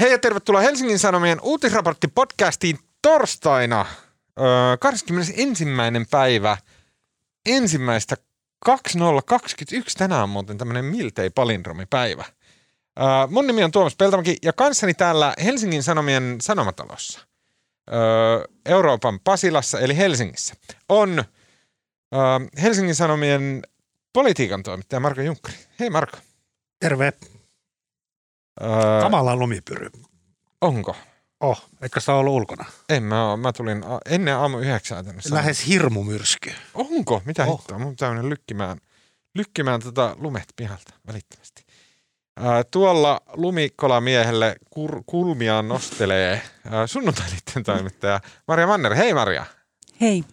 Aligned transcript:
Hei 0.00 0.10
ja 0.10 0.18
tervetuloa 0.18 0.60
Helsingin 0.60 0.98
Sanomien 0.98 1.38
uutisraportti-podcastiin 1.42 2.78
torstaina 3.02 3.86
öö, 4.40 4.76
21. 4.80 5.64
päivä 6.10 6.56
ensimmäistä 7.46 8.16
2021. 8.64 9.98
Tänään 9.98 10.22
on 10.22 10.28
muuten 10.28 10.58
tämmöinen 10.58 10.84
miltei 10.84 11.30
palindromipäivä. 11.30 12.24
Öö, 13.00 13.06
mun 13.30 13.46
nimi 13.46 13.64
on 13.64 13.70
Tuomas 13.70 13.96
Peltomäki 13.96 14.36
ja 14.42 14.52
kanssani 14.52 14.94
täällä 14.94 15.34
Helsingin 15.44 15.82
Sanomien 15.82 16.36
Sanomatalossa 16.40 17.20
öö, 17.92 17.98
Euroopan 18.66 19.20
Pasilassa 19.20 19.80
eli 19.80 19.96
Helsingissä 19.96 20.54
on 20.88 21.24
öö, 22.14 22.20
Helsingin 22.62 22.94
Sanomien 22.94 23.62
politiikan 24.12 24.62
toimittaja 24.62 25.00
Marko 25.00 25.20
Junkkari. 25.20 25.56
Hei 25.80 25.90
Marko. 25.90 26.18
Terve. 26.80 27.12
Öö, 28.62 29.00
Kamala 29.02 29.36
lumipyry. 29.36 29.90
onko? 30.60 30.96
Oh, 31.40 31.62
eikö 31.82 32.00
sä 32.00 32.14
ollut 32.14 32.32
ulkona? 32.34 32.64
En 32.88 33.02
mä 33.02 33.30
oo. 33.30 33.36
Mä 33.36 33.52
tulin 33.52 33.84
a- 33.86 34.00
ennen 34.10 34.36
aamu 34.36 34.58
yhdeksää 34.58 35.02
tänne. 35.02 35.22
Sanomaan. 35.22 35.42
Lähes 35.44 35.66
hirmumyrsky. 35.66 36.52
Onko? 36.74 37.22
Mitä 37.24 37.44
Oh. 37.44 37.58
hittoa? 37.60 37.78
Mun 37.78 37.90
pitää 37.92 38.12
mennä 38.14 38.28
lykkimään, 38.28 38.78
lykkimään 39.34 39.80
tota 39.80 40.16
lumet 40.18 40.48
pihalta 40.56 40.94
välittömästi. 41.06 41.64
Ää, 42.36 42.64
tuolla 42.64 43.20
lumikolamiehelle 43.32 44.56
kur, 44.70 45.02
kulmiaan 45.06 45.68
nostelee 45.68 46.42
ää, 46.70 46.86
sunnuntailiitten 46.86 47.62
toimittaja 47.64 48.20
Maria 48.48 48.66
Manner. 48.66 48.94
Hei 48.94 49.14
Maria. 49.14 49.46
Hei. 50.00 50.24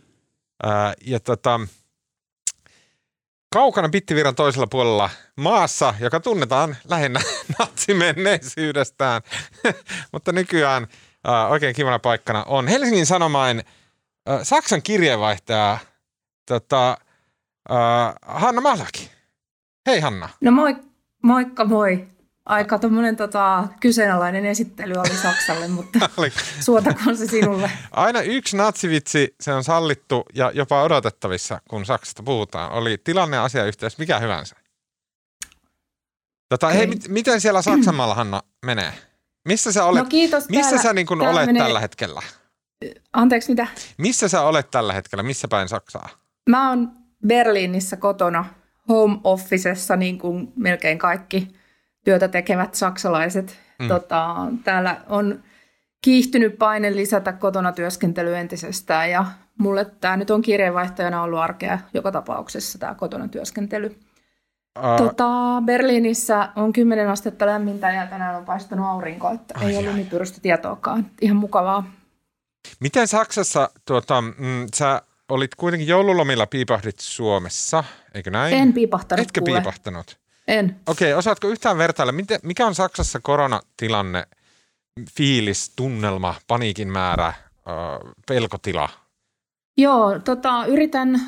Ää, 0.63 0.93
ja 1.05 1.19
tota, 1.19 1.59
kaukana 3.53 3.89
Bittiviran 3.89 4.35
toisella 4.35 4.67
puolella 4.67 5.09
maassa, 5.35 5.93
joka 5.99 6.19
tunnetaan 6.19 6.77
lähinnä 6.89 7.19
natsimenneisyydestä, 7.59 9.21
mutta 10.13 10.31
nykyään 10.31 10.87
ää, 11.23 11.47
oikein 11.47 11.75
kivana 11.75 11.99
paikkana 11.99 12.43
on 12.43 12.67
Helsingin 12.67 13.05
Sanomain 13.05 13.63
ää, 14.25 14.43
Saksan 14.43 14.81
kirjeenvaihtaja 14.81 15.77
tota, 16.45 16.97
ää, 17.69 18.13
Hanna 18.21 18.61
Malaki. 18.61 19.11
Hei 19.87 19.99
Hanna. 19.99 20.29
No 20.41 20.51
moi, 20.51 20.75
moikka 21.23 21.65
moi. 21.65 22.07
Aika 22.45 22.79
tuommoinen 22.79 23.15
tota, 23.15 23.67
kyseenalainen 23.79 24.45
esittely 24.45 24.93
oli 24.93 25.17
Saksalle, 25.17 25.67
mutta 25.67 26.09
suotakoon 26.65 27.17
se 27.17 27.27
sinulle. 27.27 27.71
Aina 27.91 28.21
yksi 28.21 28.57
natsivitsi, 28.57 29.35
se 29.41 29.53
on 29.53 29.63
sallittu 29.63 30.25
ja 30.33 30.51
jopa 30.53 30.83
odotettavissa, 30.83 31.61
kun 31.69 31.85
Saksasta 31.85 32.23
puhutaan. 32.23 32.71
Oli 32.71 32.97
tilanne 33.03 33.37
asiayhteys, 33.37 33.97
mikä 33.97 34.19
hyvänsä. 34.19 34.55
Tota, 36.49 36.67
hei, 36.69 36.87
mit, 36.87 37.07
miten 37.07 37.41
siellä 37.41 37.61
Saksanmaalla, 37.71 38.15
Hanna, 38.15 38.41
menee? 38.65 38.93
Missä 39.47 39.71
sä 39.71 39.85
olet, 39.85 40.03
No 40.03 40.09
kiitos. 40.09 40.49
missä 40.49 40.69
täällä, 40.69 40.83
sä 40.83 40.93
niin 40.93 41.07
kun 41.07 41.17
täällä 41.19 41.33
olet 41.39 41.45
menee- 41.45 41.63
tällä 41.63 41.79
hetkellä? 41.79 42.21
Anteeksi, 43.13 43.49
mitä? 43.51 43.67
Missä 43.97 44.27
sä 44.27 44.41
olet 44.41 44.71
tällä 44.71 44.93
hetkellä? 44.93 45.23
Missä 45.23 45.47
päin 45.47 45.67
Saksaa? 45.69 46.09
Mä 46.49 46.69
oon 46.69 46.91
Berliinissä 47.27 47.97
kotona 47.97 48.45
home 48.89 49.17
officessa, 49.23 49.95
niin 49.95 50.17
kuin 50.19 50.53
melkein 50.55 50.97
kaikki 50.97 51.47
työtä 52.03 52.27
tekevät 52.27 52.75
saksalaiset. 52.75 53.59
Mm. 53.79 53.87
Tota, 53.87 54.35
täällä 54.63 55.01
on 55.09 55.43
kiihtynyt 56.01 56.57
paine 56.57 56.95
lisätä 56.95 57.33
kotona 57.33 57.71
työskentelyä 57.71 58.39
entisestään 58.39 59.11
ja 59.11 59.25
mulle 59.57 59.85
tämä 59.85 60.17
nyt 60.17 60.29
on 60.31 60.41
kirjeenvaihtajana 60.41 61.23
ollut 61.23 61.39
arkea 61.39 61.79
joka 61.93 62.11
tapauksessa 62.11 62.79
tämä 62.79 62.95
kotona 62.95 63.27
työskentely. 63.27 63.85
Uh, 64.79 64.97
Tota, 64.97 65.27
Berliinissä 65.65 66.49
on 66.55 66.73
10 66.73 67.09
astetta 67.09 67.45
lämmintä 67.45 67.91
ja 67.91 68.07
tänään 68.07 68.35
on 68.35 68.45
paistanut 68.45 68.85
aurinko, 68.85 69.29
että 69.29 69.53
Ai 69.57 69.65
ei 69.71 69.77
ole 69.77 69.87
ai. 69.87 69.91
lumipyrystä 69.93 70.41
tietoakaan. 70.41 71.05
Ihan 71.21 71.37
mukavaa. 71.37 71.91
miten 72.79 73.07
Saksassa, 73.07 73.69
tuota, 73.85 74.21
mm, 74.21 74.67
sä 74.75 75.01
olit 75.29 75.55
kuitenkin 75.55 75.87
joululomilla 75.87 76.45
piipahdit 76.47 76.99
Suomessa, 76.99 77.83
eikö 78.13 78.31
näin? 78.31 78.53
En 78.53 78.73
piipahtanut 78.73 79.25
Etkö 79.25 79.41
kuule. 79.41 79.53
piipahtanut? 79.59 80.19
En. 80.47 80.75
Okei, 80.87 81.13
osaatko 81.13 81.47
yhtään 81.47 81.77
vertailla, 81.77 82.13
mikä 82.43 82.67
on 82.67 82.75
Saksassa 82.75 83.19
koronatilanne, 83.19 84.27
fiilis, 85.17 85.73
tunnelma, 85.75 86.35
paniikin 86.47 86.91
määrä, 86.91 87.33
pelkotila? 88.27 88.89
Joo, 89.77 90.19
tota, 90.19 90.65
yritän, 90.65 91.21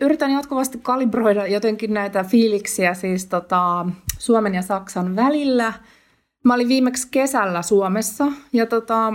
yritän 0.00 0.30
jatkuvasti 0.30 0.78
kalibroida 0.82 1.46
jotenkin 1.46 1.94
näitä 1.94 2.24
fiiliksiä 2.24 2.94
siis 2.94 3.26
tota, 3.26 3.86
Suomen 4.18 4.54
ja 4.54 4.62
Saksan 4.62 5.16
välillä. 5.16 5.72
Mä 6.44 6.54
olin 6.54 6.68
viimeksi 6.68 7.08
kesällä 7.10 7.62
Suomessa 7.62 8.26
ja 8.52 8.66
tota, 8.66 9.12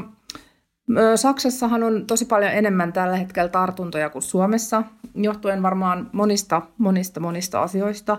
Saksassahan 1.16 1.84
on 1.84 2.08
tosi 2.08 2.26
paljon 2.26 2.52
enemmän 2.52 2.94
tällä 2.94 3.18
hetkellä 3.18 3.50
tartuntoja 3.50 4.09
kuin 4.09 4.22
Suomessa, 4.22 4.84
johtuen 5.16 5.62
varmaan 5.62 6.09
monista, 6.14 6.62
monista, 6.78 7.20
monista 7.20 7.62
asioista. 7.62 8.18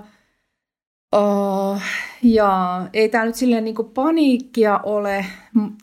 Oh, 1.15 1.81
ja 2.23 2.83
ei 2.93 3.09
täällä 3.09 3.27
nyt 3.27 3.35
silleen 3.35 3.65
niin 3.65 3.75
paniikkia 3.95 4.81
ole. 4.83 5.27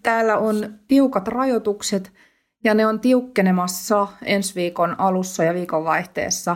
Täällä 0.03 0.37
on 0.37 0.73
tiukat 0.87 1.27
rajoitukset 1.27 2.11
ja 2.63 2.73
ne 2.73 2.85
on 2.85 2.99
tiukkenemassa 2.99 4.07
ensi 4.23 4.55
viikon 4.55 4.95
alussa 4.97 5.43
ja 5.43 5.53
viikonvaihteessa. 5.53 6.55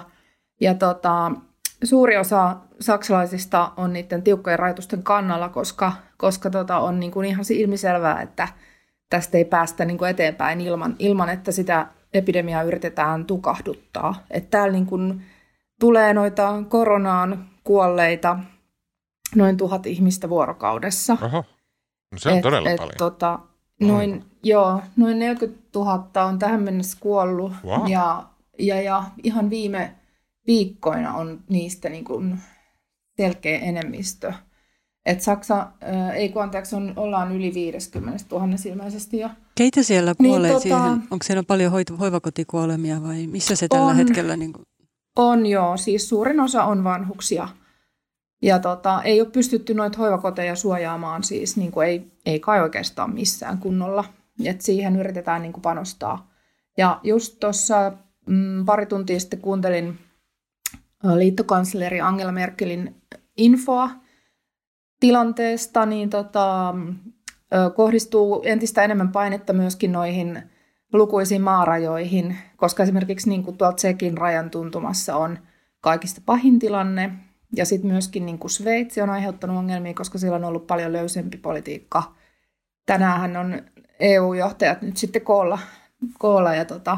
Ja 0.62 0.74
tota, 0.74 1.32
suuri 1.84 2.18
osa 2.18 2.56
saksalaisista 2.80 3.72
on 3.78 3.94
niiden 3.94 4.22
tiukkojen 4.22 4.60
rajoitusten 4.60 5.04
kannalla, 5.04 5.50
koska, 5.50 5.92
koska 6.18 6.50
tota 6.50 6.80
on 6.80 7.00
niin 7.00 7.12
kuin 7.12 7.26
ihan 7.26 7.46
ilmiselvää, 7.50 8.22
että 8.22 8.48
tästä 9.10 9.38
ei 9.38 9.46
päästä 9.46 9.86
niin 9.86 9.98
kuin 9.98 10.12
eteenpäin 10.12 10.62
ilman, 10.62 10.96
ilman, 11.00 11.30
että 11.30 11.52
sitä 11.52 11.88
epidemiaa 12.14 12.64
yritetään 12.64 13.26
tukahduttaa. 13.26 14.26
Että 14.32 14.50
täällä 14.50 14.74
niin 14.74 14.86
kuin 14.86 15.22
tulee 15.80 16.14
noita 16.14 16.64
koronaan 16.70 17.46
kuolleita 17.64 18.40
noin 19.36 19.58
tuhat 19.58 19.86
ihmistä 19.86 20.30
vuorokaudessa. 20.30 21.18
Oho, 21.22 21.44
no 22.12 22.18
se 22.18 22.30
on 22.30 22.42
todella 22.42 22.70
et, 22.70 22.78
paljon. 22.78 22.98
Tota, 22.98 23.40
noin, 23.82 24.26
joo, 24.44 24.82
noin 24.96 25.20
40 25.20 25.60
000 25.76 26.26
on 26.26 26.40
tähän 26.40 26.64
mennessä 26.64 26.98
kuollut 27.02 27.52
Wow. 27.66 27.88
ja, 27.90 28.24
ja, 28.60 28.82
ja 28.82 29.04
ihan 29.24 29.50
viime 29.50 29.96
viikkoina 30.48 31.14
on 31.14 31.40
niistä 31.50 31.90
niin 31.90 32.06
kuin 32.06 32.40
selkeä 33.18 33.60
enemmistö. 33.60 34.34
Et 35.06 35.22
Saksa, 35.22 35.60
äh, 35.84 36.10
ei 36.16 36.30
kun 36.30 36.44
anteeksi, 36.44 36.76
on, 36.76 36.94
ollaan 36.96 37.32
yli 37.36 37.54
50 37.54 38.24
000 38.32 38.48
ilmeisesti 38.66 39.20
jo. 39.20 39.30
Keitä 39.56 39.84
siellä 39.84 40.14
Niin, 40.20 40.32
kuolee 40.32 40.54
tota- 40.54 40.60
siihen? 40.62 40.82
Onko 41.12 41.18
siellä 41.24 41.44
paljon 41.44 41.72
hoit- 41.72 42.00
hoivakotikuolemia 42.00 43.04
vai 43.04 43.28
missä 43.28 43.56
se 43.56 43.68
tällä 43.68 43.86
On. 43.86 43.96
hetkellä? 43.96 44.38
Niin 44.38 44.54
kuin, 44.54 44.66
On 45.16 45.46
joo, 45.46 45.78
siis 45.78 46.10
suurin 46.10 46.40
osa 46.40 46.64
on 46.64 46.84
vanhuksia. 46.84 47.48
Ja 48.42 48.60
tota, 48.60 49.04
ei 49.04 49.22
ole 49.22 49.30
pystytty 49.30 49.74
noita 49.74 49.98
hoivakoteja 49.98 50.56
suojaamaan 50.56 51.24
siis 51.24 51.58
niin 51.58 51.72
kuin 51.72 51.88
ei, 51.88 52.12
ei 52.26 52.40
kai 52.40 52.62
oikeastaan 52.62 53.14
missään 53.14 53.58
kunnolla. 53.58 54.04
Et 54.46 54.62
siihen 54.62 54.96
yritetään 54.96 55.42
niin 55.42 55.54
kuin 55.54 55.62
panostaa. 55.62 56.32
Ja 56.78 57.00
just 57.04 57.40
tuossa 57.40 57.92
mm, 58.28 58.66
pari 58.66 58.86
tuntia 58.86 59.20
sitten 59.20 59.42
kuuntelin 59.42 60.00
liittokansleri 61.16 62.02
Angela 62.02 62.32
Merkelin 62.32 62.96
infoa 63.38 63.90
tilanteesta, 65.00 65.86
niin 65.86 66.10
tota, 66.10 66.76
kohdistuu 67.76 68.44
entistä 68.46 68.84
enemmän 68.84 69.12
painetta 69.12 69.54
myöskin 69.54 69.92
noihin 69.92 70.44
lukuisiin 70.94 71.42
maarajoihin, 71.42 72.38
koska 72.58 72.84
esimerkiksi 72.84 73.30
niin 73.30 73.44
kuin 73.44 73.58
tuolta 73.58 73.76
Tsekin 73.76 74.18
rajan 74.18 74.50
tuntumassa 74.50 75.16
on 75.16 75.40
kaikista 75.82 76.22
pahin 76.26 76.60
tilanne, 76.60 77.12
ja 77.56 77.66
sitten 77.66 77.92
myöskin 77.92 78.26
niin 78.26 78.40
kuin 78.40 78.52
Sveitsi 78.52 79.02
on 79.02 79.10
aiheuttanut 79.10 79.58
ongelmia, 79.58 79.94
koska 79.94 80.18
siellä 80.18 80.36
on 80.36 80.44
ollut 80.44 80.68
paljon 80.68 80.94
löysempi 80.94 81.38
politiikka. 81.38 82.04
Tänään 82.86 83.38
on 83.38 83.62
EU-johtajat 84.00 84.82
nyt 84.82 84.98
sitten 84.98 85.22
koolla, 85.22 85.60
koolla 86.20 86.56
ja 86.56 86.66
tota, 86.66 86.98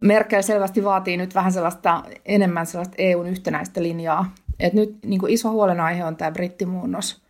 Merkel 0.00 0.42
selvästi 0.42 0.84
vaatii 0.84 1.16
nyt 1.16 1.34
vähän 1.34 1.52
sellaista 1.52 2.02
enemmän 2.24 2.66
sellaista 2.66 2.94
EUn 2.98 3.26
yhtenäistä 3.26 3.82
linjaa. 3.82 4.34
Et 4.60 4.72
nyt 4.72 4.98
niin 5.04 5.20
kuin 5.20 5.32
iso 5.32 5.50
huolenaihe 5.50 6.04
on 6.04 6.16
tämä 6.16 6.30
brittimuunnos, 6.30 7.22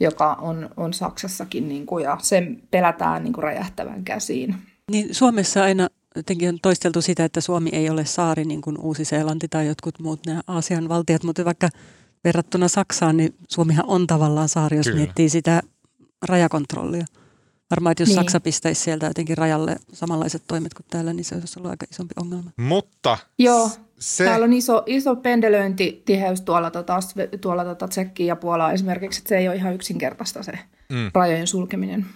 joka 0.00 0.32
on, 0.32 0.70
on 0.76 0.94
Saksassakin, 0.94 1.68
niin 1.68 1.86
kuin, 1.86 2.04
ja 2.04 2.16
sen 2.20 2.62
pelätään 2.70 3.24
niin 3.24 3.32
kuin 3.32 3.44
räjähtävän 3.44 4.04
käsiin. 4.04 4.54
niin 4.90 5.14
Suomessa 5.14 5.62
aina 5.62 5.88
jotenkin 6.16 6.48
on 6.48 6.58
toisteltu 6.62 7.02
sitä, 7.02 7.24
että 7.24 7.40
Suomi 7.40 7.70
ei 7.72 7.90
ole 7.90 8.04
saari 8.04 8.44
niin 8.44 8.60
kuin 8.62 8.78
Uusi-Seelanti 8.78 9.48
tai 9.48 9.66
jotkut 9.66 9.98
muut 9.98 10.26
nämä 10.26 10.42
Aasian 10.46 10.88
valtiot, 10.88 11.22
mutta 11.22 11.44
vaikka 11.44 11.68
verrattuna 12.24 12.68
Saksaan, 12.68 13.16
niin 13.16 13.34
Suomihan 13.48 13.84
on 13.88 14.06
tavallaan 14.06 14.48
saari, 14.48 14.76
jos 14.76 14.86
Kyllä. 14.86 14.96
miettii 14.98 15.28
sitä 15.28 15.62
rajakontrollia. 16.28 17.04
Varmaan, 17.70 17.92
että 17.92 18.02
jos 18.02 18.08
Niin. 18.08 18.16
Saksa 18.16 18.40
pistäisi 18.40 18.80
sieltä 18.82 19.06
jotenkin 19.06 19.38
rajalle 19.38 19.76
samanlaiset 19.92 20.42
toimet 20.46 20.74
kuin 20.74 20.86
täällä, 20.90 21.12
niin 21.12 21.24
se 21.24 21.34
olisi 21.34 21.58
ollut 21.58 21.70
aika 21.70 21.86
isompi 21.90 22.12
ongelma. 22.20 22.50
Mutta 22.56 23.18
Joo, 23.38 23.70
se, 23.98 24.24
Täällä 24.24 24.44
on 24.44 24.52
iso, 24.52 24.82
iso 24.86 25.16
pendelöintitiheys 25.16 26.40
tuolla, 26.40 26.70
tota, 26.70 26.98
tuolla 27.40 27.64
tota 27.64 27.88
Tsekkiä 27.88 28.26
ja 28.26 28.36
Puolaa 28.36 28.72
esimerkiksi, 28.72 29.18
että 29.20 29.28
se 29.28 29.38
ei 29.38 29.48
ole 29.48 29.56
ihan 29.56 29.74
yksinkertaista 29.74 30.42
se 30.42 30.52
Mm. 30.92 31.10
rajojen 31.14 31.46
sulkeminen. 31.46 32.06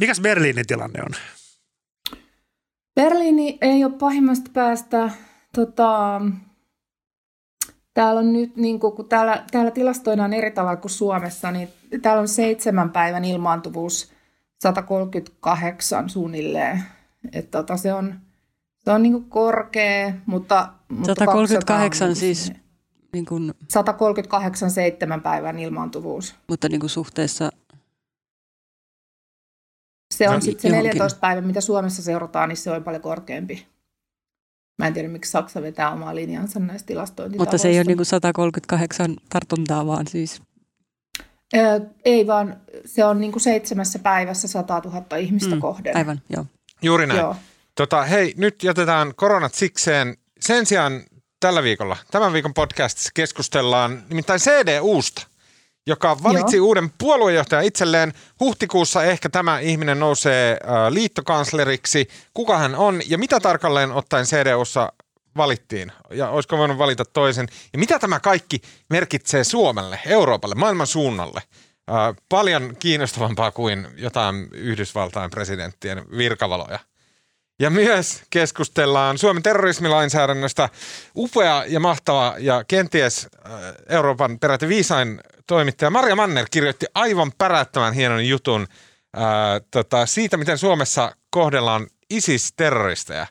Mikäs 0.00 0.20
Berliinin 0.20 0.66
tilanne 0.66 1.00
on? 1.02 1.10
Berliini 2.96 3.58
ei 3.60 3.84
ole 3.84 3.92
pahimmasta 3.92 4.50
päästä. 4.54 5.10
Tota, 5.54 6.20
täällä 7.94 8.20
on 8.20 8.32
nyt, 8.32 8.56
niin 8.56 8.80
kuin, 8.80 8.92
kun 8.92 9.08
täällä, 9.08 9.44
täällä 9.50 9.70
tilastoidaan 9.70 10.32
eri 10.32 10.50
tavalla 10.50 10.76
kuin 10.76 10.90
Suomessa, 10.90 11.50
niin 11.50 11.68
täällä 12.02 12.20
on 12.20 12.28
seitsemän 12.28 12.90
päivän 12.90 13.24
ilmaantuvuus 13.24 14.12
138 14.62 16.10
suunnilleen. 16.10 16.82
Et 17.32 17.50
tota, 17.50 17.76
se 17.76 17.92
on, 17.92 18.14
se 18.78 18.90
on 18.90 19.02
niin 19.02 19.12
kuin 19.12 19.24
korkea, 19.24 20.12
mutta... 20.26 20.68
mutta 20.88 21.14
138 21.14 21.66
200 21.66 22.08
on 22.08 22.16
siis, 22.16 22.52
niin 23.12 23.24
kuin, 23.24 23.54
138 23.68 24.70
seitsemän 24.70 25.20
päivän 25.20 25.58
ilmaantuvuus. 25.58 26.34
mutta 26.48 26.68
niin 26.68 26.80
kuin 26.80 26.90
suhteessa, 26.90 27.50
Se 30.18 30.28
on 30.28 30.34
No, 30.34 30.40
sitten 30.40 30.62
se 30.62 30.68
johonkin. 30.68 30.88
14 30.88 31.20
päivä, 31.20 31.40
mitä 31.40 31.60
Suomessa 31.60 32.02
seurataan, 32.02 32.48
niin 32.48 32.56
se 32.56 32.70
on 32.70 32.84
paljon 32.84 33.02
korkeampi. 33.02 33.66
Mä 34.78 34.86
en 34.86 34.94
tiedä, 34.94 35.08
miksi 35.08 35.30
Saksa 35.30 35.62
vetää 35.62 35.90
omaa 35.92 36.14
linjansa 36.14 36.60
näistä 36.60 36.86
tilastointitavoista. 36.86 37.50
mutta 37.52 37.62
se 37.62 37.68
ei 37.68 37.76
ole 37.78 37.84
niin 37.84 37.96
kuin 37.96 38.06
138 38.06 39.16
tartuntaa, 39.30 39.86
vaan 39.86 40.06
siis 40.06 40.42
Ö, 41.56 41.80
ei 42.04 42.26
vaan, 42.26 42.56
se 42.84 43.04
on 43.04 43.20
niin 43.20 43.32
kuin 43.32 43.42
seitsemässä 43.42 43.98
päivässä 43.98 44.48
100 44.48 44.82
000 44.84 45.16
ihmistä 45.16 45.54
Mm, 45.54 45.60
kohden. 45.60 45.96
aivan, 45.96 46.20
joo. 46.30 46.46
Juuri 46.82 47.06
näin. 47.06 47.20
Joo. 47.20 47.36
Tota, 47.74 48.02
hei, 48.04 48.34
nyt 48.36 48.62
jätetään 48.62 49.12
koronat 49.16 49.54
sikseen. 49.54 50.16
Sen 50.40 50.66
sijaan 50.66 51.00
tällä 51.40 51.62
viikolla, 51.62 51.96
tämän 52.10 52.32
viikon 52.32 52.54
podcastissa 52.54 53.10
keskustellaan 53.14 54.02
nimittäin 54.08 54.40
CDUsta, 54.40 55.26
joka 55.86 56.22
valitsi 56.22 56.56
Joo. 56.56 56.66
uuden 56.66 56.90
puoluejohtajan 56.98 57.64
itselleen. 57.64 58.12
Huhtikuussa 58.40 59.04
ehkä 59.04 59.28
tämä 59.28 59.58
ihminen 59.58 60.00
nousee 60.00 60.52
äh, 60.52 60.92
liittokansleriksi. 60.92 62.08
Kuka 62.34 62.58
hän 62.58 62.74
on 62.74 63.00
ja 63.08 63.18
mitä 63.18 63.40
tarkalleen 63.40 63.92
ottaen 63.92 64.26
CDUssa 64.26 64.92
valittiin? 65.36 65.92
Ja 66.10 66.30
olisiko 66.30 66.58
voinut 66.58 66.78
valita 66.78 67.04
toisen? 67.04 67.48
Ja 67.72 67.78
mitä 67.78 67.98
tämä 67.98 68.20
kaikki 68.20 68.60
merkitsee 68.90 69.44
Suomelle, 69.44 70.00
Euroopalle, 70.06 70.54
maailman 70.54 70.86
suunnalle? 70.86 71.42
Äh, 71.90 72.16
paljon 72.28 72.76
kiinnostavampaa 72.78 73.50
kuin 73.50 73.86
jotain 73.96 74.48
Yhdysvaltain 74.52 75.30
presidenttien 75.30 76.04
virkavaloja. 76.16 76.78
Ja 77.58 77.70
myös 77.70 78.22
keskustellaan 78.30 79.18
Suomen 79.18 79.42
terrorismilainsäädännöstä. 79.42 80.68
Upea 81.16 81.64
ja 81.66 81.80
mahtava 81.80 82.34
ja 82.38 82.64
kenties 82.68 83.28
äh, 83.46 83.52
Euroopan 83.88 84.38
peräti 84.38 84.68
viisain 84.68 85.20
toimittaja 85.46 85.90
Maria 85.90 86.16
Manner 86.16 86.46
kirjoitti 86.50 86.86
aivan 86.94 87.32
pärättömän 87.38 87.94
hienon 87.94 88.28
jutun 88.28 88.66
ää, 89.16 89.60
tota, 89.70 90.06
siitä, 90.06 90.36
miten 90.36 90.58
Suomessa 90.58 91.16
kohdellaan 91.30 91.86
ISIS-terroristeja. 92.10 93.26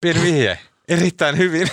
Pieni 0.00 0.22
vihje. 0.22 0.58
Erittäin 0.88 1.38
hyvin. 1.38 1.68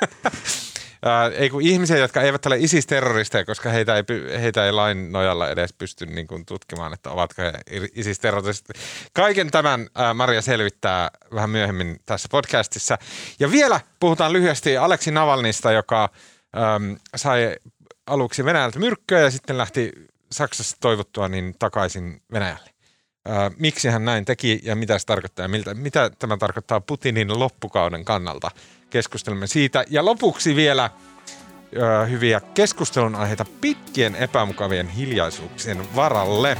Ää, 1.02 1.26
ei 1.28 1.50
kun 1.50 1.62
ihmisiä, 1.62 1.98
jotka 1.98 2.22
eivät 2.22 2.46
ole 2.46 2.58
ISIS-terroristeja, 2.58 3.44
koska 3.44 3.70
heitä 3.70 3.96
ei, 3.96 4.02
heitä 4.40 4.66
ei 4.66 4.72
lain 4.72 5.12
nojalla 5.12 5.50
edes 5.50 5.72
pysty 5.72 6.06
niin 6.06 6.26
kuin, 6.26 6.46
tutkimaan, 6.46 6.92
että 6.92 7.10
ovatko 7.10 7.42
he 7.42 7.52
ISIS-terroristit. 7.94 8.76
Kaiken 9.12 9.50
tämän 9.50 9.88
ää, 9.94 10.14
Maria 10.14 10.42
selvittää 10.42 11.10
vähän 11.34 11.50
myöhemmin 11.50 12.00
tässä 12.06 12.28
podcastissa. 12.30 12.98
Ja 13.38 13.50
vielä 13.50 13.80
puhutaan 14.00 14.32
lyhyesti 14.32 14.76
Aleksi 14.76 15.10
Navalnista, 15.10 15.72
joka 15.72 16.10
äm, 16.56 16.96
sai 17.16 17.56
aluksi 18.06 18.44
Venäjältä 18.44 18.78
myrkkyä 18.78 19.20
ja 19.20 19.30
sitten 19.30 19.58
lähti 19.58 19.92
Saksassa 20.32 20.76
toivottua 20.80 21.28
niin 21.28 21.54
takaisin 21.58 22.22
Venäjälle. 22.32 22.70
Ää, 23.28 23.50
miksi 23.58 23.88
hän 23.88 24.04
näin 24.04 24.24
teki 24.24 24.60
ja 24.62 24.76
mitä 24.76 24.98
se 24.98 25.06
tarkoittaa 25.06 25.44
ja 25.44 25.48
miltä, 25.48 25.74
mitä 25.74 26.10
tämä 26.18 26.36
tarkoittaa 26.36 26.80
Putinin 26.80 27.38
loppukauden 27.38 28.04
kannalta. 28.04 28.50
Keskustelemme 28.90 29.46
siitä. 29.46 29.84
Ja 29.90 30.04
lopuksi 30.04 30.56
vielä 30.56 30.90
ö, 31.76 32.06
hyviä 32.06 32.40
keskustelun 32.54 33.14
aiheita 33.14 33.44
pitkien 33.60 34.14
epämukavien 34.14 34.88
hiljaisuuksien 34.88 35.96
varalle. 35.96 36.56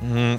Mm. 0.00 0.38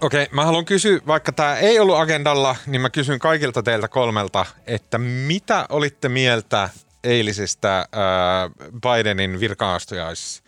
Okei, 0.00 0.22
okay, 0.22 0.34
mä 0.34 0.44
haluan 0.44 0.64
kysyä, 0.64 1.00
vaikka 1.06 1.32
tämä 1.32 1.56
ei 1.56 1.80
ollut 1.80 1.98
agendalla, 1.98 2.56
niin 2.66 2.80
mä 2.80 2.90
kysyn 2.90 3.18
kaikilta 3.18 3.62
teiltä 3.62 3.88
kolmelta, 3.88 4.46
että 4.66 4.98
mitä 4.98 5.66
olitte 5.68 6.08
mieltä 6.08 6.68
eilisestä 7.04 7.76
ää, 7.92 8.50
Bidenin 8.82 9.40
virkaastojais 9.40 10.43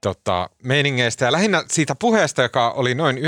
tota, 0.00 0.50
meiningeistä 0.62 1.24
ja 1.24 1.32
lähinnä 1.32 1.64
siitä 1.68 1.94
puheesta, 1.94 2.42
joka 2.42 2.70
oli 2.70 2.94
noin 2.94 3.16
99,99 3.16 3.22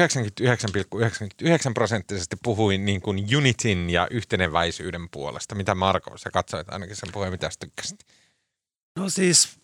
prosenttisesti 1.74 2.36
puhui 2.42 2.78
niin 2.78 3.00
kuin 3.00 3.36
unitin 3.36 3.90
ja 3.90 4.08
yhteneväisyyden 4.10 5.08
puolesta. 5.08 5.54
Mitä 5.54 5.74
Marko, 5.74 6.18
sä 6.18 6.30
katsoit 6.30 6.72
ainakin 6.72 6.96
sen 6.96 7.12
puheen, 7.12 7.32
mitä 7.32 7.50
sä 7.50 7.56
tykkäsit? 7.60 8.06
No 8.96 9.08
siis, 9.08 9.56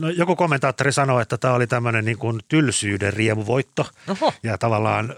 no 0.00 0.08
joku 0.08 0.36
kommentaattori 0.36 0.92
sanoi, 0.92 1.22
että 1.22 1.38
tämä 1.38 1.54
oli 1.54 1.66
tämmöinen 1.66 2.04
niin 2.04 2.18
kuin 2.18 2.40
tylsyyden 2.48 3.12
riemuvoitto. 3.12 3.86
Oho, 4.08 4.32
Ja 4.42 4.58
tavallaan, 4.58 5.14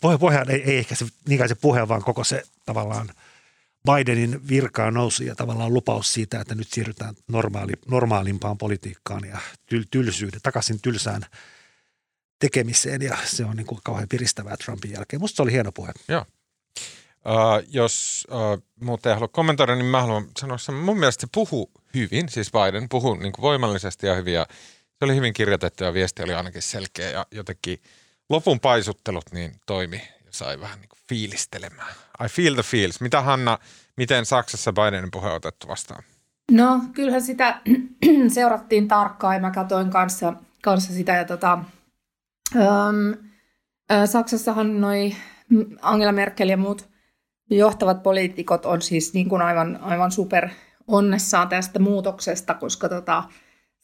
puhe 0.00 0.44
ei, 0.48 0.62
ei 0.62 0.78
ehkä 0.78 0.94
se, 0.94 1.06
niinkään 1.28 1.48
se 1.48 1.54
puhe, 1.54 1.88
vaan 1.88 2.02
koko 2.02 2.24
se 2.24 2.42
tavallaan 2.66 3.10
Bidenin 3.86 4.48
virkaan 4.48 4.94
nousu 4.94 5.24
ja 5.24 5.34
tavallaan 5.34 5.74
lupaus 5.74 6.12
siitä, 6.12 6.40
että 6.40 6.54
nyt 6.54 6.68
siirrytään 6.68 7.14
normaali, 7.28 7.72
normaalimpaan 7.88 8.58
politiikkaan 8.58 9.24
ja 9.28 9.38
tyl, 9.66 9.84
tylsyyden, 9.90 10.40
takaisin 10.42 10.82
tylsään 10.82 11.22
tekemiseen 12.38 13.02
ja 13.02 13.16
se 13.24 13.44
on 13.44 13.56
niin 13.56 13.66
kuin 13.66 13.80
kauhean 13.84 14.08
piristävää 14.08 14.56
Trumpin 14.56 14.92
jälkeen. 14.92 15.20
Musta 15.20 15.36
se 15.36 15.42
oli 15.42 15.52
hieno 15.52 15.72
puhe. 15.72 15.92
Uh, 17.26 17.68
jos 17.68 18.26
uh, 18.30 18.62
muut 18.80 19.06
ei 19.06 19.12
halua 19.14 19.28
kommentoida, 19.28 19.74
niin 19.74 19.86
mä 19.86 20.00
haluan 20.00 20.26
sanoa 20.40 20.58
sen. 20.58 20.74
Mun 20.74 20.98
mielestä 20.98 21.26
puhu 21.34 21.70
hyvin, 21.94 22.28
siis 22.28 22.50
Biden 22.52 22.88
puhu 22.88 23.14
niin 23.14 23.32
kuin 23.32 23.42
voimallisesti 23.42 24.06
ja 24.06 24.14
hyvin. 24.14 24.34
Ja 24.34 24.46
se 24.98 25.04
oli 25.04 25.14
hyvin 25.14 25.34
kirjoitettu 25.34 25.84
ja 25.84 25.94
viesti 25.94 26.22
oli 26.22 26.34
ainakin 26.34 26.62
selkeä 26.62 27.10
ja 27.10 27.26
jotenkin 27.30 27.82
lopun 28.28 28.60
paisuttelut 28.60 29.32
niin 29.32 29.60
toimi 29.66 29.96
ja 29.96 30.30
sai 30.30 30.60
vähän 30.60 30.80
niin 30.80 30.88
kuin 30.88 30.98
fiilistelemään. 31.08 31.94
I 32.24 32.28
feel 32.28 32.54
the 32.54 32.62
feels. 32.62 33.00
Mitä 33.00 33.22
Hanna, 33.22 33.58
miten 33.96 34.26
Saksassa 34.26 34.72
Bidenin 34.72 35.10
puhe 35.10 35.28
on 35.28 35.36
otettu 35.36 35.68
vastaan? 35.68 36.02
No, 36.50 36.80
kyllähän 36.92 37.22
sitä 37.22 37.60
seurattiin 38.34 38.88
tarkkaan 38.88 39.34
ja 39.34 39.40
mä 39.40 39.50
katsoin 39.50 39.90
kanssa, 39.90 40.32
kanssa 40.62 40.92
sitä. 40.92 41.12
Ja 41.12 41.24
tota, 41.24 41.58
äm, 42.56 43.14
ä, 43.92 44.06
Saksassahan 44.06 44.80
noi 44.80 45.16
Angela 45.82 46.12
Merkel 46.12 46.48
ja 46.48 46.56
muut 46.56 46.88
johtavat 47.50 48.02
poliitikot 48.02 48.66
on 48.66 48.82
siis 48.82 49.14
niin 49.14 49.28
kuin 49.28 49.42
aivan, 49.42 49.78
aivan 49.82 50.12
super 50.12 50.48
onnessaan 50.86 51.48
tästä 51.48 51.78
muutoksesta, 51.78 52.54
koska 52.54 52.88
tota, 52.88 53.24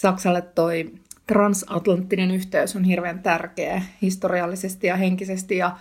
Saksalle 0.02 0.42
toi 0.42 0.92
transatlanttinen 1.26 2.30
yhteys 2.30 2.76
on 2.76 2.84
hirveän 2.84 3.22
tärkeä 3.22 3.82
historiallisesti 4.02 4.86
ja 4.86 4.96
henkisesti. 4.96 5.56
Ja 5.56 5.76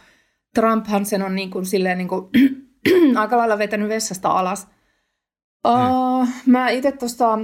Trumphan 0.56 1.06
sen 1.06 1.22
on 1.22 1.36
niin 1.36 1.52
kuin, 1.52 1.66
silleen 1.66 1.98
niin 1.98 2.08
kuin, 2.08 2.30
aika 3.22 3.38
lailla 3.38 3.58
vetänyt 3.58 3.90
vessasta 3.90 4.30
alas. 4.30 4.68
Uh, 5.68 6.28
mä 6.46 6.70
itse 6.70 6.92
tuosta 6.92 7.40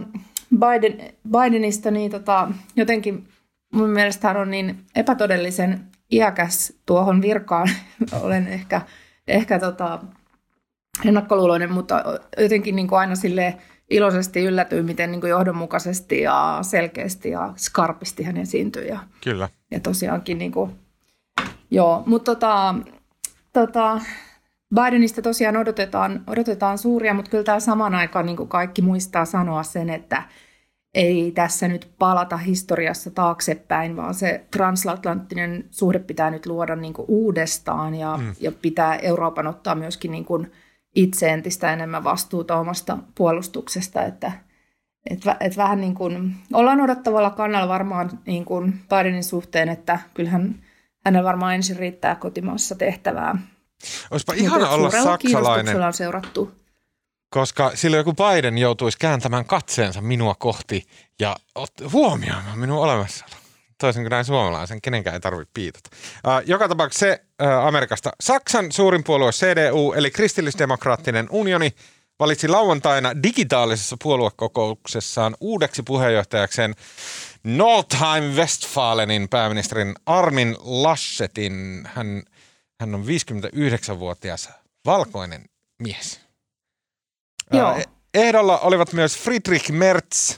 Biden, 0.60 1.14
Bidenista 1.32 1.92
niin 1.92 2.12
tota, 2.12 2.52
jotenkin 2.76 3.28
mun 3.74 3.90
mielestä 3.90 4.28
hän 4.28 4.38
on 4.38 4.52
niin 4.52 4.78
epätodellisen 4.96 5.88
iäkäs 6.12 6.74
tuohon 6.86 7.22
virkaan. 7.22 7.70
Olen 8.22 8.48
ehkä, 8.48 8.82
ehkä 9.28 9.60
tota, 9.60 10.00
ennakkoluuloinen, 11.06 11.72
mutta 11.72 12.04
jotenkin 12.38 12.76
niin 12.76 12.88
kuin 12.88 13.00
aina 13.00 13.16
sille 13.16 13.58
iloisesti 13.90 14.44
yllätyin, 14.44 14.86
miten 14.86 15.12
niin 15.12 15.22
kuin 15.22 15.30
johdonmukaisesti 15.30 16.22
ja 16.22 16.60
selkeästi 16.62 17.30
ja 17.30 17.54
skarpisti 17.58 18.24
hän 18.24 18.38
esiintyi. 18.38 18.88
Ja, 18.88 19.00
Kyllä. 19.24 19.50
ja 19.72 19.80
tosiaankin 19.80 20.38
niin 20.38 20.52
kuin, 20.52 20.72
joo, 21.72 22.04
mutta 22.06 22.36
tota, 22.36 22.76
tota, 23.54 24.01
Bidenista 24.75 25.22
tosiaan 25.22 25.58
odotetaan, 25.58 26.24
odotetaan 26.27 26.77
suuria, 26.77 27.13
mutta 27.13 27.32
kyllä 27.32 27.44
tämä 27.44 27.60
saman 27.60 27.96
aikaan 27.96 28.25
niin 28.25 28.38
kuin 28.38 28.50
kaikki 28.50 28.82
muistaa 28.82 29.25
sanoa 29.25 29.63
sen, 29.63 29.89
että 29.89 30.24
ei 30.94 31.32
tässä 31.32 31.68
nyt 31.68 31.92
palata 32.00 32.38
historiassa 32.38 33.12
taaksepäin, 33.12 33.96
vaan 33.96 34.13
se 34.13 34.46
transatlanttinen 34.51 35.66
suhde 35.72 36.00
pitää 36.00 36.32
nyt 36.32 36.46
luoda 36.46 36.75
niin 36.75 36.94
kuin 36.94 37.06
uudestaan 37.08 37.96
ja, 37.96 38.18
mm. 38.18 38.36
ja 38.39 38.51
pitää 38.51 38.96
Euroopan 38.96 39.48
ottaa 39.48 39.75
myöskin 39.75 40.12
niin 40.12 40.25
kuin 40.25 40.51
itse 40.96 41.30
entistä 41.30 41.74
enemmän 41.74 42.04
vastuuta 42.04 42.58
omasta 42.58 42.98
puolustuksesta, 43.16 44.04
että 44.04 44.32
et, 45.10 45.20
et 45.39 45.58
vähän 45.58 45.82
niin 45.82 45.96
kuin, 45.96 46.36
ollaan 46.54 46.82
odottavalla 46.82 47.30
kannalla 47.30 47.68
varmaan 47.68 48.10
niin 48.25 48.46
kuin 48.46 48.74
Bidenin 48.89 49.24
suhteen, 49.24 49.70
että 49.70 50.00
kyllähän 50.13 50.56
hänellä 51.08 51.28
varmaan 51.28 51.56
ensin 51.56 51.78
riittää 51.78 52.16
kotimaassa 52.16 52.76
tehtävää. 52.76 53.36
Olisipa 54.12 54.34
Mutta 54.34 54.46
ihana 54.46 54.70
olla 54.70 54.90
saksalainen. 54.90 55.84
on 55.84 55.94
seurattu. 55.94 56.52
koska 57.30 57.72
silloin 57.76 58.00
joku 58.00 58.14
Biden 58.14 58.58
joutuisi 58.58 58.98
kääntämään 58.98 59.46
katseensa 59.46 60.02
minua 60.02 60.36
kohti 60.36 60.84
ja 61.20 61.36
huomioimaan 61.94 62.60
minun 62.60 62.80
olemassaolo. 62.80 63.34
Toisin 63.82 64.04
kuin 64.04 64.12
näin 64.12 64.26
suomalaisen, 64.26 64.82
kenenkään 64.82 65.14
ei 65.14 65.20
tarvitse 65.20 65.52
piitata. 65.54 65.90
Joka 66.46 66.68
tapauksessa 66.68 67.06
se 67.06 67.24
Amerikasta. 67.64 68.12
Saksan 68.22 68.72
suurin 68.72 69.04
puolue 69.04 69.32
CDU, 69.32 69.94
eli 69.94 70.12
kristillisdemokraattinen 70.12 71.28
unioni, 71.30 71.74
valitsi 72.20 72.48
lauantaina 72.48 73.24
digitaalisessa 73.24 73.98
puoluekokouksessaan 74.04 75.36
uudeksi 75.40 75.84
puheenjohtajakseen 75.84 76.76
Nordheim 77.48 78.24
Westfalenin 78.24 79.30
pääministerin 79.30 79.96
Armin 80.06 80.56
Laschetin. 80.60 81.88
Hän, 81.94 82.24
hän 82.80 82.96
on 82.96 83.04
59-vuotias 83.04 84.50
valkoinen 84.86 85.46
mies. 85.84 86.20
Joo. 87.54 87.80
Ehdolla 88.13 88.60
olivat 88.60 88.94
myös 88.94 89.18
Friedrich 89.18 89.72
Merz 89.72 90.38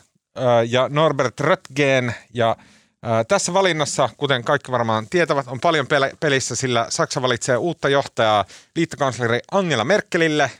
ja 0.70 0.90
Norbert 0.90 1.40
Röttgen 1.40 2.16
ja 2.34 2.56
tässä 3.28 3.54
valinnassa, 3.54 4.10
kuten 4.18 4.44
kaikki 4.44 4.72
varmaan 4.72 5.08
tietävät, 5.10 5.48
on 5.48 5.60
paljon 5.60 5.88
pelissä, 6.20 6.56
sillä 6.56 6.86
Saksa 6.90 7.22
valitsee 7.22 7.58
uutta 7.58 7.90
johtajaa 7.90 8.46
liittokansleri 8.76 9.40
Angela 9.52 9.84
Merkelille, 9.84 10.52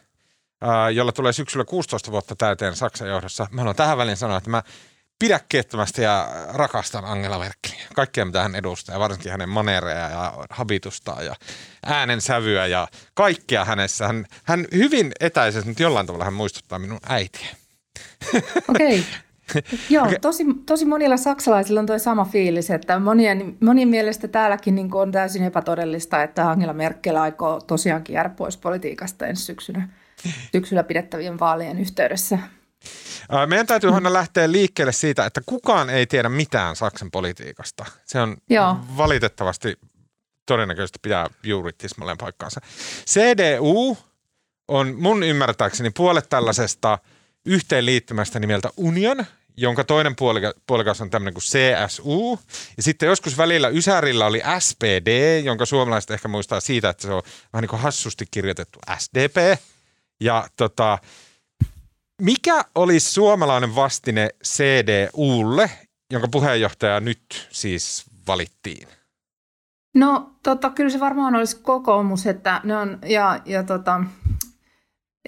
jolla 0.94 1.12
tulee 1.12 1.34
syksyllä 1.34 1.66
16 1.66 2.12
vuotta 2.12 2.36
täyteen 2.36 2.76
Saksan 2.76 3.08
johdossa. 3.08 3.48
Mä 3.52 3.62
haluan 3.62 3.76
tähän 3.76 3.98
väliin 3.98 4.18
sanoa, 4.18 4.38
että 4.38 4.50
mä 4.50 4.64
pidäkkeettömästi 5.20 6.02
ja 6.02 6.30
rakastan 6.48 7.06
Angela 7.06 7.40
Merkeliä. 7.40 7.88
Kaikkea, 7.96 8.26
mitä 8.26 8.42
hän 8.42 8.56
edustaa, 8.56 9.00
varsinkin 9.00 9.32
hänen 9.32 9.50
manereja 9.50 10.10
ja 10.10 10.34
habitustaan 10.50 11.26
ja 11.26 11.36
äänensävyä 11.86 12.68
ja 12.68 12.88
kaikkea 13.14 13.66
hänessä. 13.66 14.08
Hän, 14.08 14.26
hän 14.44 14.66
hyvin 14.76 15.12
etäisesti, 15.20 15.70
nyt 15.70 15.80
jollain 15.80 16.06
tavalla 16.06 16.26
hän 16.26 16.34
muistuttaa 16.34 16.80
minun 16.80 17.00
äitiä. 17.10 17.50
Okei. 18.68 19.00
Okay. 19.00 19.04
Joo, 19.90 20.06
okay. 20.06 20.20
tosi, 20.20 20.46
tosi 20.66 20.86
monilla 20.86 21.18
saksalaisilla 21.18 21.80
on 21.80 21.86
tuo 21.86 22.00
sama 22.00 22.26
fiilis, 22.26 22.72
että 22.72 23.00
monien, 23.00 23.58
monien 23.60 23.88
mielestä 23.88 24.28
täälläkin 24.28 24.76
niin 24.76 24.94
on 24.94 25.12
täysin 25.12 25.44
epätodellista, 25.44 26.24
että 26.24 26.50
Angela 26.50 26.74
Merkel 26.74 27.16
aikoo 27.16 27.62
tosiaankin 27.62 28.14
jäädä 28.14 28.30
pois 28.30 28.58
politiikasta 28.58 29.28
ensi 29.28 29.46
syksynä, 29.46 29.90
syksyllä 30.52 30.84
pidettävien 30.84 31.40
vaalien 31.40 31.80
yhteydessä. 31.80 32.40
Meidän 33.46 33.68
täytyy 33.68 33.96
aina 33.96 34.14
lähteä 34.14 34.52
liikkeelle 34.52 34.92
siitä, 34.92 35.26
että 35.26 35.42
kukaan 35.46 35.90
ei 35.90 36.08
tiedä 36.08 36.30
mitään 36.30 36.76
Saksan 36.76 37.12
politiikasta. 37.12 37.86
Se 38.06 38.20
on 38.20 38.38
Joo. 38.50 38.78
valitettavasti 38.98 39.80
todennäköisesti 40.46 41.00
pitää 41.02 41.28
juuri 41.44 41.74
tismalleen 41.74 42.18
paikkaansa. 42.18 42.62
CDU 43.08 43.98
on 44.68 44.96
mun 44.98 45.24
ymmärtääkseni 45.24 45.90
puolet 45.90 46.30
tällaisesta 46.30 47.00
yhteenliittymästä 47.46 48.40
nimeltä 48.40 48.70
Union, 48.78 49.26
jonka 49.58 49.84
toinen 49.84 50.16
puolikas 50.68 51.02
on 51.02 51.10
tämmöinen 51.10 51.34
kuin 51.34 51.44
CSU. 51.44 52.40
Ja 52.78 52.84
sitten 52.84 53.08
joskus 53.08 53.38
välillä 53.38 53.68
Ysärillä 53.68 54.26
oli 54.26 54.42
SPD, 54.60 55.42
jonka 55.44 55.66
suomalaiset 55.66 56.12
ehkä 56.12 56.28
muistaa 56.28 56.60
siitä, 56.60 56.90
että 56.90 57.08
se 57.08 57.14
on 57.14 57.24
vähän 57.54 57.62
niin 57.62 57.70
kuin 57.70 57.82
hassusti 57.82 58.26
kirjoitettu 58.32 58.80
SDP. 58.98 59.60
Ja 60.20 60.48
tota, 60.58 60.98
mikä 62.20 62.62
olisi 62.76 63.12
suomalainen 63.12 63.76
vastine 63.76 64.30
CDUlle, 64.44 65.70
jonka 66.14 66.28
puheenjohtaja 66.28 67.00
nyt 67.00 67.48
siis 67.52 68.06
valittiin? 68.28 68.88
No 69.96 70.32
tota, 70.44 70.70
kyllä 70.70 70.90
se 70.90 71.00
varmaan 71.00 71.36
olisi 71.36 71.60
kokoomus, 71.62 72.28
että 72.28 72.62
ne 72.64 72.78
on, 72.78 73.00
ja, 73.06 73.40
ja 73.46 73.64
tota, 73.64 74.04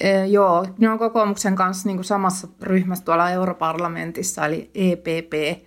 e, 0.01 0.25
joo, 0.25 0.67
ne 0.77 0.89
on 0.89 0.99
kokoomuksen 0.99 1.55
kanssa 1.55 1.89
niin 1.89 2.03
samassa 2.03 2.47
ryhmässä 2.61 3.05
tuolla 3.05 3.29
europarlamentissa, 3.29 4.45
eli 4.45 4.71
EPP. 4.75 5.63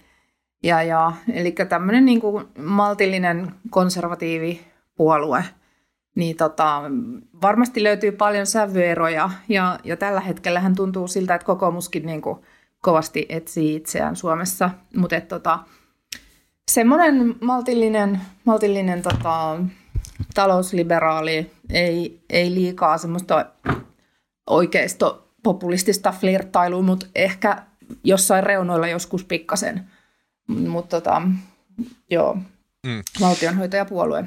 Ja, 0.63 0.83
ja, 0.83 1.13
eli 1.33 1.53
tämmöinen 1.53 2.05
niin 2.05 2.21
kuin 2.21 2.45
maltillinen 2.59 3.55
konservatiivi 3.71 4.67
puolue– 4.97 5.45
niin 6.15 6.37
tota, 6.37 6.83
varmasti 7.43 7.83
löytyy 7.83 8.13
paljon 8.13 8.47
sävyeroja 8.47 9.31
ja, 9.49 9.79
ja 9.85 9.97
tällä 9.97 10.21
hetkellä 10.21 10.61
hän 10.61 10.75
tuntuu 10.75 11.09
siltä, 11.09 11.35
että 11.35 11.47
kokoomuskin 11.47 12.07
niin 12.07 12.23
kuin 12.23 12.39
kovasti 12.81 13.27
etsii 13.29 13.77
itseään 13.77 14.17
Suomessa, 14.17 14.71
mutta 14.97 15.21
tota, 15.21 15.59
semmoinen 16.71 17.35
maltillinen, 17.41 18.21
maltillinen 18.45 19.03
tota, 19.03 19.59
talousliberaali, 20.35 21.51
ei, 21.71 22.21
ei 22.31 22.55
liikaa 22.55 22.99
semmoista 22.99 23.47
oikeisto 24.47 25.29
populistista 25.43 26.13
flirttailua, 26.13 26.83
mutta 26.83 27.07
ehkä 27.15 27.63
jossain 28.05 28.45
reunoilla 28.45 28.89
joskus 28.89 29.25
pikkasen. 29.25 29.91
Mutta 30.47 31.01
tota, 31.01 31.23
joo, 32.11 32.35
mm. 32.87 33.03
valtionhoitajapuolue. 33.21 34.25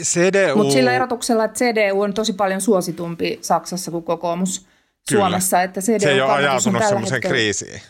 CDU... 0.00 0.56
Mutta 0.56 0.72
sillä 0.72 0.92
erotuksella, 0.92 1.44
että 1.44 1.58
CDU 1.58 2.00
on 2.00 2.14
tosi 2.14 2.32
paljon 2.32 2.60
suositumpi 2.60 3.38
Saksassa 3.42 3.90
kuin 3.90 4.04
kokoomus 4.04 4.66
Kyllä. 5.08 5.20
Suomessa. 5.20 5.62
Että 5.62 5.80
CDU 5.80 6.00
se 6.00 6.10
ei 6.10 6.20
ole 6.20 6.32
ajautunut 6.32 6.82
semmoiseen 6.88 7.20
kriisiin. 7.20 7.80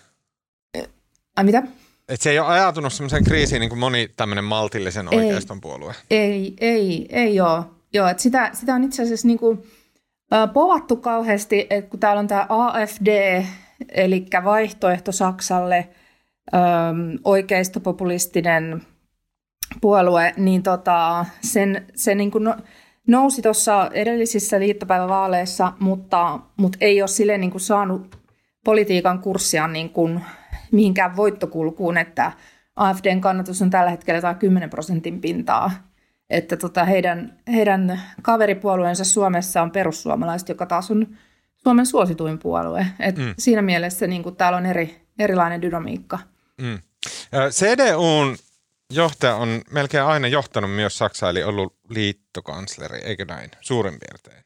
Ai 1.36 1.44
mitä? 1.44 1.62
Et 2.08 2.20
se 2.20 2.30
ei 2.30 2.38
ole 2.38 2.48
ajautunut 2.48 2.92
semmoiseen 2.92 3.25
kriisiin 3.25 3.60
niin 3.60 3.70
kuin 3.70 3.78
moni 3.78 4.08
tämmöinen 4.16 4.44
maltillisen 4.44 5.14
oikeiston 5.14 5.60
puolue. 5.60 5.94
Ei, 6.10 6.56
ei, 6.60 7.06
ei 7.10 7.40
ole. 7.40 7.64
Joo, 7.92 8.08
että 8.08 8.22
sitä, 8.22 8.50
sitä 8.52 8.75
on 8.75 8.84
itse 8.84 9.02
asiassa 9.02 9.26
niin 9.26 9.38
kuin, 9.38 9.62
äh, 10.32 10.52
povattu 10.52 10.96
kauheasti, 10.96 11.66
että 11.70 11.90
kun 11.90 12.00
täällä 12.00 12.20
on 12.20 12.26
tämä 12.26 12.46
AFD, 12.48 13.42
eli 13.88 14.26
vaihtoehto 14.44 15.12
Saksalle, 15.12 15.88
ähm, 16.54 17.16
oikeistopopulistinen 17.25 18.82
puolue, 19.80 20.32
niin 20.37 20.62
tota, 20.62 21.26
sen, 21.40 21.87
se 21.94 22.14
niin 22.14 22.30
kuin 22.30 22.44
no, 22.44 22.56
nousi 23.06 23.42
tuossa 23.42 23.90
edellisissä 23.92 24.61
liittopäivävaaleissa, 24.61 25.73
mutta, 25.80 26.40
mutta 26.56 26.78
ei 26.80 27.02
ole 27.02 27.08
sille 27.08 27.38
niin 27.38 27.50
kuin 27.50 27.61
saanut 27.61 28.16
politiikan 28.64 29.18
kurssia 29.18 29.68
niin 29.68 29.90
kuin 29.90 30.20
mihinkään 30.73 31.16
voittokulkuun, 31.16 31.99
että 31.99 32.32
AFDn 32.76 33.20
kannatus 33.20 33.62
on 33.62 33.70
tällä 33.70 33.90
hetkellä 33.90 34.18
jotain 34.18 34.37
10 34.37 34.70
prosentin 34.70 35.20
pintaa. 35.20 35.70
Että 36.30 36.56
tota 36.56 36.85
heidän, 36.85 37.38
heidän 37.52 38.00
kaveripuolueensa 38.23 39.04
Suomessa 39.04 39.62
on 39.62 39.70
perussuomalaiset, 39.70 40.49
joka 40.49 40.66
taas 40.66 40.90
on 40.90 41.06
Suomen 41.56 41.87
suosituin 41.87 42.38
puolue. 42.38 42.87
Et 43.00 43.16
mm. 43.16 43.35
Siinä 43.38 43.62
mielessä 43.62 44.06
niin 44.06 44.23
kuin 44.23 44.37
täällä 44.37 44.58
on 44.58 44.66
eri, 44.66 45.06
erilainen 45.18 45.62
dynamiikka. 45.62 46.18
Mm. 46.61 46.78
CDUn 47.50 48.37
johtaja 48.93 49.37
on 49.37 49.62
melkein 49.71 50.05
aina 50.05 50.28
johtanut 50.28 50.71
myös 50.71 50.99
Saksaa, 50.99 51.31
eli 51.31 51.43
ollut 51.43 51.76
liittokansleri, 51.88 52.99
eikö 52.99 53.25
näin, 53.25 53.50
suurin 53.61 53.99
piirtein? 54.00 54.45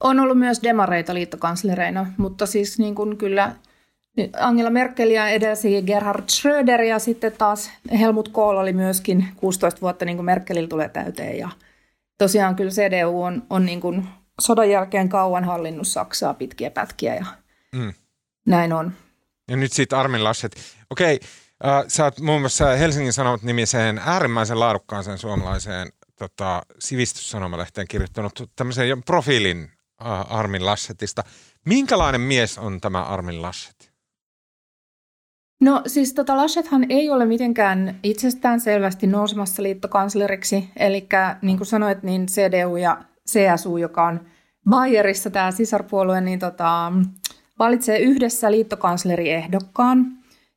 On 0.00 0.20
ollut 0.20 0.38
myös 0.38 0.62
demareita 0.62 1.14
liittokanslereina, 1.14 2.06
mutta 2.16 2.46
siis 2.46 2.78
niin 2.78 2.94
kuin 2.94 3.16
kyllä 3.16 3.56
Angela 4.40 4.70
Merkelia 4.70 5.28
edelsi 5.28 5.82
Gerhard 5.82 6.24
Schröder 6.28 6.82
ja 6.82 6.98
sitten 6.98 7.32
taas 7.32 7.70
Helmut 7.98 8.28
Kohl 8.28 8.56
oli 8.56 8.72
myöskin 8.72 9.28
16 9.36 9.80
vuotta 9.80 10.04
niin 10.04 10.16
kuin 10.16 10.24
Merkelillä 10.24 10.68
tulee 10.68 10.88
täyteen. 10.88 11.38
Ja 11.38 11.48
tosiaan 12.18 12.56
kyllä 12.56 12.70
CDU 12.70 13.22
on, 13.22 13.42
on 13.50 13.66
niin 13.66 13.80
kuin 13.80 14.08
sodan 14.40 14.70
jälkeen 14.70 15.08
kauan 15.08 15.44
hallinnut 15.44 15.86
Saksaa 15.86 16.34
pitkiä 16.34 16.70
pätkiä 16.70 17.14
ja 17.14 17.26
mm. 17.72 17.92
näin 18.46 18.72
on. 18.72 18.92
Ja 19.50 19.56
nyt 19.56 19.72
siitä 19.72 20.00
Armin 20.00 20.24
Laschet. 20.24 20.56
Okei, 20.90 21.20
Sä 21.88 22.04
oot 22.04 22.20
muun 22.20 22.40
muassa 22.40 22.66
Helsingin 22.66 23.12
Sanomat 23.12 23.42
nimiseen 23.42 24.00
äärimmäisen 24.06 24.60
laadukkaaseen 24.60 25.18
suomalaiseen 25.18 25.88
tota, 26.18 26.62
sivistyssanomalehteen 26.78 27.88
kirjoittanut 27.88 28.50
tämmöisen 28.56 29.02
profiilin 29.02 29.70
äh, 30.06 30.32
Armin 30.32 30.66
Lassetista. 30.66 31.22
Minkälainen 31.66 32.20
mies 32.20 32.58
on 32.58 32.80
tämä 32.80 33.02
Armin 33.02 33.42
Lasset? 33.42 33.92
No 35.60 35.82
siis 35.86 36.14
tota 36.14 36.36
Laschethan 36.36 36.86
ei 36.88 37.10
ole 37.10 37.26
mitenkään 37.26 38.00
itsestään 38.02 38.60
selvästi 38.60 39.06
nousemassa 39.06 39.62
liittokansleriksi. 39.62 40.68
Eli 40.76 41.08
niin 41.42 41.56
kuin 41.56 41.66
sanoit, 41.66 42.02
niin 42.02 42.26
CDU 42.26 42.76
ja 42.76 43.02
CSU, 43.28 43.76
joka 43.76 44.06
on 44.06 44.20
Bayerissa 44.70 45.30
tämä 45.30 45.50
sisarpuolue, 45.50 46.20
niin 46.20 46.38
tota, 46.38 46.92
valitsee 47.58 47.98
yhdessä 47.98 48.50
liittokansleriehdokkaan. 48.50 50.06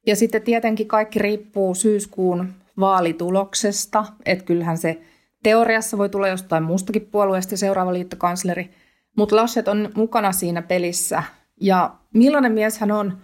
Ja 0.07 0.15
sitten 0.15 0.41
tietenkin 0.41 0.87
kaikki 0.87 1.19
riippuu 1.19 1.75
syyskuun 1.75 2.53
vaalituloksesta, 2.79 4.05
että 4.25 4.45
kyllähän 4.45 4.77
se 4.77 5.01
teoriassa 5.43 5.97
voi 5.97 6.09
tulla 6.09 6.27
jostain 6.27 6.63
muustakin 6.63 7.07
puolueesta 7.11 7.57
seuraava 7.57 7.93
liittokansleri, 7.93 8.69
mutta 9.17 9.35
Laschet 9.35 9.67
on 9.67 9.89
mukana 9.95 10.31
siinä 10.31 10.61
pelissä. 10.61 11.23
Ja 11.61 11.95
millainen 12.13 12.51
mies 12.51 12.79
hän 12.79 12.91
on? 12.91 13.17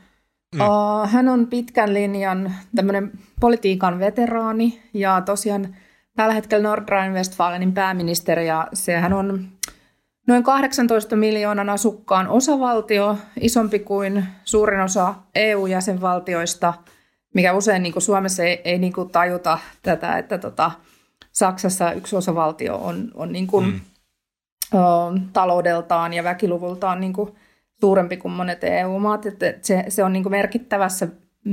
Mm. 0.56 0.62
Uh, 0.62 1.10
hän 1.10 1.30
on 1.30 1.48
pitkän 1.48 1.94
linjan 1.94 2.54
tämmöinen 2.76 3.12
politiikan 3.40 4.00
veteraani 4.00 4.82
ja 4.94 5.22
tosiaan 5.22 5.76
tällä 6.16 6.34
hetkellä 6.34 6.70
Nordrhein-Westfalenin 6.70 7.74
pääministeri 7.74 8.48
ja 8.48 8.68
sehän 8.74 9.14
on 9.14 9.48
noin 10.28 10.44
18 10.44 11.16
miljoonan 11.16 11.70
asukkaan 11.70 12.28
osavaltio, 12.28 13.18
isompi 13.42 13.80
kuin 13.80 14.26
suurin 14.44 14.80
osa 14.80 15.16
EU-jäsenvaltioista, 15.36 16.74
mikä 17.34 17.54
usein 17.54 17.84
niin 17.84 17.94
kuin 17.94 18.04
Suomessa 18.04 18.44
ei, 18.44 18.62
ei 18.66 18.78
niin 18.78 18.94
kuin 18.94 19.10
tajuta 19.10 19.60
tätä, 19.82 20.18
että 20.18 20.38
tota, 20.38 20.72
Saksassa 21.32 21.92
yksi 21.92 22.16
osavaltio 22.16 22.76
on, 22.76 23.12
on 23.14 23.32
niin 23.32 23.48
kuin, 23.48 23.66
mm. 23.66 23.82
o, 24.80 25.14
taloudeltaan 25.34 26.14
ja 26.14 26.24
väkiluvultaan 26.24 27.00
niin 27.00 27.14
kuin 27.14 27.36
suurempi 27.82 28.18
kuin 28.18 28.32
monet 28.32 28.64
EU-maat. 28.64 29.26
Että 29.26 29.54
se, 29.62 29.86
se 29.90 30.04
on 30.04 30.14
niin 30.14 30.24
kuin 30.24 30.32
merkittävässä 30.32 31.08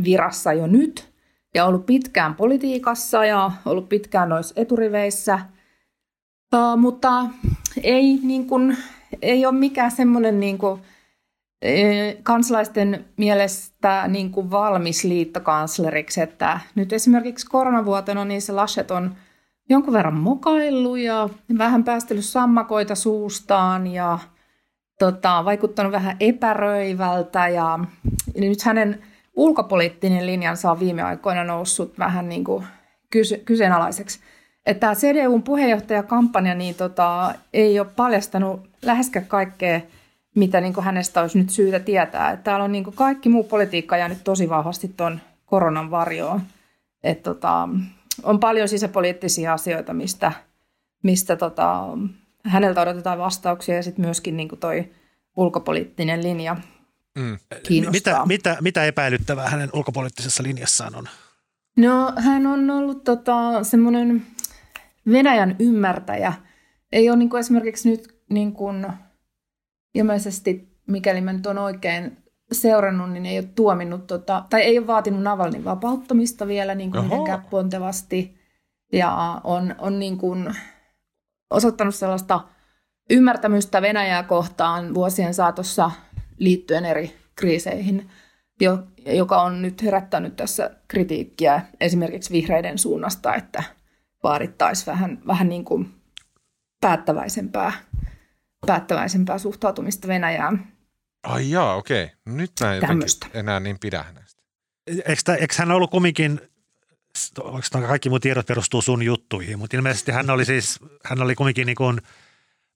virassa 0.05 0.53
jo 0.53 0.67
nyt 0.67 1.13
ja 1.55 1.65
ollut 1.65 1.87
pitkään 1.87 2.35
politiikassa 2.35 3.25
ja 3.25 3.51
ollut 3.67 3.89
pitkään 3.89 4.29
noissa 4.29 4.55
eturiveissä. 4.61 5.41
Uh, 6.55 6.77
mutta 6.77 7.27
ei, 7.83 8.19
niin 8.23 8.47
kuin, 8.47 8.77
ei 9.23 9.47
ole 9.47 9.55
mikään 9.55 9.91
semmoinen 9.91 10.41
niin 10.41 10.59
kuin, 10.59 10.81
e, 11.63 12.15
kansalaisten 12.23 13.05
mielestä 13.17 14.09
niin 14.09 14.31
kuin 14.31 14.51
valmis 14.51 15.05
liittokansleriksi, 15.05 16.21
että 16.21 16.61
nyt 16.75 16.93
esimerkiksi 16.93 17.47
koronavuotena 17.47 18.25
niin 18.25 18.43
se 18.43 18.53
Laschet 18.53 18.91
on 18.91 19.15
jonkun 19.71 19.95
verran 19.95 20.15
mokaillut 20.15 20.99
ja 20.99 21.29
vähän 21.59 21.85
päästellyt 21.85 22.25
sammakoita 22.25 22.95
suustaan 22.95 23.87
ja 23.87 24.19
tota, 24.99 25.45
vaikuttanut 25.45 25.93
vähän 25.93 26.17
epäröivältä 26.21 27.49
ja 27.49 27.79
nyt 28.37 28.63
hänen 28.63 29.03
ulkopoliittinen 29.37 30.27
linjansa 30.27 30.71
on 30.71 30.81
viime 30.81 31.03
aikoina 31.03 31.45
noussut 31.45 31.99
vähän 31.99 32.29
niin 32.29 32.45
kuin 32.45 32.65
kyse, 33.11 33.39
kyseenalaiseksi. 33.39 34.21
Että 34.67 34.81
tämä 34.81 34.95
CDUn 34.95 35.43
puheenjohtajakampanja 35.43 36.55
niin 36.55 36.75
tota, 36.75 37.35
ei 37.53 37.81
ole 37.81 37.89
paljastanut 37.97 38.71
läheskään 38.83 39.27
kaikkea, 39.27 39.81
mitä 40.35 40.61
niin 40.61 40.75
kuin 40.75 40.85
hänestä 40.85 41.21
olisi 41.21 41.39
nyt 41.39 41.51
syytä 41.51 41.81
tietää. 41.81 42.31
Että 42.31 42.45
täällä 42.45 42.65
on 42.65 42.73
niin 42.73 42.85
kuin 42.85 42.97
kaikki 42.97 43.29
muu 43.29 43.45
politiikka 43.45 43.97
jäänyt 43.97 44.25
tosi 44.25 44.49
vahvasti 44.49 44.89
tuon 44.97 45.21
koronan 45.47 45.91
varjoon. 45.91 46.41
Että 47.03 47.23
tota, 47.23 47.69
on 48.23 48.41
paljon 48.41 48.69
sisäpoliittisia 48.69 49.53
asioita, 49.53 49.95
mistä, 49.95 50.33
mistä 51.03 51.37
tota, 51.37 51.89
häneltä 52.45 52.81
odotetaan 52.81 53.19
vastauksia 53.19 53.77
ja 53.77 53.83
sitten 53.83 54.05
myöskin 54.05 54.37
niin 54.37 54.49
kuin 54.49 54.59
toi 54.59 54.91
ulkopoliittinen 55.37 56.23
linja 56.23 56.57
mm. 57.19 57.39
Mitä, 57.91 58.23
mitä, 58.27 58.57
mitä 58.61 58.85
epäilyttävää 58.85 59.49
hänen 59.49 59.71
ulkopoliittisessa 59.73 60.43
linjassaan 60.43 60.95
on? 60.95 61.09
No 61.77 62.13
hän 62.17 62.47
on 62.47 62.71
ollut 62.71 63.05
tota, 63.05 63.65
semmoinen 63.65 64.27
Venäjän 65.11 65.57
ymmärtäjä. 65.59 66.33
Ei 66.93 67.11
ole 67.11 67.19
niin 67.19 67.31
kuin 67.31 67.41
esimerkiksi 67.41 67.91
nyt 67.91 68.23
niin 68.31 68.53
kuin, 68.53 68.87
ilmeisesti, 69.95 70.79
mikäli 70.87 71.21
mä 71.21 71.33
nyt 71.33 71.47
on 71.47 71.59
oikein 71.59 72.17
seurannut, 72.53 73.11
niin 73.11 73.27
ei 73.27 73.39
ole 73.39 73.49
tuominnut, 73.55 74.07
tota, 74.07 74.45
tai 74.51 74.61
ei 74.63 74.79
ole 74.79 74.87
vaatinut 74.87 75.23
Navalnin 75.23 75.65
vapauttamista 75.65 76.47
vielä 76.47 76.75
niin 76.75 76.91
kuin 76.91 77.05
mitenkään 77.05 77.47
pontevasti. 77.51 78.43
Ja 78.93 79.41
on, 79.45 79.75
on 79.79 79.99
niin 79.99 80.19
kuin 80.19 80.55
osoittanut 81.51 81.95
sellaista 81.95 82.41
ymmärtämystä 83.11 83.83
Venäjää 83.83 84.23
kohtaan 84.23 84.95
vuosien 84.95 85.35
saatossa 85.35 85.91
liittyen 86.39 86.85
eri 86.85 87.17
kriiseihin, 87.37 88.11
joka 89.07 89.43
on 89.43 89.63
nyt 89.63 89.83
herättänyt 89.83 90.37
tässä 90.37 90.71
kritiikkiä 90.89 91.63
esimerkiksi 91.81 92.33
vihreiden 92.33 92.79
suunnasta, 92.79 93.35
että 93.35 93.63
vaadittaisiin 94.23 94.87
vähän, 94.87 95.19
vähän 95.27 95.49
niin 95.49 95.65
kuin 95.65 95.95
päättäväisempää, 96.81 97.73
päättäväisempää 98.67 99.39
suhtautumista 99.39 100.09
Venäjään. 100.09 100.73
Ai 101.23 101.51
jaa, 101.51 101.75
okei. 101.75 102.11
Nyt 102.27 102.53
mä 102.61 102.75
en 102.75 102.83
enää 103.35 103.61
niin 103.61 103.79
pidä 103.79 104.03
hänestä. 104.03 104.43
Eikö, 104.87 105.35
eikö 105.41 105.55
hän 105.57 105.71
ollut 105.71 105.91
kumminkin, 105.91 106.41
oikeastaan 107.41 107.85
kaikki 107.85 108.09
mun 108.09 108.21
tiedot 108.21 108.47
perustuu 108.47 108.83
sun 108.83 109.03
juttuihin, 109.03 109.59
mutta 109.59 109.77
ilmeisesti 109.77 110.13
hän 110.13 110.31
oli 110.31 110.45
siis, 110.45 110.81
hän 111.05 111.23
oli 111.23 111.35
kumminkin 111.35 111.67
niin 111.67 111.77
kuin– 111.77 112.01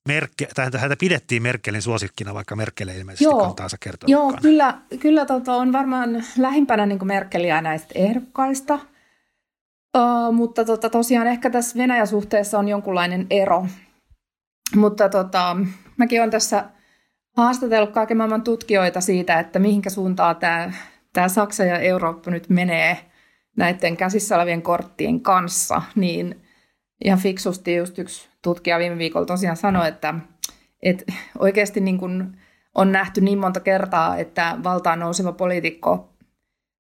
Merke, 0.07 0.49
tai 0.55 0.71
häntä 0.79 0.97
pidettiin 0.97 1.43
Merkelin 1.43 1.83
suosikkina, 1.83 2.35
vaikka 2.35 2.57
Merkel 2.57 2.89
ei 2.89 2.99
ilmeisesti 2.99 3.25
joo, 3.25 3.41
kantaansa 3.41 3.77
kertonut. 3.81 4.11
Joo, 4.11 4.33
kyllä, 4.43 4.79
kyllä 5.01 5.27
tota, 5.27 5.55
on 5.55 5.73
varmaan 5.73 6.25
lähimpänä 6.39 6.87
niin 6.87 7.07
Merkeliä 7.07 7.61
näistä 7.61 7.93
ehdokkaista. 7.95 8.79
Uh, 9.97 10.33
mutta 10.33 10.65
tota, 10.65 10.91
tosiaan 10.91 11.27
ehkä 11.27 11.51
tässä 11.51 11.79
Venäjä-suhteessa 11.79 12.59
on 12.59 12.69
jonkunlainen 12.69 13.27
ero. 13.31 13.67
Mutta 14.75 15.09
tota, 15.09 15.57
mäkin 15.97 16.21
olen 16.21 16.31
tässä 16.31 16.65
haastatellut 17.37 17.91
kaiken 17.91 18.17
maailman 18.17 18.43
tutkijoita 18.43 19.01
siitä, 19.01 19.41
että 19.41 19.59
mihinkä 19.59 19.91
suuntaan 19.91 20.37
tämä, 20.37 20.73
tämä 21.13 21.29
Saksa 21.29 21.65
ja 21.65 21.79
Eurooppa 21.79 22.31
nyt 22.31 22.49
menee 22.49 22.99
näiden 23.57 23.97
käsissä 23.97 24.37
olevien 24.37 24.63
korttien 24.63 25.21
kanssa, 25.21 25.83
niin 25.95 26.43
ihan 27.05 27.19
fiksusti 27.19 27.77
just 27.77 27.99
yksi 27.99 28.29
tutkija 28.43 28.79
viime 28.79 28.99
viikolla 28.99 29.27
tosiaan 29.27 29.57
sanoi, 29.57 29.89
että, 29.89 30.15
että 30.83 31.13
oikeasti 31.39 31.81
niin 31.81 31.99
kuin 31.99 32.39
on 32.75 32.93
nähty 32.93 33.21
niin 33.21 33.39
monta 33.39 33.61
kertaa, 33.61 34.17
että 34.17 34.59
valtaan 34.65 34.99
nouseva 34.99 35.33
poliitikko 35.33 36.16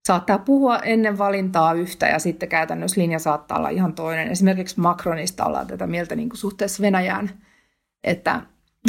saattaa 0.07 0.38
puhua 0.38 0.79
ennen 0.79 1.19
valintaa 1.19 1.73
yhtä 1.73 2.09
ja 2.09 2.19
sitten 2.19 2.49
käytännössä 2.49 3.01
linja 3.01 3.19
saattaa 3.19 3.59
olla 3.59 3.69
ihan 3.69 3.92
toinen. 3.92 4.29
Esimerkiksi 4.29 4.81
Macronista 4.81 5.45
ollaan 5.45 5.66
tätä 5.66 5.87
mieltä 5.87 6.16
niin 6.16 6.29
kuin 6.29 6.38
suhteessa 6.38 6.83
Venäjään, 6.83 7.31
että 8.05 8.40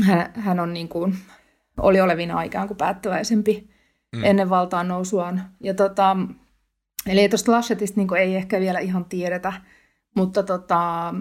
hän, 0.06 0.32
hän 0.34 0.60
on 0.60 0.74
niin 0.74 0.90
kuin, 0.90 1.16
oli 1.82 2.02
olevina 2.02 2.42
ikään 2.42 2.68
kuin 2.68 2.78
päättäväisempi 2.78 3.70
mm. 4.16 4.24
ennen 4.24 4.50
valtaan 4.50 4.88
nousuaan. 4.88 5.42
Ja 5.60 5.74
tota, 5.74 6.18
eli 7.08 7.30
tuosta 7.30 7.52
Laschetista 7.52 8.00
niin 8.00 8.16
ei 8.18 8.36
ehkä 8.36 8.60
vielä 8.60 8.80
ihan 8.80 9.06
tiedetä, 9.06 9.54
mutta 10.16 10.44
tota, 10.44 11.14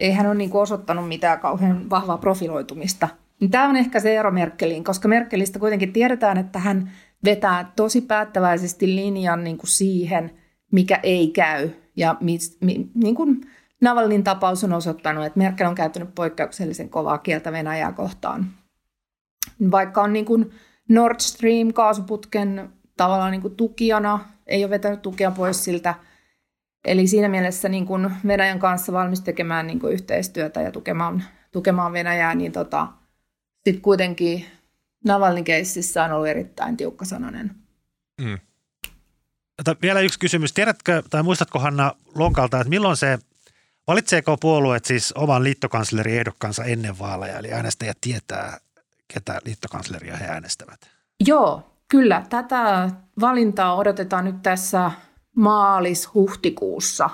ei 0.00 0.12
hän 0.12 0.26
ole 0.26 0.34
niin 0.34 0.50
kuin 0.50 0.62
osoittanut 0.62 1.08
mitään 1.08 1.40
kauhean 1.40 1.90
vahvaa 1.90 2.18
profiloitumista. 2.18 3.08
Tämä 3.50 3.68
on 3.68 3.76
ehkä 3.76 4.00
se 4.00 4.16
ero 4.16 4.30
Merkeliin, 4.30 4.84
koska 4.84 5.08
Merkelistä 5.08 5.58
kuitenkin 5.58 5.92
tiedetään, 5.92 6.38
että 6.38 6.58
hän 6.58 6.90
vetää 7.24 7.72
tosi 7.76 8.00
päättäväisesti 8.00 8.96
linjan 8.96 9.44
niin 9.44 9.58
kuin 9.58 9.70
siihen, 9.70 10.30
mikä 10.72 11.00
ei 11.02 11.28
käy. 11.28 11.70
Ja 11.96 12.16
mis, 12.20 12.58
mi, 12.60 12.90
niin 12.94 13.14
kuin 13.14 13.40
Navalnin 13.80 14.24
tapaus 14.24 14.64
on 14.64 14.72
osoittanut, 14.72 15.24
että 15.24 15.38
Merkel 15.38 15.66
on 15.66 15.74
käyttänyt 15.74 16.14
poikkeuksellisen 16.14 16.88
kovaa 16.88 17.18
kieltä 17.18 17.52
Venäjää 17.52 17.92
kohtaan. 17.92 18.46
Vaikka 19.70 20.02
on 20.02 20.12
niin 20.12 20.24
kuin 20.24 20.50
Nord 20.88 21.20
Stream 21.20 21.72
kaasuputken 21.72 22.72
tavallaan 22.96 23.30
niin 23.30 23.42
kuin 23.42 23.56
tukijana, 23.56 24.20
ei 24.46 24.64
ole 24.64 24.70
vetänyt 24.70 25.02
tukea 25.02 25.30
pois 25.30 25.64
siltä– 25.64 25.94
Eli 26.84 27.06
siinä 27.06 27.28
mielessä 27.28 27.68
niin 27.68 27.86
kuin 27.86 28.10
Venäjän 28.26 28.58
kanssa 28.58 28.92
valmis 28.92 29.20
tekemään 29.20 29.66
niin 29.66 29.80
kuin 29.80 29.92
yhteistyötä 29.92 30.60
ja 30.60 30.72
tukemaan, 30.72 31.24
tukemaan 31.52 31.92
Venäjää, 31.92 32.34
niin 32.34 32.52
tota, 32.52 32.86
sitten 33.64 33.82
kuitenkin 33.82 34.44
Navalnin 35.04 35.44
keississä 35.44 36.04
on 36.04 36.12
ollut 36.12 36.28
erittäin 36.28 36.76
tiukkasanainen. 36.76 37.50
Mm. 38.20 38.38
Vielä 39.82 40.00
yksi 40.00 40.18
kysymys. 40.18 40.52
Tiedätkö 40.52 41.02
tai 41.10 41.22
muistatko 41.22 41.58
Hanna 41.58 41.94
Lonkalta, 42.14 42.60
että 42.60 42.68
milloin 42.68 42.96
se, 42.96 43.18
valitseeko 43.86 44.36
puolueet 44.36 44.84
siis 44.84 45.12
oman 45.12 45.44
liittokansleri 45.44 46.18
ehdokkaansa 46.18 46.64
ennen 46.64 46.98
vaaleja, 46.98 47.38
eli 47.38 47.52
äänestäjät 47.52 47.98
tietää, 48.00 48.58
ketä 49.14 49.40
liittokansleria 49.44 50.16
he 50.16 50.26
äänestävät? 50.26 50.80
Joo, 51.26 51.72
kyllä. 51.88 52.22
Tätä 52.30 52.90
valintaa 53.20 53.76
odotetaan 53.76 54.24
nyt 54.24 54.42
tässä 54.42 54.90
maalis-huhtikuussa. 55.36 57.10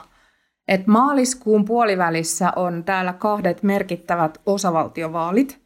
Et 0.69 0.87
maaliskuun 0.87 1.65
puolivälissä 1.65 2.53
on 2.57 2.85
täällä 2.85 3.13
kahdet 3.13 3.63
merkittävät 3.63 4.39
osavaltiovaalit. 4.47 5.64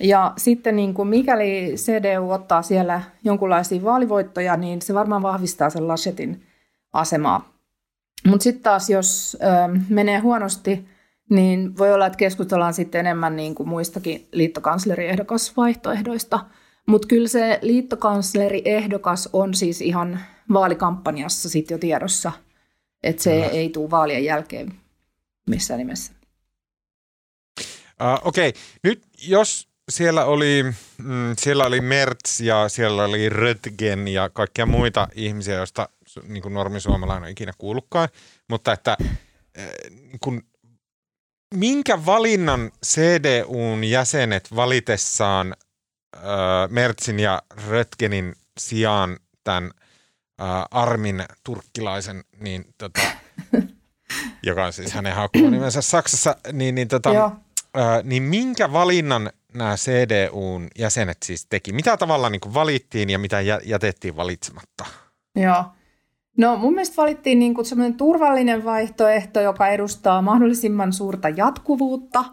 Ja 0.00 0.32
sitten 0.36 0.76
niin 0.76 0.94
kuin 0.94 1.08
mikäli 1.08 1.74
CDU 1.76 2.30
ottaa 2.30 2.62
siellä 2.62 3.02
jonkunlaisia 3.24 3.82
vaalivoittoja, 3.82 4.56
niin 4.56 4.82
se 4.82 4.94
varmaan 4.94 5.22
vahvistaa 5.22 5.70
sen 5.70 5.88
Laschetin 5.88 6.42
asemaa. 6.92 7.52
Mutta 8.26 8.44
sitten 8.44 8.62
taas, 8.62 8.90
jos 8.90 9.36
ö, 9.42 9.46
menee 9.88 10.18
huonosti, 10.18 10.88
niin 11.30 11.78
voi 11.78 11.92
olla, 11.92 12.06
että 12.06 12.16
keskustellaan 12.16 12.74
sitten 12.74 12.98
enemmän 12.98 13.36
niin 13.36 13.54
kuin 13.54 13.68
muistakin 13.68 14.28
liittokansleriehdokasvaihtoehdoista. 14.32 16.40
Mutta 16.86 17.08
kyllä 17.08 17.28
se 17.28 17.58
liittokansleri-ehdokas 17.62 19.28
on 19.32 19.54
siis 19.54 19.80
ihan 19.80 20.20
vaalikampanjassa 20.52 21.48
sitten 21.48 21.74
jo 21.74 21.78
tiedossa, 21.78 22.32
että 23.02 23.22
se 23.22 23.44
ei 23.44 23.68
tule 23.68 23.90
vaalien 23.90 24.24
jälkeen 24.24 24.72
missään 25.50 25.78
nimessä. 25.78 26.12
Uh, 27.60 27.66
Okei, 28.24 28.48
okay. 28.48 28.62
nyt 28.84 29.02
jos 29.28 29.69
siellä 29.90 30.24
oli, 30.24 30.64
mm, 30.98 31.34
siellä 31.38 31.64
oli 31.64 31.80
Mertz 31.80 32.40
ja 32.40 32.68
siellä 32.68 33.04
oli 33.04 33.28
Rötgen 33.28 34.08
ja 34.08 34.28
kaikkia 34.28 34.66
muita 34.66 35.08
ihmisiä, 35.14 35.54
joista 35.54 35.88
niin 36.28 36.42
kuin 36.42 36.54
normisuomalainen 36.54 37.26
on 37.26 37.30
ikinä 37.30 37.52
kuullutkaan, 37.58 38.08
mutta 38.48 38.72
että 38.72 38.96
äh, 39.58 39.66
kun 40.20 40.42
minkä 41.54 42.06
valinnan 42.06 42.72
CDUn 42.86 43.84
jäsenet 43.84 44.56
valitessaan 44.56 45.54
äh, 46.16 46.22
Mertsin 46.68 47.20
ja 47.20 47.42
Rötgenin 47.68 48.34
sijaan 48.60 49.18
tämän 49.44 49.70
äh, 50.40 50.64
Armin 50.70 51.24
turkkilaisen, 51.44 52.24
niin 52.40 52.64
tota, 52.78 53.00
joka 54.42 54.66
on 54.66 54.72
siis 54.72 54.92
hänen 54.92 55.14
hakkua 55.14 55.50
nimensä 55.50 55.82
Saksassa, 55.82 56.36
niin, 56.52 56.74
niin, 56.74 56.88
tota, 56.88 57.10
äh, 57.24 58.04
niin 58.04 58.22
minkä 58.22 58.72
valinnan 58.72 59.30
nämä 59.54 59.76
CDUn 59.76 60.68
jäsenet 60.78 61.18
siis 61.24 61.46
teki? 61.46 61.72
Mitä 61.72 61.96
tavalla 61.96 62.30
niin 62.30 62.40
kuin 62.40 62.54
valittiin 62.54 63.10
ja 63.10 63.18
mitä 63.18 63.40
jä- 63.40 63.60
jätettiin 63.64 64.16
valitsematta? 64.16 64.84
Joo. 65.36 65.64
No 66.38 66.56
mun 66.56 66.74
mielestä 66.74 66.96
valittiin 66.96 67.38
niin 67.38 67.54
kuin 67.54 67.64
semmoinen 67.64 67.94
turvallinen 67.96 68.64
vaihtoehto, 68.64 69.40
joka 69.40 69.68
edustaa 69.68 70.22
mahdollisimman 70.22 70.92
suurta 70.92 71.28
jatkuvuutta, 71.28 72.24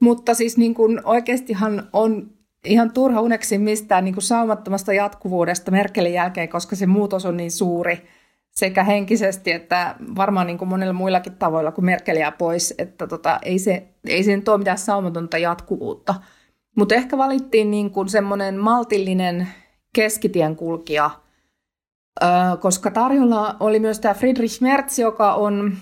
mutta 0.00 0.34
siis 0.34 0.56
niin 0.56 0.74
kuin 0.74 1.00
oikeastihan 1.04 1.88
on 1.92 2.30
ihan 2.64 2.92
turha 2.92 3.20
uneksi 3.20 3.58
mistään 3.58 4.04
niin 4.04 4.14
kuin 4.14 4.24
saumattomasta 4.24 4.92
jatkuvuudesta 4.92 5.70
Merkelin 5.70 6.12
jälkeen, 6.12 6.48
koska 6.48 6.76
se 6.76 6.86
muutos 6.86 7.26
on 7.26 7.36
niin 7.36 7.50
suuri 7.50 8.08
sekä 8.58 8.84
henkisesti 8.84 9.52
että 9.52 9.94
varmaan 10.16 10.46
niin 10.46 10.58
kuin 10.58 10.68
monilla 10.68 10.92
muillakin 10.92 11.36
tavoilla 11.36 11.72
kuin 11.72 11.84
Merkeliä 11.84 12.32
pois, 12.32 12.74
että 12.78 13.06
tota, 13.06 13.38
ei, 13.42 13.58
se, 13.58 13.88
ei 14.06 14.24
se 14.24 14.36
nyt 14.36 14.48
ole 14.48 14.58
mitään 14.58 14.78
saumatonta 14.78 15.38
jatkuvuutta. 15.38 16.14
Mutta 16.76 16.94
ehkä 16.94 17.18
valittiin 17.18 17.70
niin 17.70 17.90
kuin 17.90 18.08
semmoinen 18.08 18.58
maltillinen 18.58 19.48
keskitien 19.92 20.56
kulkija, 20.56 21.10
koska 22.60 22.90
tarjolla 22.90 23.56
oli 23.60 23.80
myös 23.80 24.00
tämä 24.00 24.14
Friedrich 24.14 24.62
Merz, 24.62 24.98
joka 24.98 25.34
on, 25.34 25.76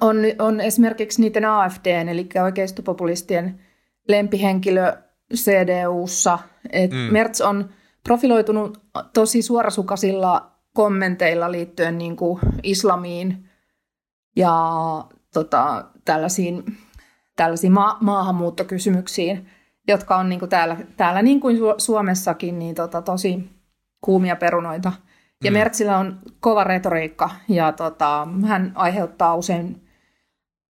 on, 0.00 0.16
on 0.38 0.60
esimerkiksi 0.60 1.20
niiden 1.20 1.44
AFDn, 1.44 2.08
eli 2.08 2.28
oikeistopopulistien 2.44 3.60
lempihenkilö 4.08 4.92
CDUssa. 5.34 6.38
Et 6.70 6.90
Mm. 6.90 7.12
Merz 7.12 7.40
on 7.40 7.68
profiloitunut 8.04 8.80
tosi 9.12 9.42
suorasukaisilla 9.42 10.50
kommenteilla 10.74 11.52
liittyen 11.52 11.98
niin 11.98 12.16
kuin 12.16 12.40
islamiin 12.62 13.48
ja 14.36 14.54
tota, 15.32 15.84
tällaisiin, 16.04 16.64
tällaisiin 17.36 17.72
ma- 17.72 17.98
maahanmuuttokysymyksiin, 18.00 19.48
jotka 19.88 20.16
on 20.16 20.28
niin 20.28 20.38
kuin 20.38 20.48
täällä, 20.48 20.76
täällä 20.96 21.22
niin 21.22 21.40
kuin 21.40 21.56
Su- 21.56 21.74
Suomessakin 21.78 22.58
niin 22.58 22.74
tota, 22.74 23.02
tosi 23.02 23.50
kuumia 24.00 24.36
perunoita. 24.36 24.92
Ja 25.44 25.50
Mm. 25.50 25.54
mm. 25.54 25.58
Mertsillä 25.58 25.98
on 25.98 26.18
kova 26.40 26.64
retoriikka 26.64 27.30
ja 27.48 27.72
tota, 27.72 28.28
hän 28.46 28.72
aiheuttaa 28.74 29.34
usein 29.34 29.88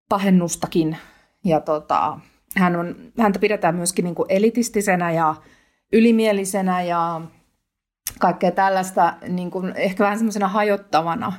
pahennustakin. 0.09 0.97
Ja 1.45 1.61
tota, 1.61 2.19
hän 2.57 2.77
on, 2.77 2.97
häntä 3.19 3.39
pidetään 3.39 3.75
myöskin 3.75 4.05
niin 4.05 4.15
kuin 4.15 4.27
elitistisenä 4.29 5.13
ja 5.13 5.35
ylimielisenä 5.93 6.83
ja 6.83 7.21
kaikkea 8.19 8.51
tällaista 8.51 9.15
niin 9.29 9.51
kuin 9.51 9.73
ehkä 9.77 10.05
vähän 10.05 10.19
semmoisena 10.19 10.49
hajottavana. 10.49 11.33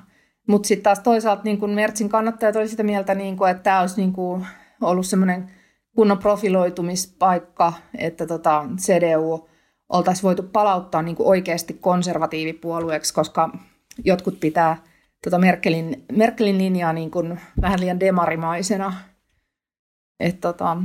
Mutta 0.47 0.67
sitten 0.67 0.83
taas 0.83 0.99
toisaalta 0.99 1.43
niin 1.43 1.57
kuin 1.57 1.71
Mertsin 1.71 2.09
kannattajat 2.09 2.55
oli 2.55 2.67
sitä 2.67 2.83
mieltä, 2.83 3.15
niin 3.15 3.37
kuin, 3.37 3.51
että 3.51 3.63
tämä 3.63 3.81
olisi 3.81 4.01
niin 4.01 4.13
kuin 4.13 4.45
ollut 4.81 5.05
semmoinen 5.05 5.51
kunnon 5.99 6.17
profiloitumispaikka, 6.17 7.73
että 7.97 8.27
tota 8.27 8.65
CDU 8.77 9.49
oltaisiin 9.89 10.23
voitu 10.23 10.43
palauttaa 10.43 11.01
niin 11.01 11.15
kuin 11.15 11.27
oikeasti 11.27 11.73
konservatiivipuolueeksi, 11.73 13.13
koska 13.13 13.49
jotkut 14.03 14.39
pitää 14.39 14.83
tota 15.23 15.37
Merkelin, 15.37 16.05
Merkelin 16.11 16.57
linjaa 16.57 16.93
niin 16.93 17.11
kuin 17.11 17.39
vähän 17.61 17.79
liian 17.79 17.99
demarimaisena. 17.99 18.93
Et 20.19 20.39
tota, 20.41 20.77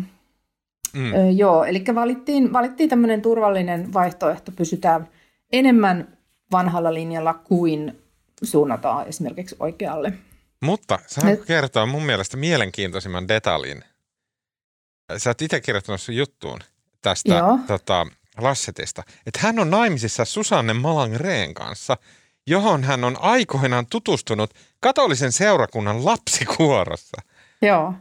Mm. 0.92 1.14
Ö, 1.14 1.30
joo, 1.30 1.64
eli 1.64 1.84
valittiin, 1.94 2.52
valittiin 2.52 2.88
tämmöinen 2.88 3.22
turvallinen 3.22 3.92
vaihtoehto, 3.92 4.52
pysytään 4.52 5.08
enemmän 5.52 6.18
vanhalla 6.52 6.94
linjalla 6.94 7.34
kuin 7.34 8.00
suunnataan 8.42 9.08
esimerkiksi 9.08 9.56
oikealle. 9.60 10.12
Mutta 10.62 10.98
saanko 11.06 11.32
Et- 11.42 11.46
kertoa 11.46 11.86
mun 11.86 12.02
mielestä 12.02 12.36
mielenkiintoisimman 12.36 13.28
detaljin? 13.28 13.84
Sä 15.16 15.30
oot 15.30 15.42
itse 15.42 15.60
kirjoittanut 15.60 16.00
sun 16.00 16.16
juttuun 16.16 16.58
tästä 17.02 17.34
Joo. 17.34 17.58
tota, 17.66 18.06
Lassetista, 18.38 19.02
että 19.26 19.40
hän 19.42 19.58
on 19.58 19.70
naimisissa 19.70 20.24
Susanne 20.24 20.72
Malangreen 20.72 21.54
kanssa, 21.54 21.96
johon 22.46 22.84
hän 22.84 23.04
on 23.04 23.16
aikoinaan 23.20 23.86
tutustunut 23.86 24.50
katolisen 24.80 25.32
seurakunnan 25.32 26.04
lapsikuorossa. 26.04 27.22
Joo, 27.62 27.94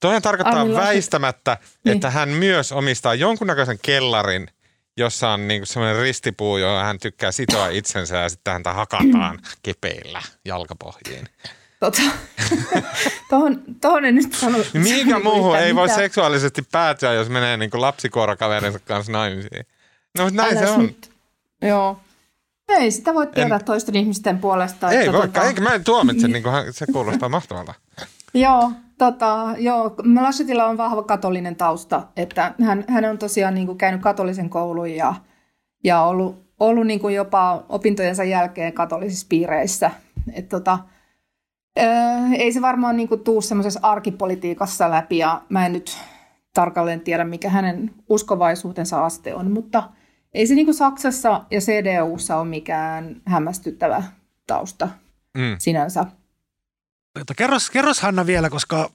Toinen 0.00 0.22
tarkoittaa 0.22 0.60
Armin 0.60 0.76
Laschet- 0.76 0.80
väistämättä, 0.80 1.56
Niin. 1.84 1.94
että 1.94 2.10
hän 2.10 2.28
myös 2.28 2.72
omistaa 2.72 3.14
jonkunnäköisen 3.14 3.78
kellarin, 3.82 4.48
jossa 4.96 5.30
on 5.30 5.48
niinku 5.48 5.66
semmoinen 5.66 6.02
ristipuu, 6.02 6.56
johon 6.56 6.84
hän 6.84 6.98
tykkää 6.98 7.32
sitoa 7.32 7.68
itsensä 7.68 8.16
ja 8.16 8.28
sitten 8.28 8.52
häntä 8.52 8.72
hakataan 8.72 9.38
kepeillä 9.62 10.22
jalkapohjiin. 10.44 11.28
Tota, 11.84 12.02
tohon, 13.30 13.62
tohon 13.80 14.04
en 14.04 14.14
nyt 14.14 14.32
sano. 14.32 14.58
Mihinkä 14.72 15.12
sano 15.12 15.24
muuhun 15.24 15.56
ei 15.56 15.74
voi 15.74 15.84
mitään. 15.84 16.00
seksuaalisesti 16.00 16.62
päätyä, 16.72 17.12
jos 17.12 17.28
menee 17.28 17.56
niinku 17.56 17.80
lapsikuorakaverinsa 17.80 18.78
kanssa 18.78 19.12
naimisiin? 19.12 19.66
No 20.18 20.24
mutta 20.24 20.42
näin 20.42 20.56
Äläs 20.56 20.68
se 20.68 20.74
on. 20.74 20.82
Nyt. 20.82 21.10
Joo. 21.62 22.00
Ei 22.68 22.90
sitä 22.90 23.14
voi 23.14 23.26
tietää 23.26 23.58
en... 23.58 23.64
toisten 23.64 23.96
ihmisten 23.96 24.38
puolesta. 24.38 24.90
Ei 24.90 24.98
että 24.98 25.12
voi, 25.12 25.26
tota- 25.26 25.46
eikä 25.46 25.60
mä 25.60 25.74
en 25.74 25.84
tuomitse, 25.84 26.28
niin 26.28 26.42
kuin 26.42 26.54
se 26.70 26.86
kuulostaa 26.92 27.28
mahtavalta. 27.28 27.74
Joo, 28.34 28.72
tota, 28.98 29.46
joo. 29.58 29.94
Laschetilla 30.20 30.66
on 30.66 30.76
vahva 30.76 31.02
katolinen 31.02 31.56
tausta, 31.56 32.02
että 32.16 32.54
hän, 32.64 32.84
hän 32.88 33.04
on 33.04 33.18
tosiaan 33.18 33.54
niin 33.54 33.66
kuin 33.66 33.78
käynyt 33.78 34.02
katolisen 34.02 34.50
koulun 34.50 34.90
ja, 34.90 35.14
ja 35.84 36.02
ollut, 36.02 36.44
ollut 36.60 36.86
niin 36.86 37.00
kuin 37.00 37.14
jopa 37.14 37.64
opintojensa 37.68 38.24
jälkeen 38.24 38.72
katolisissa 38.72 39.26
piireissä. 39.28 39.90
Et 40.32 40.48
tota, 40.48 40.78
ää, 41.76 42.34
ei 42.38 42.52
se 42.52 42.62
varmaan 42.62 42.96
niin 42.96 43.08
kuin 43.08 43.20
tuu 43.20 43.40
semmoisessa 43.40 43.80
arkipolitiikassa 43.82 44.90
läpi 44.90 45.18
ja 45.18 45.42
mä 45.48 45.66
en 45.66 45.72
nyt 45.72 45.98
tarkalleen 46.54 47.00
tiedä, 47.00 47.24
mikä 47.24 47.48
hänen 47.48 47.90
uskovaisuutensa 48.08 49.04
aste 49.04 49.34
on, 49.34 49.50
mutta 49.50 49.82
ei 50.34 50.46
se 50.46 50.54
niin 50.54 50.66
kuin 50.66 50.74
Saksassa 50.74 51.44
ja 51.50 51.60
CDUssa 51.60 52.36
ole 52.36 52.48
mikään 52.48 53.22
hämmästyttävä 53.26 54.02
tausta 54.46 54.88
Mm. 55.36 55.56
sinänsä. 55.58 56.06
Kerros, 57.36 57.70
kerros 57.70 58.00
Hanna 58.00 58.26
vielä, 58.26 58.50
koska 58.50 58.90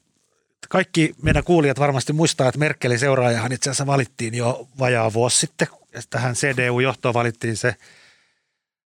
kaikki 0.70 1.16
meidän 1.22 1.44
kuulijat 1.44 1.80
varmasti 1.80 2.14
muistaa, 2.14 2.48
että 2.48 2.60
Merkelin 2.60 3.00
seuraajahan 3.00 3.52
itse 3.52 3.70
asiassa 3.70 3.86
valittiin 3.88 4.34
jo 4.34 4.68
vajaa 4.80 5.14
vuosi 5.14 5.38
sitten. 5.38 5.68
Ja 5.94 6.02
tähän 6.10 6.36
CDU-johtoon 6.36 7.14
valittiin 7.14 7.58
se 7.58 7.76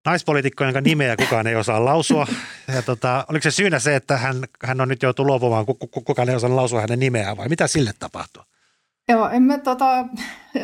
naispoliitikko, 0.06 0.64
jonka 0.64 0.80
nimeä 0.80 1.16
kukaan 1.16 1.46
ei 1.46 1.56
osaa 1.56 1.84
lausua. 1.84 2.26
Ja 2.74 2.82
tota, 2.82 3.24
oliko 3.28 3.42
se 3.42 3.50
syynä 3.50 3.78
se, 3.78 3.96
että 3.96 4.16
hän, 4.16 4.36
hän 4.64 4.80
on 4.80 4.88
nyt 4.88 5.02
joutunut 5.02 5.26
luopumaan, 5.26 5.66
ku- 5.66 5.74
ku- 5.74 6.00
kukaan 6.00 6.28
ei 6.28 6.34
osaa 6.34 6.56
lausua 6.56 6.80
hänen 6.80 7.00
nimeään 7.00 7.36
vai 7.36 7.48
mitä 7.48 7.66
sille 7.66 7.92
tapahtui? 7.98 8.42
Joo, 9.08 9.28
en 9.28 9.42
mä 9.42 9.58
tota, 9.58 10.04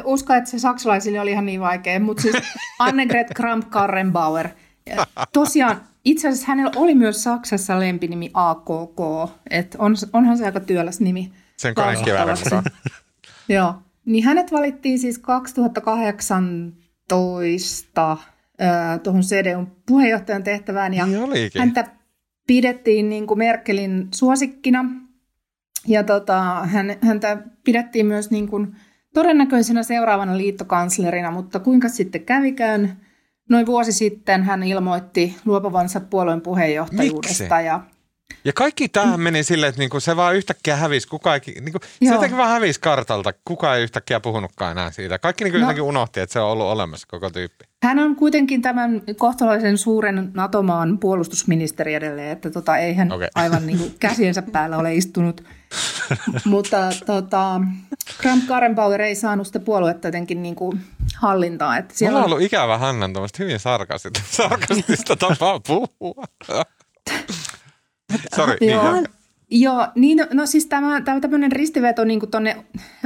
usko, 0.05 0.35
että 0.35 0.51
se 0.51 0.59
saksalaisille 0.59 1.21
oli 1.21 1.31
ihan 1.31 1.47
niin 1.47 1.61
vaikea, 1.61 2.01
mutta 2.01 2.23
siis 2.23 2.37
Annegret 2.79 3.27
Kramp-Karrenbauer. 3.35 4.49
Tosiaan, 5.33 5.81
itse 6.05 6.29
asiassa 6.29 6.47
hänellä 6.47 6.73
oli 6.77 6.95
myös 6.95 7.23
Saksassa 7.23 7.81
lempinimi 7.81 8.31
AKK, 8.35 9.01
että 9.51 9.79
on, 9.81 9.97
onhan 10.13 10.39
se 10.39 10.45
aika 10.45 10.61
työläs 10.61 11.01
nimi. 11.01 11.33
Sen 11.57 11.71
mukaan. 11.71 11.97
Joo, 13.49 13.75
niin 14.05 14.25
hänet 14.25 14.53
valittiin 14.53 14.99
siis 14.99 15.19
2018 15.19 18.17
tuohon 19.03 19.23
CDUn 19.23 19.77
puheenjohtajan 19.87 20.43
tehtävään 20.43 20.95
ja 20.95 21.07
Niin 21.07 21.23
olikin. 21.23 21.61
häntä 21.61 21.85
pidettiin 22.47 23.09
niin 23.09 23.27
kuin 23.27 23.39
Merkelin 23.39 24.09
suosikkina 24.15 24.85
ja 25.87 26.05
tota, 26.05 26.41
hän, 26.65 26.97
häntä 27.01 27.43
pidettiin 27.65 28.07
myös 28.07 28.31
niin 28.31 28.49
kuin 28.49 28.77
todennäköisenä 29.15 29.83
seuraavana 29.83 30.37
liittokanslerina, 30.37 31.31
mutta 31.31 31.59
kuinka 31.61 31.89
sitten 31.89 32.25
kävikään? 32.25 33.01
Noin 33.51 33.67
vuosi 33.67 33.93
sitten 33.93 34.43
hän 34.43 34.63
ilmoitti 34.63 35.37
luopuvansa 35.45 36.01
puolueen 36.01 36.41
puheenjohtajuudesta 36.41 37.45
Miksi? 37.55 37.67
ja 37.67 37.81
Ja 38.47 38.53
kaikki 38.53 38.89
tämähän 38.89 39.21
meni 39.21 39.43
silleen, 39.43 39.69
että 39.69 39.79
niinku 39.79 40.01
se 40.01 40.17
vaan 40.17 40.37
yhtäkkiä 40.37 40.77
hävisi, 40.77 41.09
kuka 41.09 41.35
ei, 41.35 41.41
niinku, 41.61 41.79
se 41.83 42.15
jotenkin 42.15 42.39
vaan 42.39 42.51
hävisi 42.51 42.81
kartalta, 42.81 43.33
kuka 43.45 43.75
ei 43.77 43.83
yhtäkkiä 43.83 44.21
puhunutkaan 44.21 44.73
enää 44.73 44.91
siitä. 44.91 45.19
Kaikki 45.19 45.45
niinku 45.45 45.59
No. 45.59 45.63
jotenkin 45.63 45.83
unohti, 45.83 46.21
että 46.21 46.33
se 46.33 46.41
on 46.41 46.51
ollut 46.51 46.67
olemassa 46.67 47.07
koko 47.11 47.31
tyyppi. 47.31 47.65
Hän 47.83 47.99
on 47.99 48.17
kuitenkin 48.17 48.63
tämän 48.63 49.03
kohtalaisen 49.17 49.79
suuren 49.79 50.31
NATO-maan 50.35 50.99
puolustusministeri 50.99 51.95
edelleen, 51.95 52.33
että 52.33 52.51
tota, 52.51 52.77
ei 52.77 52.95
hän 52.95 53.13
okay. 53.13 53.29
aivan 53.35 53.67
niin 53.67 53.79
kuin 53.79 53.95
käsiensä 54.01 54.43
päällä 54.43 54.77
ole 54.77 54.95
istunut. 54.95 55.45
Mutta 56.45 56.77
tota, 57.07 57.61
Kramp 58.19 58.47
Karrenbauer 58.47 59.03
ei 59.03 59.15
saanut 59.15 59.47
sitä 59.47 59.61
puoluetta 59.61 60.09
jotenkin 60.09 60.43
niin 60.43 60.55
kuin 60.55 60.81
hallintaa. 61.17 61.77
Että 61.79 61.95
Siellä 61.95 62.11
siellä 62.11 62.25
on 62.25 62.33
ollut 62.33 62.47
ikävä 62.47 62.79
Hannan 62.79 63.13
hyvin 63.39 63.61
sarkastista, 63.61 64.21
sarkastista 64.43 65.17
tapaa 65.17 65.61
puhua. 65.61 66.25
Sori, 68.37 68.57
niin 68.61 68.73
Joo. 68.73 69.03
Joo, 69.51 69.87
niin, 69.95 70.19
no 70.33 70.47
siis 70.47 70.67
tämä, 70.67 71.01
tämä 71.01 71.21
tämmöinen 71.21 71.53
ristiveto 71.53 72.05
niin 72.05 72.31
tuonne 72.31 72.57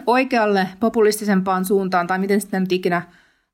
oikealle 0.07 0.69
populistisempaan 0.81 1.65
suuntaan, 1.65 2.07
tai 2.07 2.19
miten 2.19 2.41
sitä 2.41 2.61
nyt 2.61 2.73
ikinä 2.73 3.03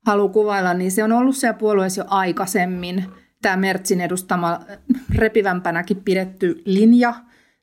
haluaa 0.05 0.33
kuvailla, 0.33 0.73
niin 0.73 0.91
se 0.91 1.03
on 1.03 1.11
ollut 1.11 1.35
siellä 1.35 1.57
puolueessa 1.57 2.01
jo 2.01 2.05
aikaisemmin. 2.09 3.05
Tämä 3.41 3.57
Mertsin 3.57 4.01
edustama 4.01 4.59
repivämpänäkin 5.15 6.01
pidetty 6.05 6.61
linja, 6.65 7.13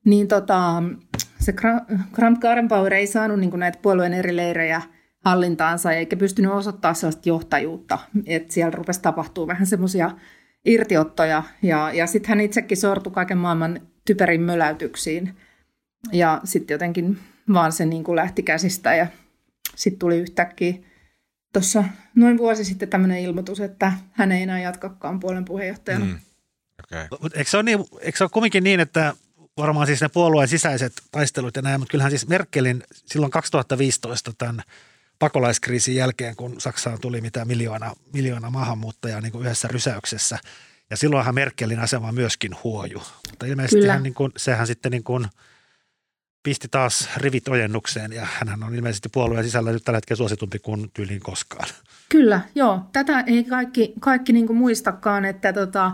niin 0.04 0.28
tota, 0.28 0.82
se 1.40 1.52
Kramp 2.12 2.40
Karrenbauer 2.40 2.94
ei 2.94 3.06
saanut 3.06 3.40
niin 3.40 3.58
näitä 3.58 3.78
puolueen 3.82 4.12
eri 4.14 4.36
leirejä 4.36 4.82
hallintaansa, 5.24 5.92
eikä 5.92 6.16
pystynyt 6.16 6.52
osoittamaan 6.52 6.96
sellaista 6.96 7.28
johtajuutta, 7.28 7.98
että 8.26 8.54
siellä 8.54 8.70
rupesi 8.70 9.02
tapahtuu 9.02 9.46
vähän 9.46 9.66
semmoisia 9.66 10.10
irtiottoja, 10.64 11.42
ja, 11.62 11.92
ja 11.92 12.06
sitten 12.06 12.28
hän 12.28 12.40
itsekin 12.40 12.76
sortui 12.76 13.12
kaiken 13.12 13.38
maailman 13.38 13.80
typerin 14.04 14.40
möläytyksiin. 14.40 15.36
Ja 16.12 16.40
sitten 16.44 16.74
jotenkin 16.74 17.18
vaan 17.52 17.72
se 17.72 17.86
niin 17.86 18.04
kuin 18.04 18.16
lähti 18.16 18.42
käsistä 18.42 18.94
ja 18.94 19.06
sitten 19.76 19.98
tuli 19.98 20.18
yhtäkkiä 20.18 20.74
tuossa 21.52 21.84
noin 22.14 22.38
vuosi 22.38 22.64
sitten 22.64 22.88
tämmöinen 22.88 23.18
ilmoitus, 23.18 23.60
että 23.60 23.92
hän 24.12 24.32
ei 24.32 24.42
enää 24.42 24.60
jatkakaan 24.60 25.20
puolen 25.20 25.44
puheenjohtajana. 25.44 26.04
Mm. 26.04 26.18
Okay. 26.84 27.30
Eikö, 27.34 27.50
se 27.50 27.56
ole 27.56 27.62
niin, 27.62 27.84
eikö 28.00 28.18
se 28.18 28.24
ole 28.24 28.30
kumminkin 28.30 28.64
niin, 28.64 28.80
että 28.80 29.14
varmaan 29.56 29.86
siis 29.86 30.00
ne 30.00 30.08
puolueen 30.08 30.48
sisäiset 30.48 30.92
taistelut 31.10 31.56
ja 31.56 31.62
näin, 31.62 31.80
mutta 31.80 31.90
kyllähän 31.90 32.10
siis 32.10 32.28
Merkelin 32.28 32.82
silloin 32.90 33.32
2015 33.32 34.32
tämän 34.38 34.62
pakolaiskriisin 35.18 35.96
jälkeen, 35.96 36.36
kun 36.36 36.60
Saksaan 36.60 37.00
tuli 37.00 37.20
mitä 37.20 37.44
miljoona, 37.44 37.92
miljoona 38.12 38.50
maahanmuuttajaa 38.50 39.20
niin 39.20 39.32
kuin 39.32 39.44
yhdessä 39.44 39.68
rysäyksessä– 39.68 40.38
ja 40.90 40.96
silloinhan 40.96 41.34
Merkelin 41.34 41.80
asema 41.80 42.12
myöskin 42.12 42.50
huoju. 42.64 43.02
Mutta 43.30 43.46
ilmeisesti 43.46 43.86
hän, 43.86 44.02
niin 44.02 44.14
kuin, 44.14 44.32
sehän 44.36 44.66
sitten 44.66 44.92
niin 44.92 45.04
kuin 45.04 45.26
pisti 46.42 46.68
taas 46.70 47.08
rivit 47.16 47.48
ojennukseen 47.48 48.12
ja 48.12 48.26
hän 48.32 48.64
on 48.64 48.74
ilmeisesti 48.74 49.08
puolueen 49.08 49.44
sisällä 49.44 49.72
nyt 49.72 49.84
tällä 49.84 49.96
hetkellä 49.96 50.16
suositumpi 50.16 50.58
kuin 50.58 50.90
tyyliin 50.94 51.20
koskaan. 51.20 51.68
Kyllä, 52.08 52.40
joo. 52.54 52.80
Tätä 52.92 53.20
ei 53.20 53.44
kaikki, 53.44 53.92
kaikki 54.00 54.32
niin 54.32 54.46
kuin 54.46 54.56
muistakaan, 54.56 55.24
että 55.24 55.52
tota, 55.52 55.92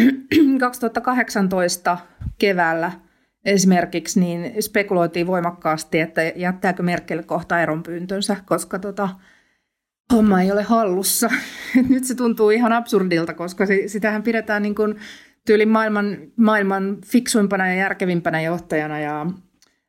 2018 0.60 1.98
keväällä 2.38 2.92
esimerkiksi 3.44 4.20
niin 4.20 4.62
spekuloitiin 4.62 5.26
voimakkaasti, 5.26 6.00
että 6.00 6.22
jättääkö 6.22 6.82
Merkel 6.82 7.22
kohta 7.22 7.62
eronpyyntönsä, 7.62 8.36
koska 8.46 8.78
tota, 8.78 9.08
homma 10.12 10.42
ei 10.42 10.52
ole 10.52 10.62
hallussa. 10.62 11.30
Nyt 11.88 12.04
se 12.04 12.14
tuntuu 12.14 12.50
ihan 12.50 12.72
absurdilta, 12.72 13.34
koska 13.34 13.64
sitähän 13.86 14.22
pidetään 14.22 14.62
niin 14.62 14.74
kuin 14.74 14.96
tyylin 15.46 15.68
maailman, 15.68 16.18
maailman 16.36 16.98
fiksuimpana 17.06 17.68
ja 17.68 17.74
järkevimpänä 17.74 18.40
johtajana. 18.40 19.00
Ja 19.00 19.26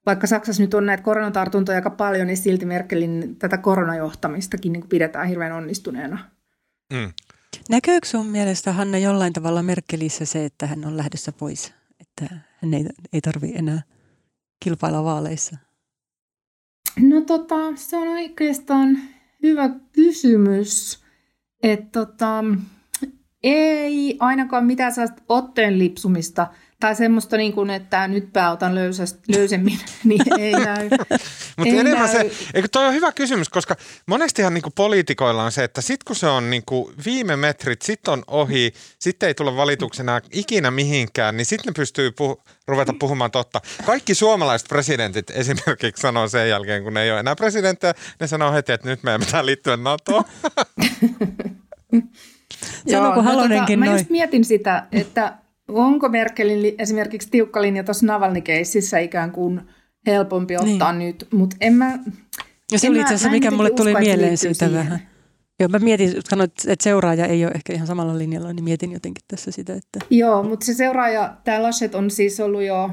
vaikka 0.05 0.27
Saksassa 0.27 0.63
nyt 0.63 0.73
on 0.73 0.85
näitä 0.85 1.03
koronatartuntoja 1.03 1.75
aika 1.75 1.89
paljon, 1.89 2.27
niin 2.27 2.37
silti 2.37 2.65
Merkelin 2.65 3.35
tätä 3.39 3.57
koronajohtamistakin 3.57 4.73
niin 4.73 4.89
pidetään 4.89 5.27
hirveän 5.27 5.51
onnistuneena. 5.51 6.17
Mm. 6.93 7.13
Näkyykö 7.69 8.07
sun 8.07 8.25
mielestä, 8.25 8.73
Hanna, 8.73 8.97
jollain 8.97 9.33
tavalla 9.33 9.63
Merkelissä 9.63 10.25
se, 10.25 10.45
että 10.45 10.67
hän 10.67 10.85
on 10.85 10.97
lähdössä 10.97 11.31
pois? 11.31 11.73
Että 11.99 12.35
hän 12.63 12.73
ei, 12.73 12.85
ei 13.13 13.21
tarvi 13.21 13.51
enää 13.55 13.81
kilpailla 14.63 15.03
vaaleissa? 15.03 15.57
No 16.99 17.21
tota, 17.21 17.55
se 17.75 17.97
on 17.97 18.07
oikeastaan 18.07 18.97
hyvä 19.43 19.69
kysymys. 19.91 21.03
Että 21.63 21.99
tota, 21.99 22.43
ei 23.43 24.17
ainakaan 24.19 24.65
mitään 24.65 24.91
sellaista 24.91 25.23
otteen 25.29 25.79
lipsumista 25.79 26.47
tai 26.83 26.95
semmoista, 26.95 27.37
niin 27.37 27.53
kuin, 27.53 27.69
että 27.69 28.07
nyt 28.07 28.29
otan 28.51 28.75
löysäst, 28.75 29.17
löysemmin, 29.27 29.79
niin 30.03 30.39
ei 30.39 30.51
näy. 30.65 30.89
Mutta 31.57 31.75
enemmän 31.75 32.13
näy. 32.13 32.29
se, 32.29 32.31
eikö 32.53 32.67
toi 32.71 32.85
on 32.85 32.93
hyvä 32.93 33.11
kysymys, 33.11 33.49
koska 33.49 33.75
monestihan 34.05 34.53
niin 34.53 34.61
kuin 34.61 34.73
poliitikoilla 34.73 35.43
on 35.43 35.51
se, 35.51 35.63
että 35.63 35.81
sit 35.81 36.03
kun 36.03 36.15
se 36.15 36.27
on 36.27 36.49
niin 36.49 36.63
kuin 36.65 36.93
viime 37.05 37.35
metrit, 37.35 37.81
sit 37.81 38.07
on 38.07 38.23
ohi, 38.27 38.73
sitten 38.99 39.27
ei 39.27 39.33
tule 39.33 39.55
valituksena 39.55 40.21
ikinä 40.31 40.71
mihinkään, 40.71 41.37
niin 41.37 41.45
sitten 41.45 41.71
ne 41.71 41.73
pystyy 41.75 42.09
puh- 42.09 42.41
ruveta 42.67 42.93
puhumaan 42.99 43.31
totta. 43.31 43.61
Kaikki 43.85 44.15
suomalaiset 44.15 44.69
presidentit 44.69 45.29
esimerkiksi 45.29 46.01
sanoo 46.01 46.27
sen 46.27 46.49
jälkeen, 46.49 46.83
kun 46.83 46.93
ne 46.93 47.03
ei 47.03 47.11
ole 47.11 47.19
enää 47.19 47.35
presidenttejä, 47.35 47.93
ne 48.19 48.27
sanoo 48.27 48.53
heti, 48.53 48.71
että 48.71 48.89
nyt 48.89 49.03
meidän 49.03 49.21
pitää 49.21 49.45
liittyä 49.45 49.77
NATOon. 49.77 50.23
Joo, 52.85 53.03
no, 53.03 53.15
tota, 53.15 53.77
mä 53.77 53.85
just 53.85 54.09
mietin 54.09 54.45
sitä, 54.45 54.83
että 54.91 55.42
onko 55.67 56.09
Merkelin 56.09 56.75
esimerkiksi 56.77 57.29
tiukka 57.31 57.61
linja 57.61 57.83
tuossa 57.83 58.05
Navalny-keississä 58.05 58.99
ikään 58.99 59.31
kuin 59.31 59.61
helpompi 60.07 60.57
ottaa 60.57 60.93
niin. 60.93 61.07
nyt, 61.07 61.27
mutta 61.33 61.55
en 61.61 61.73
mä... 61.73 61.99
Ja 62.71 62.79
se 62.79 62.89
oli 62.89 62.99
itse 62.99 63.13
asiassa, 63.13 63.29
mikä 63.29 63.51
mulle 63.51 63.71
tuli 63.71 63.93
mieleen 63.93 64.37
siitä 64.37 64.65
siihen. 64.65 64.73
vähän. 64.73 65.13
Joo, 65.59 65.69
mä 65.69 65.79
mietin, 65.79 66.13
sanoit, 66.29 66.51
että 66.67 66.83
seuraaja 66.83 67.25
ei 67.25 67.45
ole 67.45 67.51
ehkä 67.55 67.73
ihan 67.73 67.87
samalla 67.87 68.17
linjalla, 68.17 68.53
niin 68.53 68.63
mietin 68.63 68.91
jotenkin 68.91 69.23
tässä 69.27 69.51
sitä, 69.51 69.73
että... 69.73 69.99
Joo, 70.09 70.43
mutta 70.43 70.65
se 70.65 70.73
seuraaja, 70.73 71.37
tämä 71.43 71.63
Laschet 71.63 71.95
on 71.95 72.11
siis 72.11 72.39
ollut 72.39 72.63
jo, 72.63 72.89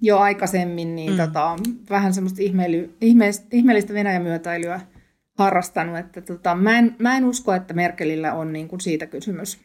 jo 0.00 0.18
aikaisemmin 0.18 0.96
niin 0.96 1.10
mm. 1.10 1.16
tota, 1.16 1.56
vähän 1.90 2.14
semmoista 2.14 2.42
ihmeily, 2.42 2.96
ihmeellistä, 3.00 3.46
ihmeellistä 3.52 3.94
Venäjän 3.94 4.22
myötäilyä 4.22 4.80
harrastanut, 5.38 5.98
että 5.98 6.20
tota, 6.20 6.54
mä, 6.54 6.78
en, 6.78 6.96
mä 6.98 7.16
en 7.16 7.24
usko, 7.24 7.52
että 7.52 7.74
Merkelillä 7.74 8.34
on 8.34 8.52
niin 8.52 8.68
kuin 8.68 8.80
siitä 8.80 9.06
kysymys 9.06 9.58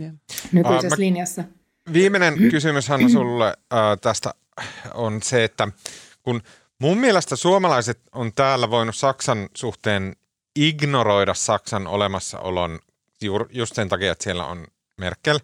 yeah. 0.00 0.14
nykyisessä 0.52 0.86
uh, 0.86 0.98
mä... 0.98 1.04
linjassa. 1.04 1.44
Viimeinen 1.92 2.50
kysymys 2.50 2.88
Hanna 2.88 3.08
sulle 3.08 3.46
äh, 3.46 3.78
tästä 4.00 4.34
on 4.94 5.22
se, 5.22 5.44
että 5.44 5.68
kun 6.22 6.42
mun 6.78 6.98
mielestä 6.98 7.36
suomalaiset 7.36 8.00
on 8.12 8.32
täällä 8.32 8.70
voinut 8.70 8.96
Saksan 8.96 9.48
suhteen 9.56 10.16
ignoroida 10.56 11.34
Saksan 11.34 11.86
olemassaolon 11.86 12.80
juur, 13.22 13.48
just 13.50 13.74
sen 13.74 13.88
takia, 13.88 14.12
että 14.12 14.24
siellä 14.24 14.46
on 14.46 14.66
Merkel. 14.96 15.40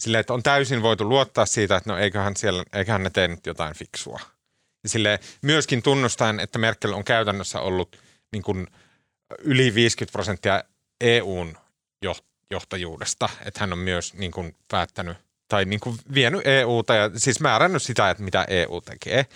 Silleen, 0.00 0.20
että 0.20 0.34
on 0.34 0.42
täysin 0.42 0.82
voitu 0.82 1.08
luottaa 1.08 1.46
siitä, 1.46 1.76
että 1.76 1.90
no 1.90 1.98
eiköhän, 1.98 2.36
siellä, 2.36 2.64
eiköhän 2.72 3.02
ne 3.02 3.10
tee 3.10 3.28
nyt 3.28 3.46
jotain 3.46 3.74
fiksua. 3.74 4.20
Ja 4.82 4.88
sille 4.88 5.20
myöskin 5.42 5.82
tunnustaen, 5.82 6.40
että 6.40 6.58
Merkel 6.58 6.92
on 6.92 7.04
käytännössä 7.04 7.60
ollut 7.60 7.96
niin 8.32 8.42
kuin 8.42 8.66
yli 9.38 9.74
50 9.74 10.12
prosenttia 10.12 10.64
EUn 11.00 11.56
johtajuudesta. 12.50 13.28
Että 13.44 13.60
hän 13.60 13.72
on 13.72 13.78
myös 13.78 14.14
niin 14.14 14.30
kuin 14.30 14.56
päättänyt 14.70 15.16
tai 15.48 15.64
niin 15.64 15.80
kuin 15.80 15.96
vienyt 16.14 16.46
EUta 16.46 16.94
ja 16.94 17.10
siis 17.16 17.40
määrännyt 17.40 17.82
sitä, 17.82 18.10
että 18.10 18.22
mitä 18.22 18.44
EU 18.48 18.80
tekee. 18.80 19.26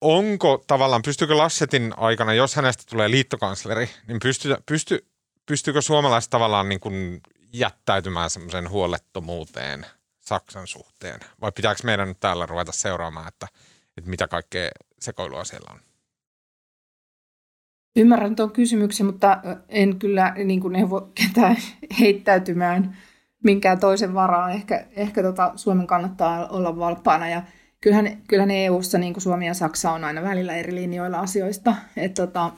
Onko 0.00 0.64
tavallaan, 0.66 1.02
pystyykö 1.02 1.36
Lassetin 1.36 1.94
aikana, 1.96 2.34
jos 2.34 2.56
hänestä 2.56 2.82
tulee 2.90 3.10
liittokansleri, 3.10 3.90
niin 4.08 4.18
pysty, 4.22 4.56
pysty, 4.66 5.06
pystyykö 5.46 5.82
suomalaiset 5.82 6.30
tavallaan 6.30 6.68
niin 6.68 6.80
kuin 6.80 7.20
jättäytymään 7.52 8.30
semmoisen 8.30 8.70
huolettomuuteen 8.70 9.86
Saksan 10.20 10.66
suhteen? 10.66 11.20
Vai 11.40 11.52
pitääkö 11.52 11.80
meidän 11.84 12.08
nyt 12.08 12.20
täällä 12.20 12.46
ruveta 12.46 12.72
seuraamaan, 12.72 13.28
että, 13.28 13.48
että 13.96 14.10
mitä 14.10 14.28
kaikkea 14.28 14.70
sekoilua 15.00 15.44
siellä 15.44 15.70
on? 15.72 15.80
Ymmärrän 17.96 18.36
tuon 18.36 18.50
kysymyksen, 18.52 19.06
mutta 19.06 19.42
en 19.68 19.98
kyllä 19.98 20.34
niin 20.44 20.60
kuin 20.60 20.72
neuvo 20.72 21.10
ketään 21.14 21.56
heittäytymään 22.00 22.96
minkään 23.42 23.80
toisen 23.80 24.14
varaan. 24.14 24.52
Ehkä, 24.52 24.86
ehkä 24.96 25.22
tota 25.22 25.52
Suomen 25.56 25.86
kannattaa 25.86 26.48
olla 26.48 26.76
valppaana 26.76 27.28
ja 27.28 27.42
kyllähän, 27.80 28.22
kyllähän 28.28 28.50
EU-ssa 28.50 28.98
niin 28.98 29.12
kuin 29.12 29.22
Suomi 29.22 29.46
ja 29.46 29.54
Saksa 29.54 29.92
on 29.92 30.04
aina 30.04 30.22
välillä 30.22 30.56
eri 30.56 30.74
linjoilla 30.74 31.18
asioista. 31.18 31.74
Et 31.96 32.14
tota, 32.14 32.50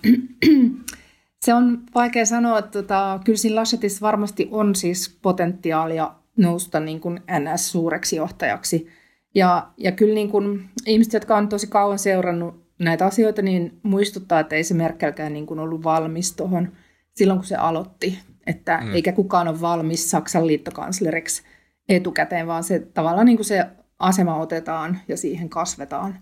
se 1.45 1.55
on 1.55 1.83
vaikea 1.95 2.27
sanoa, 2.27 2.59
että 2.59 2.71
tota, 2.71 3.21
kyllä 3.25 3.37
siinä 3.37 3.57
Laschetissa 3.57 4.07
varmasti 4.07 4.49
on 4.51 4.75
siis 4.75 5.19
potentiaalia 5.23 6.15
nousta 6.37 6.81
niin 6.81 7.01
kuin 7.01 7.21
NS-suureksi 7.39 8.17
johtajaksi. 8.17 8.89
Ja, 9.35 9.69
ja 9.77 9.93
kyllä 9.93 10.15
niin 10.15 10.31
kuin 10.31 10.71
ihmiset, 10.87 11.13
jotka 11.13 11.37
on 11.37 11.49
tosi 11.49 11.67
kauan 11.67 11.99
seurannut 11.99 12.65
näitä 12.79 13.07
asioita, 13.07 13.43
niin 13.43 13.79
muistuttaa, 13.83 14.41
että 14.41 14.57
ei 14.57 14.65
se 14.65 14.75
Merkelkään 14.75 15.33
niin 15.33 15.47
kuin 15.47 15.61
ollut 15.61 15.85
valmis 15.85 16.37
tuohon 16.37 16.73
silloin, 17.15 17.39
kun 17.39 17.47
se 17.47 17.57
aloitti 17.57 18.19
että 18.47 18.81
mm. 18.83 18.95
eikä 18.95 19.13
kukaan 19.13 19.49
ole 19.49 19.61
valmis 19.61 20.11
Saksan 20.11 20.47
liittokansleriksi 20.47 21.43
etukäteen, 21.89 22.47
vaan 22.47 22.65
se 22.65 22.79
tavallaan 22.79 23.27
niin 23.27 23.37
kuin 23.37 23.47
se 23.47 23.67
asema 23.99 24.37
otetaan 24.37 25.01
ja 25.09 25.17
siihen 25.17 25.49
kasvetaan. 25.49 26.19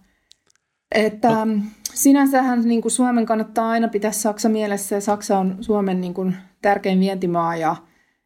Että 0.95 1.45
no. 1.45 1.63
sinänsähän 1.95 2.63
niin 2.69 2.83
kuin 2.83 2.93
Suomen 2.93 3.27
kannattaa 3.27 3.71
aina 3.71 3.89
pitää 3.89 4.13
Saksa 4.13 4.49
mielessä 4.49 4.95
ja 4.95 5.01
Saksa 5.01 5.39
on 5.39 5.57
Suomen 5.61 6.01
niin 6.01 6.15
kuin 6.15 6.37
tärkein 6.63 7.01
vientimaa 7.01 7.57
ja, 7.57 7.77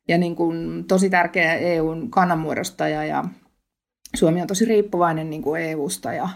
ja 0.08 0.18
niin 0.18 0.36
kuin 0.36 0.84
tosi 0.84 1.10
tärkeä 1.10 1.54
EUn 1.54 2.10
kannanmuodostaja 2.10 3.04
ja 3.04 3.24
Suomi 4.16 4.40
on 4.40 4.46
tosi 4.46 4.64
riippuvainen 4.64 5.30
niin 5.30 5.42
kuin 5.42 5.62
EUsta 5.62 6.12
ja 6.12 6.28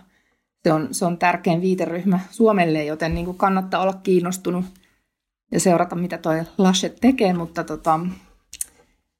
se 0.62 0.72
on, 0.72 0.88
se 0.90 1.04
on 1.04 1.18
tärkein 1.18 1.60
viiteryhmä 1.60 2.20
Suomelle, 2.30 2.84
joten 2.84 3.14
niin 3.14 3.24
kuin 3.24 3.38
kannattaa 3.38 3.82
olla 3.82 4.00
kiinnostunut– 4.02 4.64
ja 5.52 5.60
seurata, 5.60 5.96
mitä 5.96 6.18
toi 6.18 6.42
Laschet 6.58 6.96
tekee, 7.00 7.32
mutta 7.32 7.64
tota, 7.64 8.00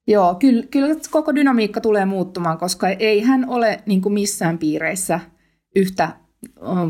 joo, 0.06 0.34
kyllä, 0.34 0.66
kyllä 0.70 0.94
koko 1.10 1.34
dynamiikka 1.34 1.80
tulee 1.80 2.04
muuttumaan, 2.04 2.58
koska 2.58 2.88
ei 2.88 3.20
hän 3.20 3.48
ole 3.48 3.82
niin 3.86 4.02
kuin 4.02 4.12
missään 4.12 4.58
piireissä 4.58 5.20
yhtä 5.76 6.16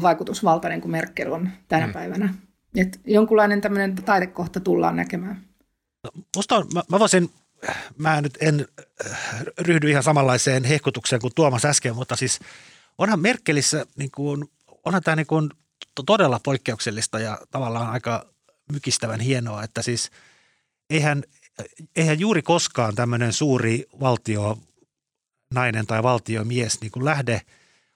vaikutusvaltainen 0.02 0.80
kuin 0.80 0.92
Merkel 0.92 1.32
on 1.32 1.48
tänä 1.68 1.86
mm. 1.86 1.92
päivänä. 1.92 2.34
Et 2.76 3.00
jonkunlainen 3.04 3.60
tämmöinen 3.60 3.94
taidekohta 3.94 4.60
tullaan 4.60 4.96
näkemään. 4.96 5.44
No, 6.04 6.10
musta 6.36 6.56
on, 6.56 6.66
mä, 6.74 6.82
mä 6.90 6.98
voisin, 6.98 7.30
mä 7.98 8.20
nyt 8.20 8.38
en 8.40 8.66
äh, 9.10 9.44
ryhdy 9.58 9.90
ihan 9.90 10.02
samanlaiseen 10.02 10.64
hehkutukseen 10.64 11.20
kuin 11.20 11.34
Tuomas 11.34 11.64
äsken, 11.64 11.94
mutta 11.94 12.16
siis 12.16 12.40
onhan 12.98 13.20
Merkelissä, 13.20 13.86
niin 13.96 14.10
kuin, 14.10 14.44
onhan 14.84 15.02
tämä 15.02 15.16
niin 15.16 15.26
kuin 15.26 15.50
todella 16.06 16.40
poikkeuksellista 16.44 17.18
ja 17.18 17.38
tavallaan 17.50 17.90
aika 17.90 18.26
mykistävän 18.70 19.20
hienoa, 19.20 19.62
että 19.62 19.82
siis 19.82 20.10
eihän, 20.90 21.22
eihän 21.96 22.20
juuri 22.20 22.42
koskaan 22.42 22.94
tämmöinen 22.94 23.32
suuri 23.32 23.86
valtio 24.00 24.58
nainen 25.54 25.86
tai 25.86 26.02
valtiomies 26.02 26.80
niin 26.80 26.90
kuin 26.90 27.04
lähde 27.04 27.40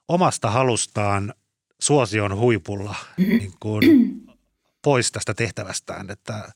omasta 0.08 0.50
halustaan 0.50 1.34
suosion 1.80 2.37
huipulla 2.37 2.94
niin 3.16 3.54
kuin 3.60 3.82
pois 4.82 5.12
tästä 5.12 5.34
tehtävästään. 5.34 6.10
Että 6.10 6.52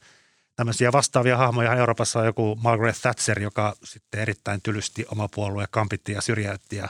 tämmöisiä 0.57 0.93
vastaavia 0.93 1.37
hahmoja 1.37 1.75
Euroopassa 1.75 2.19
on 2.19 2.27
joku 2.27 2.59
Margaret 2.63 2.99
Thatcher, 3.03 3.41
joka 3.41 3.77
sitten 3.85 4.21
erittäin 4.21 4.63
tylysti 4.63 5.07
oma 5.13 5.29
puolue 5.35 5.67
kampitti 5.71 6.13
ja 6.13 6.21
syrjäytti 6.21 6.77
ja 6.77 6.89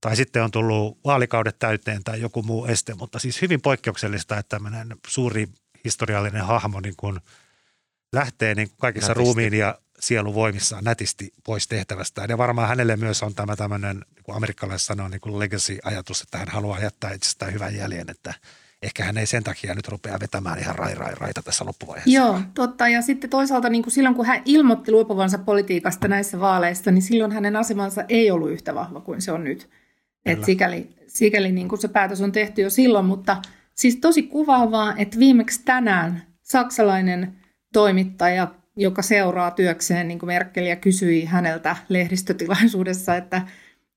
tai 0.00 0.16
sitten 0.16 0.44
on 0.44 0.50
tullut 0.50 0.98
vaalikaudet 1.04 1.58
täyteen 1.58 2.04
tai 2.04 2.20
joku 2.20 2.42
muu 2.42 2.66
este, 2.66 2.94
mutta 2.94 3.18
siis 3.18 3.42
hyvin 3.42 3.60
poikkeuksellista, 3.60 4.38
että 4.38 4.56
tämmöinen 4.56 4.96
suuri 5.06 5.48
historiallinen 5.84 6.44
hahmo 6.44 6.80
niin 6.80 6.94
kuin 6.96 7.20
lähtee 8.12 8.54
niin 8.54 8.68
kaikissa 8.78 9.08
nätisti. 9.08 9.24
ruumiin 9.24 9.54
ja 9.54 9.78
sieluvoimissaan 10.00 10.84
nätisti 10.84 11.32
pois 11.44 11.68
tehtävästään. 11.68 12.30
Ja 12.30 12.38
varmaan 12.38 12.68
hänelle 12.68 12.96
myös 12.96 13.22
on 13.22 13.34
tämä 13.34 13.56
tämmöinen, 13.56 13.96
niin 13.96 14.22
kuin 14.22 14.36
amerikkalaiset 14.36 14.86
sanoo, 14.86 15.08
niin 15.08 15.20
kuin 15.20 15.38
legacy-ajatus, 15.38 16.22
että 16.22 16.38
hän 16.38 16.48
haluaa 16.48 16.80
jättää 16.80 17.12
itsestään 17.12 17.52
hyvän 17.52 17.76
jäljen, 17.76 18.10
että 18.10 18.34
ehkä 18.82 19.04
hän 19.04 19.18
ei 19.18 19.26
sen 19.26 19.44
takia 19.44 19.74
nyt 19.74 19.88
rupea 19.88 20.20
vetämään 20.20 20.58
ihan 20.58 20.74
rai, 20.74 20.94
rai, 20.94 21.14
raita 21.14 21.42
tässä 21.42 21.64
loppuvaiheessa. 21.64 22.10
Joo, 22.10 22.40
totta. 22.54 22.88
Ja 22.88 23.02
sitten 23.02 23.30
toisaalta 23.30 23.68
niin 23.68 23.82
kuin 23.82 23.92
silloin, 23.92 24.14
kun 24.14 24.26
hän 24.26 24.42
ilmoitti 24.44 24.92
luopuvansa 24.92 25.38
politiikasta 25.38 26.08
näissä 26.08 26.40
vaaleissa, 26.40 26.90
niin 26.90 27.02
silloin 27.02 27.32
hänen 27.32 27.56
asemansa 27.56 28.04
ei 28.08 28.30
ollut 28.30 28.50
yhtä 28.50 28.74
vahva 28.74 29.00
kuin 29.00 29.22
se 29.22 29.32
on 29.32 29.44
nyt. 29.44 29.70
Et 30.26 30.44
sikäli 30.44 30.94
sikäli 31.14 31.52
niin 31.52 31.68
kuin 31.68 31.80
se 31.80 31.88
päätös 31.88 32.20
on 32.20 32.32
tehty 32.32 32.62
jo 32.62 32.70
silloin, 32.70 33.06
mutta 33.06 33.42
siis 33.74 33.96
tosi 33.96 34.22
kuvaavaa, 34.22 34.94
että 34.96 35.18
viimeksi 35.18 35.62
tänään 35.64 36.22
saksalainen 36.42 37.36
toimittaja, 37.72 38.54
joka 38.76 39.02
seuraa 39.02 39.50
työkseen 39.50 40.08
niin 40.08 40.18
kuin 40.18 40.28
Merkeliä, 40.28 40.76
kysyi 40.76 41.24
häneltä 41.24 41.76
lehdistötilaisuudessa, 41.88 43.16
että 43.16 43.42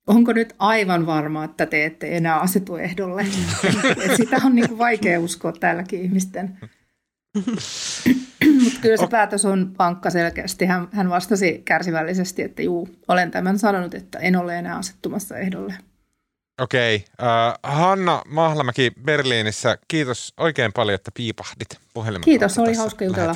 onko 0.08 0.34
nyt 0.34 0.56
aivan 0.60 1.06
varma, 1.06 1.44
että 1.44 1.66
te 1.66 1.86
ette 1.86 2.18
enää 2.18 2.40
asetu 2.40 2.76
ehdolle. 2.76 3.26
sitä 4.18 4.42
on 4.46 4.56
niin 4.56 4.68
kuin 4.68 4.78
vaikea 4.78 5.20
uskoa 5.20 5.52
täälläkin 5.52 6.02
ihmisten. 6.02 6.58
Mutta 8.64 8.80
kyllä 8.82 8.98
se 8.98 9.08
päätös 9.08 9.46
on 9.46 9.74
pankka 9.78 10.10
selkeästi. 10.10 10.66
Hän, 10.66 10.88
hän 10.92 11.10
vastasi 11.10 11.62
kärsivällisesti, 11.66 12.42
että 12.42 12.62
juu, 12.62 12.90
olen 13.08 13.32
tämän 13.32 13.60
sanonut, 13.60 13.94
että 13.94 14.20
en 14.20 14.36
ole 14.36 14.60
enää 14.60 14.78
asettumassa 14.78 15.38
ehdolle. 15.38 15.74
Okei. 16.62 16.96
Okay. 16.96 17.28
Uh, 17.28 17.72
äh, 17.72 17.78
Hanna 17.78 18.22
Mahlamäki 18.26 18.92
Berliinissä, 19.04 19.78
kiitos 19.88 20.34
oikein 20.38 20.74
paljon, 20.74 20.96
että 20.96 21.12
piipahdit 21.14 21.80
puhelimen 21.94 22.26
Kiitos, 22.26 22.58
oli 22.58 22.74
hauska 22.74 23.06
jutella. 23.06 23.36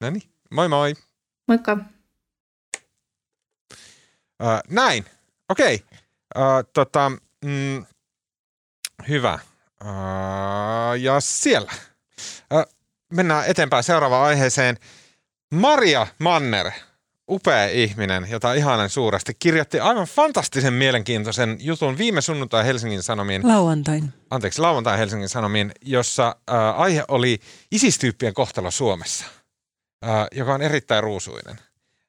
No 0.00 0.10
niin, 0.10 0.22
moi 0.50 0.68
moi. 0.68 0.94
Moikka. 1.48 1.72
Uh, 4.42 4.60
näin, 4.68 5.04
okei. 5.48 5.74
Okay. 5.74 5.98
Uh, 6.36 6.70
tota, 6.72 7.12
mm, 7.44 7.86
hyvä. 9.08 9.38
Uh, 9.84 10.94
ja 11.00 11.20
siellä. 11.20 11.72
Uh, 12.54 12.74
mennään 13.12 13.46
eteenpäin 13.46 13.84
seuraavaan 13.84 14.26
aiheeseen. 14.26 14.76
Maria 15.50 16.06
Manner– 16.18 16.70
upea 17.30 17.66
ihminen, 17.66 18.26
jota 18.30 18.52
ihanen 18.52 18.90
suuresti, 18.90 19.36
kirjoitti 19.38 19.80
aivan 19.80 20.06
fantastisen 20.06 20.72
mielenkiintoisen 20.72 21.56
jutun 21.60 21.98
viime 21.98 22.20
sunnuntai 22.20 22.64
Helsingin 22.64 23.02
Sanomiin. 23.02 23.48
Lauantain. 23.48 24.12
Anteeksi, 24.30 24.60
lauantai 24.60 24.98
Helsingin 24.98 25.28
Sanomiin, 25.28 25.72
jossa 25.82 26.36
äh, 26.50 26.80
aihe 26.80 27.04
oli 27.08 27.40
isistyyppien 27.72 28.34
kohtalo 28.34 28.70
Suomessa, 28.70 29.24
äh, 30.04 30.26
joka 30.32 30.54
on 30.54 30.62
erittäin 30.62 31.02
ruusuinen. 31.02 31.56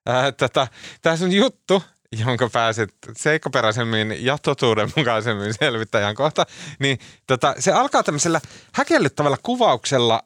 Äh, 0.10 0.34
tätä, 0.38 0.68
tässä 1.02 1.26
on 1.26 1.32
juttu, 1.32 1.84
jonka 2.26 2.50
pääset 2.50 2.94
seikkaperäisemmin 3.18 4.26
ja 4.26 4.38
totuudenmukaisemmin 4.38 5.54
selvittäjän 5.60 6.16
kohta, 6.16 6.46
niin 6.80 7.00
tota, 7.28 7.56
se 7.60 7.72
alkaa 7.72 8.04
tämmöisellä 8.04 8.42
häkellyttävällä 8.74 9.38
kuvauksella 9.44 10.24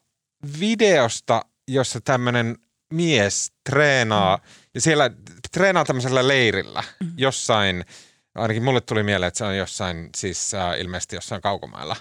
videosta, 0.59 1.45
jossa 1.67 2.01
tämmöinen 2.01 2.57
mies 2.93 3.51
treenaa, 3.69 4.37
mm. 4.37 4.43
Ja 4.75 4.81
siellä 4.81 5.09
treenaa 5.51 5.85
tämmöisellä 5.85 6.27
leirillä 6.27 6.83
mm. 7.03 7.11
jossain, 7.17 7.85
ainakin 8.35 8.63
mulle 8.63 8.81
tuli 8.81 9.03
mieleen, 9.03 9.27
että 9.27 9.37
se 9.37 9.45
on 9.45 9.57
jossain, 9.57 10.09
siis 10.17 10.53
äh, 10.53 10.79
ilmeisesti 10.79 11.15
jossain 11.15 11.41
kaukomailla. 11.41 11.95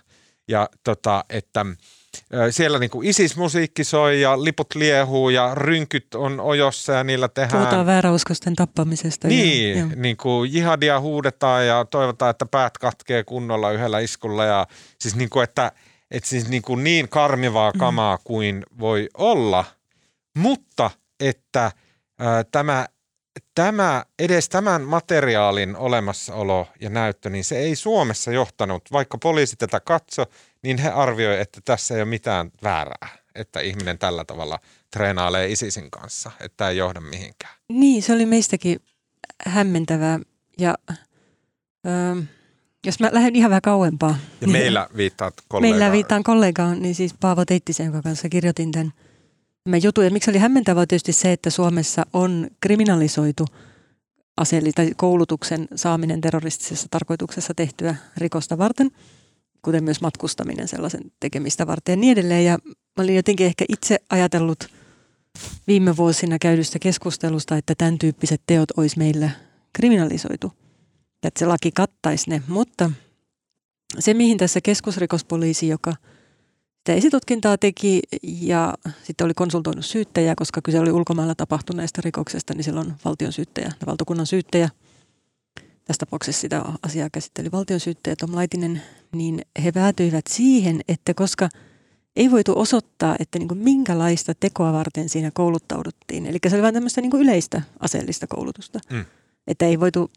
Ja 0.49 0.69
tota, 0.85 1.25
että 1.29 1.61
äh, 1.61 2.41
siellä 2.51 2.79
niinku 2.79 3.03
ISIS-musiikki 3.03 3.85
soi 3.85 4.21
ja 4.21 4.45
liput 4.45 4.75
liehuu 4.75 5.31
ja 5.31 5.55
rynkyt 5.55 6.15
on 6.15 6.41
ojossa 6.41 6.93
ja 6.93 7.05
niillä 7.05 7.29
tehdään... 7.29 7.63
Puhutaan 7.63 7.87
vääräuskosten 7.87 8.57
tappamisesta. 8.57 9.29
Niin, 9.29 9.79
ja, 9.79 9.87
niin 9.97 10.17
kuin 10.17 10.53
jihadia 10.53 11.01
huudetaan 11.01 11.67
ja 11.67 11.85
toivotaan, 11.91 12.31
että 12.31 12.47
päät 12.47 12.79
katkee 12.79 13.25
kunnolla 13.25 13.71
yhdellä 13.71 13.99
iskulla 13.99 14.45
ja 14.45 14.67
siis 15.01 15.17
niin 15.17 15.31
kuin, 15.31 15.45
että, 15.45 15.73
että 16.11 16.29
siis 16.29 16.49
niin, 16.49 16.63
kuin 16.63 16.85
niin 16.85 17.09
karmivaa 17.09 17.71
mm. 17.71 17.79
kamaa 17.79 18.19
kuin 18.25 18.65
voi 18.79 19.09
olla– 19.15 19.65
mutta 20.39 20.91
että 21.21 21.73
tämä, 22.53 22.87
tämä, 23.55 24.05
edes 24.19 24.49
tämän 24.49 24.83
materiaalin 24.83 25.77
olemassaolo 25.77 26.67
ja 26.81 26.91
näyttö, 26.91 27.31
niin 27.31 27.45
se 27.45 27.59
ei 27.59 27.77
Suomessa 27.77 28.33
johtanut, 28.33 28.83
vaikka 28.93 29.19
poliisi 29.19 29.57
tätä 29.57 29.81
katso, 29.81 30.27
niin 30.63 30.79
he 30.79 30.89
arvioi, 30.89 31.41
että 31.41 31.61
tässä 31.65 31.95
ei 31.95 32.01
ole 32.01 32.09
mitään 32.09 32.51
väärää, 32.63 33.09
että 33.35 33.61
ihminen 33.61 33.99
tällä 33.99 34.25
tavalla 34.25 34.59
treenailee 34.91 35.49
ISISin 35.49 35.91
kanssa, 35.91 36.31
että 36.41 36.57
tämä 36.57 36.71
ei 36.71 36.77
johda 36.77 37.01
mihinkään. 37.01 37.55
Niin, 37.69 38.03
se 38.03 38.13
oli 38.13 38.27
meistäkin 38.27 38.81
hämmentävää 39.47 40.21
ja... 40.59 40.75
Öö, 41.87 42.23
jos 42.87 43.01
mä 43.01 43.09
lähden 43.13 43.37
ihan 43.37 43.51
vähän 43.51 43.63
kauempaa. 43.63 44.19
Ja 44.41 44.47
niin 44.47 44.53
meillä 44.53 44.89
viittaat 44.97 45.35
kollegaan. 45.49 45.79
Meillä 45.79 45.93
viittaan 45.93 46.23
kollegaan, 46.23 46.83
niin 46.83 46.95
siis 46.95 47.15
Paavo 47.21 47.45
Teittisen, 47.45 47.85
jonka 47.85 48.03
kanssa 48.03 48.29
kirjoitin 48.29 48.73
tämän– 48.73 48.93
mä 49.69 49.77
jutun, 49.77 50.05
ja 50.05 50.11
miksi 50.11 50.31
oli 50.31 50.39
hämmentävää 50.39 50.87
tietysti 50.87 51.13
se, 51.13 51.33
että 51.33 51.51
Suomessa 51.51 52.07
on 52.13 52.51
kriminalisoitu 52.61 53.47
aseelli- 54.37 54.73
tai 54.73 54.91
koulutuksen 54.97 55.69
saaminen 55.75 56.21
terroristisessa 56.21 56.87
tarkoituksessa 56.91 57.55
tehtyä 57.55 57.97
rikosta 58.17 58.59
varten, 58.59 58.91
kuten 59.63 59.85
myös 59.85 60.01
matkustaminen 60.01 60.69
sellaisen 60.69 61.03
tekemistä 61.21 61.67
varten 61.67 61.93
ja 61.93 61.97
niin 61.97 62.13
edelleen. 62.13 62.45
Ja 62.45 62.59
mä 62.67 63.05
olin 63.05 63.17
jotenkin 63.17 63.47
ehkä 63.47 63.65
itse 63.69 63.99
ajatellut 64.11 64.65
viime 65.67 65.97
vuosina 65.97 66.39
käydystä 66.39 66.79
keskustelusta, 66.79 67.57
että 67.57 67.75
tämän 67.79 67.99
tyyppiset 67.99 68.43
teot 68.47 68.71
olisi 68.77 68.99
meillä 68.99 69.31
kriminalisoitu, 69.73 70.53
että 71.23 71.39
se 71.39 71.47
laki 71.47 71.73
kattaisi 71.73 72.31
ne. 72.31 72.43
Mutta 72.49 72.91
se, 73.99 74.15
mihin 74.15 74.39
tässä 74.39 74.61
keskusrikospoliisi, 74.61 75.69
joka– 75.69 75.97
sitä 76.85 76.95
esitutkintaa 76.95 77.59
teki 77.59 78.03
ja 78.23 78.75
sitten 79.03 79.25
oli 79.25 79.35
konsultoinut 79.35 79.85
syyttäjää, 79.85 80.35
koska 80.35 80.61
kyse 80.63 80.81
oli 80.81 80.93
ulkomailla 80.93 81.35
tapahtuneesta 81.35 82.01
rikoksesta, 82.05 82.55
niin 82.55 82.65
silloin 82.65 82.93
valtion 83.05 83.33
syyttäjä 83.33 83.67
ja 83.81 83.87
valtakunnan 83.87 84.27
syyttäjä, 84.27 84.69
tässä 85.85 86.07
tapauksessa 86.07 86.41
sitä 86.41 86.65
asiaa 86.83 87.11
käsitteli 87.11 87.53
valtion 87.53 87.81
syyttäjä 87.81 88.17
Tom 88.17 88.35
Laitinen, 88.35 88.83
niin 89.13 89.43
he 89.65 89.73
päätyivät 89.73 90.25
siihen, 90.29 90.81
että 90.89 91.15
koska 91.15 91.49
ei 92.17 92.31
voitu 92.31 92.53
osoittaa, 92.57 93.17
että 93.19 93.39
niin 93.39 93.49
kuin 93.49 93.59
minkälaista 93.59 94.33
tekoa 94.41 94.73
varten 94.73 95.09
siinä 95.09 95.31
kouluttauduttiin. 95.35 96.27
Eli 96.27 96.39
se 96.49 96.57
oli 96.57 96.63
vain 96.63 96.75
tämmöistä 96.75 97.01
niin 97.01 97.11
kuin 97.11 97.23
yleistä 97.23 97.63
aseellista 97.81 98.27
koulutusta. 98.27 98.79
Mm. 98.91 99.05
Että 99.47 99.67
ei 99.67 99.81
voitu 99.81 100.11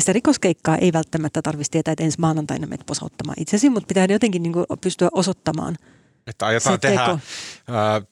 sitä 0.00 0.12
rikoskeikkaa 0.12 0.76
ei 0.76 0.92
välttämättä 0.92 1.42
tarvitsisi 1.42 1.70
tietää, 1.70 1.92
että 1.92 2.04
ensi 2.04 2.20
maanantaina 2.20 2.66
menet 2.66 2.86
posauttamaan 2.86 3.40
itsesi, 3.40 3.70
mutta 3.70 3.86
pitää 3.86 4.06
jotenkin 4.10 4.42
niin 4.42 4.52
kuin 4.52 4.66
pystyä 4.80 5.08
osoittamaan– 5.12 5.76
että 6.26 6.46
aiotaan 6.46 6.80
tehdä, 6.80 7.02
ää, 7.02 7.18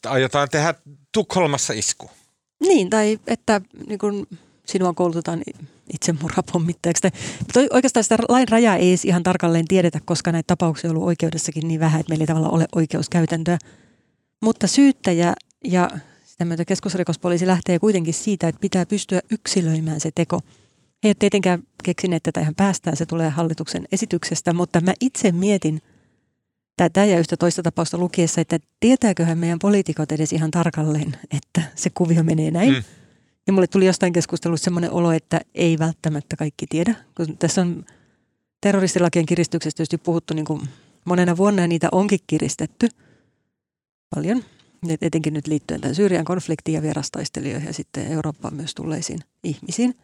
aiotaan 0.07 0.49
tehdä 0.49 0.75
Tukholmassa 1.13 1.73
isku. 1.73 2.11
Niin, 2.61 2.91
tai 2.91 3.19
että 3.27 3.61
niin 3.87 3.99
kun 3.99 4.27
sinua 4.67 4.93
koulutetaan 4.93 5.43
itsemurhapommittajaksi. 5.93 7.09
Mutta 7.39 7.61
oikeastaan 7.71 8.05
sitä 8.05 8.17
lain 8.29 8.49
rajaa 8.49 8.77
ei 8.77 8.89
edes 8.89 9.05
ihan 9.05 9.23
tarkalleen 9.23 9.69
tiedetä, 9.69 10.01
koska 10.05 10.33
näitä 10.33 10.47
tapauksia 10.47 10.91
on 10.91 10.97
ollut 10.97 11.09
oikeudessakin 11.09 11.69
niin 11.69 11.81
vähän, 11.81 12.01
että 12.01 12.11
meillä 12.11 12.23
ei 12.23 12.27
tavallaan 12.27 12.55
ole 12.55 12.67
oikeuskäytäntöä. 12.75 13.59
Mutta 14.41 14.67
syyttäjä 14.67 15.35
ja 15.65 15.91
sitä 16.25 16.45
myötä 16.45 16.65
keskusrikospoliisi 16.65 17.47
lähtee 17.47 17.79
kuitenkin 17.79 18.15
siitä, 18.15 18.49
että 18.49 18.61
pitää 18.61 18.87
pystyä 18.87 19.21
yksilöimään 19.31 20.01
se 20.01 20.11
teko. 20.15 20.41
He 21.05 21.09
eivät 21.09 21.19
tietenkään 21.19 21.63
keksineet 21.85 22.23
tätä 22.23 22.41
ihan 22.41 22.55
päästään, 22.55 22.97
se 22.97 23.07
tulee 23.07 23.31
hallituksen 23.31 23.89
esityksestä, 23.93 24.53
mutta 24.53 24.81
mä 24.81 24.95
itse 25.01 25.33
mietin 25.33 25.83
tätä 26.77 27.05
ja 27.05 27.19
yhtä 27.19 27.37
toista 27.37 27.63
tapausta 27.63 27.99
lukiessa, 27.99 28.41
että 28.41 28.59
tietääköhän 28.81 29.39
meidän 29.39 29.59
poliitikot 29.59 30.13
edes 30.13 30.33
ihan 30.33 30.51
tarkalleen, 30.51 31.17
että 31.37 31.63
se 31.75 31.91
kuvio 31.95 32.23
menee 32.23 32.51
näin. 32.51 32.73
Mm. 32.73 32.83
Ja 33.47 33.53
mulle 33.53 33.67
tuli 33.67 33.87
jostain 33.87 34.13
keskustelussa 34.13 34.65
semmoinen 34.65 34.91
olo, 34.91 35.13
että 35.13 35.41
ei 35.55 35.79
välttämättä 35.79 36.37
kaikki 36.37 36.67
tiedä, 36.67 36.95
kun 37.17 37.39
tässä 37.39 37.61
on 37.61 37.85
terroristilakien 38.61 39.27
kiristyksestä 39.27 39.77
tietysti 39.77 39.99
puhuttu 39.99 40.35
niin 40.35 40.45
kuin 40.45 40.61
monena 41.05 41.37
vuonna 41.37 41.63
ja 41.63 41.69
niitä 41.69 41.89
onkin 41.93 42.21
kiristetty 42.27 42.89
paljon. 44.15 44.45
Et 44.89 45.03
etenkin 45.03 45.35
nyt 45.35 45.47
liittyen 45.47 45.81
tämän 45.81 45.95
Syyrian 45.95 46.25
konfliktiin 46.25 46.75
ja 46.75 46.83
vierastaistelijoihin 46.83 47.67
ja 47.67 47.73
sitten 47.73 48.07
Eurooppaan 48.07 48.55
myös 48.55 48.75
tulleisiin 48.75 49.21
ihmisiin. 49.45 49.95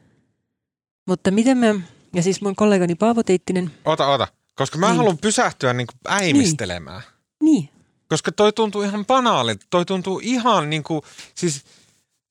Mutta 1.07 1.31
miten 1.31 1.59
me, 1.59 1.75
ja 2.15 2.23
siis 2.23 2.41
mun 2.43 2.57
kollegani 2.57 2.95
Paavo 2.95 3.23
Teittinen. 3.23 3.71
Ota, 3.85 4.07
ota. 4.07 4.29
Koska 4.59 4.79
mä 4.79 4.87
niin. 4.87 4.97
haluan 4.97 5.19
pysähtyä 5.19 5.73
niin 5.73 5.87
kuin 5.87 5.99
äimistelemään. 6.09 7.03
Niin. 7.43 7.55
niin. 7.55 7.69
Koska 8.09 8.33
toi 8.33 8.53
tuntuu 8.53 8.83
ihan 8.83 9.07
banaalilta. 9.07 9.67
Toi 9.71 9.85
tuntuu 9.85 10.21
ihan 10.23 10.71
niin 10.71 10.83
kuin, 10.83 11.03
siis, 11.35 11.65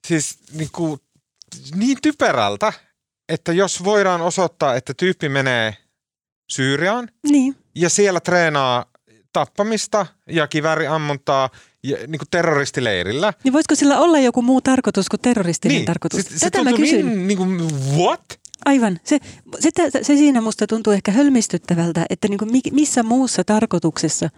siis 0.08 0.40
niin, 0.52 0.70
kuin, 0.72 1.00
niin 1.76 1.98
typerältä, 2.02 2.74
että 3.30 3.54
jos 3.54 3.84
voidaan 3.84 4.22
osoittaa, 4.22 4.76
että 4.76 4.94
tyyppi 4.94 5.30
menee 5.30 5.78
Syyriaan 6.52 7.10
niin. 7.30 7.56
ja 7.76 7.90
siellä 7.90 8.20
treenaa 8.20 8.86
tappamista 9.34 10.06
ja 10.30 10.48
kivääriammuntaa 10.48 11.50
ja, 11.84 11.98
niin 11.98 12.20
kuin 12.20 12.30
terroristileirillä. 12.32 13.34
Niin 13.44 13.54
voisiko 13.54 13.76
sillä 13.76 14.00
olla 14.00 14.20
joku 14.20 14.42
muu 14.42 14.62
tarkoitus 14.62 15.10
kuin 15.10 15.22
terroristinen 15.22 15.76
niin. 15.76 15.86
tarkoitus? 15.86 16.22
Se, 16.22 16.30
se 16.30 16.50
Tätä 16.50 16.64
mä 16.64 16.74
kysyn. 16.74 17.06
Niin, 17.06 17.28
niin 17.28 17.38
kuin, 17.38 17.60
what? 17.98 18.40
Aivan. 18.68 19.00
Se, 19.04 19.20
se, 19.60 19.70
se 20.02 20.16
siinä 20.16 20.42
musta 20.42 20.68
tuntuu 20.68 20.94
ehkä 20.94 21.12
hölmistyttävältä, 21.12 22.06
että 22.10 22.28
niin 22.28 22.38
kuin 22.38 22.52
missä 22.72 23.04
muussa 23.04 23.44
tarkoituksessa 23.44 24.30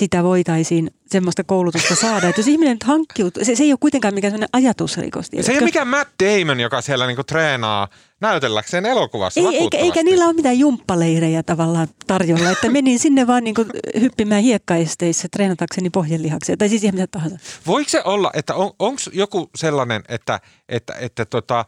sitä 0.00 0.22
voitaisiin 0.22 0.90
semmoista 1.06 1.44
koulutusta 1.44 1.94
saada. 1.94 2.28
Että 2.28 2.40
jos 2.40 2.48
ihminen 2.48 2.72
nyt 2.72 2.82
hankkiutuu, 2.82 3.44
se, 3.44 3.56
se 3.56 3.62
ei 3.62 3.72
ole 3.72 3.78
kuitenkaan 3.80 4.14
mikään 4.14 4.30
sellainen 4.30 4.48
ajatusrikos. 4.52 5.26
Se 5.40 5.52
ei 5.52 5.58
ole 5.58 5.64
mikään 5.64 5.88
Matt 5.88 6.10
Damon, 6.22 6.60
joka 6.60 6.80
siellä 6.80 7.06
niinku 7.06 7.24
treenaa 7.24 7.88
näytelläkseen 8.20 8.86
elokuvassa 8.86 9.40
ei, 9.40 9.46
eikä, 9.46 9.78
eikä 9.78 10.02
niillä 10.02 10.24
ole 10.24 10.32
mitään 10.32 10.58
jumppaleirejä 10.58 11.42
tavallaan 11.42 11.88
tarjolla, 12.06 12.50
että 12.50 12.70
menin 12.70 12.98
sinne 12.98 13.26
vaan 13.26 13.44
niinku 13.44 13.64
hyppimään 14.00 14.42
hiekkaesteissä 14.42 15.28
treenatakseni 15.32 15.90
pohjelihaksia, 15.90 16.56
tai 16.56 16.68
siis 16.68 16.84
ihmiset 16.84 17.10
tahansa. 17.10 17.38
Voiko 17.66 17.90
se 17.90 18.02
olla, 18.04 18.30
että 18.34 18.54
on, 18.54 18.70
onko 18.78 19.00
joku 19.12 19.50
sellainen, 19.54 20.02
että, 20.08 20.40
että, 20.68 20.94
että 21.00 21.24
tota, 21.24 21.64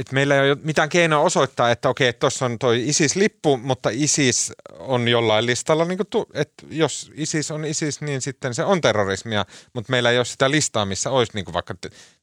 et 0.00 0.12
meillä 0.12 0.42
ei 0.42 0.50
ole 0.50 0.58
mitään 0.62 0.88
keinoa 0.88 1.20
osoittaa, 1.20 1.70
että 1.70 1.88
okei, 1.88 2.12
tuossa 2.12 2.44
on 2.44 2.58
toi 2.58 2.88
ISIS-lippu, 2.88 3.56
mutta 3.56 3.90
ISIS 3.92 4.52
on 4.78 5.08
jollain 5.08 5.46
listalla, 5.46 5.84
niin 5.84 5.98
kuin 5.98 6.26
että 6.34 6.66
jos 6.70 7.12
ISIS 7.14 7.50
on 7.50 7.64
ISIS, 7.64 8.00
niin 8.00 8.20
sitten 8.20 8.54
se 8.54 8.64
on 8.64 8.80
terrorismia, 8.80 9.46
mutta 9.72 9.90
meillä 9.90 10.10
ei 10.10 10.18
ole 10.18 10.24
sitä 10.24 10.50
listaa, 10.50 10.84
missä 10.84 11.10
olisi 11.10 11.32
niin 11.34 11.52
vaikka 11.52 11.74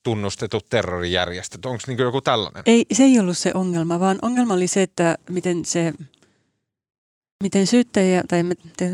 tunnustetut 0.04 0.70
terrorijärjestöt. 0.70 1.66
Onko 1.66 1.84
niin 1.88 1.98
joku 1.98 2.22
tällainen? 2.22 2.64
Ei, 2.66 2.86
se 2.94 3.04
ei 3.04 3.20
ollut 3.20 3.38
se 3.38 3.52
ongelma, 3.54 4.00
vaan 4.00 4.20
ongelma 4.22 4.54
oli 4.54 4.68
se, 4.68 4.82
että 4.82 5.18
miten 5.30 5.66
se, 5.66 5.94
miten 7.44 7.68
syyttäjä, 7.68 8.24
tai 8.28 8.40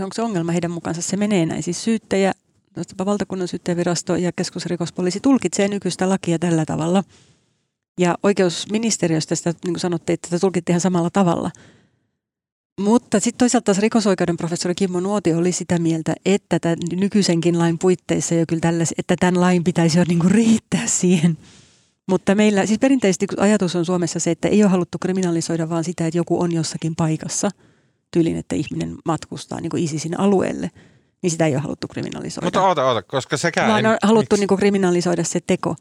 onko 0.04 0.14
se 0.14 0.22
ongelma 0.22 0.52
heidän 0.52 0.72
mukaansa, 0.72 1.02
se 1.02 1.18
menee 1.18 1.46
näin. 1.46 1.64
Siis 1.64 1.84
syyttäjä, 1.84 2.34
valtakunnan 3.06 3.48
syyttäjävirasto 3.48 4.16
ja 4.16 4.32
keskusrikospoliisi 4.32 5.20
tulkitsee 5.20 5.68
nykyistä 5.68 6.10
lakia 6.10 6.40
tällä 6.40 6.66
tavalla– 6.66 7.04
ja 8.00 8.16
oikeusministeriöstä 8.24 9.36
sitä, 9.36 9.50
niin 9.50 9.74
kuin 9.74 9.80
sanottiin, 9.80 10.14
että 10.14 10.30
tätä 10.30 10.40
tulkittiin 10.40 10.74
ihan 10.74 10.82
samalla 10.82 11.10
tavalla. 11.10 11.52
Mutta 12.80 13.20
sitten 13.20 13.38
toisaalta 13.38 13.66
taas 13.66 13.78
rikosoikeuden 13.78 14.38
professori 14.38 14.76
Kimmo 14.76 15.00
Nuoti 15.00 15.34
oli 15.34 15.52
sitä 15.52 15.80
mieltä, 15.80 16.16
että 16.26 16.60
tämän 16.60 16.78
nykyisenkin 16.92 17.60
lain 17.60 17.80
puitteissa 17.80 18.36
jo 18.36 18.46
kyllä 18.48 18.60
tällais, 18.60 18.94
että 18.98 19.16
tämän 19.20 19.42
lain 19.42 19.64
pitäisi 19.64 20.00
jo 20.00 20.06
niin 20.08 20.20
kuin 20.20 20.32
riittää 20.32 20.88
siihen. 20.88 21.38
Mutta 22.08 22.36
meillä, 22.36 22.66
siis 22.66 22.80
perinteisesti 22.80 23.26
ajatus 23.38 23.76
on 23.76 23.86
Suomessa 23.86 24.20
se, 24.20 24.32
että 24.32 24.48
ei 24.48 24.64
ole 24.64 24.72
haluttu 24.72 24.98
kriminalisoida 25.00 25.70
vaan 25.70 25.84
sitä, 25.84 26.08
että 26.08 26.18
joku 26.18 26.42
on 26.42 26.52
jossakin 26.52 26.96
paikassa, 26.96 27.50
tyylin, 28.12 28.38
että 28.38 28.56
ihminen 28.56 28.96
matkustaa 29.06 29.62
niin 29.62 29.70
kuin 29.70 29.84
ISISin 29.84 30.20
alueelle, 30.20 30.72
niin 31.22 31.32
sitä 31.32 31.46
ei 31.46 31.56
ole 31.56 31.62
haluttu 31.62 31.88
kriminalisoida. 31.88 32.46
Mutta 32.46 32.68
oota, 32.68 32.86
oota, 32.86 33.04
koska 33.04 33.38
sekään... 33.38 33.72
Vaan 33.72 33.86
on 33.86 33.98
haluttu 34.04 34.36
niin 34.36 34.48
kuin 34.48 34.58
kriminalisoida 34.58 35.24
se 35.24 35.40
teko. 35.48 35.76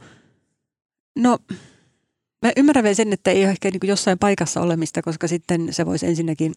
No 1.17 1.39
Mä 2.43 2.53
ymmärrän 2.57 2.83
vielä 2.83 2.95
sen, 2.95 3.13
että 3.13 3.31
ei 3.31 3.45
ole 3.45 3.51
ehkä 3.51 3.71
niin 3.71 3.81
jossain 3.83 4.19
paikassa 4.19 4.61
olemista, 4.61 5.03
koska 5.03 5.29
sitten 5.29 5.69
se 5.71 5.87
voisi 5.87 6.07
ensinnäkin, 6.07 6.55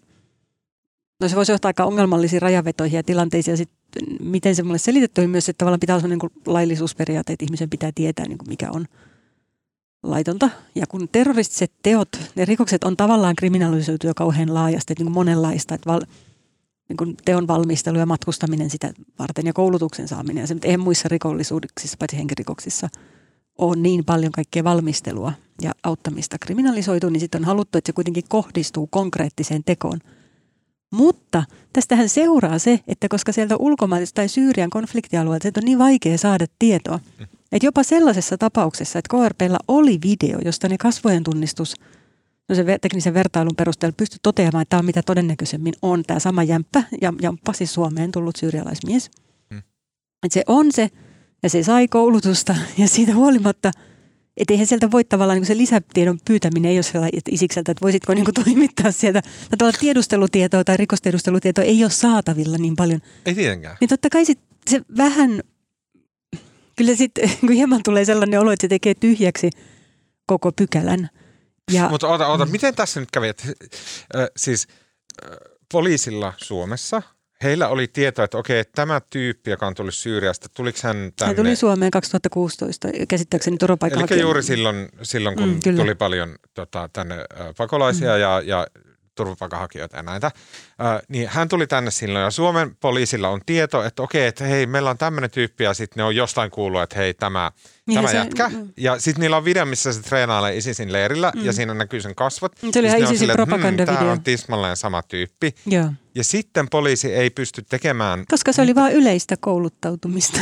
no 1.21 1.27
se 1.27 1.35
voisi 1.35 1.51
johtaa 1.51 1.69
aika 1.69 1.85
ongelmallisiin 1.85 2.41
rajavetoihin 2.41 2.97
ja 2.97 3.03
tilanteisiin. 3.03 3.53
Ja 3.53 3.57
sitten 3.57 4.03
miten 4.21 4.55
se 4.55 4.63
mulle 4.63 4.77
selitetty 4.77 5.27
myös, 5.27 5.49
että 5.49 5.57
tavallaan 5.57 5.79
pitää 5.79 5.95
olla 5.95 6.07
niin 6.07 6.19
laillisuusperiaate, 6.45 7.33
että 7.33 7.45
ihmisen 7.45 7.69
pitää 7.69 7.91
tietää, 7.95 8.27
niin 8.27 8.37
mikä 8.47 8.71
on 8.71 8.85
laitonta. 10.03 10.49
Ja 10.75 10.87
kun 10.87 11.09
terroristiset 11.11 11.71
teot, 11.83 12.09
ne 12.35 12.45
rikokset 12.45 12.83
on 12.83 12.97
tavallaan 12.97 13.35
kriminalisoitu 13.35 14.07
jo 14.07 14.13
kauhean 14.15 14.53
laajasti, 14.53 14.93
että 14.93 15.03
niin 15.03 15.13
monenlaista, 15.13 15.75
että 15.75 15.89
val, 15.89 16.01
niin 16.89 16.97
kuin 16.97 17.17
teon 17.25 17.47
valmistelu 17.47 17.97
ja 17.97 18.05
matkustaminen 18.05 18.69
sitä 18.69 18.93
varten 19.19 19.45
ja 19.45 19.53
koulutuksen 19.53 20.07
saaminen. 20.07 20.41
Ja 20.41 20.47
se, 20.47 20.55
eihän 20.63 20.79
muissa 20.79 21.09
rikollisuuksissa, 21.09 21.97
paitsi 21.99 22.17
henkirikoksissa– 22.17 22.89
on 23.57 23.83
niin 23.83 24.05
paljon 24.05 24.31
kaikkea 24.31 24.63
valmistelua 24.63 25.33
ja 25.61 25.71
auttamista 25.83 26.37
kriminalisoitu, 26.39 27.09
niin 27.09 27.19
sitten 27.19 27.41
on 27.41 27.45
haluttu, 27.45 27.77
että 27.77 27.89
se 27.89 27.93
kuitenkin 27.93 28.23
kohdistuu 28.29 28.87
konkreettiseen 28.87 29.63
tekoon. 29.63 29.99
Mutta 30.91 31.43
tästähän 31.73 32.09
seuraa 32.09 32.59
se, 32.59 32.79
että 32.87 33.07
koska 33.07 33.31
sieltä 33.31 33.55
ulkomailta 33.57 34.11
tai 34.13 34.27
Syyrian 34.29 34.69
konfliktialueelta 34.69 35.47
on 35.57 35.65
niin 35.65 35.79
vaikea 35.79 36.17
saada 36.17 36.45
tietoa, 36.59 36.99
että 37.51 37.65
jopa 37.67 37.83
sellaisessa 37.83 38.37
tapauksessa, 38.37 38.99
että 38.99 39.17
KRPllä 39.17 39.57
oli 39.67 39.99
video, 40.03 40.39
josta 40.45 40.69
ne 40.69 40.77
kasvojen 40.77 41.23
tunnistus, 41.23 41.75
no 42.49 42.55
se 42.55 42.79
teknisen 42.81 43.13
vertailun 43.13 43.55
perusteella 43.55 43.95
pystyi 43.97 44.19
toteamaan, 44.23 44.61
että 44.61 44.69
tämä 44.69 44.79
on 44.79 44.85
mitä 44.85 45.01
todennäköisemmin 45.01 45.73
on 45.81 46.03
tämä 46.07 46.19
sama 46.19 46.43
jämppä, 46.43 46.83
ja 47.01 47.13
jamppa 47.21 47.53
siis 47.53 47.73
Suomeen 47.73 48.11
tullut 48.11 48.35
syyrialaismies. 48.35 49.11
Hmm. 49.49 49.59
Että 50.23 50.33
se 50.33 50.43
on 50.47 50.71
se 50.71 50.89
ja 51.45 51.49
se 51.49 51.63
sai 51.63 51.87
koulutusta 51.87 52.55
ja 52.77 52.87
siitä 52.87 53.15
huolimatta, 53.15 53.71
että 54.37 54.53
eihän 54.53 54.67
sieltä 54.67 54.91
voi 54.91 55.03
tavallaan 55.03 55.37
niin 55.37 55.45
se 55.45 55.57
lisätiedon 55.57 56.19
pyytäminen 56.25 56.71
ei 56.71 56.77
ole 56.77 56.83
sellainen 56.83 57.17
että 57.17 57.31
isikseltä, 57.33 57.71
että 57.71 57.81
voisitko 57.81 58.13
niin 58.13 58.25
kuin 58.25 58.35
toimittaa 58.45 58.91
sieltä. 58.91 59.21
Tai 59.57 59.73
tiedustelutietoa 59.73 60.63
tai 60.63 60.77
rikostiedustelutietoa 60.77 61.63
ei 61.63 61.83
ole 61.83 61.91
saatavilla 61.91 62.57
niin 62.57 62.75
paljon. 62.75 63.01
Ei 63.25 63.35
tietenkään. 63.35 63.77
Niin 63.81 63.89
totta 63.89 64.09
kai 64.09 64.25
sit 64.25 64.39
se 64.69 64.81
vähän, 64.97 65.41
kyllä 66.75 66.95
sitten 66.95 67.31
kun 67.39 67.51
hieman 67.51 67.83
tulee 67.83 68.05
sellainen 68.05 68.39
olo, 68.39 68.51
että 68.51 68.63
se 68.63 68.67
tekee 68.67 68.93
tyhjäksi 68.93 69.49
koko 70.25 70.51
pykälän. 70.51 71.09
Ja, 71.71 71.89
Mutta 71.89 72.07
ota, 72.07 72.27
ota, 72.27 72.45
miten 72.45 72.75
tässä 72.75 72.99
nyt 72.99 73.11
kävi? 73.11 73.27
Että, 73.27 73.43
äh, 74.15 74.27
siis 74.37 74.67
äh, 75.23 75.29
poliisilla 75.71 76.33
Suomessa– 76.37 77.01
heillä 77.43 77.67
oli 77.67 77.87
tieto, 77.87 78.23
että 78.23 78.37
okei, 78.37 78.63
tämä 78.75 79.01
tyyppi, 79.09 79.51
joka 79.51 79.67
on 79.67 79.75
tullut 79.75 79.93
Syyriasta, 79.93 80.49
tuliko 80.49 80.79
hän 80.83 80.95
tänne? 80.95 81.29
Hän 81.29 81.35
tuli 81.35 81.55
Suomeen 81.55 81.91
2016, 81.91 82.87
käsittääkseni 83.07 83.57
turvapaikanhakija. 83.57 84.15
Eli 84.15 84.21
juuri 84.21 84.43
silloin, 84.43 84.89
silloin 85.01 85.35
kun 85.35 85.49
mm, 85.49 85.75
tuli 85.75 85.95
paljon 85.95 86.35
tota, 86.53 86.89
tänne 86.93 87.15
pakolaisia 87.57 88.13
mm. 88.13 88.21
ja, 88.21 88.41
ja 88.45 88.67
turvapaikanhakijoita 89.15 89.97
ja 89.97 90.03
näitä. 90.03 90.27
Äh, 90.27 91.01
niin 91.07 91.27
hän 91.29 91.49
tuli 91.49 91.67
tänne 91.67 91.91
silloin 91.91 92.23
ja 92.23 92.31
Suomen 92.31 92.75
poliisilla 92.75 93.29
on 93.29 93.41
tieto, 93.45 93.83
että 93.83 94.03
okei, 94.03 94.27
että 94.27 94.43
hei, 94.43 94.65
meillä 94.65 94.89
on 94.89 94.97
tämmöinen 94.97 95.31
tyyppi 95.31 95.63
ja 95.63 95.73
sitten 95.73 96.01
ne 96.01 96.03
on 96.03 96.15
jostain 96.15 96.51
kuullut, 96.51 96.81
että 96.81 96.95
hei, 96.97 97.13
tämä, 97.13 97.51
niin 97.87 97.97
tämä 97.97 98.07
se, 98.07 98.17
jätkä. 98.17 98.49
Mm. 98.49 98.69
Ja 98.77 98.99
sitten 98.99 99.21
niillä 99.21 99.37
on 99.37 99.45
video, 99.45 99.65
missä 99.65 99.93
se 99.93 100.01
treenailee 100.01 100.57
ISISin 100.57 100.93
leirillä 100.93 101.31
mm. 101.35 101.45
ja 101.45 101.53
siinä 101.53 101.73
näkyy 101.73 102.01
sen 102.01 102.15
kasvot. 102.15 102.51
Se 102.71 102.79
oli 102.79 102.87
ihan 102.87 103.03
ISISin 103.03 103.27
hmm, 103.27 103.33
propagandavideo. 103.35 103.95
Tämä 103.95 104.11
on 104.11 104.23
tismalleen 104.23 104.77
sama 104.77 105.01
tyyppi. 105.03 105.55
Joo. 105.65 105.89
Ja 106.15 106.23
sitten 106.23 106.69
poliisi 106.69 107.13
ei 107.13 107.29
pysty 107.29 107.61
tekemään... 107.69 108.25
Koska 108.29 108.53
se 108.53 108.61
oli 108.61 108.75
vain 108.75 108.93
yleistä 108.93 109.37
kouluttautumista. 109.39 110.39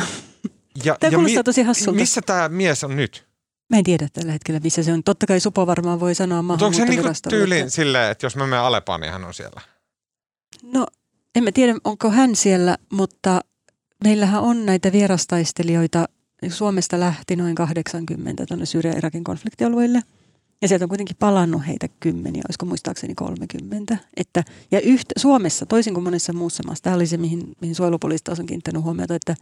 Ja, 0.84 0.96
tämä 1.00 1.12
ja 1.12 1.18
kuulostaa 1.18 1.40
mi- 1.40 1.44
tosi 1.44 1.64
hassulta. 1.64 2.00
Missä 2.00 2.22
tämä 2.22 2.50
mies 2.50 2.84
on 2.84 2.96
nyt? 2.96 3.28
Mä 3.70 3.78
en 3.78 3.84
tiedä 3.84 4.08
tällä 4.14 4.32
hetkellä, 4.32 4.60
missä 4.64 4.84
se 4.84 4.94
on. 4.94 5.04
Totta 5.04 5.26
kai 5.26 5.40
Supo 5.40 5.68
varmaan 5.68 6.00
voi 6.00 6.16
sanoa 6.16 6.42
Mutta 6.42 6.66
onko 6.66 6.78
se 6.78 6.86
niinku 6.86 7.08
tyyliin 7.30 7.62
että... 7.62 7.76
silleen, 7.76 8.12
että 8.12 8.26
jos 8.26 8.36
mä 8.36 8.48
menen 8.48 8.60
Alepaan, 8.60 9.02
niin 9.02 9.14
hän 9.14 9.24
on 9.24 9.34
siellä? 9.34 9.62
No, 10.64 10.88
en 11.36 11.44
mä 11.44 11.52
tiedä, 11.52 11.76
onko 11.84 12.10
hän 12.12 12.36
siellä, 12.36 12.78
mutta 12.92 13.42
meillähän 14.04 14.42
on 14.42 14.66
näitä 14.66 14.92
vierastaistelijoita. 14.92 16.06
Suomesta 16.52 17.00
lähti 17.00 17.36
noin 17.36 17.56
80 17.56 18.46
tuonne 18.46 18.66
Syyrian 18.66 18.98
Irakin 18.98 19.24
konfliktialueille. 19.24 20.02
Ja 20.62 20.68
sieltä 20.68 20.86
on 20.86 20.90
kuitenkin 20.90 21.16
palannut 21.20 21.68
heitä 21.68 21.88
kymmeniä, 22.00 22.42
olisiko 22.48 22.66
muistaakseni 22.66 23.16
30. 23.16 23.98
Että, 24.18 24.44
ja 24.72 24.82
yhtä, 24.82 25.14
Suomessa, 25.18 25.66
toisin 25.66 25.94
kuin 25.94 26.04
monessa 26.04 26.34
muussa 26.34 26.64
maassa, 26.66 26.84
tämä 26.84 26.96
oli 26.96 27.08
se, 27.08 27.18
mihin, 27.18 27.56
mihin 27.62 27.76
suojelupoliisi 27.76 28.24
on 28.40 28.46
kiinnittänyt 28.46 28.84
huomiota, 28.84 29.16
että 29.16 29.36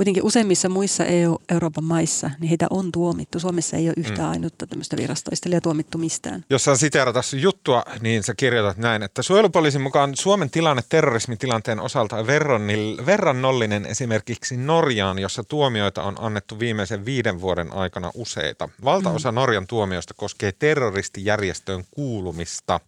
kuitenkin 0.00 0.22
useimmissa 0.22 0.68
muissa 0.68 1.04
EU, 1.04 1.38
Euroopan 1.48 1.84
maissa, 1.84 2.30
niin 2.40 2.48
heitä 2.48 2.66
on 2.70 2.92
tuomittu. 2.92 3.40
Suomessa 3.40 3.76
ei 3.76 3.88
ole 3.88 3.94
yhtään 3.96 4.28
mm. 4.28 4.30
ainutta 4.30 4.66
tämmöistä 4.66 4.96
virastoistelijaa 4.96 5.60
tuomittu 5.60 5.98
mistään. 5.98 6.44
Jos 6.50 6.64
saan 6.64 6.78
siteerata 6.78 7.20
juttua, 7.40 7.82
niin 8.00 8.22
sä 8.22 8.34
kirjoitat 8.36 8.76
näin, 8.76 9.02
että 9.02 9.22
suojelupoliisin 9.22 9.80
mukaan 9.80 10.16
Suomen 10.16 10.50
tilanne 10.50 10.82
terrorismitilanteen 10.88 11.80
osalta 11.80 12.16
on 12.16 12.26
verrannollinen 13.06 13.86
esimerkiksi 13.86 14.56
Norjaan, 14.56 15.18
jossa 15.18 15.44
tuomioita 15.44 16.02
on 16.02 16.16
annettu 16.18 16.58
viimeisen 16.58 17.04
viiden 17.04 17.40
vuoden 17.40 17.72
aikana 17.72 18.10
useita. 18.14 18.68
Valtaosa 18.84 19.32
mm. 19.32 19.34
Norjan 19.34 19.66
tuomioista 19.66 20.14
koskee 20.14 20.52
terroristijärjestöön 20.52 21.84
kuulumista. 21.90 22.80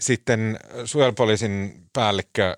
Sitten 0.00 0.58
suojelupoliisin 0.84 1.82
päällikkö 1.92 2.56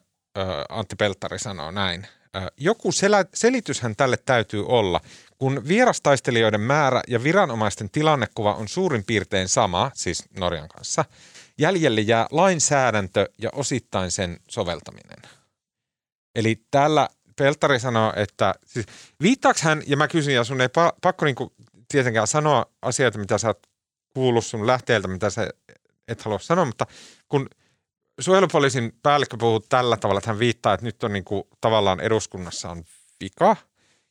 Antti 0.69 0.97
Pelttari 0.97 1.39
sanoo 1.39 1.71
näin– 1.71 2.07
joku 2.57 2.93
selä, 2.93 3.25
selityshän 3.35 3.97
tälle 3.97 4.17
täytyy 4.17 4.67
olla. 4.67 5.01
Kun 5.39 5.69
vierastaistelijoiden 5.69 6.61
määrä 6.61 7.03
ja 7.09 7.23
viranomaisten 7.23 7.91
tilannekuva 7.91 8.55
on 8.55 8.69
suurin 8.69 9.05
piirtein 9.05 9.49
sama, 9.49 9.91
siis 9.95 10.25
Norjan 10.39 10.69
kanssa, 10.69 11.05
jäljelle 11.59 12.01
jää 12.01 12.27
lainsäädäntö 12.31 13.29
ja 13.39 13.51
osittain 13.53 14.11
sen 14.11 14.41
soveltaminen. 14.49 15.19
Eli 16.35 16.65
täällä 16.71 17.09
Peltari 17.37 17.81
sanoo, 17.81 18.13
että 18.17 18.55
siis, 18.67 18.87
viittaako 19.23 19.61
hän, 19.63 19.83
ja 19.87 19.97
mä 19.97 20.09
kysyn, 20.09 20.35
ja 20.35 20.45
sun 20.45 20.61
ei 20.61 20.69
pa, 20.69 20.93
pakko 21.03 21.25
niinku 21.25 21.53
tietenkään 21.89 22.27
sanoa 22.27 22.67
asioita, 22.83 23.19
mitä 23.19 23.39
sä 23.39 23.49
oot 23.49 23.67
kuullut 24.15 24.47
sun 24.47 24.67
lähteeltä, 24.67 25.09
mitä 25.09 25.31
sä 25.31 25.49
et 26.09 26.23
halua 26.23 26.39
sanoa, 26.39 26.65
mutta 26.65 26.87
kun– 27.29 27.49
suojelupoliisin 28.21 28.93
päällikkö 29.03 29.37
puhuu 29.37 29.61
tällä 29.61 29.97
tavalla, 29.97 30.19
että 30.19 30.31
hän 30.31 30.39
viittaa, 30.39 30.75
että 30.75 30.87
nyt 30.87 31.05
on 31.05 31.13
niin 31.13 31.25
kuin, 31.25 31.45
tavallaan 31.61 32.01
eduskunnassa 32.01 32.71
on 32.71 32.85
vika. 33.25 33.57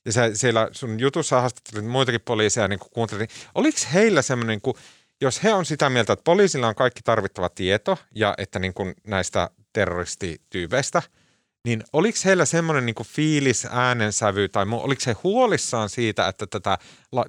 Ja 0.05 0.11
se, 0.11 0.31
siellä 0.33 0.69
sun 0.71 0.99
jutussa 0.99 1.41
haastattelit 1.41 1.85
muitakin 1.85 2.21
poliiseja 2.21 2.67
niin 2.67 2.79
kuuntelin. 2.93 3.27
Oliko 3.55 3.77
heillä 3.93 4.21
semmoinen, 4.21 4.53
niin 4.53 4.61
kuin, 4.61 4.77
jos 5.21 5.43
he 5.43 5.53
on 5.53 5.65
sitä 5.65 5.89
mieltä, 5.89 6.13
että 6.13 6.23
poliisilla 6.23 6.67
on 6.67 6.75
kaikki 6.75 7.01
tarvittava 7.03 7.49
tieto 7.49 7.97
ja 8.15 8.35
että 8.37 8.59
niin 8.59 8.73
kuin 8.73 8.93
näistä 9.07 9.49
terroristityypeistä, 9.73 11.01
niin 11.65 11.83
oliko 11.93 12.17
heillä 12.25 12.45
semmoinen 12.45 12.85
niin 12.85 12.95
fiilis, 13.03 13.67
äänensävy 13.71 14.49
tai 14.49 14.65
muu, 14.65 14.83
oliko 14.83 15.01
he 15.07 15.15
huolissaan 15.23 15.89
siitä, 15.89 16.27
että 16.27 16.47
tätä, 16.47 16.77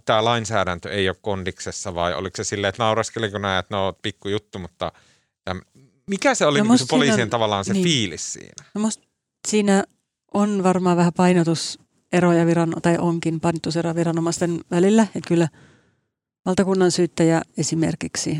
tämä 0.04 0.24
lainsäädäntö 0.24 0.90
ei 0.90 1.08
ole 1.08 1.16
kondiksessa 1.20 1.94
vai 1.94 2.14
oliko 2.14 2.36
se 2.36 2.44
silleen, 2.44 2.68
että 2.68 2.82
nauraskeliko 2.82 3.38
nämä, 3.38 3.58
että 3.58 3.76
no 3.76 3.92
pikku 4.02 4.28
juttu, 4.28 4.58
mutta 4.58 4.92
mikä 6.06 6.34
se 6.34 6.46
oli 6.46 6.58
no 6.58 6.64
niin 6.64 6.78
se 6.78 6.84
poliisien 6.90 7.22
on, 7.22 7.30
tavallaan 7.30 7.64
se 7.64 7.72
niin. 7.72 7.84
fiilis 7.84 8.32
siinä? 8.32 8.64
No 8.74 8.80
musta 8.80 9.04
siinä 9.48 9.84
on 10.34 10.62
varmaan 10.62 10.96
vähän 10.96 11.12
painotuseroja 11.12 12.46
viran, 12.46 12.74
tai 12.82 12.98
onkin 12.98 13.40
painotuseroja 13.40 13.94
viranomaisten 13.94 14.60
välillä. 14.70 15.02
Että 15.02 15.28
kyllä 15.28 15.48
valtakunnan 16.46 16.90
syyttäjä 16.90 17.42
esimerkiksi, 17.56 18.38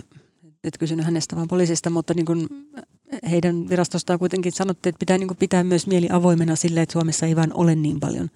et 0.64 0.78
kysynyt 0.78 1.04
hänestä 1.04 1.36
vaan 1.36 1.48
poliisista, 1.48 1.90
mutta 1.90 2.14
niin 2.14 2.26
kuin 2.26 2.48
heidän 3.30 3.68
virastostaan 3.68 4.18
kuitenkin 4.18 4.52
sanottiin, 4.52 4.90
että 4.90 4.98
pitää 4.98 5.18
niin 5.18 5.28
kuin 5.28 5.38
pitää 5.38 5.64
myös 5.64 5.86
mieli 5.86 6.08
avoimena 6.12 6.56
sille, 6.56 6.82
että 6.82 6.92
Suomessa 6.92 7.26
ei 7.26 7.36
vain 7.36 7.54
ole 7.54 7.74
niin 7.74 8.00
paljon 8.00 8.30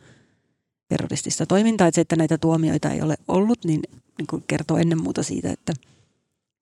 terroristista 0.88 1.46
toimintaa. 1.46 1.86
Että 1.86 1.94
se, 1.94 2.00
että 2.00 2.16
näitä 2.16 2.38
tuomioita 2.38 2.90
ei 2.90 3.02
ole 3.02 3.16
ollut, 3.28 3.64
niin, 3.64 3.80
niin 4.18 4.26
kuin 4.26 4.44
kertoo 4.48 4.76
ennen 4.76 5.02
muuta 5.02 5.22
siitä, 5.22 5.52
että– 5.52 5.72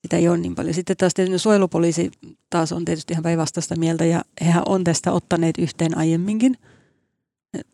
sitä 0.05 0.17
ei 0.17 0.29
ole 0.29 0.39
niin 0.39 0.55
paljon. 0.55 0.75
Sitten 0.75 0.97
taas 0.97 1.15
tietysti 1.15 1.39
suojelupoliisi 1.39 2.11
taas 2.51 2.73
on 2.73 2.85
tietysti 2.85 3.13
ihan 3.13 3.23
päinvastaista 3.23 3.77
mieltä 3.77 4.05
ja 4.05 4.25
hehän 4.41 4.63
on 4.67 4.85
tästä 4.85 5.13
ottaneet 5.13 5.59
yhteen 5.59 5.99
aiemminkin. 5.99 6.57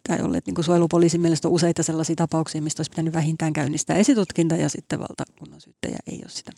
Tai 0.09 0.21
olleet 0.23 0.47
niin 0.47 0.65
suojelupoliisin 0.65 1.21
mielestä 1.21 1.49
on 1.49 1.55
useita 1.55 1.83
sellaisia 1.83 2.17
tapauksia, 2.17 2.63
mistä 2.63 2.81
olisi 2.81 2.91
pitänyt 2.91 3.15
vähintään 3.15 3.53
käynnistää 3.53 3.97
esitutkinta 3.97 4.57
ja 4.57 4.69
sitten 4.69 4.99
valtakunnan 4.99 5.61
syyttäjä 5.61 5.99
ei 6.07 6.19
ole 6.23 6.29
sitä 6.29 6.53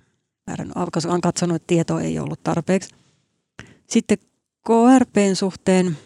määrännyt. 0.47 0.77
On 1.07 1.21
katsonut, 1.21 1.57
että 1.57 1.67
tieto 1.67 1.99
ei 1.99 2.19
ollut 2.19 2.43
tarpeeksi. 2.43 2.95
Sitten 3.91 4.19
KRPn 4.67 5.37
suhteen, 5.37 5.97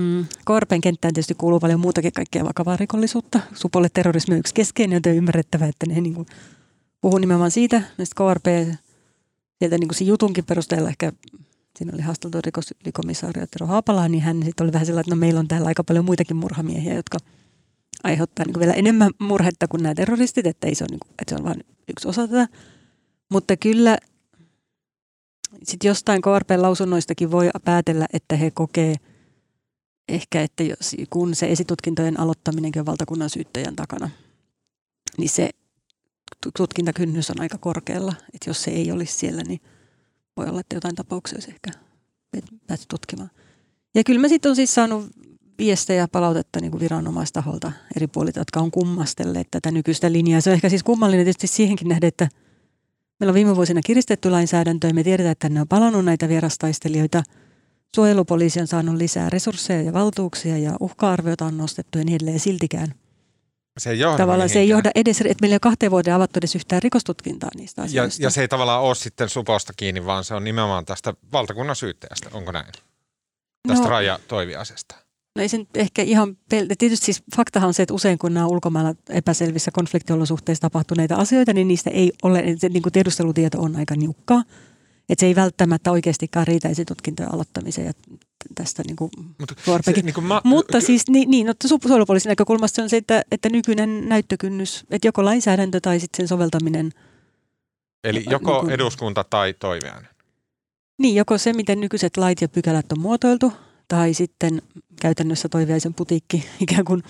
mm, 0.00 0.24
KRPn 0.46 0.80
kenttään 0.80 1.14
tietysti 1.14 1.34
kuuluu 1.34 1.60
paljon 1.60 1.80
muutakin 1.80 2.12
kaikkea 2.12 2.44
vakavaa 2.44 2.76
rikollisuutta. 2.76 3.40
Supolle 3.54 3.88
terrorismi 3.94 4.34
on 4.34 4.38
yksi 4.38 4.54
keskeinen, 4.54 4.96
joten 4.96 5.16
ymmärrettävä, 5.16 5.66
että 5.66 5.86
ne 5.86 6.00
niin 6.00 6.14
kuin 6.14 6.26
puhun 7.00 7.20
nimenomaan 7.20 7.50
siitä, 7.50 7.82
näistä 7.98 8.14
KRP, 8.14 8.44
sieltä 9.58 9.78
niin 9.78 9.88
kuin 9.88 9.96
se 9.96 10.04
jutunkin 10.04 10.44
perusteella 10.44 10.88
ehkä 10.88 11.12
siinä 11.78 11.92
oli 11.94 12.02
haasteltu 12.02 12.38
rikosylikomissaario 12.44 13.46
Tero 13.50 13.66
Haapala, 13.66 14.08
niin 14.08 14.22
hän 14.22 14.42
sitten 14.44 14.64
oli 14.64 14.72
vähän 14.72 14.86
sellainen, 14.86 15.06
että 15.08 15.14
no 15.14 15.20
meillä 15.20 15.40
on 15.40 15.48
täällä 15.48 15.68
aika 15.68 15.84
paljon 15.84 16.04
muitakin 16.04 16.36
murhamiehiä, 16.36 16.94
jotka 16.94 17.18
aiheuttaa 18.04 18.46
niin 18.46 18.58
vielä 18.58 18.72
enemmän 18.72 19.10
murhetta 19.18 19.68
kuin 19.68 19.82
nämä 19.82 19.94
terroristit, 19.94 20.46
että, 20.46 20.66
ei 20.66 20.74
se, 20.74 20.84
on, 20.84 20.88
niin 20.90 21.00
kuin, 21.00 21.10
että 21.18 21.34
se 21.34 21.40
on 21.42 21.44
vain 21.44 21.64
yksi 21.88 22.08
osa 22.08 22.28
tätä. 22.28 22.48
Mutta 23.30 23.56
kyllä 23.56 23.98
sitten 25.62 25.88
jostain 25.88 26.22
KRP-lausunnoistakin 26.22 27.30
voi 27.30 27.50
päätellä, 27.64 28.06
että 28.12 28.36
he 28.36 28.50
kokee 28.50 28.96
ehkä, 30.08 30.42
että 30.42 30.62
jos, 30.62 30.96
kun 31.10 31.34
se 31.34 31.52
esitutkintojen 31.52 32.20
aloittaminenkin 32.20 32.80
on 32.80 32.86
valtakunnan 32.86 33.30
syyttäjän 33.30 33.76
takana, 33.76 34.10
niin 35.18 35.28
se 35.28 35.50
tutkintakynnys 36.56 37.30
on 37.30 37.40
aika 37.40 37.58
korkealla. 37.58 38.14
Että 38.34 38.50
jos 38.50 38.62
se 38.62 38.70
ei 38.70 38.92
olisi 38.92 39.14
siellä, 39.14 39.42
niin 39.42 39.60
voi 40.36 40.46
olla, 40.46 40.60
että 40.60 40.76
jotain 40.76 40.94
tapauksia 40.94 41.36
olisi 41.36 41.50
ehkä 41.50 41.70
päästy 42.66 42.86
tutkimaan. 42.88 43.30
Ja 43.94 44.04
kyllä 44.04 44.20
mä 44.20 44.28
sitten 44.28 44.50
on 44.50 44.56
siis 44.56 44.74
saanut 44.74 45.06
viestejä 45.58 46.08
palautetta 46.08 46.60
niin 46.60 46.70
kuin 46.70 46.80
viranomaistaholta 46.80 47.72
eri 47.96 48.06
puolilta, 48.06 48.40
jotka 48.40 48.60
on 48.60 48.70
kummastelleet 48.70 49.48
tätä 49.50 49.70
nykyistä 49.70 50.12
linjaa. 50.12 50.40
Se 50.40 50.50
on 50.50 50.54
ehkä 50.54 50.68
siis 50.68 50.82
kummallinen 50.82 51.26
tietysti 51.26 51.46
siihenkin 51.46 51.88
nähdä, 51.88 52.06
että 52.06 52.28
meillä 53.20 53.30
on 53.30 53.34
viime 53.34 53.56
vuosina 53.56 53.80
kiristetty 53.84 54.30
lainsäädäntö 54.30 54.86
ja 54.86 54.94
me 54.94 55.04
tiedetään, 55.04 55.32
että 55.32 55.48
ne 55.48 55.60
on 55.60 55.68
palannut 55.68 56.04
näitä 56.04 56.28
vierastaistelijoita. 56.28 57.22
Suojelupoliisi 57.96 58.60
on 58.60 58.66
saanut 58.66 58.94
lisää 58.94 59.30
resursseja 59.30 59.82
ja 59.82 59.92
valtuuksia 59.92 60.58
ja 60.58 60.76
uhka-arvioita 60.80 61.44
on 61.46 61.58
nostettu 61.58 61.98
ja 61.98 62.04
niin 62.04 62.16
edelleen 62.16 62.40
siltikään– 62.40 62.94
se 63.80 63.90
ei 63.90 63.98
johda 63.98 64.18
Tavallaan 64.18 64.48
se 64.48 64.58
ei 64.58 64.68
johda 64.68 64.90
edes, 64.94 65.20
että 65.20 65.36
meillä 65.40 65.54
ei 65.54 65.54
ole 65.54 65.60
kahteen 65.60 65.90
vuoteen 65.90 66.16
avattu 66.16 66.38
edes 66.38 66.54
yhtään 66.54 66.82
rikostutkintaa 66.82 67.50
niistä 67.56 67.82
asioista. 67.82 68.22
Ja, 68.22 68.26
ja 68.26 68.30
se 68.30 68.40
ei 68.40 68.48
tavallaan 68.48 68.82
ole 68.82 68.94
sitten 68.94 69.28
suposta 69.28 69.72
kiinni, 69.76 70.06
vaan 70.06 70.24
se 70.24 70.34
on 70.34 70.44
nimenomaan 70.44 70.84
tästä 70.84 71.14
valtakunnan 71.32 71.76
syyttäjästä, 71.76 72.30
onko 72.32 72.52
näin? 72.52 72.72
Tästä 73.68 73.84
no, 73.84 73.90
rajatoiviasesta. 73.90 74.94
No 75.36 75.42
ei 75.42 75.48
ehkä 75.74 76.02
ihan, 76.02 76.36
pel- 76.54 76.74
tietysti 76.78 77.04
siis 77.04 77.22
faktahan 77.36 77.66
on 77.66 77.74
se, 77.74 77.82
että 77.82 77.94
usein 77.94 78.18
kun 78.18 78.34
nämä 78.34 78.46
on 78.46 78.52
ulkomailla 78.52 78.94
epäselvissä 79.08 79.70
konfliktiolosuhteissa 79.70 80.62
tapahtuneita 80.62 81.14
asioita, 81.14 81.52
niin 81.52 81.68
niistä 81.68 81.90
ei 81.90 82.12
ole, 82.22 82.44
se 82.56 82.68
niin 82.68 82.82
kuin 82.82 82.92
tiedustelutieto 82.92 83.60
on 83.60 83.76
aika 83.76 83.94
niukkaa. 83.96 84.42
Että 85.10 85.20
se 85.20 85.26
ei 85.26 85.34
välttämättä 85.34 85.90
oikeastikaan 85.90 86.46
riitä 86.46 86.68
esitutkintojen 86.68 87.34
aloittamiseen 87.34 87.86
ja 87.86 87.92
tästä 88.54 88.82
niin 88.86 88.96
kuin 88.96 89.10
Mutta, 89.38 89.54
se, 89.82 89.92
niin 89.92 90.14
kuin 90.14 90.24
ma- 90.24 90.40
Mutta 90.44 90.80
siis 90.80 91.08
niin, 91.08 91.30
niin 91.30 91.46
no, 91.46 91.54
suojelupoliisin 91.86 92.30
näkökulmasta 92.30 92.76
se 92.76 92.82
on 92.82 92.90
se, 92.90 92.96
että, 92.96 93.22
että 93.32 93.48
nykyinen 93.48 94.08
näyttökynnys, 94.08 94.84
että 94.90 95.08
joko 95.08 95.24
lainsäädäntö 95.24 95.80
tai 95.80 96.00
sitten 96.00 96.16
sen 96.16 96.28
soveltaminen. 96.28 96.92
Eli 98.04 98.24
joko 98.30 98.52
niin 98.52 98.60
kuin, 98.60 98.70
eduskunta 98.70 99.24
tai 99.24 99.54
toimijainen. 99.54 100.10
Niin, 100.98 101.14
joko 101.14 101.38
se, 101.38 101.52
miten 101.52 101.80
nykyiset 101.80 102.16
lait 102.16 102.40
ja 102.40 102.48
pykälät 102.48 102.92
on 102.92 103.00
muotoiltu, 103.00 103.52
tai 103.88 104.14
sitten 104.14 104.62
käytännössä 105.00 105.48
toiviaisen 105.48 105.94
putiikki 105.94 106.44
ikään 106.60 106.84
kuin 106.84 107.02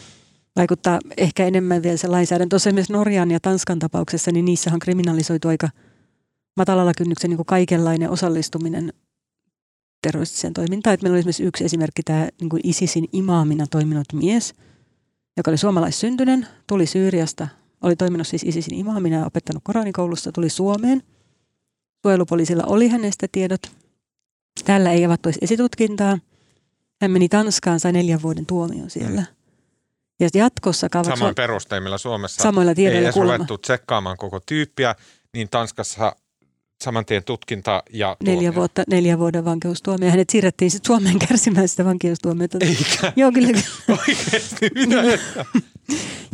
vaikuttaa 0.56 0.98
ehkä 1.16 1.46
enemmän 1.46 1.82
vielä 1.82 1.96
se 1.96 2.08
lainsäädäntö. 2.08 2.50
Tuossa 2.50 2.70
esimerkiksi 2.70 2.92
Norjan 2.92 3.30
ja 3.30 3.40
Tanskan 3.40 3.78
tapauksessa, 3.78 4.32
niin 4.32 4.44
niissä 4.44 4.70
on 4.72 4.78
kriminalisoitu 4.78 5.48
aika– 5.48 5.68
matalalla 6.56 6.92
kynnyksen 6.96 7.30
niin 7.30 7.36
kuin 7.36 7.46
kaikenlainen 7.46 8.10
osallistuminen 8.10 8.92
terroristiseen 10.02 10.52
toimintaan. 10.52 10.94
Että 10.94 11.04
meillä 11.04 11.14
oli 11.14 11.18
esimerkiksi 11.18 11.42
yksi 11.42 11.64
esimerkki, 11.64 12.02
tämä 12.02 12.28
niin 12.40 12.48
kuin 12.48 12.60
ISISin 12.64 13.08
imaamina 13.12 13.66
toiminut 13.66 14.12
mies, 14.12 14.54
joka 15.36 15.50
oli 15.50 15.58
suomalaissyntyinen, 15.58 16.46
tuli 16.66 16.86
Syyriasta, 16.86 17.48
oli 17.82 17.96
toiminut 17.96 18.26
siis 18.26 18.44
ISISin 18.44 18.74
imaamina 18.74 19.16
ja 19.16 19.26
opettanut 19.26 19.62
Koranikoulussa, 19.64 20.32
tuli 20.32 20.50
Suomeen. 20.50 21.02
Suojelupoliisilla 22.02 22.62
oli 22.66 22.88
hänestä 22.88 23.26
tiedot. 23.32 23.60
Täällä 24.64 24.92
ei 24.92 25.04
avattu 25.04 25.28
esitutkintaa. 25.40 26.18
Hän 27.00 27.10
meni 27.10 27.28
Tanskaan, 27.28 27.80
sai 27.80 27.92
neljän 27.92 28.22
vuoden 28.22 28.46
tuomion 28.46 28.90
siellä. 28.90 29.20
Mm. 29.20 29.26
Ja 30.20 30.28
jatkossa 30.34 30.88
kaavaksi... 30.88 31.18
Samoin 31.18 31.34
perusteimilla 31.34 31.98
Suomessa 31.98 32.42
Samoilla 32.42 32.72
ei 32.76 32.86
edes 32.86 33.16
ruvettu 33.16 33.58
tsekkaamaan 33.58 34.16
koko 34.16 34.40
tyyppiä, 34.40 34.94
niin 35.34 35.48
Tanskassa 35.48 36.16
saman 36.82 37.06
tien 37.06 37.24
tutkinta 37.24 37.82
ja 37.92 38.16
neljä, 38.24 38.54
vuotta, 38.54 38.82
neljä 38.88 39.18
vuoden 39.18 39.44
vankeustuomio. 39.44 40.10
Hänet 40.10 40.30
siirrettiin 40.30 40.70
sitten 40.70 40.86
Suomeen 40.86 41.18
kärsimään 41.28 41.68
sitä 41.68 41.84
vankeustuomiota. 41.84 42.58
Eikä? 42.60 43.12
Joo, 43.20 43.32
kyllä. 43.32 43.48
Oikeasti? 43.88 44.70
Mitä 44.74 45.02
niin. 45.02 45.20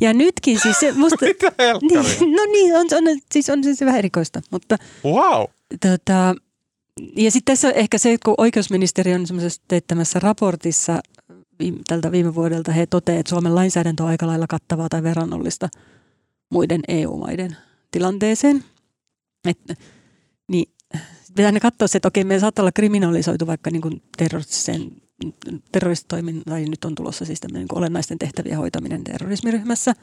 Ja 0.01 0.15
nytkin 0.15 0.61
siis 0.61 0.81
se 0.81 0.93
musta... 0.93 1.27
Mitä 1.27 1.53
niin, 1.83 2.35
No 2.37 2.45
niin, 2.53 2.77
on, 2.77 2.87
on, 2.93 3.19
siis 3.33 3.51
on 3.51 3.59
se 3.75 3.87
vähän 3.87 3.99
erikoista, 3.99 4.43
mutta... 4.51 4.77
Wow! 5.05 5.45
Tota, 5.81 6.35
ja 7.17 7.31
sitten 7.31 7.55
tässä 7.55 7.71
ehkä 7.71 7.99
se, 7.99 8.13
että 8.13 8.25
kun 8.25 8.35
oikeusministeri 8.39 9.15
on 9.15 9.27
semmoisessa 9.27 9.63
teettämässä 9.69 10.19
raportissa 10.19 11.01
tältä 11.89 12.13
viime 12.13 12.35
vuodelta 12.35 12.73
he 12.73 12.87
toteavat, 12.87 13.21
että 13.21 13.31
Suomen 13.31 13.55
lainsäädäntö 13.55 14.03
on 14.03 14.09
aika 14.09 14.27
lailla 14.27 14.47
kattavaa 14.47 14.89
tai 14.89 15.03
verrannollista 15.03 15.69
muiden 16.51 16.81
EU-maiden 16.89 17.57
tilanteeseen. 17.91 18.65
Et, 19.49 19.59
niin 20.49 20.75
pitää 21.37 21.53
ne 21.53 21.61
katsoa 21.61 21.89
se, 21.89 21.99
että 21.99 22.09
okei, 22.09 22.25
meillä 22.25 22.41
saattaa 22.41 22.63
olla 22.63 22.73
kriminalisoitu 22.73 23.47
vaikka 23.47 23.71
niin 23.71 23.83
kuin 23.83 24.03
terroristitoimin, 25.73 26.43
tai 26.45 26.65
nyt 26.65 26.85
on 26.85 26.95
tulossa 26.95 27.25
siis 27.25 27.41
niin 27.53 27.69
kuin 27.69 27.79
olennaisten 27.79 28.19
tehtävien 28.19 28.59
hoitaminen 28.59 29.05
terrorismiryhmässä. 29.05 29.95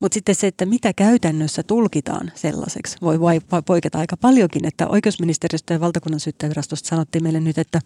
Mutta 0.00 0.14
sitten 0.14 0.34
se, 0.34 0.46
että 0.46 0.66
mitä 0.66 0.92
käytännössä 0.92 1.62
tulkitaan 1.62 2.32
sellaiseksi, 2.34 2.96
voi, 3.02 3.20
voi 3.20 3.40
poiketa 3.66 3.98
aika 3.98 4.16
paljonkin. 4.16 4.64
Että 4.64 4.88
oikeusministeriöstä 4.88 5.74
ja 5.74 5.80
valtakunnan 5.80 6.20
syyttäjävirastosta 6.20 6.88
sanottiin 6.88 7.22
meille 7.22 7.40
nyt, 7.40 7.58
että 7.58 7.80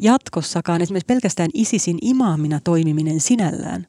jatkossakaan 0.00 0.82
esimerkiksi 0.82 1.06
pelkästään 1.06 1.50
ISISin 1.54 1.98
imaamina 2.02 2.60
toimiminen 2.64 3.20
sinällään 3.20 3.86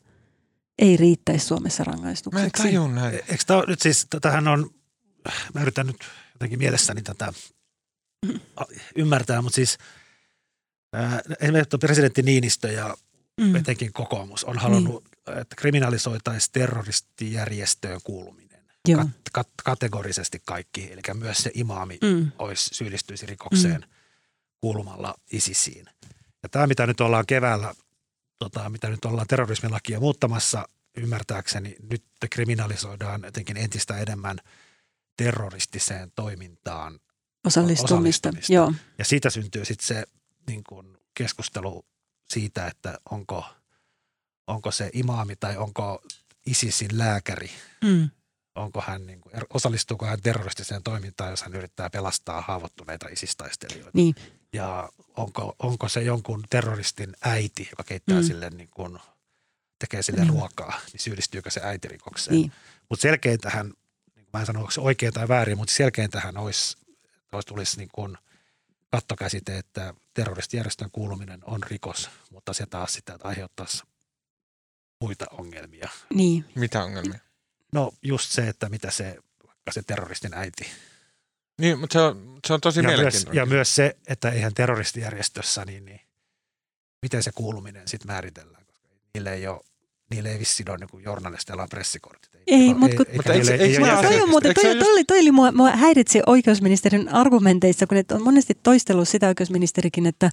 ei 0.79 0.97
riittäisi 0.97 1.45
Suomessa 1.45 1.83
rangaistukseksi. 1.83 2.61
Mä 2.63 2.67
en 2.67 2.71
tajun 2.71 2.95
näin. 2.95 3.13
Eikö 3.13 3.43
tämä 3.47 3.63
nyt 3.67 3.81
siis, 3.81 4.07
tähän 4.21 4.47
on, 4.47 4.69
mä 5.53 5.61
yritän 5.61 5.87
nyt 5.87 5.99
jotenkin 6.43 6.59
mielessäni 6.59 7.01
tätä 7.01 7.33
ymmärtää, 8.95 9.41
mutta 9.41 9.55
siis 9.55 9.77
äh, 10.95 11.21
esimerkiksi 11.39 11.77
presidentti 11.77 12.21
Niinistö 12.21 12.71
ja 12.71 12.97
mm. 13.41 13.55
etenkin 13.55 13.93
kokoomus 13.93 14.43
on 14.43 14.57
halunnut, 14.57 15.03
niin. 15.03 15.37
että 15.37 15.55
kriminalisoitaisiin 15.55 16.51
terroristijärjestöön 16.53 17.99
kuuluminen. 18.03 18.63
Kat, 18.95 19.07
kat, 19.33 19.47
kategorisesti 19.63 20.41
kaikki, 20.45 20.91
eli 20.91 21.01
myös 21.13 21.37
se 21.37 21.51
imaami 21.53 21.97
mm. 22.01 22.31
olisi, 22.39 22.75
syyllistyisi 22.75 23.25
rikokseen 23.25 23.81
mm. 23.81 23.87
kuulumalla 24.61 25.15
ISISiin. 25.31 25.85
Ja 26.43 26.49
tämä, 26.49 26.67
mitä 26.67 26.87
nyt 26.87 27.01
ollaan 27.01 27.25
keväällä, 27.25 27.75
tota, 28.39 28.69
mitä 28.69 28.89
nyt 28.89 29.05
ollaan 29.05 29.27
terrorismilakia 29.27 29.99
muuttamassa, 29.99 30.67
ymmärtääkseni 30.97 31.75
nyt 31.89 32.03
kriminalisoidaan 32.29 33.21
jotenkin 33.23 33.57
entistä 33.57 33.97
enemmän 33.97 34.37
terroristiseen 35.17 36.11
toimintaan 36.15 36.99
osallistumista. 37.45 37.95
osallistumista. 37.95 38.53
Joo. 38.53 38.73
Ja 38.97 39.05
siitä 39.05 39.29
syntyy 39.29 39.65
sitten 39.65 39.87
se 39.87 40.03
niin 40.47 40.63
kuin 40.63 40.97
keskustelu 41.13 41.85
siitä, 42.29 42.67
että 42.67 42.99
onko, 43.11 43.45
onko 44.47 44.71
se 44.71 44.89
imaami 44.93 45.35
tai 45.35 45.57
onko 45.57 46.01
ISISin 46.45 46.97
lääkäri, 46.97 47.51
mm. 47.83 48.09
onko 48.55 48.83
hän, 48.87 49.05
niin 49.05 49.21
kuin, 49.21 49.33
osallistuuko 49.53 50.05
hän 50.05 50.21
terroristiseen 50.21 50.83
toimintaan, 50.83 51.29
jos 51.29 51.43
hän 51.43 51.53
yrittää 51.53 51.89
pelastaa 51.89 52.41
haavoittuneita 52.41 53.07
isistaistelijoita. 53.07 53.91
Niin. 53.93 54.15
Ja 54.53 54.89
onko, 55.17 55.55
onko 55.59 55.89
se 55.89 56.01
jonkun 56.03 56.43
terroristin 56.49 57.13
äiti, 57.21 57.67
joka 57.71 57.83
keittää 57.83 58.21
mm. 58.21 58.27
sille 58.27 58.49
niin 58.49 58.69
kuin, 58.71 58.99
tekee 59.79 60.01
sille 60.01 60.21
mm. 60.21 60.29
ruokaa, 60.29 60.79
niin 60.93 60.99
syyllistyykö 60.99 61.49
se 61.51 61.61
äitirikokseen. 61.63 62.35
Niin. 62.35 62.51
Mutta 62.89 63.01
selkeintähän, 63.01 63.73
mä 64.33 64.39
en 64.39 64.45
sano, 64.45 64.59
onko 64.59 64.71
se 64.71 64.81
oikein 64.81 65.13
tai 65.13 65.27
väärin, 65.27 65.57
mutta 65.57 65.73
selkeintähän 65.73 66.37
olisi, 66.37 66.77
olisi 67.31 67.47
tulisi 67.47 67.77
niin 67.77 67.89
kuin– 67.93 68.17
kattokäsite, 68.93 69.57
että 69.57 69.93
terroristijärjestön 70.13 70.91
kuuluminen 70.91 71.39
on 71.45 71.63
rikos, 71.63 72.09
mutta 72.29 72.53
se 72.53 72.65
taas 72.65 72.93
sitä 72.93 73.17
aiheuttaisi 73.23 73.83
muita 75.01 75.25
ongelmia. 75.31 75.89
Niin. 76.13 76.45
Mitä 76.55 76.83
ongelmia? 76.83 77.19
No 77.71 77.91
just 78.01 78.31
se, 78.31 78.47
että 78.47 78.69
mitä 78.69 78.91
se, 78.91 79.17
vaikka 79.47 79.71
se 79.71 79.81
terroristin 79.81 80.33
äiti. 80.33 80.65
Niin, 81.57 81.79
mutta 81.79 81.93
se 81.93 81.99
on, 81.99 82.39
se 82.47 82.53
on 82.53 82.61
tosi 82.61 82.79
ja 82.79 82.83
mielenkiintoinen. 82.83 83.35
Myös, 83.35 83.35
ja 83.35 83.45
myös 83.45 83.75
se, 83.75 83.95
että 84.07 84.29
eihän 84.29 84.53
terroristijärjestössä, 84.53 85.65
niin, 85.65 85.85
niin 85.85 86.01
miten 87.01 87.23
se 87.23 87.31
kuuluminen 87.31 87.87
sitten 87.87 88.11
määritellään, 88.11 88.65
koska 88.65 88.87
niille 89.13 89.33
ei 89.33 89.47
ole 89.47 89.61
niille 90.13 90.31
ei 90.31 90.39
vissiin 90.39 90.69
ole 90.69 90.77
niin 90.77 91.03
journalisteilla 91.03 91.67
pressikortit. 91.67 92.29
Ei, 92.47 92.61
ei 92.61 92.73
mutta 92.73 92.97
kun, 92.97 93.05
mutta 93.15 93.33
eikö, 93.33 93.51
eikö, 93.51 93.63
eikö, 93.63 94.01
toi, 94.01 94.21
on 94.21 94.29
muuten, 94.29 94.53
toi, 94.53 94.63
toi, 94.63 94.75
toi, 94.75 95.03
toi, 95.05 95.19
oli 95.19 95.31
mua, 95.31 95.51
mua 95.51 95.71
häiritsi 95.71 96.21
oikeusministerin 96.25 97.09
argumenteissa, 97.09 97.87
kun 97.87 97.97
on 98.11 98.23
monesti 98.23 98.57
toistellut 98.63 99.07
sitä 99.07 99.27
oikeusministerikin, 99.27 100.05
että 100.05 100.29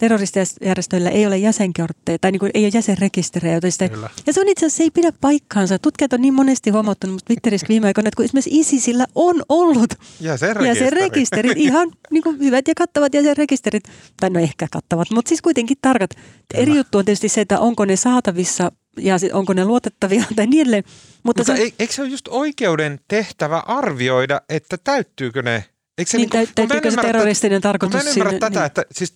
terroristijärjestöillä 0.00 1.10
ei 1.10 1.26
ole 1.26 1.38
jäsenkortteja 1.38 2.18
tai 2.18 2.32
niin 2.32 2.40
kuin 2.40 2.50
ei 2.54 2.64
ole 2.64 2.70
jäsenrekisterejä. 2.74 3.60
Ja 4.26 4.32
se 4.32 4.40
on 4.40 4.48
itse 4.48 4.66
asiassa, 4.66 4.76
se 4.76 4.82
ei 4.82 4.90
pidä 4.90 5.12
paikkaansa. 5.20 5.78
Tutkijat 5.78 6.12
on 6.12 6.20
niin 6.20 6.34
monesti 6.34 6.70
huomauttanut 6.70 7.14
mutta 7.14 7.26
Twitterissä 7.26 7.66
viime 7.68 7.86
aikoina, 7.86 8.08
että 8.08 8.16
kun 8.16 8.24
esimerkiksi 8.24 8.60
ISISillä 8.60 9.06
on 9.14 9.42
ollut 9.48 9.94
jäsenrekisterit, 10.20 10.82
jäsenrekisterit 10.82 11.56
ihan 11.56 11.92
niin 12.10 12.22
kuin 12.22 12.38
hyvät 12.38 12.68
ja 12.68 12.74
kattavat 12.76 13.14
jäsenrekisterit, 13.14 13.82
tai 14.20 14.30
no 14.30 14.40
ehkä 14.40 14.66
kattavat, 14.72 15.10
mutta 15.10 15.28
siis 15.28 15.42
kuitenkin 15.42 15.76
tarkat. 15.82 16.10
Kyllä. 16.14 16.62
Eri 16.62 16.76
juttu 16.76 16.98
on 16.98 17.04
tietysti 17.04 17.28
se, 17.28 17.40
että 17.40 17.60
onko 17.60 17.84
ne 17.84 17.96
saatavissa 17.96 18.72
ja 18.98 19.18
sit, 19.18 19.32
onko 19.32 19.52
ne 19.52 19.64
luotettavia 19.64 20.24
tai 20.36 20.46
niin 20.46 20.60
edelleen. 20.60 20.84
Mutta, 21.22 21.40
Mutta 21.40 21.56
se, 21.56 21.72
eikö 21.78 21.92
se 21.92 22.02
ole 22.02 22.10
just 22.10 22.28
oikeuden 22.28 23.00
tehtävä 23.08 23.58
arvioida, 23.58 24.40
että 24.48 24.78
täyttyykö 24.84 25.42
ne 25.42 25.64
Eikö 26.00 26.10
se 26.10 26.16
niin, 26.16 26.30
niin 26.32 26.46
kuin, 26.46 26.54
täytyykö 26.54 26.90
se 26.90 27.00
terroristinen 27.00 27.60
tarkoitus 27.60 28.04
Mä 28.04 28.10
en 28.10 28.12
ymmärrä 28.12 28.30
sinne, 28.30 28.40
tätä, 28.40 28.60
niin. 28.60 28.66
että 28.66 28.82
siis 28.92 29.14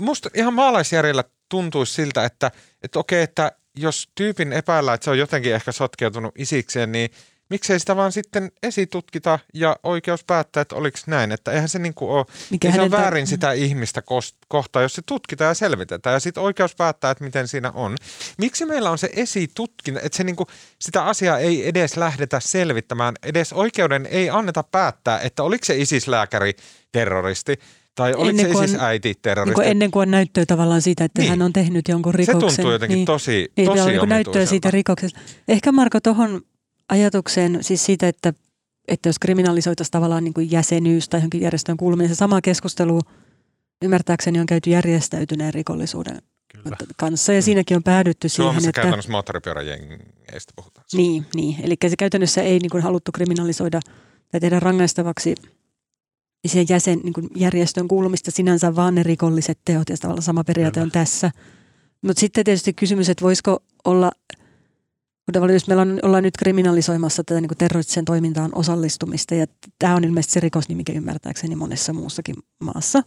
musta 0.00 0.30
ihan 0.34 0.54
maalaisjärjellä 0.54 1.24
tuntuisi 1.48 1.92
siltä, 1.92 2.24
että, 2.24 2.50
että 2.82 2.98
okei, 2.98 3.22
että 3.22 3.52
jos 3.76 4.08
tyypin 4.14 4.52
epäillä, 4.52 4.94
että 4.94 5.04
se 5.04 5.10
on 5.10 5.18
jotenkin 5.18 5.54
ehkä 5.54 5.72
sotkeutunut 5.72 6.34
isikseen, 6.38 6.92
niin– 6.92 7.10
miksei 7.50 7.80
sitä 7.80 7.96
vaan 7.96 8.12
sitten 8.12 8.52
esitutkita 8.62 9.38
ja 9.54 9.76
oikeus 9.82 10.24
päättää, 10.24 10.60
että 10.60 10.76
oliko 10.76 10.98
näin. 11.06 11.32
Että 11.32 11.52
eihän 11.52 11.68
se, 11.68 11.78
niin 11.78 11.94
kuin 11.94 12.10
ole, 12.10 12.24
Mikä 12.50 12.72
se 12.72 12.80
on 12.80 12.90
väärin 12.90 13.24
ta- 13.24 13.30
sitä 13.30 13.52
ihmistä 13.52 14.02
kohtaa, 14.48 14.82
jos 14.82 14.94
se 14.94 15.02
tutkitaan 15.06 15.48
ja 15.48 15.54
selvitetään 15.54 16.14
ja 16.14 16.20
sitten 16.20 16.42
oikeus 16.42 16.74
päättää, 16.74 17.10
että 17.10 17.24
miten 17.24 17.48
siinä 17.48 17.70
on. 17.70 17.96
Miksi 18.38 18.66
meillä 18.66 18.90
on 18.90 18.98
se 18.98 19.10
esitutkinta, 19.12 20.00
että 20.00 20.16
se 20.16 20.24
niin 20.24 20.36
kuin, 20.36 20.46
sitä 20.78 21.04
asiaa 21.04 21.38
ei 21.38 21.68
edes 21.68 21.96
lähdetä 21.96 22.40
selvittämään, 22.40 23.14
edes 23.22 23.52
oikeuden 23.52 24.06
ei 24.06 24.30
anneta 24.30 24.62
päättää, 24.62 25.20
että 25.20 25.42
oliko 25.42 25.64
se 25.64 25.76
isislääkäri 25.76 26.52
terroristi 26.92 27.58
tai 27.94 28.14
oliko 28.14 28.28
ennen 28.28 28.56
se 28.56 28.64
isis 28.64 28.80
äiti 28.80 29.14
terroristi? 29.22 29.60
Niin 29.60 29.70
ennen 29.70 29.90
kuin 29.90 30.02
on 30.02 30.10
näyttöä 30.10 30.46
tavallaan 30.46 30.82
siitä, 30.82 31.04
että 31.04 31.22
niin. 31.22 31.30
hän 31.30 31.42
on 31.42 31.52
tehnyt 31.52 31.88
jonkun 31.88 32.14
rikoksen. 32.14 32.50
Se 32.50 32.56
tuntuu 32.56 32.72
jotenkin 32.72 32.96
niin, 32.96 33.06
tosi, 33.06 33.52
niin, 33.56 33.66
tosi 33.66 33.90
niin, 33.90 34.08
näyttöä 34.08 34.46
siitä 34.46 34.70
rikoksesta. 34.70 35.20
Ehkä 35.48 35.72
Marko 35.72 36.00
tuohon 36.00 36.40
ajatukseen 36.88 37.58
siis 37.60 37.84
siitä, 37.84 38.08
että, 38.08 38.32
että 38.88 39.08
jos 39.08 39.18
kriminalisoitaisiin 39.18 39.92
tavallaan 39.92 40.24
niin 40.24 40.34
kuin 40.34 40.50
jäsenyys 40.50 41.08
tai 41.08 41.20
johonkin 41.20 41.40
järjestöön 41.40 41.78
kuuluminen, 41.78 42.08
se 42.08 42.14
sama 42.14 42.40
keskustelu 42.40 43.00
ymmärtääkseni 43.82 44.40
on 44.40 44.46
käyty 44.46 44.70
järjestäytyneen 44.70 45.54
rikollisuuden 45.54 46.22
Kyllä. 46.52 46.76
kanssa 46.96 47.32
ja 47.32 47.40
mm. 47.40 47.44
siinäkin 47.44 47.76
on 47.76 47.82
päädytty 47.82 48.28
Suomessa 48.28 48.60
siihen, 48.60 48.68
että... 48.68 48.80
käytännössä 48.80 49.10
moottoripyöräjengeistä 49.10 50.52
puhutaan. 50.56 50.86
Niin, 50.92 51.26
niin, 51.34 51.56
eli 51.62 51.76
se 51.88 51.96
käytännössä 51.96 52.42
ei 52.42 52.58
niin 52.58 52.70
kuin 52.70 52.82
haluttu 52.82 53.12
kriminalisoida 53.12 53.80
tai 54.32 54.40
tehdä 54.40 54.60
rangaistavaksi 54.60 55.34
siihen 56.46 56.66
jäsen, 56.68 57.00
niin 57.02 57.12
kuin 57.12 57.28
järjestön 57.36 57.88
kuulumista 57.88 58.30
sinänsä 58.30 58.76
vaan 58.76 58.94
ne 58.94 59.02
rikolliset 59.02 59.58
teot 59.64 59.88
ja 59.88 59.96
tavallaan 59.96 60.22
sama 60.22 60.44
periaate 60.44 60.74
Kyllä. 60.74 60.84
on 60.84 60.90
tässä. 60.90 61.30
Mutta 62.02 62.20
sitten 62.20 62.44
tietysti 62.44 62.72
kysymys, 62.72 63.08
että 63.08 63.24
voisiko 63.24 63.62
olla– 63.84 64.12
mutta 65.26 65.52
jos 65.52 65.66
meillä 65.68 65.82
on, 65.82 65.98
ollaan 66.02 66.22
nyt 66.22 66.36
kriminalisoimassa 66.36 67.24
tätä 67.24 67.40
niin 67.40 67.50
terroristiseen 67.58 68.04
toimintaan 68.04 68.50
osallistumista, 68.54 69.34
ja 69.34 69.46
tämä 69.78 69.94
on 69.94 70.04
ilmeisesti 70.04 70.32
se 70.32 70.40
rikosnimi, 70.40 70.76
mikä 70.76 70.92
ymmärtääkseni 70.92 71.56
monessa 71.56 71.92
muussakin 71.92 72.36
maassa. 72.60 73.02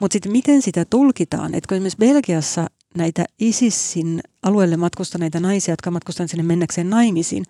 Mutta 0.00 0.12
sitten 0.12 0.32
miten 0.32 0.62
sitä 0.62 0.84
tulkitaan, 0.84 1.54
että 1.54 1.68
kun 1.68 1.76
esimerkiksi 1.76 1.98
Belgiassa 1.98 2.66
näitä 2.96 3.24
ISISin 3.38 4.20
alueelle 4.42 4.76
matkustaneita 4.76 5.40
naisia, 5.40 5.72
jotka 5.72 5.90
matkustavat 5.90 6.30
sinne 6.30 6.42
mennäkseen 6.42 6.90
naimisiin, 6.90 7.44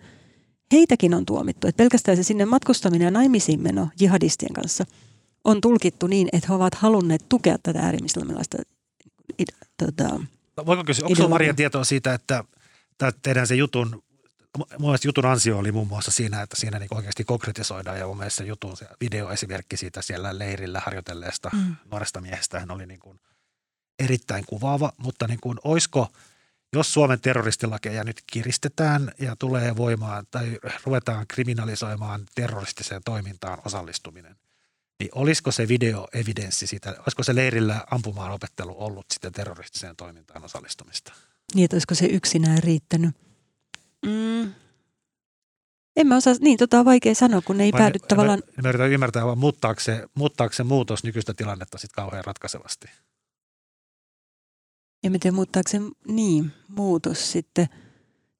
heitäkin 0.71 1.13
on 1.13 1.25
tuomittu. 1.25 1.67
Että 1.67 1.77
pelkästään 1.77 2.17
se 2.17 2.23
sinne 2.23 2.45
matkustaminen 2.45 3.05
ja 3.05 3.11
naimisiin 3.11 3.61
meno 3.61 3.89
jihadistien 3.99 4.53
kanssa 4.53 4.85
on 5.43 5.61
tulkittu 5.61 6.07
niin, 6.07 6.29
että 6.33 6.47
he 6.49 6.53
ovat 6.53 6.75
halunneet 6.75 7.25
tukea 7.29 7.57
tätä 7.63 7.79
äärimmislamilaista 7.79 8.57
tota, 9.77 10.19
Voiko 10.65 10.83
kysyä, 10.83 11.05
onko 11.05 11.15
sinulla 11.15 11.35
Maria 11.35 11.53
tietoa 11.53 11.83
siitä, 11.83 12.13
että 12.13 12.43
tehdään 13.21 13.47
se 13.47 13.55
jutun, 13.55 14.03
mun 14.57 14.67
mielestä 14.79 15.07
jutun 15.07 15.25
ansio 15.25 15.57
oli 15.57 15.71
muun 15.71 15.87
muassa 15.87 16.11
siinä, 16.11 16.41
että 16.41 16.55
siinä 16.55 16.79
niin 16.79 16.93
oikeasti 16.93 17.23
konkretisoidaan 17.23 17.99
ja 17.99 18.07
mun 18.07 18.17
mielestä 18.17 18.37
se 18.37 18.43
jutun 18.43 18.77
se 18.77 18.87
videoesimerkki 19.01 19.77
siitä 19.77 20.01
siellä 20.01 20.39
leirillä 20.39 20.81
harjoitelleesta 20.85 21.49
mm. 21.53 21.75
nuoresta 21.91 22.21
miehestä 22.21 22.59
hän 22.59 22.71
oli 22.71 22.85
niin 22.85 22.99
kuin 22.99 23.19
erittäin 23.99 24.45
kuvaava, 24.45 24.91
mutta 24.97 25.27
niin 25.27 25.39
kuin, 25.39 25.57
olisiko, 25.63 26.11
jos 26.73 26.93
Suomen 26.93 27.21
terroristilakeja 27.21 28.03
nyt 28.03 28.23
kiristetään 28.27 29.11
ja 29.19 29.35
tulee 29.35 29.75
voimaan 29.75 30.25
tai 30.31 30.59
ruvetaan 30.85 31.27
kriminalisoimaan 31.27 32.25
terroristiseen 32.35 33.01
toimintaan 33.05 33.57
osallistuminen, 33.65 34.35
niin 34.99 35.09
olisiko 35.15 35.51
se 35.51 35.67
videoevidenssi 35.67 36.67
siitä, 36.67 36.95
olisiko 36.99 37.23
se 37.23 37.35
leirillä 37.35 37.85
ampumaan 37.91 38.31
opettelu 38.31 38.75
ollut 38.77 39.05
sitten 39.13 39.33
terroristiseen 39.33 39.95
toimintaan 39.95 40.45
osallistumista? 40.45 41.13
Niin, 41.55 41.65
että 41.65 41.75
olisiko 41.75 41.95
se 41.95 42.05
yksinään 42.05 42.63
riittänyt. 42.63 43.15
Mm. 44.05 44.53
En 45.95 46.07
mä 46.07 46.15
osaa, 46.15 46.33
niin 46.39 46.57
tota 46.57 46.79
on 46.79 46.85
vaikea 46.85 47.15
sanoa, 47.15 47.41
kun 47.41 47.57
ne 47.57 47.63
ei 47.63 47.71
Vai 47.71 47.79
päädy 47.79 47.99
me, 48.01 48.07
tavallaan. 48.07 48.43
Me, 48.45 48.61
me 48.63 48.69
yritetään 48.69 48.91
ymmärtää, 48.91 49.25
vaan 49.25 49.37
muuttaako 49.37 49.79
se, 49.79 50.03
muuttaako 50.13 50.53
se 50.53 50.63
muutos 50.63 51.03
nykyistä 51.03 51.33
tilannetta 51.33 51.77
sitten 51.77 52.03
kauhean 52.03 52.25
ratkaisevasti? 52.25 52.87
En 55.03 55.11
mä 55.11 55.17
tiedä, 55.21 55.35
muuttaako 55.35 55.69
se 55.69 55.79
niin, 56.07 56.51
muutos 56.67 57.31
sitten. 57.31 57.67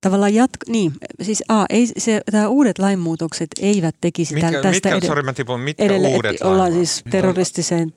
Tavallaan 0.02 0.34
jatko, 0.34 0.66
niin, 0.68 0.94
siis 1.22 1.44
A, 1.50 1.66
ei, 1.70 1.88
se, 1.98 2.22
tämä 2.32 2.48
uudet 2.48 2.80
lainmuutokset 2.80 3.50
eivät 3.62 3.96
tekisi 4.02 4.34
Mitkä, 4.34 4.52
tästä 4.52 4.70
mitkä, 4.70 4.96
ed- 4.96 5.08
sorry, 5.08 5.24
mä 5.24 5.34
tipun, 5.34 5.60
mitkä 5.60 5.84
edelle, 5.84 6.08
uudet 6.08 6.32
että 6.32 6.48
ollaan 6.48 6.74
siis 6.74 7.04
terroristiseen 7.10 7.94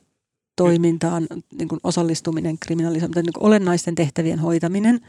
toimintaan 0.57 1.26
niin 1.59 1.68
kuin 1.68 1.80
osallistuminen, 1.84 2.59
kriminalisoiminen, 2.59 3.24
niin 3.24 3.32
kuin 3.32 3.46
olennaisten 3.46 3.94
tehtävien 3.94 4.38
hoitaminen. 4.38 5.01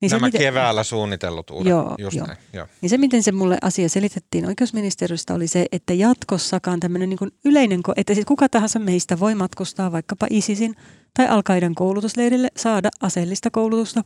Niin 0.00 0.10
Nämä 0.10 0.26
miten- 0.26 0.40
keväällä 0.40 0.84
suunnitellut 0.84 1.50
uudet. 1.50 1.70
Joo, 1.70 1.94
just 1.98 2.16
joo. 2.16 2.26
näin. 2.26 2.38
Joo. 2.52 2.66
Niin 2.80 2.90
se, 2.90 2.98
miten 2.98 3.22
se 3.22 3.32
mulle 3.32 3.58
asia 3.62 3.88
selitettiin 3.88 4.46
oikeusministeriöstä, 4.46 5.34
oli 5.34 5.46
se, 5.46 5.66
että 5.72 5.92
jatkossakaan 5.92 6.80
tämmöinen 6.80 7.08
niin 7.08 7.32
yleinen, 7.44 7.80
että 7.96 8.14
siis 8.14 8.26
kuka 8.26 8.48
tahansa 8.48 8.78
meistä 8.78 9.20
voi 9.20 9.34
matkustaa 9.34 9.92
vaikkapa 9.92 10.26
ISISin 10.30 10.74
tai 11.14 11.28
al 11.28 11.42
koulutusleirille 11.74 12.48
saada 12.56 12.88
aseellista 13.00 13.50
koulutusta. 13.50 14.04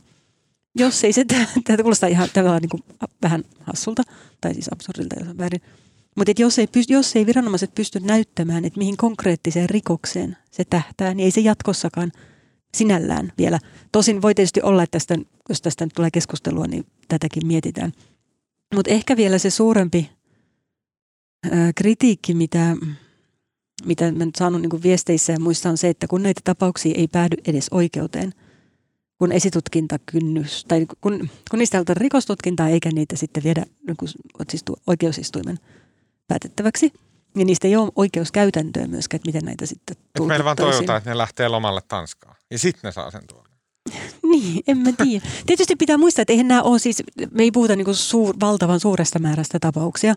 Jos 0.75 1.03
ei 1.03 1.13
se, 1.13 1.25
tämä 1.63 1.77
kuulostaa 1.81 2.09
ihan 2.09 2.29
tavallaan 2.33 2.61
niin 2.61 2.69
kuin 2.69 2.83
vähän 3.21 3.43
hassulta, 3.59 4.03
tai 4.41 4.53
siis 4.53 4.69
absurdilta 4.73 5.15
jos 5.19 5.27
on 5.29 5.37
väärin. 5.37 5.61
Mutta 6.15 6.31
jos 6.37 6.59
ei, 6.59 6.67
jos 6.89 7.15
ei 7.15 7.25
viranomaiset 7.25 7.75
pysty 7.75 7.99
näyttämään, 7.99 8.65
että 8.65 8.77
mihin 8.77 8.97
konkreettiseen 8.97 9.69
rikokseen 9.69 10.37
se 10.51 10.63
tähtää, 10.69 11.13
niin 11.13 11.25
ei 11.25 11.31
se 11.31 11.41
jatkossakaan 11.41 12.11
sinällään 12.77 13.33
vielä. 13.37 13.59
Tosin 13.91 14.21
voi 14.21 14.35
tietysti 14.35 14.61
olla, 14.61 14.83
että 14.83 14.91
tästä, 14.91 15.17
jos 15.49 15.61
tästä 15.61 15.85
nyt 15.85 15.93
tulee 15.93 16.11
keskustelua, 16.11 16.67
niin 16.67 16.85
tätäkin 17.07 17.47
mietitään. 17.47 17.91
Mutta 18.75 18.91
ehkä 18.91 19.17
vielä 19.17 19.37
se 19.37 19.49
suurempi 19.49 20.09
ää, 21.51 21.71
kritiikki, 21.75 22.33
mitä, 22.33 22.75
mitä 23.85 24.11
mä 24.11 24.25
nyt 24.25 24.35
saanut 24.35 24.61
niin 24.61 24.83
viesteissä 24.83 25.33
ja 25.33 25.39
muista 25.39 25.69
on 25.69 25.77
se, 25.77 25.89
että 25.89 26.07
kun 26.07 26.23
näitä 26.23 26.41
tapauksia 26.43 26.93
ei 26.97 27.07
päädy 27.07 27.35
edes 27.47 27.67
oikeuteen, 27.71 28.33
kun 29.17 29.31
esitutkintakynnys, 29.31 30.65
tai 30.67 30.85
kun, 31.01 31.29
kun 31.49 31.59
niistä 31.59 31.77
halutaan 31.77 31.97
rikostutkintaa 31.97 32.69
eikä 32.69 32.89
niitä 32.91 33.15
sitten 33.15 33.43
viedä 33.43 33.65
niin 33.87 33.97
kuin, 33.97 34.09
siis 34.49 34.63
tu- 34.63 34.77
oikeusistuimen 34.87 35.57
päätettäväksi, 36.27 36.93
niin 37.35 37.47
niistä 37.47 37.67
ei 37.67 37.75
ole 37.75 37.91
oikeuskäytäntöä 37.95 38.87
myöskään, 38.87 39.17
että 39.17 39.27
miten 39.27 39.45
näitä 39.45 39.65
sitten 39.65 39.97
Et 40.15 40.25
meillä 40.25 40.45
vaan 40.45 40.55
tulkittaisiin. 40.55 40.71
toivotaan, 40.77 40.97
että 40.97 41.09
ne 41.09 41.17
lähtee 41.17 41.47
lomalle 41.47 41.81
Tanskaan. 41.87 42.35
Ja 42.51 42.59
sitten 42.59 42.81
ne 42.83 42.91
saa 42.91 43.11
sen 43.11 43.27
tuolla. 43.27 43.47
Niin, 44.31 44.63
en 44.67 44.77
mä 44.77 44.91
tiedä. 44.91 45.25
Tietysti 45.45 45.75
pitää 45.75 45.97
muistaa, 45.97 46.21
että 46.21 46.33
eihän 46.33 46.47
nämä 46.47 46.61
ole 46.61 46.79
siis, 46.79 47.03
me 47.31 47.43
ei 47.43 47.51
puhuta 47.51 47.75
niin 47.75 47.95
suur, 47.95 48.35
valtavan 48.39 48.79
suuresta 48.79 49.19
määrästä 49.19 49.59
tapauksia, 49.59 50.13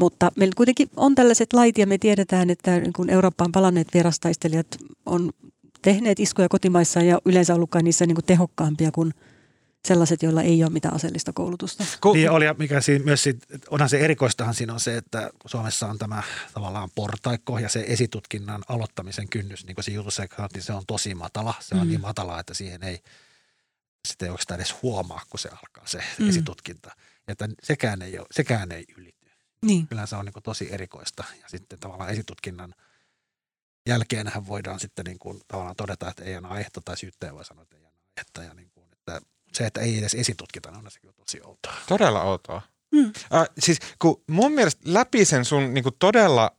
mutta 0.00 0.32
meillä 0.36 0.52
kuitenkin 0.56 0.90
on 0.96 1.14
tällaiset 1.14 1.52
lait 1.52 1.78
ja 1.78 1.86
me 1.86 1.98
tiedetään, 1.98 2.50
että 2.50 2.80
niin 2.80 2.92
kun 2.92 3.10
Eurooppaan 3.10 3.52
palanneet 3.52 3.88
vierastaistelijat 3.94 4.66
on 5.06 5.30
tehneet 5.82 6.20
iskuja 6.20 6.48
kotimaissaan 6.48 7.06
ja 7.06 7.18
yleensä 7.24 7.54
ollutkaan 7.54 7.84
niissä 7.84 8.06
niin 8.06 8.14
kuin 8.14 8.24
tehokkaampia 8.24 8.90
kuin 8.92 9.14
sellaiset, 9.84 10.22
joilla 10.22 10.42
ei 10.42 10.64
ole 10.64 10.72
mitään 10.72 10.94
aseellista 10.94 11.32
koulutusta. 11.32 11.84
Kun, 12.00 12.16
Niin 12.16 12.30
oli, 12.30 12.44
mikä 12.58 12.80
siinä 12.80 13.04
myös, 13.04 13.24
onhan 13.70 13.88
se 13.88 13.98
erikoistahan 13.98 14.54
siinä 14.54 14.72
on 14.72 14.80
se, 14.80 14.96
että 14.96 15.30
Suomessa 15.46 15.86
on 15.86 15.98
tämä 15.98 16.22
tavallaan 16.54 16.90
portaikko 16.94 17.58
ja 17.58 17.68
se 17.68 17.84
esitutkinnan 17.88 18.62
aloittamisen 18.68 19.28
kynnys, 19.28 19.64
niin 19.66 19.74
kuin 19.74 19.84
siinä 19.84 19.96
jutussa 19.96 20.22
sanottiin, 20.36 20.62
se 20.62 20.72
on 20.72 20.86
tosi 20.86 21.14
matala. 21.14 21.54
Se 21.60 21.74
on 21.74 21.80
Mm. 21.80 21.88
niin 21.88 22.00
matala, 22.00 22.40
että 22.40 22.54
siihen 22.54 22.82
ei, 22.82 22.98
sitä 24.08 24.24
ei 24.24 24.30
oikeastaan 24.30 24.60
edes 24.60 24.74
huomaa, 24.82 25.22
kun 25.30 25.38
se 25.40 25.48
alkaa 25.48 25.86
se 25.86 26.02
Mm. 26.18 26.28
esitutkinta. 26.28 26.90
Että 27.28 27.48
sekään 27.62 28.02
ei, 28.02 28.18
ole, 28.18 28.26
sekään 28.30 28.72
ei 28.72 28.84
ylity. 28.96 29.18
Niin, 29.62 29.88
Kyllä 29.88 30.06
se 30.06 30.16
on 30.16 30.24
niin 30.24 30.32
kuin 30.32 30.42
tosi 30.42 30.72
erikoista. 30.72 31.24
Ja 31.42 31.48
sitten 31.48 31.78
tavallaan 31.78 32.10
esitutkinnan 32.10 32.74
jälkeenhän 33.88 34.46
voidaan 34.46 34.80
sitten 34.80 35.04
niin 35.04 35.18
kuin 35.18 35.40
tavallaan 35.48 35.76
todeta, 35.76 36.08
että 36.10 36.24
ei 36.24 36.36
ole 36.36 36.48
aihetta 36.48 36.80
tai 36.84 36.96
syyttäjä 36.96 37.34
voi 37.34 37.44
sanoa, 37.44 37.62
että 37.62 37.76
ei 37.76 37.82
ole 37.82 37.92
aihetta. 38.16 38.42
Ja 38.42 38.54
niin 38.54 38.70
kuin, 38.70 38.86
että 38.92 39.20
se, 39.52 39.66
että 39.66 39.80
ei 39.80 39.98
edes 39.98 40.14
esitutkita, 40.14 40.70
niin 40.70 40.84
on 40.84 40.90
se 40.90 41.00
kyllä 41.00 41.14
tosi 41.14 41.40
outoa. 41.44 41.72
Todella 41.88 42.22
outoa. 42.22 42.62
Mm. 42.92 43.06
Äh, 43.34 43.44
siis 43.58 43.78
kun 43.98 44.22
mun 44.30 44.52
mielestä 44.52 44.82
läpi 44.84 45.24
sen 45.24 45.44
sun 45.44 45.74
niinku 45.74 45.90
todella 45.90 46.50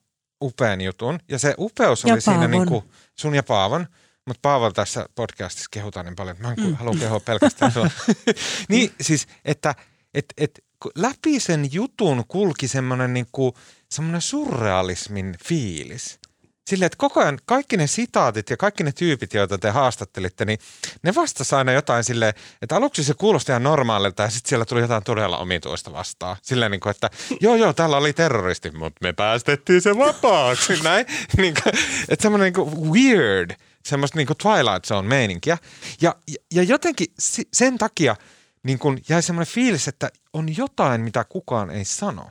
upean 0.43 0.81
jutun, 0.81 1.19
ja 1.29 1.39
se 1.39 1.55
upeus 1.57 2.03
Ja 2.03 2.13
oli 2.13 2.21
siinä 2.21 2.37
Paavon. 2.37 2.51
niinku, 2.51 2.91
sun 3.15 3.35
ja 3.35 3.43
Paavon, 3.43 3.87
mutta 4.25 4.39
Paavon 4.41 4.73
tässä 4.73 5.05
podcastissa 5.15 5.67
kehutaan 5.71 6.05
niin 6.05 6.15
paljon, 6.15 6.35
että 6.35 6.47
mä 6.47 6.53
en 6.53 6.67
Mm. 6.69 6.75
halua 6.75 6.95
kehua 6.99 7.19
pelkästään 7.19 7.71
sua. 7.71 7.89
niin 8.69 8.91
siis, 9.01 9.27
että 9.45 9.75
et, 10.13 10.25
et, 10.37 10.59
läpi 10.95 11.39
sen 11.39 11.73
jutun 11.73 12.23
kulki 12.27 12.67
semmoinen 12.67 13.13
niinku, 13.13 13.53
semmoinen 13.91 14.21
surrealismin 14.21 15.35
fiilis. 15.45 16.19
Silleen, 16.69 16.85
että 16.85 16.97
koko 16.97 17.19
ajan 17.19 17.39
kaikki 17.45 17.77
ne 17.77 17.87
sitaatit 17.87 18.49
ja 18.49 18.57
kaikki 18.57 18.83
ne 18.83 18.91
tyypit, 18.91 19.33
joita 19.33 19.57
te 19.57 19.69
haastattelitte, 19.69 20.45
niin 20.45 20.59
ne 21.03 21.15
vastasi 21.15 21.55
aina 21.55 21.71
jotain 21.71 22.03
silleen, 22.03 22.33
että 22.61 22.75
aluksi 22.75 23.03
se 23.03 23.13
kuulosti 23.13 23.51
ihan 23.51 23.63
normaalilta 23.63 24.23
ja 24.23 24.29
sitten 24.29 24.49
siellä 24.49 24.65
tuli 24.65 24.81
jotain 24.81 25.03
todella 25.03 25.37
omituista 25.37 25.93
vastaan. 25.93 26.37
Silleen 26.41 26.71
niin 26.71 26.79
kuin, 26.79 26.91
että 26.91 27.09
joo 27.41 27.55
joo, 27.55 27.73
täällä 27.73 27.97
oli 27.97 28.13
terroristi, 28.13 28.71
mutta 28.71 28.99
me 29.01 29.13
päästettiin 29.13 29.81
se 29.81 29.97
vapaaksi. 29.97 30.73
Näin. 30.83 31.05
Niin 31.37 31.53
kuin, 31.63 31.75
että 32.09 32.23
semmoinen 32.23 32.53
niin 32.53 32.65
kuin 32.65 32.91
weird, 32.91 33.51
semmoista 33.85 34.17
niin 34.17 34.27
kuin 34.27 34.37
Twilight 34.37 34.85
Zone 34.85 35.07
meininkiä. 35.07 35.57
Ja, 36.01 36.15
ja, 36.27 36.37
ja 36.53 36.63
jotenkin 36.63 37.07
sen 37.53 37.77
takia 37.77 38.15
niin 38.63 38.79
kuin 38.79 39.01
jäi 39.09 39.21
semmoinen 39.21 39.53
fiilis, 39.53 39.87
että 39.87 40.09
on 40.33 40.57
jotain, 40.57 41.01
mitä 41.01 41.23
kukaan 41.29 41.71
ei 41.71 41.85
sano. 41.85 42.29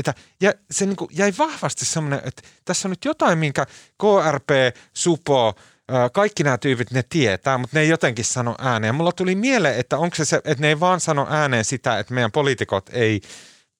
Että, 0.00 0.14
ja 0.40 0.54
se 0.70 0.86
niin 0.86 0.96
kuin 0.96 1.10
jäi 1.12 1.32
vahvasti 1.38 1.84
semmoinen, 1.84 2.20
että 2.24 2.42
tässä 2.64 2.88
on 2.88 2.90
nyt 2.90 3.04
jotain, 3.04 3.38
minkä 3.38 3.66
KRP, 3.98 4.76
Supo, 4.94 5.54
kaikki 6.12 6.42
nämä 6.42 6.58
tyypit, 6.58 6.90
ne 6.90 7.02
tietää, 7.02 7.58
mutta 7.58 7.76
ne 7.76 7.80
ei 7.80 7.88
jotenkin 7.88 8.24
sano 8.24 8.54
ääneen. 8.58 8.94
Mulla 8.94 9.12
tuli 9.12 9.34
mieleen, 9.34 9.78
että 9.78 9.98
onko 9.98 10.16
se 10.16 10.24
se, 10.24 10.36
että 10.36 10.60
ne 10.60 10.68
ei 10.68 10.80
vaan 10.80 11.00
sano 11.00 11.26
ääneen 11.30 11.64
sitä, 11.64 11.98
että 11.98 12.14
meidän 12.14 12.32
poliitikot 12.32 12.90
ei 12.92 13.20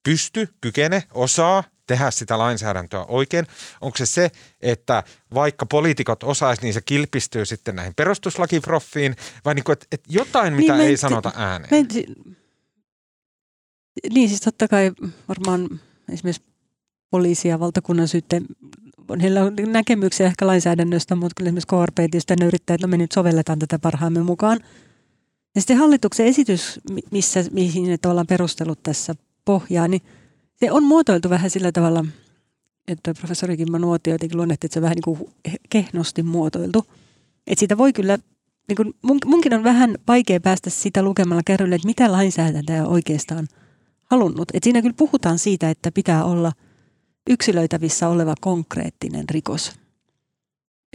pysty, 0.03 0.49
kykene, 0.61 1.03
osaa 1.15 1.65
tehdä 1.87 2.11
sitä 2.11 2.39
lainsäädäntöä 2.39 3.05
oikein. 3.09 3.47
Onko 3.81 3.97
se 3.99 4.07
se, 4.07 4.31
että 4.61 5.03
vaikka 5.35 5.67
poliitikot 5.67 6.23
osaisi, 6.23 6.63
niin 6.63 6.75
se 6.75 6.81
kilpistyy 6.81 7.47
sitten 7.47 7.77
näihin 7.77 7.95
perustuslakiproffiin, 7.95 9.17
vai 9.45 9.55
niin 9.55 9.65
kuin, 9.65 9.73
että, 9.73 9.87
että 9.93 10.09
jotain, 10.13 10.55
mitä 10.55 10.77
Niin, 10.77 10.89
ei 10.89 10.97
sanota 10.97 11.33
ääneen. 11.37 11.89
Niin 14.13 14.29
siis 14.29 14.41
totta 14.41 14.69
kai 14.69 14.93
varmaan 15.29 15.81
esimerkiksi 16.11 16.43
poliisi 17.11 17.49
ja 17.49 17.61
valtakunnan 17.61 18.09
syytteen, 18.09 18.47
heillä 19.23 19.45
on 19.45 19.57
näkemyksiä 19.67 20.27
ehkä 20.27 20.47
lainsäädännöstä, 20.47 21.15
mutta 21.15 21.35
kyllä 21.37 21.49
esimerkiksi 21.49 21.67
KRP 21.67 21.99
aina 22.31 22.47
yrittää, 22.47 22.75
että 22.75 22.87
no 22.87 22.91
me 22.91 22.97
nyt 22.97 23.13
sovelletaan 23.13 23.59
tätä 23.59 23.79
parhaamme 23.79 24.23
mukaan. 24.23 24.61
Ja 25.55 25.61
sitten 25.61 25.77
hallituksen 25.77 26.27
esitys, 26.27 26.81
mi- 26.91 27.03
missä, 27.11 27.45
mihin 27.53 27.85
ne 27.85 27.99
tavallaan 27.99 28.27
perustelut 28.27 28.83
tässä 28.83 29.15
pohjaa, 29.45 29.89
niin 29.89 30.03
se 30.57 30.73
on 30.73 30.85
muotoiltu 30.85 31.31
vähän 31.31 31.51
sillä 31.51 31.73
tavalla, 31.73 32.05
että 32.89 33.15
professori 33.15 33.57
Kimmo 33.57 33.79
Nuotio 33.79 34.15
jotenkin 34.15 34.37
luonnehti, 34.37 34.67
että 34.67 34.75
se 34.75 34.79
on 34.79 34.83
vähän 34.83 34.97
niin 34.97 35.19
kuin 35.19 35.31
kehnosti 35.71 36.23
muotoiltu. 36.23 36.87
Että 37.47 37.61
siitä 37.61 37.79
voi 37.79 37.93
kyllä, 37.93 38.19
niin 38.69 38.77
kuin 38.77 38.95
mun, 39.03 39.19
munkin 39.27 39.55
on 39.55 39.65
vähän 39.65 39.95
vaikea 40.09 40.41
päästä 40.41 40.71
sitä 40.71 41.03
lukemalla 41.03 41.43
kärrylle, 41.47 41.75
että 41.75 41.89
mitä 41.89 42.13
lainsäädäntöä 42.13 42.87
oikeastaan 42.87 43.49
halunnut. 44.11 44.49
Et 44.55 44.65
siinä 44.65 44.83
kyllä 44.83 44.95
puhutaan 44.97 45.39
siitä, 45.39 45.71
että 45.71 45.93
pitää 45.93 46.25
olla 46.25 46.53
yksilöitävissä 47.31 48.09
oleva 48.09 48.35
konkreettinen 48.41 49.25
rikos. 49.31 49.73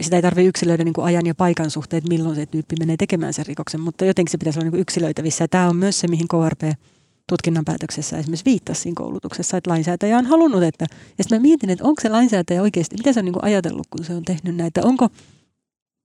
Sitä 0.02 0.16
ei 0.16 0.22
tarvitse 0.22 0.48
yksilöidä 0.48 0.84
niin 0.84 0.94
kuin 0.94 1.04
ajan 1.04 1.26
ja 1.26 1.34
paikan 1.34 1.70
suhteen, 1.70 1.98
että 1.98 2.08
milloin 2.08 2.36
se 2.36 2.46
tyyppi 2.46 2.76
menee 2.78 2.96
tekemään 2.96 3.32
sen 3.32 3.46
rikoksen, 3.46 3.80
mutta 3.80 4.04
jotenkin 4.04 4.30
se 4.30 4.38
pitäisi 4.38 4.58
olla 4.58 4.64
niin 4.64 4.70
kuin 4.70 4.80
yksilöitävissä. 4.80 5.44
Ja 5.44 5.48
tämä 5.48 5.68
on 5.68 5.76
myös 5.76 6.00
se, 6.00 6.08
mihin 6.08 6.28
KRP 6.28 6.62
tutkinnan 7.28 7.64
päätöksessä 7.64 8.18
esimerkiksi 8.18 8.44
viittasi 8.44 8.80
siinä 8.80 8.94
koulutuksessa, 8.96 9.56
että 9.56 9.70
lainsäätäjä 9.70 10.18
on 10.18 10.26
halunnut, 10.26 10.62
että, 10.62 10.86
ja 11.18 11.24
sitten 11.24 11.38
mä 11.38 11.42
mietin, 11.42 11.70
että 11.70 11.84
onko 11.84 12.00
se 12.00 12.08
lainsäätäjä 12.08 12.62
oikeasti, 12.62 12.96
mitä 12.96 13.12
se 13.12 13.20
on 13.20 13.24
niin 13.24 13.32
kuin 13.32 13.44
ajatellut, 13.44 13.86
kun 13.90 14.04
se 14.04 14.14
on 14.14 14.22
tehnyt 14.22 14.56
näitä, 14.56 14.80
onko, 14.84 15.08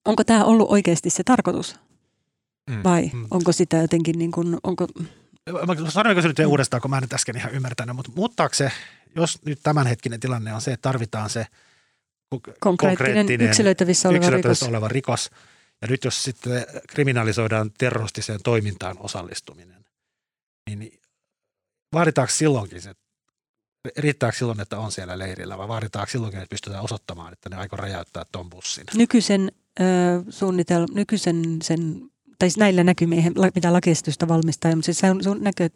onko 0.08 0.24
tämä 0.24 0.46
ollut 0.46 0.72
oikeasti 0.72 1.10
se 1.10 1.24
tarkoitus 1.24 1.76
Mm. 2.70 2.84
vai 2.84 3.10
Mm. 3.14 3.28
onko 3.32 3.52
sitä 3.52 3.78
jotenkin, 3.78 4.20
niin 4.20 4.32
kuin, 4.32 4.58
onko, 4.64 4.88
sanoinko 5.90 6.22
se 6.22 6.28
nyt 6.28 6.40
uudestaan, 6.40 6.82
kun 6.82 6.92
mä 6.92 6.98
en 6.98 7.02
nyt 7.02 7.14
äsken 7.14 7.38
ihan 7.38 7.52
ymmärtänyt, 7.52 7.96
mutta 7.96 8.12
muuttaako 8.16 8.56
se, 8.56 8.72
jos 9.16 9.40
nyt 9.46 9.60
tämänhetkinen 9.64 10.20
tilanne 10.20 10.54
on 10.54 10.62
se, 10.62 10.74
että 10.74 10.90
tarvitaan 10.90 11.30
se 11.30 11.48
ko- 12.36 12.54
konkreettinen, 12.60 13.42
yksilöitävissä 13.42 14.10
oleva 14.10 14.18
yksilöitävissä 14.18 14.66
rikos. 14.66 14.70
oleva 14.70 14.88
rikos, 14.88 15.30
ja 15.82 15.88
nyt 15.88 16.04
jos 16.04 16.24
sitten 16.24 16.66
kriminalisoidaan 16.88 17.72
terroristiseen 17.78 18.40
toimintaan 18.44 18.98
osallistuminen, 19.00 19.86
niin 20.70 21.00
vaaditaanko 21.94 22.32
silloinkin 22.32 22.82
se, 22.82 22.94
riittääkö 23.98 24.38
silloin, 24.38 24.60
että 24.60 24.80
on 24.80 24.92
siellä 24.92 25.20
leirillä, 25.20 25.58
vai 25.58 25.68
vaaditaanko 25.68 26.12
silloinkin, 26.12 26.42
että 26.42 26.50
pystytään 26.50 26.84
osoittamaan, 26.84 27.34
että 27.34 27.50
ne 27.50 27.56
aikoo 27.56 27.78
räjäyttää 27.78 28.26
tuon 28.32 28.50
bussin? 28.50 28.84
Nykyisen 28.94 29.52
ö, 29.80 29.84
suunnitel, 30.30 30.88
nykyisen 30.94 31.44
sen, 31.64 32.02
tai 32.42 32.50
siis 32.50 32.58
näillä 32.58 32.84
näkymin, 32.84 33.32
la- 33.36 33.50
mitään 33.56 33.74
lakiesitystä 33.74 34.28
valmistaa, 34.28 34.76
mutta 34.76 34.86
siis 34.86 34.98
se 34.98 35.12
on, 35.12 35.24
sun 35.24 35.38
näkö, 35.42 35.70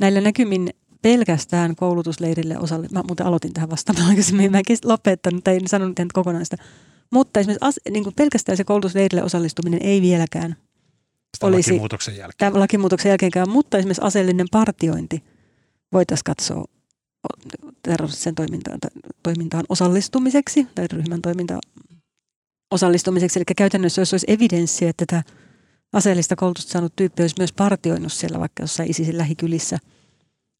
näillä 0.00 0.20
näkymin 0.20 0.70
pelkästään 1.02 1.76
koulutusleirille 1.76 2.58
osalle, 2.58 2.88
mä 2.92 3.02
muuten 3.06 3.26
aloitin 3.26 3.52
tähän 3.52 3.70
vastaamaan 3.70 4.08
aikaisemmin, 4.10 4.50
mä 4.50 4.58
en 4.58 4.64
lopettanut 4.84 5.44
tai 5.44 5.56
en 5.56 5.68
sanonut 5.68 5.98
ihan 5.98 6.08
kokonaista, 6.12 6.56
mutta 7.10 7.40
esimerkiksi 7.40 7.66
as, 7.66 7.80
niin 7.90 8.04
kuin 8.04 8.14
pelkästään 8.14 8.56
se 8.56 8.64
koulutusleirille 8.64 9.22
osallistuminen 9.22 9.82
ei 9.82 10.02
vieläkään 10.02 10.56
Sitä 11.36 11.46
olisi 11.46 11.70
lakimuutoksen 11.70 12.16
jälkeen. 12.16 12.36
tämän 12.38 12.60
lakimuutoksen 12.60 13.10
jälkeenkään, 13.10 13.50
mutta 13.50 13.78
esimerkiksi 13.78 14.04
aseellinen 14.04 14.46
partiointi 14.52 15.24
voitaisiin 15.92 16.24
katsoa 16.24 16.64
terroristisen 17.82 18.34
toimintaan, 18.34 18.78
toimintaan 19.22 19.64
osallistumiseksi 19.68 20.66
tai 20.74 20.86
ryhmän 20.92 21.22
toimintaan 21.22 21.60
osallistumiseksi. 22.70 23.38
Eli 23.38 23.44
käytännössä 23.56 24.02
jos 24.02 24.14
olisi 24.14 24.26
evidenssiä, 24.28 24.90
että 24.90 25.04
tämä 25.06 25.22
aseellista 25.92 26.36
koulutusta 26.36 26.72
saanut 26.72 26.96
tyyppi 26.96 27.22
olisi 27.22 27.34
myös 27.38 27.52
partioinut 27.52 28.12
siellä 28.12 28.40
vaikka 28.40 28.62
jossain 28.62 28.90
ISISin 28.90 29.18
lähikylissä 29.18 29.78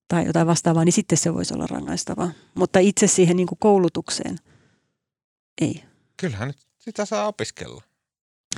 tai 0.09 0.27
jotain 0.27 0.47
vastaavaa, 0.47 0.85
niin 0.85 0.93
sitten 0.93 1.19
se 1.19 1.35
voisi 1.35 1.55
olla 1.55 1.67
rangaistavaa. 1.67 2.31
Mutta 2.55 2.79
itse 2.79 3.07
siihen 3.07 3.37
niin 3.37 3.47
kuin 3.47 3.59
koulutukseen 3.59 4.39
ei. 5.61 5.85
Kyllähän 6.17 6.49
nyt 6.49 6.57
sitä 6.79 7.05
saa 7.05 7.27
opiskella. 7.27 7.83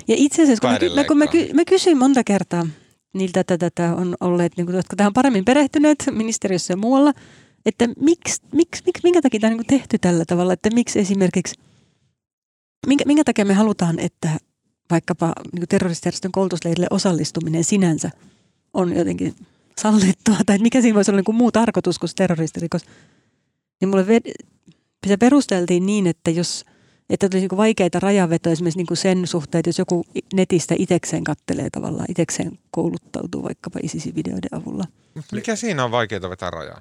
Ja 0.09 0.15
itse 0.19 0.43
asiassa, 0.43 0.69
kun 0.69 0.95
mä, 0.95 1.05
kun 1.05 1.19
mä, 1.19 1.27
ky, 1.27 1.51
mä 1.55 1.65
kysyin 1.65 1.99
monta 1.99 2.25
kertaa 2.25 2.67
niiltä, 3.15 3.41
että 3.41 3.59
tätä 3.59 3.95
on 3.95 4.17
olleet, 4.21 4.57
niin 4.57 4.67
kuin, 4.67 4.77
jotka 4.77 4.97
tähän 4.97 5.13
paremmin 5.13 5.45
perehtyneet 5.45 6.05
ministeriössä 6.11 6.73
ja 6.73 6.77
muualla, 6.77 7.13
että 7.67 7.89
miksi, 8.01 8.43
miksi, 8.53 8.83
miksi 8.87 9.03
minkä 9.03 9.23
takia 9.23 9.41
tämä 9.41 9.51
on 9.51 9.57
niin 9.57 9.67
tehty 9.67 9.99
tällä 9.99 10.25
tavalla, 10.25 10.53
että 10.53 10.71
miksi 10.75 10.99
esimerkiksi, 10.99 11.55
minkä, 12.87 13.05
minkä 13.07 13.25
takia 13.25 13.45
me 13.45 13.55
halutaan, 13.55 13.99
että 13.99 14.29
vaikkapa 14.91 15.33
niin 15.53 15.69
terroristijärjestön 15.69 16.33
koulutusleirille 16.33 16.87
osallistuminen 16.91 17.65
sinänsä 17.65 18.11
on 18.75 18.97
jotenkin 18.97 19.35
sallittua, 19.79 20.37
tai 20.47 20.59
mikä 20.59 20.81
siinä 20.81 20.95
voisi 20.95 21.11
olla 21.11 21.19
niin 21.19 21.25
kuin 21.25 21.37
muu 21.37 21.53
tarkoitus 21.53 21.99
kuin 21.99 22.11
terroristirikos, 22.17 22.83
niin 23.81 23.89
mulle 23.89 24.07
ved- 24.07 24.47
se 25.07 25.17
perusteltiin 25.17 25.87
niin, 25.87 26.07
että 26.07 26.31
jos 26.31 26.65
että 27.11 27.27
olisi 27.27 27.49
niin 27.49 27.57
vaikeita 27.57 28.01
rajavetoja 28.01 28.53
esimerkiksi 28.53 28.79
niin 28.79 28.97
sen 28.97 29.27
suhteen, 29.27 29.61
että 29.61 29.69
jos 29.69 29.79
joku 29.79 30.05
netistä 30.35 30.75
itekseen 30.79 31.25
kattelee 31.25 31.71
tavallaan, 31.71 32.07
itekseen 32.09 32.59
kouluttautuu 32.71 33.43
vaikkapa 33.43 33.79
ISIS-videoiden 33.83 34.59
avulla. 34.59 34.85
Mutta 35.15 35.37
mikä 35.37 35.57
siinä 35.57 35.85
on 35.85 35.91
vaikeaa 35.91 36.31
vetää 36.31 36.51
rajaa? 36.51 36.81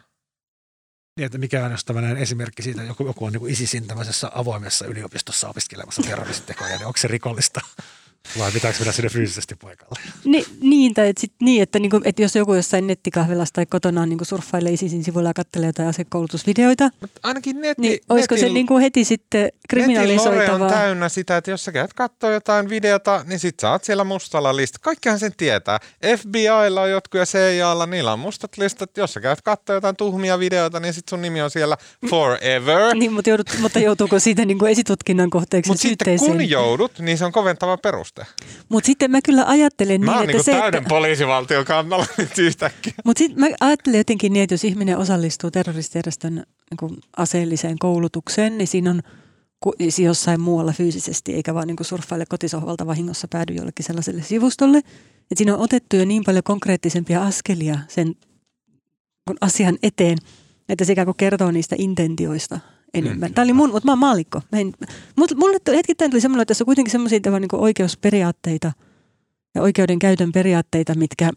Niin, 1.18 1.26
että 1.26 1.38
mikä 1.38 1.66
on 1.66 1.78
tämmöinen 1.86 2.18
esimerkki 2.18 2.62
siitä, 2.62 2.84
joku, 2.84 3.06
joku 3.06 3.26
on 3.26 3.34
niin 3.34 3.50
ISISin 3.50 3.88
tämmöisessä 3.88 4.32
avoimessa 4.36 4.86
yliopistossa 4.86 5.50
opiskelemassa 5.50 6.02
terroristitekoja, 6.02 6.78
niin 6.78 6.86
onko 6.86 6.98
se 6.98 7.08
rikollista? 7.08 7.62
Vai 8.40 8.52
pitääkö 8.52 8.80
mennä 8.80 8.92
sinne 8.92 9.10
fyysisesti 9.10 9.56
paikalle? 9.56 10.00
Ni, 10.26 10.46
niin, 10.62 10.94
tai 10.94 11.10
et 11.10 11.18
sit, 11.18 11.34
niin, 11.42 11.64
että, 11.64 11.80
niin 11.80 11.90
kuin, 11.90 12.02
että 12.06 12.22
jos 12.22 12.36
joku 12.36 12.54
jossain 12.54 12.88
nettikahvilassa 12.88 13.54
tai 13.54 13.66
kotonaan 13.66 14.10
niin 14.10 14.18
kuin 14.18 14.26
surffailee 14.26 14.72
ISISin 14.72 15.04
sivuilla 15.04 15.30
ja 15.30 15.34
katselee 15.34 15.68
jotain 15.68 15.90
asekoulutusvideoita, 15.90 16.90
Mutta 17.02 17.20
ainakin 17.24 17.62
netti, 17.62 17.82
niin 17.82 18.00
olisiko 18.10 18.36
se 18.36 18.42
netin- 18.42 18.54
niin 18.54 18.68
kuin 18.68 18.82
heti 18.82 19.06
sitten 19.06 19.42
Netin 19.42 19.54
lore 19.54 19.84
on 19.84 19.94
kriminalisoitavaa? 19.94 20.70
täynnä 20.70 21.10
sitä, 21.10 21.38
että 21.38 21.52
jos 21.52 21.66
sä 21.66 21.72
käyt 21.72 21.94
katsoo 21.94 22.32
jotain 22.32 22.70
videota, 22.70 23.24
niin 23.28 23.40
sit 23.40 23.60
sä 23.60 23.72
oot 23.72 23.84
siellä 23.84 24.04
mustalla 24.04 24.56
listalla. 24.56 24.84
Kaikkihan 24.84 25.20
sen 25.20 25.32
tietää. 25.38 25.80
FBIlla 26.18 26.82
on 26.82 26.92
jotkut 26.92 27.20
ja 27.20 27.26
CIAlla, 27.26 27.86
niillä 27.86 28.14
on 28.14 28.20
mustat 28.20 28.58
listat. 28.58 28.98
Jos 28.98 29.14
sä 29.14 29.22
käyt 29.22 29.42
katsoo 29.42 29.76
jotain 29.76 29.96
tuhmia 29.96 30.40
videoita, 30.40 30.80
niin 30.80 30.94
sit 30.94 31.08
sun 31.10 31.22
nimi 31.22 31.42
on 31.42 31.52
siellä 31.52 31.78
forever. 32.10 32.96
Niin, 32.96 33.14
mutta, 33.14 33.30
joudut, 33.30 33.48
mutta 33.60 33.80
joutuuko 33.80 34.20
siitä 34.20 34.46
niin 34.46 34.60
kuin 34.60 34.72
esitutkinnan 34.72 35.30
kohteeksi 35.30 35.70
Mutta 35.70 35.82
sitten 35.82 36.20
kun 36.20 36.50
joudut, 36.50 37.00
niin 37.00 37.18
se 37.18 37.26
on 37.26 37.32
koventava 37.32 37.78
peruste. 38.16 38.46
Mutta 38.70 38.86
sitten 38.86 39.12
mä 39.12 39.20
kyllä 39.26 39.46
ajattelen 39.46 40.06
Mä 40.06 40.12
niin, 40.12 40.22
että 40.22 40.28
niinku 40.28 40.44
se, 40.44 40.52
täyden 40.52 40.78
että, 40.78 40.90
poliisivaltion 40.90 41.66
kannalla 41.66 42.06
nyt 42.18 42.38
yhtäkkiä. 42.38 42.94
Mutta 43.06 43.20
sitten 43.20 43.40
mä 43.40 43.48
ajattelen 43.60 43.98
jotenkin 43.98 44.34
niin, 44.34 44.44
että 44.44 44.54
jos 44.54 44.64
ihminen 44.64 44.98
osallistuu 44.98 45.52
terroristijärjestön 45.52 46.34
niin 46.82 47.00
aseelliseen 47.18 47.80
koulutukseen, 47.80 48.58
niin 48.58 48.68
siinä 48.68 48.90
on 48.90 49.02
siis 49.80 50.00
jossain 50.00 50.42
muualla 50.42 50.74
fyysisesti, 50.74 51.34
eikä 51.34 51.54
vaan 51.54 51.68
niin 51.68 51.78
kuin 51.78 51.88
surffaile 51.88 52.26
kotisohvalta 52.26 52.88
vahingossa 52.88 53.28
päädy 53.28 53.54
jollekin 53.54 53.86
sellaiselle 53.86 54.22
sivustolle. 54.22 54.78
Että 54.78 55.36
siinä 55.38 55.54
on 55.54 55.62
otettu 55.62 55.96
jo 55.96 56.06
niin 56.06 56.24
paljon 56.26 56.44
konkreettisempia 56.44 57.24
askelia 57.24 57.80
sen 57.88 58.16
asian 59.42 59.78
eteen, 59.84 60.18
että 60.70 60.86
se 60.86 60.94
ikään 60.94 61.06
kuin 61.06 61.18
kertoo 61.18 61.52
niistä 61.52 61.76
intentioista 61.80 62.60
enemmän. 62.94 63.30
Mm. 63.30 63.34
Tämä 63.34 63.44
oli 63.44 63.54
mun, 63.54 63.70
mutta 63.72 63.86
mä 63.88 63.92
oon 63.92 64.00
maalikko. 64.00 64.42
Mä 64.52 64.60
en, 64.60 64.74
mut, 65.16 65.36
mulle 65.36 65.60
tuli- 65.60 65.78
hetkittäin 65.78 66.12
tuli 66.12 66.22
semmoinen, 66.22 66.42
että 66.42 66.52
tässä 66.52 66.64
on 66.64 66.66
kuitenkin 66.66 66.92
semmoisia 66.92 67.20
niin 67.40 67.48
oikeusperiaatteita 67.52 68.72
ja 69.56 69.62
oikeudenkäytön 69.62 70.32
periaatteita, 70.32 70.96
mitkä 70.96 71.32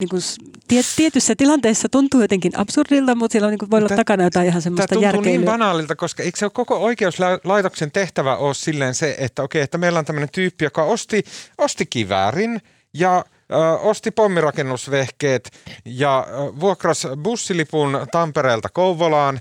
niin 0.00 0.08
kuin, 0.08 0.22
tiet, 0.68 0.86
tietyssä 0.96 1.34
tilanteessa 1.36 1.88
tuntuu 1.88 2.20
jotenkin 2.20 2.58
absurdilta, 2.58 3.14
mutta 3.14 3.32
siellä 3.32 3.46
on, 3.46 3.50
niin 3.50 3.58
kuin, 3.58 3.70
voi 3.70 3.78
olla 3.78 3.88
Tää- 3.88 3.96
takana 3.96 4.24
jotain 4.24 4.46
ihan 4.46 4.52
Tämä 4.54 4.60
semmoista 4.60 4.94
tuntuu 4.94 5.10
niin 5.10 5.16
järkeilyä. 5.16 5.46
banaalilta, 5.52 5.96
koska 5.96 6.22
eikö 6.22 6.38
se 6.38 6.44
ole 6.44 6.50
koko 6.54 6.76
oikeuslaitoksen 6.78 7.90
tehtävä 7.92 8.36
ole 8.36 8.54
silleen 8.54 8.94
se, 8.94 9.16
että 9.18 9.42
okei, 9.42 9.62
että 9.62 9.78
meillä 9.78 9.98
on 9.98 10.04
tämmöinen 10.04 10.28
tyyppi, 10.32 10.64
joka 10.64 10.82
osti, 10.84 11.22
osti 11.58 11.86
kiväärin 11.86 12.60
ja 12.94 13.24
ö, 13.52 13.78
osti 13.78 14.10
pommirakennusvehkeet 14.10 15.50
ja 15.84 16.26
ö, 16.28 16.60
vuokras 16.60 17.06
bussilipun 17.22 17.98
Tampereelta 18.12 18.68
Kouvolaan 18.68 19.40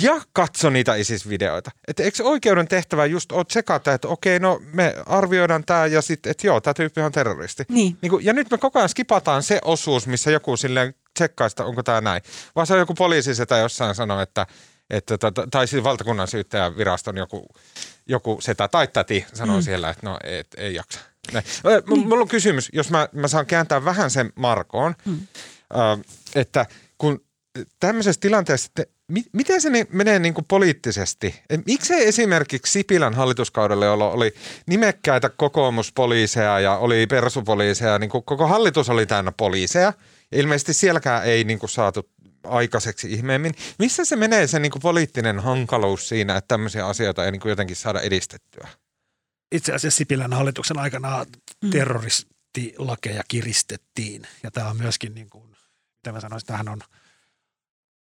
ja 0.00 0.20
katso 0.32 0.70
niitä 0.70 0.94
ISIS-videoita. 0.94 1.70
Että 1.88 2.02
eikö 2.02 2.24
oikeuden 2.24 2.68
tehtävä 2.68 3.06
just 3.06 3.32
ole 3.32 3.44
tsekata, 3.44 3.92
että 3.92 4.08
okei, 4.08 4.38
no 4.38 4.60
me 4.72 4.94
arvioidaan 5.06 5.64
tämä 5.64 5.86
ja 5.86 6.02
sitten, 6.02 6.30
että 6.30 6.46
joo, 6.46 6.60
tämä 6.60 6.74
tyyppi 6.74 7.00
on 7.00 7.12
terroristi. 7.12 7.64
Niin, 7.68 7.98
Niin 8.02 8.10
kuin, 8.10 8.24
ja 8.24 8.32
nyt 8.32 8.50
me 8.50 8.58
koko 8.58 8.78
ajan 8.78 8.88
skipataan 8.88 9.42
se 9.42 9.58
osuus, 9.64 10.06
missä 10.06 10.30
joku 10.30 10.56
silleen 10.56 10.94
tsekkaa 11.14 11.48
sitä, 11.48 11.64
onko 11.64 11.82
tämä 11.82 12.00
näin. 12.00 12.22
Vaan 12.56 12.66
se 12.66 12.72
on 12.72 12.78
joku 12.78 12.94
poliisisetä 12.94 13.56
jossain 13.56 13.94
sanoo, 13.94 14.20
että, 14.20 14.46
että 14.90 15.18
tota, 15.18 15.46
tai 15.50 15.66
siis 15.66 15.84
valtakunnan 15.84 16.28
syyttäjän 16.28 16.76
viraston 16.76 17.16
joku, 17.16 17.46
joku 18.06 18.38
setä 18.40 18.68
tai 18.68 18.88
täti 18.88 19.26
sanoo 19.34 19.56
mm. 19.56 19.62
siellä, 19.62 19.90
että 19.90 20.06
no 20.06 20.18
et, 20.24 20.46
ei 20.56 20.74
jaksa. 20.74 21.00
Näin. 21.32 21.44
M- 21.86 22.08
Mulla 22.08 22.22
on 22.22 22.28
kysymys, 22.28 22.68
jos 22.72 22.90
mä, 22.90 23.08
mä 23.12 23.28
saan 23.28 23.46
kääntää 23.46 23.84
vähän 23.84 24.10
sen 24.10 24.32
Markoon, 24.34 24.94
mm. 25.04 25.18
ö, 25.72 25.76
että 26.34 26.66
kun 26.98 27.24
tämmöisessä 27.80 28.20
tilanteessa, 28.20 28.66
että 28.66 28.92
mi- 29.08 29.24
miten 29.32 29.60
se 29.60 29.70
ni- 29.70 29.86
menee 29.92 30.18
niin 30.18 30.34
kuin 30.34 30.44
poliittisesti? 30.44 31.42
Et 31.50 31.66
Miksei 31.66 32.08
esimerkiksi 32.08 32.72
Sipilän 32.72 33.14
hallituskaudella, 33.14 33.84
jolloin 33.84 34.12
oli 34.14 34.34
nimekkäitä 34.66 35.28
kokoomuspoliiseja 35.28 36.60
ja 36.60 36.76
oli 36.76 37.06
persupoliiseja, 37.06 37.98
niin 37.98 38.10
kuin 38.10 38.24
koko 38.24 38.46
hallitus 38.46 38.88
oli 38.90 39.06
täynnä 39.06 39.32
poliiseja. 39.36 39.92
Ja 40.32 40.38
ilmeisesti 40.38 40.74
sielläkään 40.74 41.24
ei 41.24 41.44
niin 41.44 41.58
kuin 41.58 41.70
saatu 41.70 42.10
aikaiseksi 42.44 43.12
ihmeemmin. 43.12 43.54
Missä 43.78 44.04
se 44.04 44.16
menee 44.16 44.46
se 44.46 44.58
niin 44.58 44.72
kuin 44.72 44.82
poliittinen 44.82 45.40
hankaluus 45.40 46.08
siinä, 46.08 46.36
että 46.36 46.48
tämmöisiä 46.48 46.86
asioita 46.86 47.24
ei 47.24 47.32
niin 47.32 47.40
kuin 47.40 47.50
jotenkin 47.50 47.76
saada 47.76 48.00
edistettyä? 48.00 48.68
Itse 49.54 49.72
asiassa 49.72 49.98
Sipilän 49.98 50.32
hallituksen 50.32 50.78
aikana 50.78 51.26
Mm. 51.64 51.70
terroristilakeja 51.70 53.22
kiristettiin. 53.28 54.22
Ja 54.42 54.50
tämä 54.50 54.68
on 54.68 54.76
myöskin, 54.76 55.14
niin 55.14 55.30
kuin, 55.30 55.44
mitä 55.96 56.12
mä 56.12 56.20
sanoisin, 56.20 56.46
tämähän 56.46 56.68
on 56.68 56.80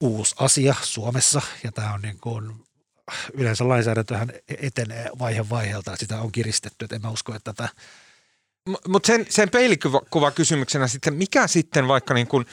uusi 0.01 0.35
asia 0.39 0.75
Suomessa. 0.81 1.41
Ja 1.63 1.71
tämä 1.71 1.93
on 1.93 2.01
niin 2.01 2.19
kuin, 2.21 2.65
yleensä 3.33 3.67
lainsäädäntöhän 3.67 4.31
etenee 4.61 5.09
vaihe 5.19 5.49
vaiheelta. 5.49 5.95
Sitä 5.95 6.21
on 6.21 6.31
kiristetty. 6.31 6.85
Et 6.85 6.91
en 6.91 7.01
mä 7.01 7.09
usko, 7.09 7.35
että 7.35 7.53
tätä 7.53 7.69
Mutta 8.87 9.07
sen, 9.07 9.25
sen 9.29 9.49
peilikuva 9.49 10.31
kysymyksenä 10.31 10.87
sitten, 10.87 11.13
mikä 11.13 11.47
sitten 11.47 11.87
vaikka 11.87 12.13
niin 12.13 12.27
kuin, 12.27 12.45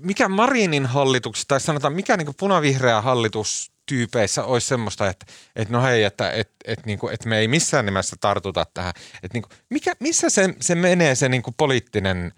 mikä 0.00 0.28
Marinin 0.28 0.86
hallituksessa 0.86 1.48
tai 1.48 1.60
sanotaan 1.60 1.92
mikä 1.92 2.16
niin 2.16 2.26
kuin 2.26 2.36
punavihreä 2.36 3.00
hallitus 3.00 3.72
tyypeissä 3.86 4.44
olisi 4.44 4.66
semmoista, 4.66 5.08
että, 5.08 5.26
että 5.56 5.74
no 5.74 5.82
hei, 5.82 6.04
että, 6.04 6.30
että, 6.30 6.54
että, 6.64 6.86
niin 6.86 6.98
kuin, 6.98 7.14
että 7.14 7.28
me 7.28 7.38
ei 7.38 7.48
missään 7.48 7.86
nimessä 7.86 8.16
tartuta 8.20 8.66
tähän. 8.74 8.92
Että 9.22 9.36
niin 9.36 9.42
kuin, 9.42 9.52
mikä, 9.70 9.94
missä 10.00 10.30
se, 10.30 10.54
se 10.60 10.74
menee 10.74 11.14
se 11.14 11.28
niin 11.28 11.42
kuin 11.42 11.54
poliittinen 11.56 12.32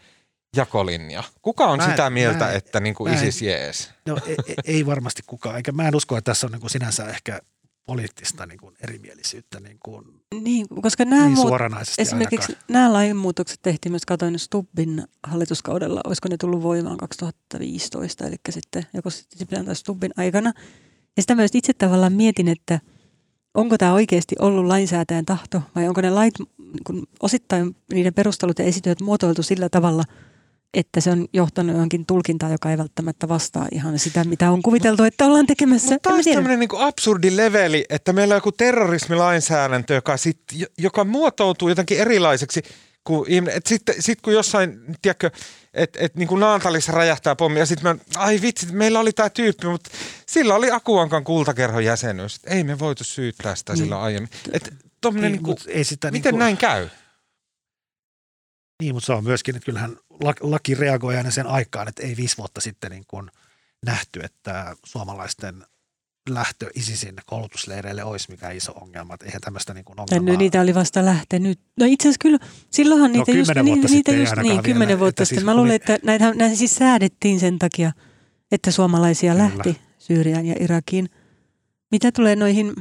jakolinja? 0.57 1.23
Kuka 1.43 1.67
on 1.67 1.79
Mä 1.79 1.85
en- 1.85 1.91
sitä 1.91 2.11
mieltä, 2.11 2.39
mä 2.45 2.51
en- 2.51 2.57
että 2.57 2.81
niin 2.81 2.95
kuin 2.95 3.13
mä 3.13 3.19
en- 3.19 3.29
ISIS 3.29 3.43
jees? 3.43 3.91
No 4.07 4.17
ei, 4.27 4.37
ei- 4.47 4.55
ei 4.65 4.87
varmasti 4.87 5.23
kukaan, 5.27 5.57
eikä 5.57 5.73
mä 5.73 5.89
en 5.89 5.97
usko, 5.97 6.17
että 6.17 6.31
tässä 6.31 6.47
on 6.47 6.53
niin 6.53 6.61
kuin 6.61 6.71
sinänsä 6.71 7.05
ehkä 7.09 7.41
poliittista 7.87 8.47
niin 8.47 8.59
kuin 8.59 8.75
erimielisyyttä 8.81 9.61
niin 9.61 9.77
kuin 9.85 10.05
niin 10.41 10.67
koska 10.83 11.05
nämä 11.05 11.23
niin 11.23 11.33
muut, 11.35 11.49
suoranaisesti 11.49 12.03
esimerkiksi 12.03 12.53
ainakaan. 12.53 12.65
nämä 12.69 12.93
lainmuutokset 12.93 13.59
tehtiin 13.63 13.93
myös, 13.93 14.07
katoin 14.07 14.39
Stubbin 14.39 15.05
hallituskaudella, 15.27 16.01
olisiko 16.05 16.29
ne 16.29 16.37
tullut 16.37 16.63
voimaan 16.63 16.97
2015, 16.97 18.27
eli 18.27 18.37
sitten 18.51 18.87
joko 18.95 19.11
sitten 19.11 19.39
Sipilän 19.39 19.65
tai 19.67 19.77
Stubbin 19.77 20.13
aikana. 20.17 20.53
Ja 21.17 21.23
sitä 21.23 21.35
myös 21.35 21.51
itse 21.55 21.73
tavallaan 21.73 22.13
mietin, 22.13 22.49
että 22.49 22.81
onko 23.55 23.79
tämä 23.79 23.93
oikeasti 23.93 24.37
ollut 24.39 24.67
lainsäätäjän 24.67 25.27
tahto 25.27 25.63
vai 25.77 25.89
onko 25.89 26.01
ne 26.01 26.11
lait 26.11 26.35
niin 26.39 26.85
kun 26.87 27.07
osittain 27.21 27.77
niiden 27.93 28.15
perustelut 28.15 28.59
ja 28.59 28.65
esityöt 28.65 29.01
muotoiltu 29.01 29.43
sillä 29.43 29.69
tavalla, 29.69 30.05
että 30.75 31.01
se 31.01 31.11
on 31.11 31.29
johtanut 31.33 31.73
johonkin 31.73 32.07
tulkintaan, 32.07 32.53
joka 32.53 32.71
ei 32.71 32.79
välttämättä 32.79 33.29
vastaa 33.29 33.69
ihan 33.73 33.99
sitä, 33.99 34.25
mitä 34.25 34.51
on 34.51 34.63
kuviteltu, 34.63 35.03
että 35.05 35.27
ollaan 35.27 35.47
tekemässä. 35.47 35.91
Mutta 35.91 36.11
taas 36.11 36.25
tämmöinen 36.25 36.61
niin 36.61 36.69
absurdi 36.79 37.37
leveli, 37.37 37.85
että 37.89 38.13
meillä 38.13 38.35
on 38.35 38.37
joku 38.37 38.53
terrorismilainsäädäntö, 38.53 39.95
joka, 39.95 40.17
sit, 40.17 40.41
joka 40.79 41.05
muotoutuu 41.05 41.69
jotenkin 41.69 41.99
erilaiseksi 41.99 42.63
kuin 43.05 43.31
ihminen. 43.31 43.57
Et 43.57 43.67
sitten 43.67 43.95
sit 43.99 44.21
kun 44.21 44.33
jossain, 44.33 44.81
tiedätkö, 45.03 45.31
että 45.75 45.99
et, 46.03 46.15
niin 46.15 46.29
kuin 46.29 46.41
Naantalissa 46.41 46.93
räjähtää 46.93 47.37
pommi 47.37 47.59
ja 47.59 47.67
sitten 47.67 47.97
mä, 47.97 48.05
ai 48.17 48.41
vitsi, 48.43 48.73
meillä 48.73 49.01
oli 49.01 49.13
tämä 49.13 49.31
tyyppi, 49.31 49.67
mutta 49.67 49.91
sillä 50.27 50.55
oli 50.55 50.71
Akuankan 50.71 51.25
kultakerhon 51.25 51.85
jäsenyys. 51.85 52.41
Ei 52.47 52.65
me 52.65 52.79
voitu 52.79 53.05
syyttää 53.05 53.55
sitä 53.55 53.73
Niin. 53.73 53.83
silloin 53.83 54.03
aiemmin. 54.03 54.31
Et, 54.53 54.75
tommonen, 55.01 55.25
Ei, 55.27 55.33
niin 55.33 55.43
kuin, 55.43 55.57
ei 55.67 55.85
sitä 55.85 56.11
miten 56.11 56.23
niin 56.23 56.33
kuin, 56.33 56.39
näin 56.39 56.57
käy? 56.57 56.89
Niin, 58.81 58.95
mutta 58.95 59.07
se 59.07 59.13
on 59.13 59.25
myöskin, 59.25 59.57
että 59.57 59.65
kyllähän 59.65 59.97
laki 60.41 60.75
reagoi 60.75 61.17
aina 61.17 61.31
sen 61.31 61.47
aikaan, 61.47 61.89
että 61.89 62.03
ei 62.03 62.17
viisi 62.17 62.37
vuotta 62.37 62.61
sitten 62.61 62.91
niin 62.91 63.05
kuin 63.09 63.31
nähty, 63.87 64.21
että 64.21 64.77
suomalaisten 64.85 65.65
lähtö 66.29 66.71
ISISin 66.75 67.15
koulutusleireille 67.27 68.05
olisi 68.05 68.31
mikään 68.31 68.57
iso 68.57 68.73
ongelma. 68.73 69.15
Että 69.15 69.27
eihän 69.27 69.41
tämmöistä 69.41 69.75
niin 69.75 69.85
kuin 69.85 70.01
ongelmaa. 70.01 70.33
No, 70.33 70.39
niitä 70.39 70.61
oli 70.61 70.75
vasta 70.75 71.05
lähtenyt. 71.05 71.61
No 71.77 71.87
itse 71.87 72.09
asiassa 72.09 72.19
kyllä, 72.21 72.39
silloinhan 72.71 73.13
niitä 73.13 73.33
no, 73.33 73.39
just, 73.39 73.49
vuotta 73.49 73.63
niitä 73.63 74.13
just 74.13 74.37
niin, 74.43 74.63
kymmenen 74.63 74.99
vuotta 74.99 75.25
sitten. 75.25 75.37
Siis 75.37 75.45
Mä 75.45 75.57
luulen, 75.57 75.75
että 75.75 75.99
näitä, 76.05 76.35
näitä 76.35 76.57
siis 76.57 76.75
säädettiin 76.75 77.41
sen 77.41 77.59
takia, 77.59 77.93
että 78.53 78.71
suomalaisia 78.71 79.33
kyllä. 79.33 79.45
lähti 79.45 79.81
Syyriaan 79.99 80.47
ja 80.47 80.55
Irakiin. 80.61 81.11
Mitä 81.91 82.13
tulee 82.13 82.37
noihin 82.37 82.75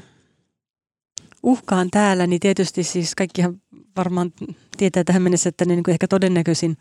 uhkaan 1.43 1.87
täällä, 1.91 2.27
niin 2.27 2.39
tietysti 2.39 2.83
siis 2.83 3.15
kaikkihan 3.15 3.61
varmaan 3.97 4.33
tietää 4.77 5.03
tähän 5.03 5.21
mennessä, 5.21 5.49
että 5.49 5.65
niin 5.65 5.83
kuin 5.83 5.93
ehkä 5.93 6.07
todennäköisin 6.07 6.77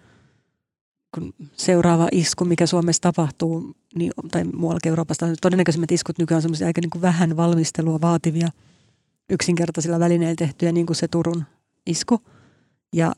kun 1.15 1.35
seuraava 1.57 2.09
isku, 2.13 2.45
mikä 2.45 2.67
Suomessa 2.67 3.03
tapahtuu, 3.03 3.75
niin, 3.95 4.13
tai 4.31 4.45
muuallakin 4.45 4.91
Euroopasta, 4.91 5.27
todennäköisimmät 5.41 5.93
iskut 5.93 6.19
nykyään 6.19 6.43
on 6.45 6.67
aika 6.67 6.81
niin 6.81 6.91
kuin 6.91 7.03
vähän 7.03 7.37
valmistelua 7.37 8.01
vaativia, 8.01 8.49
yksinkertaisilla 9.31 10.01
välineillä 10.01 10.35
tehtyjä, 10.39 10.73
niin 10.73 10.87
kuin 10.87 10.97
se 10.97 11.09
Turun 11.09 11.45
isku. 11.87 12.21
Ja 12.93 13.13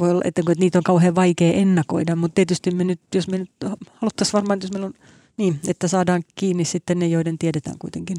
voi 0.00 0.10
olla, 0.10 0.22
että, 0.24 0.40
että 0.40 0.60
niitä 0.60 0.78
on 0.78 0.84
kauhean 0.84 1.14
vaikea 1.14 1.52
ennakoida, 1.52 2.16
mutta 2.16 2.34
tietysti 2.34 2.70
me 2.70 2.84
nyt, 2.84 3.00
jos 3.14 3.28
me 3.28 3.38
nyt 3.38 3.50
haluttaisiin 3.94 4.32
varmaan, 4.32 4.58
jos 4.62 4.72
meillä 4.72 4.86
on 4.86 4.94
niin, 5.36 5.60
että 5.68 5.88
saadaan 5.88 6.22
kiinni 6.34 6.64
sitten 6.64 6.98
ne, 6.98 7.06
joiden 7.06 7.38
tiedetään 7.38 7.76
kuitenkin, 7.78 8.16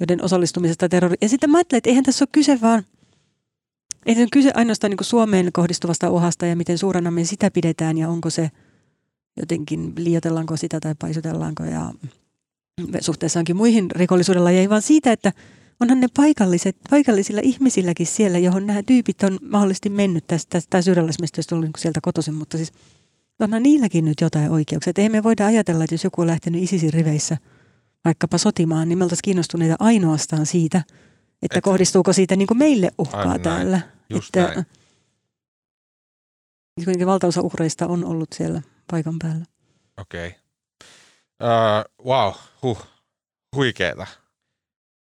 joiden 0.00 0.24
osallistumisesta 0.24 0.88
terrori. 0.88 1.16
Ja 1.22 1.28
sitten 1.28 1.50
mä 1.50 1.58
ajattelen, 1.58 1.78
että 1.78 1.90
eihän 1.90 2.04
tässä 2.04 2.22
ole 2.22 2.28
kyse 2.32 2.60
vaan– 2.60 2.84
ei 4.06 4.14
se 4.14 4.20
ole 4.20 4.28
kyse 4.32 4.50
ainoastaan 4.54 4.90
niin 4.90 5.04
Suomeen 5.04 5.50
kohdistuvasta 5.52 6.10
uhasta 6.10 6.46
ja 6.46 6.56
miten 6.56 6.78
suurena 6.78 7.10
me 7.10 7.24
sitä 7.24 7.50
pidetään 7.50 7.98
ja 7.98 8.08
onko 8.08 8.30
se 8.30 8.50
jotenkin, 9.36 9.92
liioitellaanko 9.96 10.56
sitä 10.56 10.80
tai 10.80 10.94
paisutellaanko 10.98 11.64
ja 11.64 11.92
suhteessa 13.00 13.38
onkin 13.38 13.56
muihin 13.56 13.90
rikollisuudella 13.90 14.50
ei 14.50 14.68
vaan 14.68 14.82
siitä, 14.82 15.12
että 15.12 15.32
onhan 15.80 16.00
ne 16.00 16.06
paikalliset, 16.16 16.76
paikallisilla 16.90 17.40
ihmisilläkin 17.44 18.06
siellä, 18.06 18.38
johon 18.38 18.66
nämä 18.66 18.82
tyypit 18.82 19.22
on 19.22 19.38
mahdollisesti 19.42 19.88
mennyt 19.88 20.26
tästä, 20.26 20.50
tästä 20.50 20.82
syrjäläismestä, 20.82 21.38
jos 21.38 21.46
tullut 21.46 21.64
niin 21.64 21.72
sieltä 21.78 22.00
kotoisin, 22.02 22.34
mutta 22.34 22.56
siis 22.56 22.72
onhan 23.40 23.62
niilläkin 23.62 24.04
nyt 24.04 24.20
jotain 24.20 24.50
oikeuksia. 24.50 24.90
Että 24.90 25.02
eihän 25.02 25.12
me 25.12 25.22
voida 25.22 25.46
ajatella, 25.46 25.84
että 25.84 25.94
jos 25.94 26.04
joku 26.04 26.20
on 26.20 26.26
lähtenyt 26.26 26.62
ISISin 26.62 26.92
riveissä 26.92 27.36
vaikkapa 28.04 28.38
sotimaan, 28.38 28.88
niin 28.88 28.98
me 28.98 29.04
oltaisiin 29.04 29.24
kiinnostuneita 29.24 29.76
ainoastaan 29.78 30.46
siitä– 30.46 30.82
että 31.42 31.58
Et, 31.58 31.64
kohdistuuko 31.64 32.12
siitä 32.12 32.36
niin 32.36 32.46
kuin 32.46 32.58
meille 32.58 32.90
uhkaa 32.98 33.20
Aivan 33.20 33.40
täällä. 33.40 33.78
Näin. 33.78 33.92
Just 34.10 34.36
että, 34.36 34.54
näin. 34.54 34.66
Kuitenkin 36.74 37.06
valtaosa 37.06 37.40
uhreista 37.40 37.86
on 37.86 38.04
ollut 38.04 38.28
siellä 38.32 38.62
paikan 38.90 39.18
päällä. 39.18 39.44
Okei. 40.00 40.28
Okay. 40.28 40.40
Uh, 41.42 42.06
wow, 42.06 42.32
huh, 42.62 42.86
huikeeta 43.56 44.06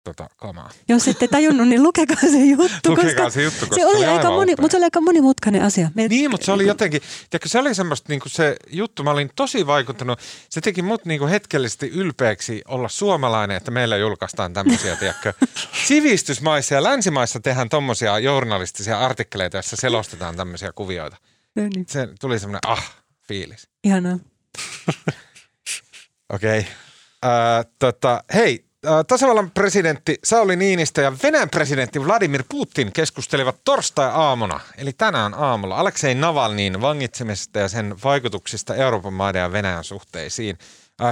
tota, 0.09 0.29
kamaa. 0.37 0.71
Jos 0.89 1.09
ette 1.09 1.29
tajunnut, 1.29 1.69
niin 1.69 1.83
lukekaa 1.83 2.21
se 2.21 2.45
juttu. 2.45 2.91
lukekaa 2.91 3.05
koska 3.05 3.31
se 3.31 3.43
juttu, 3.43 3.67
koska 3.67 3.75
se 3.75 3.87
oli, 3.87 4.05
aika 4.05 4.31
moni, 4.31 4.55
mutta 4.61 4.71
se 4.71 4.77
oli 4.77 4.85
aika 4.85 5.01
monimutkainen 5.01 5.63
asia. 5.63 5.91
Me, 5.95 6.09
niin, 6.09 6.31
mutta 6.31 6.45
se 6.45 6.53
oli 6.53 6.67
jotenkin, 6.67 7.03
tiedätkö, 7.31 7.49
se 7.49 7.59
oli 7.59 7.75
semmoista 7.75 8.07
niin 8.09 8.21
kuin 8.21 8.33
se 8.33 8.57
juttu, 8.71 9.05
mä 9.05 9.11
olin 9.11 9.31
tosi 9.37 9.67
vaikuttanut, 9.67 10.19
se 10.51 10.61
teki 10.61 10.83
mut 10.83 11.05
niin 11.05 11.19
kuin 11.21 11.31
hetkellisesti 11.31 11.89
ylpeäksi 11.89 12.63
olla 12.69 12.89
suomalainen, 12.89 13.57
että 13.57 13.71
meillä 13.71 13.97
julkaistaan 13.97 14.53
tämmöisiä, 14.53 14.97
tiedätkö, 14.97 15.33
sivistysmaissa 15.89 16.75
ja 16.75 16.83
länsimaissa 16.83 17.41
tehdään 17.41 17.69
tommosia 17.69 18.19
journalistisia 18.19 18.99
artikkeleita, 18.99 19.57
joissa 19.57 19.77
selostetaan 19.77 20.37
tämmöisiä 20.37 20.73
kuvioita. 20.73 21.17
No 21.57 21.63
niin. 21.63 21.87
Se 21.89 22.09
tuli 22.21 22.39
semmoinen 22.39 22.61
ah, 22.67 22.93
fiilis. 23.29 23.69
Ihanaa. 23.85 24.19
Okei. 26.35 26.59
Okay. 26.59 26.71
Uh, 27.25 27.73
tota, 27.79 28.25
hei, 28.35 28.68
tasavallan 29.07 29.51
presidentti 29.51 30.19
Sauli 30.25 30.57
Niinistö 30.57 31.03
ja 31.03 31.13
Venäjän 31.23 31.51
presidentti 31.51 32.07
Vladimir 32.07 32.45
Putin 32.49 32.93
keskustelivat 32.93 33.57
torstai-aamuna, 33.65 34.61
eli 34.77 34.93
tänään 34.93 35.35
aamulla, 35.35 35.77
Aleksei 35.77 36.15
Navalnin 36.15 36.81
vangitsemisesta 36.81 37.59
ja 37.59 37.69
sen 37.69 37.97
vaikutuksista 38.05 38.75
Euroopan 38.75 39.13
maiden 39.13 39.41
ja 39.41 39.53
Venäjän 39.53 39.85
suhteisiin. 39.85 40.59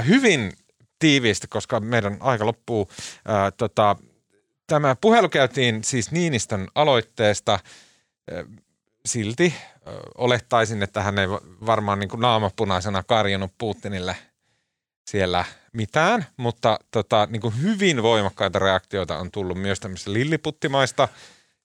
Hyvin 0.08 0.52
tiiviisti, 0.98 1.46
koska 1.48 1.80
meidän 1.80 2.16
aika 2.20 2.46
loppuu. 2.46 2.90
Tota, 3.56 3.96
tämä 4.66 4.96
puhelu 5.00 5.28
käytiin 5.28 5.84
siis 5.84 6.10
Niinistön 6.10 6.68
aloitteesta. 6.74 7.58
Silti 9.06 9.54
olettaisin, 10.18 10.82
että 10.82 11.02
hän 11.02 11.18
ei 11.18 11.28
varmaan 11.66 11.98
niin 11.98 12.08
kuin 12.08 12.20
naamapunaisena 12.20 13.02
karjunut 13.02 13.52
Putinille 13.58 14.16
siellä 15.10 15.44
mitään, 15.76 16.26
mutta 16.36 16.78
tota, 16.90 17.28
niin 17.30 17.42
kuin 17.42 17.62
hyvin 17.62 18.02
voimakkaita 18.02 18.58
reaktioita 18.58 19.18
on 19.18 19.30
tullut 19.30 19.58
myös 19.58 19.80
tämmöistä 19.80 20.12
lilliputtimaista. 20.12 21.08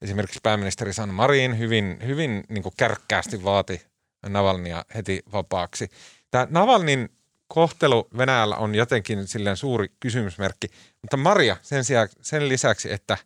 Esimerkiksi 0.02 0.40
pääministeri 0.44 0.94
Sanna 0.94 1.14
Marin 1.14 1.60
hyvin, 1.60 2.00
hyvin 2.06 2.44
niin 2.50 2.64
kuin 2.64 2.74
kärkkäästi 2.78 3.44
vaati 3.44 3.82
Navalnia 4.28 4.86
heti 4.96 5.24
vapaaksi. 5.32 5.90
Tämä 6.32 6.48
Navalnin 6.50 7.10
kohtelu 7.48 8.08
Venäjällä 8.18 8.56
on 8.56 8.76
jotenkin 8.76 9.28
silleen 9.28 9.58
suuri 9.58 9.88
kysymysmerkki, 10.00 10.68
mutta 11.02 11.18
Maria 11.18 11.58
sen, 11.62 11.84
sijaan, 11.84 12.10
sen 12.22 12.50
lisäksi, 12.50 12.94
että 12.94 13.18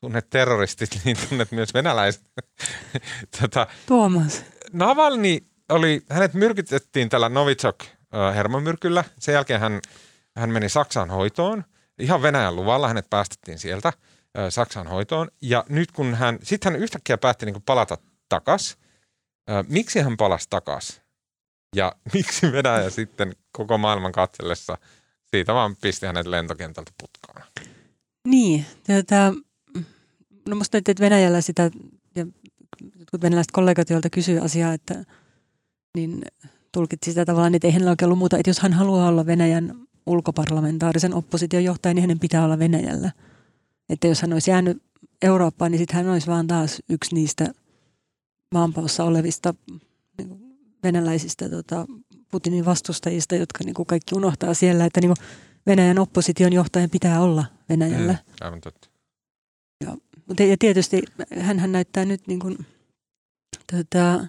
tunnet 0.00 0.30
terroristit, 0.30 0.90
niin 1.04 1.16
tunnet 1.28 1.52
myös 1.52 1.74
venäläiset. 1.74 2.22
tota, 3.40 3.66
Tuomas. 3.86 4.44
Navalni 4.72 5.46
oli, 5.68 6.02
hänet 6.10 6.34
myrkytettiin 6.34 7.08
tällä 7.08 7.28
Novichok 7.28 7.84
hermomyrkyllä. 8.34 9.04
Sen 9.18 9.32
jälkeen 9.32 9.60
hän 9.60 9.80
hän 10.36 10.50
meni 10.50 10.68
Saksaan 10.68 11.10
hoitoon. 11.10 11.64
Ihan 11.98 12.22
Venäjän 12.22 12.56
luvalla 12.56 12.88
hänet 12.88 13.10
päästettiin 13.10 13.58
sieltä 13.58 13.92
ö, 14.38 14.50
Saksaan 14.50 14.86
hoitoon. 14.86 15.28
Ja 15.42 15.64
nyt 15.68 15.92
kun 15.92 16.14
hän, 16.14 16.38
sitten 16.42 16.72
hän 16.72 16.82
yhtäkkiä 16.82 17.18
päätti 17.18 17.46
niin 17.46 17.62
palata 17.62 17.98
takas. 18.28 18.78
Miksi 19.68 20.00
hän 20.00 20.16
palasi 20.16 20.46
takas? 20.50 21.02
Ja 21.76 21.92
miksi 22.14 22.52
Venäjä 22.52 22.90
sitten 22.90 23.32
koko 23.52 23.78
maailman 23.78 24.12
katsellessa 24.12 24.78
siitä 25.30 25.54
vaan 25.54 25.76
pisti 25.76 26.06
hänet 26.06 26.26
lentokentältä 26.26 26.92
putkaan? 27.00 27.46
Niin, 28.28 28.66
tätä, 28.86 29.32
no 30.48 30.56
musta 30.56 30.78
että 30.78 30.94
Venäjällä 31.00 31.40
sitä, 31.40 31.70
ja 32.14 32.26
kun 33.10 33.20
venäläiset 33.22 33.50
kollegat, 33.50 33.90
joilta 33.90 34.10
kysyy 34.10 34.38
asiaa, 34.38 34.72
että 34.72 35.04
niin 35.96 36.24
tulkitsi 36.72 37.10
sitä 37.10 37.24
tavallaan, 37.24 37.54
että 37.54 37.68
ei 37.68 37.72
hänellä 37.72 37.90
oikein 37.90 38.06
ollut 38.06 38.18
muuta, 38.18 38.36
että 38.38 38.50
jos 38.50 38.58
hän 38.60 38.72
haluaa 38.72 39.08
olla 39.08 39.26
Venäjän 39.26 39.83
ulkoparlamentaarisen 40.06 41.14
opposition 41.14 41.64
johtaja, 41.64 41.94
niin 41.94 42.02
hänen 42.02 42.18
pitää 42.18 42.44
olla 42.44 42.58
Venäjällä. 42.58 43.12
Että 43.88 44.06
jos 44.06 44.22
hän 44.22 44.32
olisi 44.32 44.50
jäänyt 44.50 44.82
Eurooppaan, 45.22 45.70
niin 45.70 45.78
sitten 45.78 45.96
hän 45.96 46.12
olisi 46.12 46.26
vaan 46.26 46.46
taas 46.46 46.82
yksi 46.88 47.14
niistä 47.14 47.52
maanpaossa 48.54 49.04
olevista 49.04 49.54
niin 50.18 50.56
venäläisistä 50.82 51.48
tota, 51.48 51.86
Putinin 52.30 52.64
vastustajista, 52.64 53.34
jotka 53.34 53.64
niin 53.64 53.74
kuin 53.74 53.86
kaikki 53.86 54.14
unohtaa 54.14 54.54
siellä, 54.54 54.84
että 54.84 55.00
niin 55.00 55.14
kuin 55.16 55.26
Venäjän 55.66 55.98
opposition 55.98 56.52
johtajan 56.52 56.90
pitää 56.90 57.20
olla 57.20 57.44
Venäjällä. 57.68 58.12
Mm, 58.12 58.34
aivan 58.40 58.60
totta. 58.60 58.88
Ja, 59.84 59.96
ja 60.46 60.56
tietysti 60.58 61.02
hän 61.40 61.72
näyttää 61.72 62.04
nyt 62.04 62.26
niin 62.26 62.40
kuin, 62.40 62.58
tota, 63.72 64.26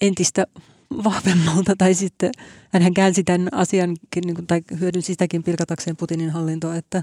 entistä 0.00 0.46
vahvemmalta 1.04 1.76
tai 1.78 1.94
sitten 1.94 2.32
hän 2.72 2.94
käänsi 2.94 3.24
tämän 3.24 3.48
asiankin 3.52 4.22
niin 4.26 4.34
kuin, 4.34 4.46
tai 4.46 4.62
hyödynsi 4.80 5.06
sitäkin 5.06 5.42
pilkatakseen 5.42 5.96
Putinin 5.96 6.30
hallintoa, 6.30 6.76
että 6.76 7.02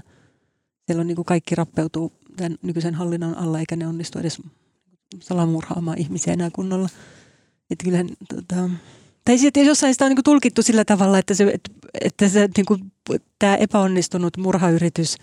siellä 0.86 1.00
on 1.00 1.06
niin 1.06 1.16
kuin 1.16 1.26
kaikki 1.26 1.54
rappeutuu 1.54 2.12
tämän 2.36 2.58
nykyisen 2.62 2.94
hallinnon 2.94 3.38
alla 3.38 3.58
eikä 3.58 3.76
ne 3.76 3.86
onnistu 3.86 4.18
edes 4.18 4.42
salamurhaamaan 5.20 5.98
ihmisiä 5.98 6.32
enää 6.32 6.50
kunnolla. 6.52 6.88
Että 7.70 7.84
kyllähän, 7.84 8.08
tota, 8.28 8.70
tai 9.24 9.38
sitten 9.38 9.66
jossain 9.66 9.94
sitä 9.94 10.04
on 10.04 10.10
niin 10.10 10.24
tulkittu 10.24 10.62
sillä 10.62 10.84
tavalla, 10.84 11.18
että, 11.18 11.34
se, 11.34 11.44
että, 11.44 11.70
että 12.00 12.28
se, 12.28 12.48
niin 12.56 12.66
kuin, 12.66 12.92
tämä 13.38 13.56
epäonnistunut 13.56 14.36
murhayritys 14.36 15.16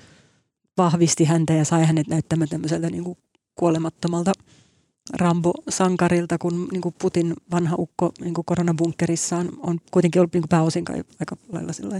vahvisti 0.77 1.25
häntä 1.25 1.53
ja 1.53 1.65
sai 1.65 1.85
hänet 1.85 2.07
näyttämään 2.07 2.49
tämmöiseltä 2.49 2.89
niin 2.89 3.03
kuin 3.03 3.17
kuolemattomalta– 3.55 4.31
Rambo-sankarilta, 5.13 6.37
kun 6.37 6.67
niin 6.71 6.81
kuin 6.81 6.95
Putin 7.01 7.33
vanha 7.51 7.75
ukko 7.79 8.11
niin 8.21 8.33
kuin 8.33 8.45
koronabunkkerissaan 8.45 9.49
on 9.57 9.79
kuitenkin 9.91 10.19
ollut 10.19 10.33
niin 10.33 10.41
kuin 10.41 10.49
pääosin 10.49 10.85
kai 10.85 11.03
aika 11.19 11.37
lailla 11.51 11.97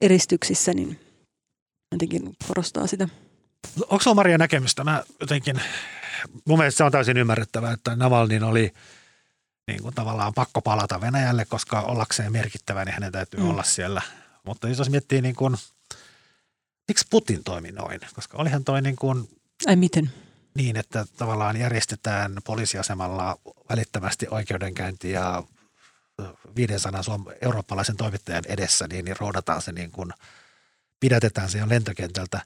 eristyksissä, 0.00 0.74
niin 0.74 1.00
jotenkin 1.92 2.36
korostaa 2.48 2.86
sitä. 2.86 3.08
Onko 3.80 4.02
sinulla 4.02 4.14
Maria 4.14 4.38
näkemystä? 4.38 4.84
Mä 4.84 5.02
jotenkin, 5.20 5.60
mun 6.44 6.58
mielestä 6.58 6.78
se 6.78 6.84
on 6.84 6.92
täysin 6.92 7.16
ymmärrettävää, 7.16 7.72
että 7.72 7.96
Navalnin 7.96 8.44
oli 8.44 8.72
niin 9.66 9.82
kuin 9.82 9.94
tavallaan 9.94 10.34
pakko 10.34 10.60
palata 10.60 11.00
Venäjälle, 11.00 11.44
koska 11.44 11.80
ollakseen 11.80 12.32
merkittävä, 12.32 12.84
niin 12.84 12.94
hänen 12.94 13.12
täytyy 13.12 13.40
mm. 13.40 13.50
olla 13.50 13.62
siellä. 13.62 14.02
Mutta 14.46 14.68
jos 14.68 14.90
miettii 14.90 15.22
niin 15.22 15.34
kuin, 15.34 15.56
miksi 16.88 17.06
Putin 17.10 17.44
toimi 17.44 17.72
noin? 17.72 18.00
Koska 18.14 18.38
olihan 18.38 18.64
toi 18.64 18.82
niin 18.82 18.96
kuin, 18.96 19.28
Ai 19.66 19.76
miten? 19.76 20.10
Niin, 20.54 20.76
että 20.76 21.04
tavallaan 21.16 21.56
järjestetään 21.56 22.36
poliisiasemalla 22.44 23.38
välittömästi 23.70 24.26
oikeudenkäynti 24.30 25.10
ja 25.10 25.42
500 26.56 27.02
suom- 27.02 27.26
eurooppalaisen 27.40 27.96
toimittajan 27.96 28.44
edessä, 28.48 28.86
niin, 28.88 29.04
niin 29.04 29.16
roudataan 29.20 29.62
se 29.62 29.72
niin 29.72 29.90
kuin, 29.90 30.12
pidätetään 31.00 31.50
se 31.50 31.58
jo 31.58 31.68
lentokentältä, 31.68 32.40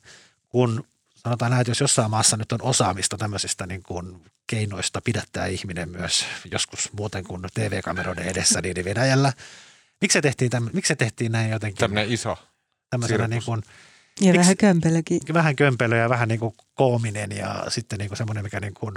kun 0.49 0.85
sanotaan 1.17 1.51
näin, 1.51 1.61
että 1.61 1.71
jos 1.71 1.81
jossain 1.81 2.11
maassa 2.11 2.37
nyt 2.37 2.53
on 2.53 2.63
osaamista 2.63 3.17
tämmöisistä 3.17 3.67
niin 3.67 3.83
kuin 3.83 4.23
keinoista 4.47 5.01
pidättää 5.01 5.47
ihminen 5.47 5.89
myös 5.89 6.25
joskus 6.53 6.93
muuten 6.93 7.25
kuin 7.25 7.43
TV-kameroiden 7.55 8.25
edessä, 8.29 8.61
niin 8.63 8.85
Venäjällä. 8.85 9.33
Miksi 10.01 10.13
se 10.13 10.23
tehtiin, 10.23 10.51
täm, 10.51 10.71
miksi 10.73 10.89
se 10.89 10.97
tehtiin 10.97 11.33
näin 11.33 11.51
jotenkin? 11.51 11.79
Tämmöinen 11.79 12.13
iso. 12.13 12.39
Tämmöisenä 12.91 13.29
niin 13.29 13.43
kuin, 13.45 13.63
Ja 14.21 14.27
Miksi- 14.27 14.39
vähän 14.39 14.57
kömpelökin. 14.57 15.21
vähän 15.35 15.57
kömpelö 15.57 15.97
ja 15.97 16.09
vähän 16.09 16.29
niin 16.29 16.41
kuin 16.41 16.55
koominen 16.77 17.33
ja 17.33 17.65
sitten 17.69 17.99
niin 17.99 18.09
kuin 18.09 18.19
semmoinen, 18.19 18.45
mikä 18.45 18.61
niin 18.61 18.75
kuin, 18.75 18.95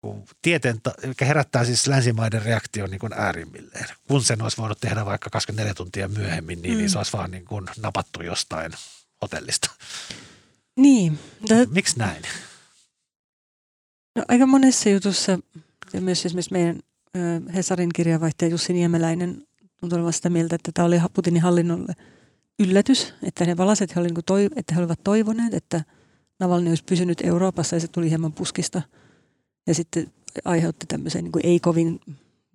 kun 0.00 0.24
tieteen, 0.42 0.80
mikä 1.06 1.24
herättää 1.24 1.64
siis 1.64 1.86
länsimaiden 1.86 2.42
reaktion 2.42 2.90
niin 2.90 2.98
kuin 2.98 3.12
äärimmilleen. 3.12 3.86
Kun 4.08 4.22
sen 4.24 4.42
olisi 4.42 4.56
voinut 4.56 4.80
tehdä 4.80 5.04
vaikka 5.04 5.30
24 5.30 5.74
tuntia 5.74 6.08
myöhemmin, 6.08 6.62
niin, 6.62 6.74
mm. 6.74 6.78
niin 6.78 6.90
se 6.90 6.98
olisi 6.98 7.12
vaan 7.12 7.30
niin 7.30 7.44
kuin 7.44 7.66
napattu 7.82 8.22
jostain 8.22 8.72
hotellista. 9.22 9.70
Niin, 10.76 11.18
tää- 11.48 11.66
Miksi 11.70 11.98
näin? 11.98 12.22
no, 14.16 14.24
aika 14.28 14.46
monessa 14.46 14.88
jutussa, 14.88 15.38
ja 15.92 16.00
myös 16.00 16.26
esimerkiksi 16.26 16.52
meidän 16.52 16.80
Hesarin 17.54 17.90
kirjavaihtaja 17.94 18.50
Jussi 18.50 18.72
Niemeläinen 18.72 19.46
tuntuu 19.80 19.96
olevan 19.96 20.12
sitä 20.12 20.30
mieltä, 20.30 20.56
että 20.56 20.72
tämä 20.74 20.86
oli 20.86 21.00
Putinin 21.12 21.42
hallinnolle 21.42 21.94
yllätys, 22.58 23.14
että 23.22 23.44
ne 23.44 23.56
valaset, 23.56 23.96
he, 23.96 24.00
oli, 24.00 24.08
niin 24.08 24.24
toi, 24.26 24.48
että 24.56 24.74
he 24.74 24.80
olivat 24.80 25.00
toivoneet, 25.04 25.54
että 25.54 25.84
Navalny 26.40 26.68
olisi 26.68 26.84
pysynyt 26.84 27.20
Euroopassa 27.24 27.76
ja 27.76 27.80
se 27.80 27.88
tuli 27.88 28.08
hieman 28.08 28.32
puskista. 28.32 28.82
Ja 29.66 29.74
sitten 29.74 30.12
aiheutti 30.44 30.86
tämmöisen 30.86 31.24
niin 31.24 31.32
kuin 31.32 31.46
ei 31.46 31.60
kovin 31.60 32.00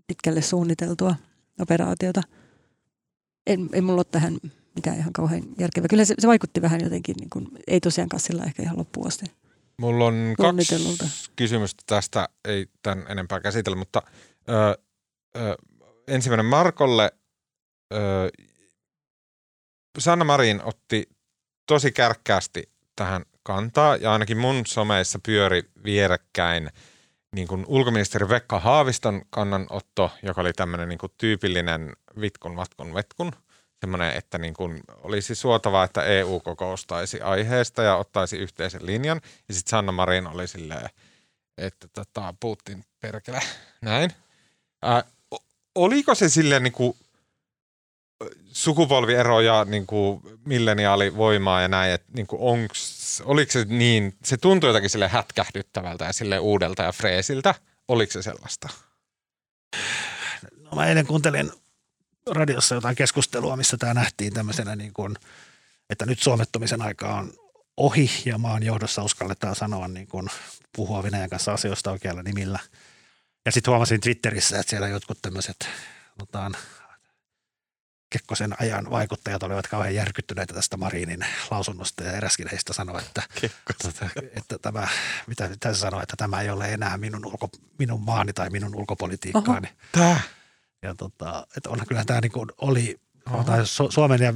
pitkälle 0.08 0.42
suunniteltua 0.42 1.16
operaatiota. 1.60 2.22
En, 3.48 3.70
ei 3.74 3.82
mulla 3.82 4.00
ole 4.00 4.06
tähän 4.12 4.38
mitään 4.76 4.98
ihan 4.98 5.14
kauhean 5.14 5.44
järkevää. 5.58 5.88
Kyllä 5.88 6.06
se, 6.06 6.16
se 6.20 6.28
vaikutti 6.28 6.62
vähän 6.62 6.82
jotenkin, 6.84 7.16
niin 7.20 7.30
kuin, 7.30 7.48
ei 7.68 7.80
tosiaankaan 7.80 8.20
sillä 8.20 8.44
ehkä 8.44 8.64
ihan 8.64 8.78
loppuun 8.78 9.08
asti. 9.08 9.26
Mulla 9.78 10.06
on 10.06 10.36
kaksi 10.38 11.32
kysymystä 11.36 11.84
tästä, 11.88 12.30
ei 12.46 12.68
tämän 12.82 13.06
enempää 13.10 13.40
käsitellä, 13.40 13.76
mutta 13.76 14.02
ö, 14.50 14.78
ö, 15.38 15.56
ensimmäinen 16.08 16.46
Markolle. 16.46 17.12
Ö, 17.94 17.98
Sanna 20.00 20.26
Marin 20.26 20.64
otti 20.64 21.10
tosi 21.66 21.92
kärkkäästi 21.92 22.70
tähän 22.96 23.26
kantaa 23.44 23.96
ja 23.96 24.14
ainakin 24.14 24.38
mun 24.38 24.66
someissa 24.66 25.20
pyöri 25.26 25.64
vierekkäin 25.84 26.70
niin 27.36 27.48
kuin 27.48 27.66
ulkoministeri 27.68 28.30
Vekka 28.30 28.60
Haaviston 28.60 29.22
kannanotto, 29.30 30.12
joka 30.24 30.41
oli 30.41 30.54
tämmöinen 30.54 30.89
niin 30.89 31.00
kuin 31.00 31.12
tyypillinen 31.18 31.94
vitkun, 32.22 32.56
vatkun, 32.56 32.94
vetkun. 32.94 33.32
Semmoinen, 33.82 34.18
että 34.18 34.38
niin 34.38 34.54
kuin 34.54 34.82
olisi 35.04 35.36
suotavaa, 35.36 35.84
että 35.84 36.04
EU 36.04 36.39
kokoustaisi 36.39 37.22
aiheesta 37.22 37.84
ja 37.84 37.96
ottaisi 37.96 38.38
yhteisen 38.38 38.86
linjan. 38.86 39.22
Ja 39.48 39.54
sitten 39.54 39.70
Sanna 39.70 39.91
Marin 39.91 40.28
oli 40.28 40.48
silleen, 40.48 40.89
että 41.58 41.88
tota, 41.88 42.34
Putin 42.39 42.86
perkele, 43.00 43.39
näin. 43.82 44.12
Ää, 44.82 45.04
oliko 45.76 46.16
se 46.16 46.30
silleen 46.30 46.64
niin 46.64 46.74
kuin 46.74 46.98
sukupolviero 48.52 49.42
ja 49.42 49.66
niin 49.66 49.88
kuin 49.88 50.22
milleniaalivoimaa 50.46 51.62
ja 51.62 51.68
näin, 51.68 51.92
että 51.92 52.08
niin 52.16 52.28
kuin 52.28 52.42
onks, 52.42 53.22
oliko 53.26 53.52
se 53.52 53.66
niin, 53.66 54.16
se 54.24 54.38
tuntui 54.38 54.70
jotakin 54.70 54.90
sille 54.90 55.08
hätkähdyttävältä 55.08 56.06
ja 56.06 56.14
sille 56.14 56.40
uudelta 56.40 56.84
ja 56.84 56.92
freesiltä. 56.92 57.56
Oliko 57.88 58.12
se 58.12 58.22
sellaista? 58.22 58.70
No 60.58 60.72
mä 60.76 60.88
eilen 60.88 61.08
kuuntelin 61.08 61.52
radiossa 62.32 62.76
jotain 62.76 62.96
keskustelua, 62.96 63.58
missä 63.58 63.78
tämä 63.78 63.94
nähtiin 63.94 64.34
tämmöisenä 64.34 64.76
niin 64.76 64.94
kuin, 64.94 65.16
että 65.90 66.06
nyt 66.06 66.20
suomettumisen 66.20 66.82
aika 66.82 67.16
on 67.16 67.34
ohi 67.78 68.10
ja 68.26 68.38
maan 68.38 68.64
johdossa 68.64 69.04
uskalletaan 69.04 69.56
sanoa 69.56 69.88
niin 69.88 70.08
kuin, 70.08 70.28
puhua 70.76 71.04
Venäjän 71.04 71.30
kanssa 71.30 71.54
asioista 71.54 71.92
oikealla 71.92 72.24
nimillä. 72.24 72.60
Ja 73.46 73.52
sitten 73.52 73.72
huomasin 73.72 74.02
Twitterissä, 74.02 74.60
että 74.60 74.70
siellä 74.70 74.88
jotkut 74.88 75.18
tämmöiset 75.22 75.70
Kekkosen 78.14 78.61
ajan 78.61 78.89
vaikuttajat 78.89 79.43
olivat 79.43 79.68
kauhean 79.68 79.95
järkyttyneitä 79.95 80.53
tästä 80.53 80.78
Marinin 80.78 81.26
lausunnosta 81.51 82.03
ja 82.03 82.11
eräskin 82.11 82.47
heistä 82.51 82.74
sanoi, 82.74 83.01
että, 83.01 83.24
että, 83.43 84.09
että 84.36 84.57
tämä, 84.57 84.88
mitä, 85.28 85.49
mitä 85.49 85.74
se 85.74 85.80
sanoi, 85.80 86.03
että 86.03 86.16
tämä 86.18 86.41
ei 86.41 86.49
ole 86.49 86.74
enää 86.74 86.97
minun, 86.97 87.26
ulko, 87.26 87.49
minun 87.80 88.01
maani 88.01 88.34
tai 88.34 88.49
minun 88.49 88.76
ulkopolitiikkaani. 88.76 89.68
Tää? 89.91 90.20
Ja 90.82 90.95
tota, 90.95 91.47
että 91.57 91.70
onhan 91.70 91.88
kyllä 91.88 92.05
tämä 92.05 92.22
niin 92.22 92.32
kuin 92.32 92.49
oli 92.57 92.99
tai 93.45 93.59
Su- 93.59 93.91
Suomen 93.91 94.22
ja 94.22 94.34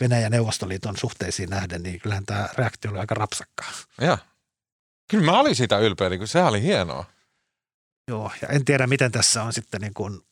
Venäjän 0.00 0.32
Neuvostoliiton 0.32 0.96
suhteisiin 0.96 1.50
nähden, 1.50 1.82
niin 1.82 2.00
kyllähän 2.00 2.26
tämä 2.26 2.48
reaktio 2.58 2.90
oli 2.90 2.98
aika 2.98 3.14
rapsakkaa. 3.14 3.70
Joo. 4.00 4.18
Kyllä 5.08 5.24
mä 5.24 5.40
olin 5.40 5.56
siitä 5.56 5.78
ylpeä, 5.78 6.18
kun 6.18 6.28
sehän 6.28 6.48
oli 6.48 6.62
hienoa. 6.62 7.04
Joo, 8.08 8.30
ja 8.42 8.48
en 8.48 8.64
tiedä 8.64 8.86
miten 8.86 9.12
tässä 9.12 9.42
on 9.42 9.52
sitten 9.52 9.80
niin 9.80 9.94
kuin, 9.94 10.22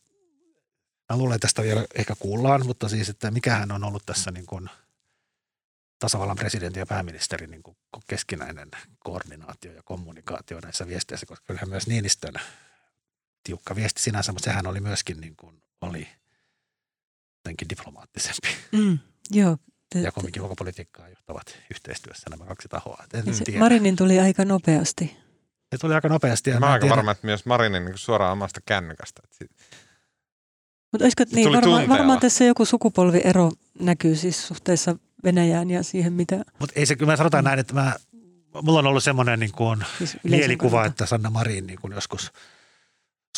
mä 1.08 1.16
luulen, 1.16 1.34
että 1.34 1.44
tästä 1.44 1.62
vielä 1.62 1.84
ehkä 1.94 2.14
kuullaan, 2.18 2.66
mutta 2.66 2.88
siis, 2.88 3.08
että 3.08 3.30
mikähän 3.30 3.72
on 3.72 3.84
ollut 3.84 4.06
tässä 4.06 4.30
niin 4.30 4.46
kuin 4.46 4.70
tasavallan 5.98 6.36
presidentin 6.36 6.80
ja 6.80 6.86
pääministerin 6.86 7.50
niin 7.50 7.62
kuin 7.62 7.76
keskinäinen 8.08 8.68
koordinaatio 8.98 9.72
ja 9.72 9.82
kommunikaatio 9.84 10.60
näissä 10.62 10.86
viesteissä, 10.86 11.26
koska 11.26 11.44
kyllähän 11.46 11.68
myös 11.68 11.86
Niinistön 11.86 12.34
tiukka 13.44 13.76
viesti 13.76 14.02
sinänsä, 14.02 14.32
mutta 14.32 14.44
sehän 14.50 14.66
oli 14.66 14.80
myöskin 14.80 15.20
niin 15.20 15.36
kuin, 15.36 15.62
oli 15.80 16.08
jotenkin 17.38 17.68
diplomaattisempi. 17.68 18.48
Mm, 18.72 18.98
joo. 19.30 19.56
Te- 19.92 20.00
ja 20.00 20.12
kumminkin 20.12 20.42
ulkopolitiikkaa 20.42 21.08
johtavat 21.08 21.58
yhteistyössä 21.70 22.30
nämä 22.30 22.44
kaksi 22.46 22.68
tahoa. 22.68 23.04
Tiedä. 23.44 23.58
Marinin 23.58 23.96
tuli 23.96 24.20
aika 24.20 24.44
nopeasti. 24.44 25.16
Se 25.70 25.78
tuli 25.78 25.94
aika 25.94 26.08
nopeasti. 26.08 26.50
Ja 26.50 26.60
Mä 26.60 26.66
mä 26.66 26.72
aika 26.72 26.82
tiedä- 26.82 26.96
varma, 26.96 27.10
että 27.10 27.26
myös 27.26 27.46
Marinin 27.46 27.84
niin 27.84 27.98
suoraan 27.98 28.32
omasta 28.32 28.60
kännykästä. 28.66 29.20
Et 29.24 29.32
sit- 29.32 29.50
Mutta 30.92 31.04
olisiko, 31.04 31.24
niin, 31.32 31.44
varmaan, 31.44 31.62
tunteella. 31.62 31.94
varmaan 31.94 32.20
tässä 32.20 32.44
joku 32.44 32.64
sukupolviero 32.64 33.50
näkyy 33.80 34.16
siis 34.16 34.48
suhteessa 34.48 34.96
Venäjään 35.24 35.70
ja 35.70 35.82
siihen, 35.82 36.12
mitä 36.12 36.44
Mutta 36.58 36.72
ei 36.76 36.86
se, 36.86 36.96
kyllä 36.96 37.12
mä 37.12 37.16
sanotaan 37.16 37.44
näin, 37.44 37.58
että 37.58 37.74
mä, 37.74 37.96
mulla 38.62 38.78
on 38.78 38.86
ollut 38.86 39.04
semmoinen 39.04 39.40
niin 39.40 39.52
kuin 39.52 39.84
siis 39.98 40.16
mielikuva, 40.22 40.70
kannalta. 40.70 40.90
että 40.90 41.06
Sanna 41.06 41.30
Marin 41.30 41.66
niin 41.66 41.78
kuin 41.80 41.92
joskus 41.92 42.32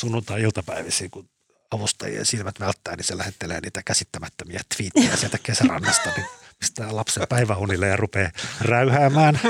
sunnuntai-iltapäivissä, 0.01 1.05
kun 1.11 1.29
avustajien 1.71 2.27
silmät 2.27 2.61
välttää, 2.61 2.97
niin 2.97 3.05
se 3.05 3.19
lähettelee 3.19 3.61
niitä 3.61 3.83
käsittämättömiä 3.83 4.61
twiittejä 4.77 5.17
sieltä 5.17 5.39
kesärannasta, 5.43 6.11
niin 6.17 6.27
pistää 6.59 6.97
lapsen 6.97 7.27
päiväunille 7.29 7.89
ja 7.89 7.97
rupeaa 7.97 8.31
räyhäämään. 8.61 9.41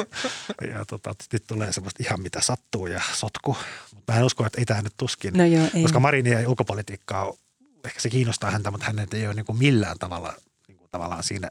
Ja 0.73 0.85
tota, 0.85 1.15
nyt 1.33 1.45
tulee 1.47 1.73
semmoista 1.73 2.03
ihan 2.03 2.23
mitä 2.23 2.41
sattuu 2.41 2.87
ja 2.87 3.01
sotku. 3.15 3.57
Mutta 3.95 4.13
mä 4.13 4.19
en 4.19 4.25
usko, 4.25 4.47
että 4.47 4.61
ei 4.61 4.65
tämä 4.65 4.83
nyt 4.83 4.95
tuskin. 4.97 5.35
No 5.35 5.45
joo, 5.45 5.67
ei. 5.75 5.83
koska 5.83 6.01
Marin 6.01 6.27
ei 6.27 6.47
ulkopolitiikkaa, 6.47 7.33
ehkä 7.85 8.01
se 8.01 8.11
kiinnostaa 8.11 8.51
häntä, 8.51 8.71
mutta 8.71 8.87
hän 8.87 9.07
ei 9.13 9.27
ole 9.27 9.35
niin 9.35 9.47
kuin 9.47 9.59
millään 9.59 9.99
tavalla 9.99 10.35
niin 10.69 10.79
kuin 10.79 10.91
tavallaan 10.91 11.23
siinä, 11.23 11.51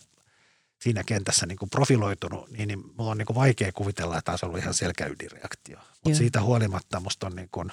siinä 0.82 1.04
kentässä 1.04 1.46
niin 1.46 1.58
kuin 1.58 1.70
profiloitunut, 1.70 2.52
niin, 2.52 2.68
niin 2.68 2.84
mulla 2.98 3.12
on 3.12 3.18
niin 3.18 3.26
kuin 3.26 3.36
vaikea 3.36 3.72
kuvitella, 3.72 4.18
että 4.18 4.32
olisi 4.32 4.46
ollut 4.46 4.60
ihan 4.60 4.74
selkeä 4.74 5.08
ydinreaktio. 5.08 5.78
Mutta 6.04 6.18
siitä 6.18 6.42
huolimatta 6.42 7.00
musta 7.00 7.28
on 7.28 7.36
niin 7.36 7.50
kuin, 7.52 7.72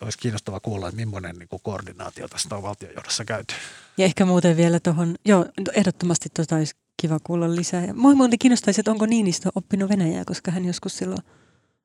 olisi 0.00 0.18
kiinnostava 0.18 0.60
kuulla, 0.60 0.88
että 0.88 0.96
millainen 0.96 1.36
niin 1.36 1.48
kuin 1.48 1.62
koordinaatio 1.62 2.28
tästä 2.28 2.56
on 2.56 2.62
valtionjohdossa 2.62 3.24
käyty. 3.24 3.54
Ja 3.96 4.04
ehkä 4.04 4.24
muuten 4.24 4.56
vielä 4.56 4.80
tuohon, 4.80 5.14
joo, 5.24 5.46
ehdottomasti 5.74 6.28
tota 6.28 6.56
olisi 6.56 6.74
kiva 7.02 7.18
kuulla 7.24 7.56
lisää. 7.56 7.84
Ja 7.84 7.94
mua 7.94 8.14
muuten 8.14 8.38
kiinnostaisi, 8.38 8.80
että 8.80 8.90
onko 8.90 9.06
Niinistö 9.06 9.50
oppinut 9.54 9.90
Venäjää, 9.90 10.24
koska 10.24 10.50
hän 10.50 10.64
joskus 10.64 10.96
silloin 10.96 11.22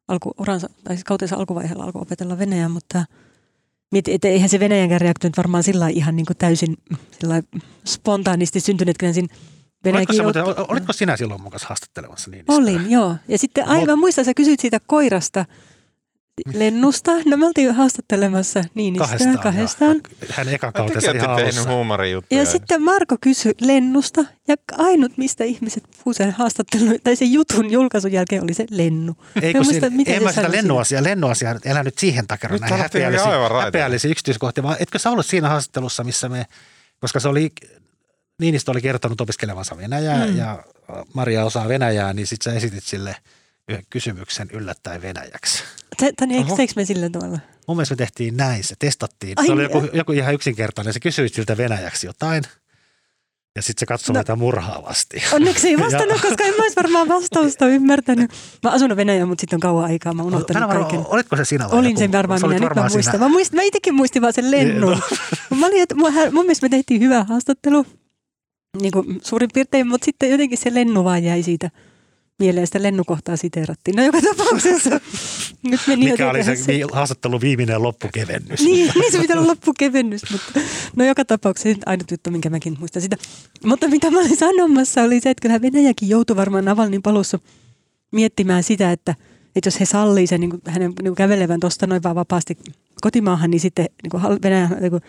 alkuuransa, 0.07 0.70
tai 0.84 0.95
siis 0.95 1.03
kautensa 1.03 1.36
alkuvaiheella 1.36 1.84
alkoi 1.84 2.02
opetella 2.02 2.38
Venäjää, 2.38 2.70
mutta 2.70 3.06
mietin, 3.91 4.16
että 4.16 4.28
eihän 4.28 4.49
se 4.49 4.60
Venäjänkään 4.60 5.02
reaktio 5.02 5.28
nyt 5.28 5.38
varmaan 5.38 5.64
sillä 5.64 5.88
ihan 5.88 6.16
niin 6.16 6.26
kuin 6.26 6.38
täysin 6.38 6.78
sillä 7.20 7.44
spontaanisti 7.86 8.60
syntynyt, 8.60 8.98
kyllä 8.98 9.14
siinä 9.14 9.28
Oletko, 9.34 9.84
Venäjäkin 9.86 10.16
sä 10.16 10.24
muuten, 10.24 10.40
joutui- 10.40 10.66
olitko 10.68 10.94
sinä 10.94 11.18
silloin 11.18 11.41
mukaan 11.41 11.60
haastattelemassa 11.66 12.32
niin? 12.32 12.45
Olin, 12.48 12.91
joo. 12.91 13.16
Ja 13.28 13.38
sitten 13.38 13.64
Mut- 13.66 13.70
aivan 13.70 13.99
muistan, 13.99 14.26
sä 14.26 14.34
kysyit 14.34 14.60
siitä 14.60 14.80
koirasta 14.88 15.45
lennusta. 16.53 17.11
No 17.26 17.38
me 17.38 17.45
oltiin 17.45 17.72
haastattelemassa 17.76 18.64
Niinistöä 18.74 19.07
Kahdestaan. 19.07 19.40
kahdestaan. 19.40 20.02
Hän 20.30 20.49
eka 20.49 20.72
kautensa 20.72 21.11
olette 21.11 21.26
ihan 21.26 21.36
tehnyt 21.36 21.53
alussa. 21.56 21.70
huumorijuttuja. 21.72 22.41
Ja 22.41 22.45
sitten 22.45 22.82
Marko 22.82 23.16
kysyi 23.22 23.53
lennusta 23.61 24.26
ja 24.48 24.56
ainut, 24.78 25.18
mistä 25.18 25.44
ihmiset 25.44 25.84
puhuu 25.98 26.14
sen 26.14 26.32
haastattelun 26.32 26.95
tai 27.03 27.16
sen 27.16 27.32
jutun 27.34 27.72
julkaisun 27.72 28.11
jälkeen 28.11 28.44
oli 28.44 28.53
se 28.53 28.66
lennu. 28.70 29.16
Ei, 29.41 29.53
Mä 29.53 29.60
kun 29.60 29.66
muistan, 29.68 29.90
siinä, 29.91 30.03
en 30.14 30.20
se 30.20 30.24
mä 30.24 30.32
sitä 30.32 30.52
lennuasiaa, 30.52 31.03
lennuasiaa, 31.03 31.53
nyt 31.53 31.66
elä 31.66 31.84
nyt 31.84 31.98
siihen 31.98 32.28
takia 32.28 32.49
Nyt 32.49 32.61
aivan 32.64 32.80
raiteille. 32.80 33.61
häpeällisiin 33.64 34.11
yksityiskohtiin, 34.11 34.64
vaan 34.64 34.78
etkö 34.80 34.99
sä 34.99 35.10
ollut 35.11 35.26
siinä 35.26 35.49
haastattelussa, 35.49 36.03
missä 36.03 36.30
me, 36.30 36.45
koska 36.99 37.20
se 37.20 37.28
oli, 37.28 37.52
Niinistö 38.40 38.72
oli 38.72 38.82
kertonut 38.82 39.22
opiskelevansa 39.22 39.78
Venäjää 39.78 40.26
Mm. 40.26 40.32
mm. 40.32 40.38
ja 40.38 40.64
Maria 41.14 41.45
osaa 41.45 41.68
Venäjää, 41.68 42.14
niin 42.14 42.28
sitten 42.28 42.53
sä 42.53 42.57
esitit 42.57 42.84
sille 42.84 43.16
yhden 43.69 43.83
kysymyksen 43.89 44.47
yllättäen 44.53 45.01
Venäjäksi. 45.01 45.63
Tani, 46.17 46.35
eikö 46.35 46.47
Oho. 46.47 46.57
teikö 46.57 46.73
me 46.75 46.85
sillä 46.85 47.09
tavalla? 47.09 47.39
Mun 47.67 47.77
mielestä 47.77 47.93
me 47.93 47.97
tehtiin 47.97 48.37
näin, 48.37 48.63
se 48.63 48.75
testattiin. 48.79 49.33
Ai 49.35 49.45
se 49.45 49.51
oli 49.51 49.67
niin. 49.67 49.73
joku, 49.75 49.97
joku 49.97 50.11
ihan 50.11 50.33
yksinkertainen, 50.33 50.93
se 50.93 50.99
kysyi 50.99 51.29
siltä 51.29 51.57
Venäjäksi 51.57 52.07
jotain. 52.07 52.43
Ja 53.55 53.61
sitten 53.61 53.79
se 53.79 53.85
katsoi 53.85 54.13
No. 54.13 54.17
meitä 54.17 54.35
murhaavasti. 54.35 55.23
Onneksi 55.33 55.67
ei 55.67 55.79
vastannut, 55.79 56.21
koska 56.21 56.43
en 56.43 56.53
mä 56.57 56.63
olisi 56.63 56.75
varmaan 56.75 57.07
vastausta 57.07 57.67
ymmärtänyt. 57.67 58.31
Mä 58.63 58.71
asun 58.71 58.95
Venäjällä, 58.95 59.25
mutta 59.25 59.41
sitten 59.41 59.57
on 59.57 59.61
kauan 59.61 59.83
aikaa. 59.85 60.13
Mä 60.13 60.23
unohtanut 60.23 60.69
varma, 60.69 60.83
kaiken. 60.85 61.05
olitko 61.07 61.35
se 61.35 61.45
sinä 61.45 61.69
vai 61.69 61.79
Olin 61.79 61.89
joku 61.89 61.99
sen 61.99 62.11
varmaan 62.11 62.41
minä, 62.41 62.53
nyt 62.53 62.61
mä 62.61 62.65
varmaan 62.65 62.91
muistan. 62.93 63.13
sinä. 63.13 63.25
Mä, 63.25 63.29
muistin, 63.29 63.55
mä 63.59 63.63
itsekin 63.63 63.95
muistin 63.95 64.21
vaan 64.21 64.33
sen 64.33 64.51
lennun. 64.51 65.01
mä 65.59 65.65
olin, 65.67 65.81
että 65.81 65.95
mun, 65.95 66.13
mun 66.31 66.45
mielestä 66.45 66.65
me 66.65 66.69
tehtiin 66.69 67.01
hyvä 67.01 67.23
haastattelu, 67.23 67.85
niin 68.81 68.91
kuin 68.91 69.21
suurin 69.23 69.49
piirtein, 69.53 69.87
mutta 69.87 70.05
sitten 70.05 70.29
jotenkin 70.29 70.57
se 70.57 70.73
lennu 70.73 71.03
vaan 71.03 71.23
jäi 71.23 71.43
siitä 71.43 71.69
mieleen. 72.40 72.68
Sitä 72.68 72.84
lennukohtaa 72.84 73.38
siteerattiin. 73.38 73.95
No 73.95 74.03
joka 74.03 74.20
tapauksessa. 74.22 74.90
nyt 75.64 75.80
meni 75.88 76.11
Mikä 76.11 76.30
oli 76.30 76.44
se 76.44 76.57
vi- 76.68 76.82
haastattelun 76.91 77.41
viimeinen 77.41 77.84
loppukevennys? 77.84 78.61
niin, 78.61 78.91
niin 78.99 79.11
se 79.11 79.20
pitää 79.20 79.38
olla 79.38 79.48
loppukevennys, 79.48 80.22
mutta 80.32 80.60
no 80.95 81.06
joka 81.06 81.26
tapauksessa 81.26 81.70
se 81.70 81.76
ainut 81.86 82.11
juttu, 82.11 82.32
minkä 82.32 82.49
mäkin 82.49 82.76
muistan 82.80 83.02
sitä. 83.02 83.16
Mutta 83.66 83.88
mitä 83.88 84.11
mä 84.11 84.20
olin 84.20 84.38
sanomassa 84.38 85.02
oli 85.02 85.20
se, 85.20 85.30
että 85.30 85.41
kyllähän 85.41 85.61
Venäjäkin 85.61 86.10
joutui 86.10 86.36
varmaan 86.36 86.66
Navalnin 86.66 87.02
palussa 87.02 87.40
miettimään 88.11 88.64
sitä, 88.64 88.91
että, 88.91 89.16
että 89.56 89.68
jos 89.68 89.80
he 89.80 89.86
sallii 89.86 90.28
sen 90.28 90.40
niin 90.40 90.49
kuin, 90.49 90.61
hänen 90.66 90.90
niin 90.90 90.95
kuin 90.95 91.16
kävelevän 91.16 91.60
tuosta 91.60 91.88
noin 91.88 92.03
vaan 92.03 92.16
vapaasti 92.16 92.57
kotimaahan, 93.02 93.52
niin 93.52 93.60
sitten 93.60 93.86
niin 94.03 94.10
kuin 94.10 94.24
Venäjä, 94.44 94.70
niin 94.80 94.91
kuin 94.91 95.02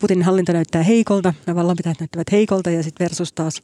Putinin 0.00 0.24
hallinto 0.24 0.52
näyttää 0.52 0.82
heikolta, 0.82 1.34
nämä 1.46 1.56
vallanpitäjät 1.56 2.00
näyttävät 2.00 2.32
heikolta 2.32 2.70
ja 2.70 2.82
sitten 2.82 3.04
versus 3.04 3.32
taas 3.32 3.62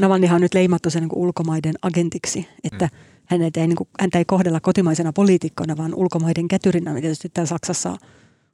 Navalnihan 0.00 0.34
on 0.34 0.40
nyt 0.40 0.54
leimattu 0.54 0.90
sen 0.90 1.00
niin 1.02 1.10
ulkomaiden 1.14 1.74
agentiksi, 1.82 2.48
että 2.64 2.84
mm. 2.92 2.98
hänet 3.26 3.56
ei, 3.56 3.66
niin 3.66 3.76
kuin, 3.76 3.88
häntä 4.00 4.18
ei 4.18 4.24
kohdella 4.24 4.60
kotimaisena 4.60 5.12
poliitikkona, 5.12 5.76
vaan 5.76 5.94
ulkomaiden 5.94 6.48
kätyrinä, 6.48 7.00
tietysti 7.00 7.28
täällä 7.28 7.48
Saksassa 7.48 7.96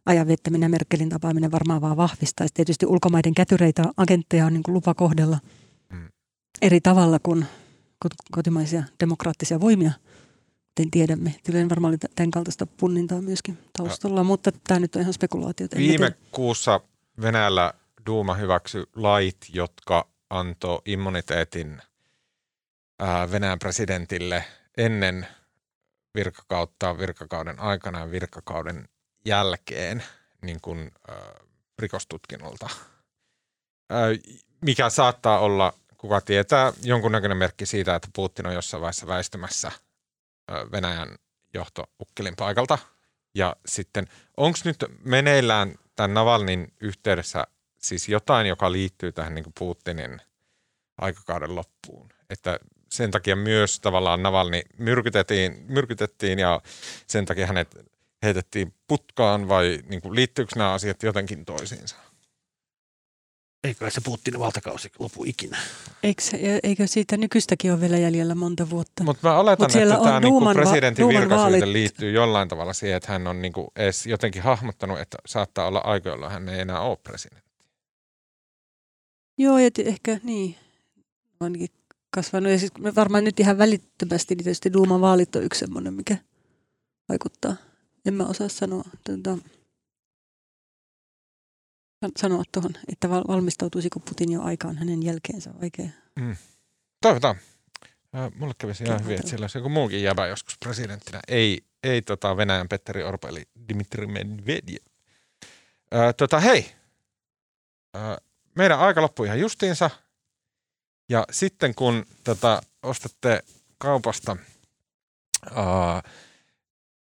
ajan 0.06 0.26
viettäminen 0.26 0.66
ja 0.66 0.68
Merkelin 0.70 1.08
tapaaminen 1.08 1.50
varmaan 1.52 1.80
vaan 1.80 1.96
vahvistaa. 1.96 2.46
Sitten 2.46 2.64
tietysti 2.64 2.86
ulkomaiden 2.86 3.34
kätyreitä, 3.34 3.82
agentteja 3.96 4.46
on 4.46 4.52
niin 4.52 4.62
kuin 4.62 4.72
lupa 4.72 4.94
kohdella 4.94 5.38
Mm. 5.92 6.08
eri 6.62 6.80
tavalla 6.80 7.18
kuin 7.18 7.46
kot- 8.04 8.26
kotimaisia 8.32 8.82
demokraattisia 9.00 9.60
voimia, 9.60 9.92
kuten 10.68 10.90
tiedämme. 10.90 11.34
Kyllä 11.44 11.68
varmaan 11.68 11.90
oli 11.90 11.98
tämän 12.14 12.30
kaltaista 12.30 12.66
punnintaa 12.66 13.20
myöskin 13.20 13.58
taustalla, 13.78 14.24
mutta 14.24 14.52
tämä 14.52 14.80
nyt 14.80 14.96
on 14.96 15.02
ihan 15.02 15.14
mä 15.78 15.78
Viime 15.78 16.10
tiedä. 16.10 16.14
kuussa 16.32 16.80
Venäjällä 17.20 17.72
Duuma 18.06 18.34
hyväksyi 18.34 18.84
lait, 18.96 19.36
jotka 19.54 20.11
antoi 20.32 20.82
immuniteetin 20.84 21.82
Venäjän 23.32 23.58
presidentille 23.58 24.44
ennen 24.76 25.26
virkakautta, 26.14 26.98
virkakauden 26.98 27.60
aikana 27.60 28.00
ja 28.00 28.10
virkakauden 28.10 28.88
jälkeen 29.24 30.04
niin 30.42 30.60
kuin, 30.62 30.90
ää, 31.08 31.40
rikostutkinnolta. 31.78 32.68
Ää, 33.90 34.06
mikä 34.60 34.90
saattaa 34.90 35.38
olla, 35.38 35.72
kuka 35.98 36.20
tietää, 36.20 36.72
jonkunnäköinen 36.82 37.36
merkki 37.36 37.66
siitä, 37.66 37.94
että 37.94 38.08
Putin 38.12 38.46
on 38.46 38.54
jossain 38.54 38.80
vaiheessa 38.80 39.06
väistymässä 39.06 39.72
ää, 40.48 40.70
Venäjän 40.72 41.16
johtoukkelin 41.54 42.36
paikalta. 42.36 42.78
Ja 43.34 43.56
sitten, 43.66 44.08
onko 44.36 44.58
nyt 44.64 44.76
meneillään 45.04 45.74
tämän 45.96 46.14
Navalnin 46.14 46.72
yhteydessä 46.80 47.46
siis 47.82 48.08
jotain, 48.08 48.46
joka 48.46 48.72
liittyy 48.72 49.12
tähän 49.12 49.34
niin 49.34 49.44
kuin 49.44 49.54
Putinin 49.58 50.20
aikakauden 50.98 51.54
loppuun? 51.54 52.08
Että 52.30 52.58
sen 52.90 53.10
takia 53.10 53.36
myös 53.36 53.80
tavallaan 53.80 54.22
Navalni 54.22 54.62
myrkytettiin, 54.78 55.64
myrkytettiin 55.68 56.38
ja 56.38 56.60
sen 57.06 57.24
takia 57.24 57.46
hänet 57.46 57.92
heitettiin 58.22 58.74
putkaan 58.86 59.48
vai 59.48 59.78
niin 59.88 60.02
kuin 60.02 60.14
liittyykö 60.14 60.52
nämä 60.56 60.72
asiat 60.72 61.02
jotenkin 61.02 61.44
toisiinsa? 61.44 61.96
Eikö 63.64 63.90
se 63.90 64.00
Putinin 64.04 64.40
valtakausi 64.40 64.90
lopu 64.98 65.24
ikinä? 65.24 65.58
Eikö, 66.02 66.22
se- 66.22 66.60
eikö 66.62 66.86
siitä 66.86 67.16
nykyistäkin 67.16 67.72
ole 67.72 67.80
vielä 67.80 67.98
jäljellä 67.98 68.34
monta 68.34 68.70
vuotta? 68.70 69.04
Mutta 69.04 69.28
mä 69.28 69.38
oletan, 69.38 69.64
Mut 69.64 69.76
että 69.76 69.94
tämä 70.04 70.16
on 70.16 70.22
niinku 70.22 70.54
presidentin 70.54 71.02
Duuman 71.02 71.20
virkasyyte 71.20 71.72
liittyy 71.72 72.12
jollain 72.12 72.48
tavalla 72.48 72.72
siihen, 72.72 72.96
että 72.96 73.12
hän 73.12 73.26
on 73.26 73.42
niinku 73.42 73.72
edes 73.76 74.06
jotenkin 74.06 74.42
hahmottanut, 74.42 75.00
että 75.00 75.18
saattaa 75.26 75.66
olla 75.66 75.78
aika, 75.78 76.08
jolloin 76.08 76.32
hän 76.32 76.48
ei 76.48 76.60
enää 76.60 76.80
ole 76.80 76.96
presidentti. 76.96 77.41
Joo, 79.38 79.58
ja 79.58 79.70
ehkä 79.84 80.20
niin. 80.22 80.56
Ainakin 81.40 81.68
kasvanut. 82.10 82.52
Ja 82.52 82.58
siis 82.58 82.72
varmaan 82.96 83.24
nyt 83.24 83.40
ihan 83.40 83.58
välittömästi, 83.58 84.34
niin 84.34 84.44
tietysti 84.44 84.72
Duuman 84.72 85.00
vaalit 85.00 85.36
on 85.36 85.42
yksi 85.44 85.60
semmoinen, 85.60 85.94
mikä 85.94 86.16
vaikuttaa. 87.08 87.56
En 88.06 88.14
mä 88.14 88.26
osaa 88.26 88.48
sanoa, 88.48 88.84
tuota, 89.06 89.38
san- 92.00 92.12
sanoa 92.16 92.42
tuohon, 92.52 92.72
että 92.92 93.10
val- 93.10 93.24
valmistautuisiko 93.28 94.00
Putin 94.00 94.32
jo 94.32 94.42
aikaan 94.42 94.76
hänen 94.78 95.02
jälkeensä. 95.02 95.50
Vaikea. 95.60 95.88
Toivotaan. 97.02 97.36
Äh, 98.16 98.32
Mulle 98.38 98.54
kävisi 98.58 98.84
ihan 98.84 98.94
hyvin, 99.00 99.00
että 99.00 99.08
Toivotaan. 99.08 99.28
siellä 99.30 99.44
olisi 99.44 99.58
joku 99.58 99.68
muukin 99.68 100.02
jäbä 100.02 100.26
joskus 100.26 100.58
presidenttinä. 100.58 101.20
Ei, 101.28 101.64
ei 101.82 102.02
tota 102.02 102.36
Venäjän 102.36 102.68
Petteri 102.68 103.02
Orpo, 103.02 103.28
eli 103.28 103.42
Dmitri 103.68 104.06
Medvedev. 104.06 104.76
Tota, 106.16 106.40
hei, 106.40 106.72
äh, 107.96 108.16
meidän 108.54 108.78
aika 108.78 109.02
loppui 109.02 109.26
ihan 109.26 109.40
justiinsa. 109.40 109.90
Ja 111.08 111.26
sitten 111.30 111.74
kun 111.74 112.06
tota, 112.24 112.62
ostatte 112.82 113.42
kaupasta 113.78 114.36
äh, 115.46 116.12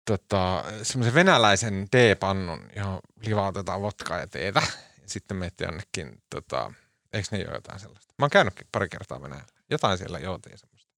tota, 0.05 0.65
semmoisen 0.83 1.15
venäläisen 1.15 1.89
teepannun, 1.91 2.69
johon 2.77 2.99
livautetaan 3.27 3.83
votkaa 3.83 4.19
ja 4.19 4.27
teetä, 4.27 4.63
ja 5.03 5.09
sitten 5.09 5.37
menette 5.37 5.65
jonnekin, 5.65 6.23
tota, 6.31 6.73
eikö 7.13 7.29
ne 7.31 7.39
jo 7.39 7.55
jotain 7.55 7.81
sellaista? 7.81 8.15
Mä 8.19 8.25
oon 8.25 8.31
käynytkin 8.31 8.67
pari 8.73 8.89
kertaa 8.89 9.23
Venäjällä. 9.23 9.49
Jotain 9.71 9.99
siellä 9.99 10.19
joutiin 10.19 10.59
semmoista 10.59 10.93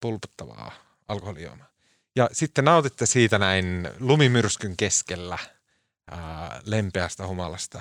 pulputtavaa 0.00 0.72
alkoholijuomaa. 1.08 1.68
Ja 2.16 2.28
sitten 2.32 2.64
nautitte 2.64 3.06
siitä 3.06 3.38
näin 3.38 3.88
lumimyrskyn 4.00 4.76
keskellä 4.76 5.38
ää, 6.10 6.60
lempeästä 6.64 7.26
humalasta 7.26 7.80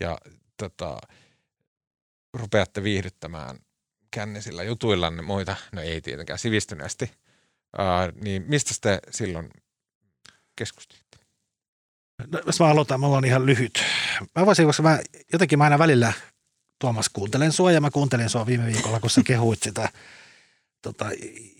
ja 0.00 0.18
tota, 0.56 0.98
rupeatte 2.34 2.82
viihdyttämään 2.82 3.58
kännisillä 4.10 4.62
jutuillanne 4.62 5.22
muita, 5.22 5.56
no 5.72 5.82
ei 5.82 6.00
tietenkään 6.00 6.38
sivistyneesti, 6.38 7.10
ää, 7.78 8.12
niin 8.24 8.44
mistä 8.48 8.74
te 8.80 9.00
silloin 9.10 9.50
keskustelitte? 10.56 11.18
No, 12.32 12.40
jos 12.46 12.60
mä 12.60 12.66
aloitan, 12.66 13.00
mulla 13.00 13.16
on 13.16 13.24
ihan 13.24 13.46
lyhyt. 13.46 13.84
Mä 14.36 14.46
voisin, 14.46 14.66
koska 14.66 14.82
mä 14.82 15.00
jotenkin 15.32 15.58
mä 15.58 15.64
aina 15.64 15.78
välillä, 15.78 16.12
Tuomas, 16.78 17.08
kuuntelen 17.08 17.52
sua 17.52 17.72
ja 17.72 17.80
mä 17.80 17.90
kuuntelin 17.90 18.30
sua 18.30 18.46
viime 18.46 18.66
viikolla, 18.66 19.00
kun 19.00 19.10
sä 19.10 19.20
kehuit 19.24 19.62
sitä 19.62 19.88
tota, 20.82 21.06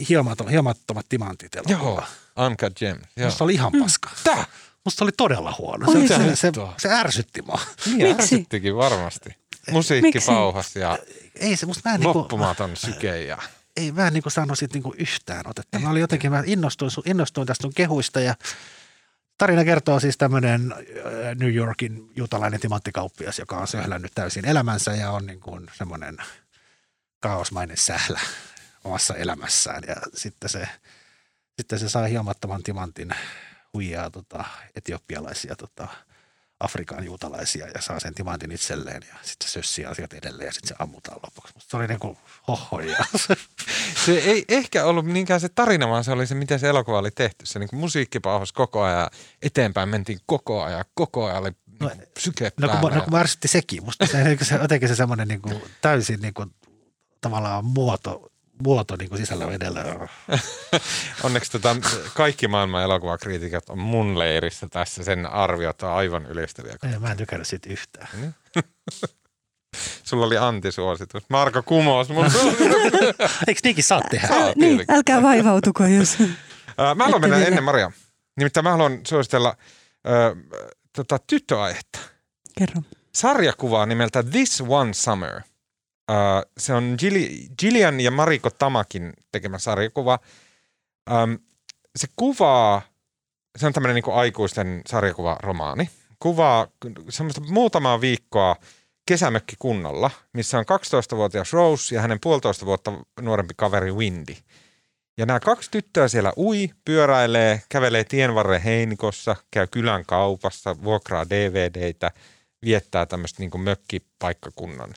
hiomattomat, 0.08 0.52
hiomattomat 0.52 1.06
timantit 1.08 1.54
elokuvaa. 1.54 2.06
Uncut 2.46 2.78
Gems. 2.78 3.02
Joo. 3.16 3.28
Musta 3.28 3.44
oli 3.44 3.54
ihan 3.54 3.72
paska. 3.80 4.10
Tää? 4.24 4.44
Musta 4.84 5.04
oli 5.04 5.12
todella 5.12 5.54
huono. 5.58 5.90
Oli 5.90 6.08
se, 6.08 6.18
se? 6.18 6.36
se, 6.36 6.52
se 6.78 6.88
ärsytti 6.88 7.42
mua. 7.42 7.60
Niin 7.86 7.96
Miksi? 7.96 8.22
ärsyttikin 8.22 8.76
varmasti. 8.76 9.30
Musiikki 9.72 10.02
Miksi? 10.02 10.26
pauhas 10.26 10.76
ja 10.76 10.98
Ei 11.40 11.56
se, 11.56 11.66
musta 11.66 11.88
mä 11.88 11.94
en, 11.94 12.00
niinku, 12.00 12.18
loppumaton 12.18 12.76
syke 12.76 13.22
ja 13.22 13.38
ei 13.76 13.92
mä 13.92 14.06
en 14.06 14.12
niinku 14.12 14.30
saanut 14.30 14.58
siitä 14.58 14.74
niinku 14.74 14.94
yhtään 14.98 15.46
otetta. 15.46 15.78
Mä 15.78 15.90
olin 15.90 16.00
jotenkin, 16.00 16.30
mä 16.30 16.42
innostuin, 16.46 16.90
innostuin 17.04 17.46
tästä 17.46 17.62
sun 17.62 17.74
kehuista 17.74 18.20
ja 18.20 18.34
tarina 19.38 19.64
kertoo 19.64 20.00
siis 20.00 20.18
tämmöinen 20.18 20.74
New 21.40 21.54
Yorkin 21.54 22.10
juutalainen 22.16 22.60
timanttikauppias, 22.60 23.38
joka 23.38 23.56
on 23.56 23.66
söhlännyt 23.68 24.12
täysin 24.14 24.44
elämänsä 24.44 24.94
ja 24.94 25.10
on 25.10 25.26
niin 25.26 25.40
kuin 25.40 25.70
semmoinen 25.72 26.16
kaosmainen 27.20 27.76
sählä 27.76 28.20
omassa 28.84 29.14
elämässään 29.14 29.82
ja 29.88 29.96
sitten 30.14 30.50
se, 30.50 30.68
sitten 31.56 31.78
se 31.78 31.88
saa 31.88 32.06
hiomattoman 32.06 32.62
timantin 32.62 33.14
huijaa 33.74 34.10
tota, 34.10 34.44
etiopialaisia 34.74 35.56
tota, 35.56 35.88
Afrikan 36.60 37.04
juutalaisia 37.04 37.66
ja 37.74 37.80
saa 37.80 38.00
sen 38.00 38.14
timantin 38.14 38.52
itselleen 38.52 39.02
ja 39.08 39.14
sitten 39.22 39.48
se 39.48 39.52
sössii 39.52 39.84
asiat 39.84 40.12
edelleen 40.12 40.46
ja 40.46 40.52
sitten 40.52 40.68
se 40.68 40.74
ammutaan 40.78 41.20
lopuksi. 41.26 41.54
Musta 41.54 41.70
se 41.70 41.76
oli 41.76 41.86
niin 41.86 42.00
kuin 42.00 42.18
hohoja. 42.48 43.04
se 44.04 44.12
ei 44.12 44.44
ehkä 44.48 44.84
ollut 44.84 45.06
niinkään 45.06 45.40
se 45.40 45.48
tarina, 45.48 45.88
vaan 45.88 46.04
se 46.04 46.12
oli 46.12 46.26
se, 46.26 46.34
miten 46.34 46.58
se 46.58 46.68
elokuva 46.68 46.98
oli 46.98 47.10
tehty. 47.10 47.46
Se 47.46 47.58
niin 47.58 47.68
musiikki 47.72 48.20
pauhasi 48.20 48.54
koko 48.54 48.82
ajan, 48.82 49.10
eteenpäin 49.42 49.88
mentiin 49.88 50.18
koko 50.26 50.62
ajan, 50.62 50.84
koko 50.94 51.26
ajan 51.26 51.38
oli 51.38 51.52
No, 51.80 51.88
niin 51.88 52.08
syke 52.18 52.52
No 52.60 52.68
kun, 52.68 52.92
no, 52.92 53.02
kun 53.02 53.18
ärsytti 53.18 53.48
sekin. 53.48 53.84
Musta 53.84 54.06
se, 54.06 54.36
se, 54.42 54.54
jotenkin 54.54 54.88
se 54.88 54.94
semmoinen 54.94 55.28
niin 55.28 55.42
kuin, 55.42 55.62
täysin 55.80 56.20
niin 56.20 56.34
kuin, 56.34 56.54
tavallaan 57.20 57.64
muoto, 57.64 58.32
muoto 58.60 58.96
niin 58.96 59.08
kuin 59.08 59.18
sisällä 59.18 59.52
edellä. 59.52 59.84
Onneksi 61.24 61.52
tota, 61.52 61.76
kaikki 62.14 62.48
maailman 62.48 62.82
elokuvakriitikot 62.82 63.68
on 63.68 63.78
mun 63.78 64.18
leirissä 64.18 64.68
tässä. 64.70 65.04
Sen 65.04 65.26
arviot 65.26 65.82
on 65.82 65.90
aivan 65.90 66.26
yleistäviä. 66.26 66.76
Ei, 66.92 66.98
mä 66.98 67.10
en 67.10 67.16
tykännyt 67.16 67.48
siitä 67.48 67.70
yhtään. 67.70 68.34
Sulla 70.04 70.26
oli 70.26 70.38
antisuositus. 70.38 71.22
Marko 71.28 71.62
kumos 71.62 72.08
mun. 72.08 72.26
Eikö 73.48 73.60
niinkin 73.64 73.84
saa 73.84 74.00
tehdä? 74.10 74.28
Saa, 74.28 74.52
niin, 74.56 74.84
älkää 74.88 75.22
vaivautuko, 75.22 75.86
jos... 75.86 76.18
Mä 76.96 77.04
haluan 77.04 77.20
mennä 77.20 77.36
ennen 77.36 77.64
Maria. 77.64 77.92
Nimittäin 78.36 78.64
mä 78.64 78.70
haluan 78.70 79.00
suositella 79.06 79.56
ö, 80.06 80.36
tota, 80.92 81.18
tyttöaihetta. 81.26 81.98
Kerro. 82.58 82.82
Sarjakuvaa 83.14 83.86
nimeltä 83.86 84.22
This 84.22 84.62
One 84.68 84.92
Summer. 84.94 85.40
Ö, 86.10 86.50
se 86.58 86.74
on 86.74 86.96
Gilli- 86.98 87.48
Gillian 87.58 88.00
ja 88.00 88.10
Mariko 88.10 88.50
Tamakin 88.50 89.12
tekemä 89.32 89.58
sarjakuva. 89.58 90.18
Öm, 91.10 91.38
se 91.96 92.08
kuvaa, 92.16 92.82
se 93.58 93.66
on 93.66 93.72
tämmöinen 93.72 93.94
niin 93.94 94.14
aikuisten 94.14 94.82
sarjakuvaromaani. 94.86 95.90
Kuvaa 96.18 96.66
semmoista 97.08 97.40
muutamaa 97.40 98.00
viikkoa 98.00 98.56
kesämökkikunnolla, 99.06 100.10
missä 100.32 100.58
on 100.58 100.64
12-vuotias 100.64 101.52
Rose 101.52 101.94
ja 101.94 102.00
hänen 102.00 102.18
puolitoista 102.20 102.66
vuotta 102.66 102.92
nuorempi 103.20 103.54
kaveri 103.56 103.92
Windy. 103.92 104.34
Ja 105.18 105.26
nämä 105.26 105.40
kaksi 105.40 105.70
tyttöä 105.70 106.08
siellä 106.08 106.32
ui, 106.36 106.70
pyöräilee, 106.84 107.62
kävelee 107.68 108.04
tienvarren 108.04 108.62
heinikossa, 108.62 109.36
käy 109.50 109.66
kylän 109.66 110.04
kaupassa, 110.06 110.82
vuokraa 110.82 111.30
DVDitä, 111.30 112.10
viettää 112.64 113.06
tämmöistä 113.06 113.42
niin 113.42 113.60
mökkipaikkakunnan 113.60 114.94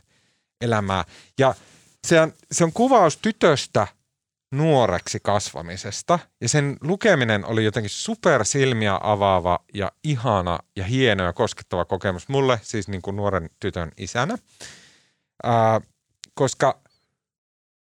elämää. 0.61 1.03
Ja 1.37 1.55
se 2.07 2.21
on, 2.21 2.33
se 2.51 2.63
on 2.63 2.73
kuvaus 2.73 3.17
tytöstä 3.17 3.87
nuoreksi 4.51 5.19
kasvamisesta 5.23 6.19
ja 6.41 6.49
sen 6.49 6.77
lukeminen 6.81 7.45
oli 7.45 7.63
jotenkin 7.63 7.89
super 7.89 8.45
silmiä 8.45 8.99
avaava 9.03 9.59
ja 9.73 9.91
ihana 10.03 10.59
ja 10.75 10.83
hieno 10.83 11.23
ja 11.23 11.33
koskettava 11.33 11.85
kokemus 11.85 12.27
mulle, 12.27 12.59
siis 12.63 12.87
niin 12.87 13.01
kuin 13.01 13.15
nuoren 13.15 13.49
tytön 13.59 13.91
isänä. 13.97 14.37
Ää, 15.43 15.81
koska 16.33 16.81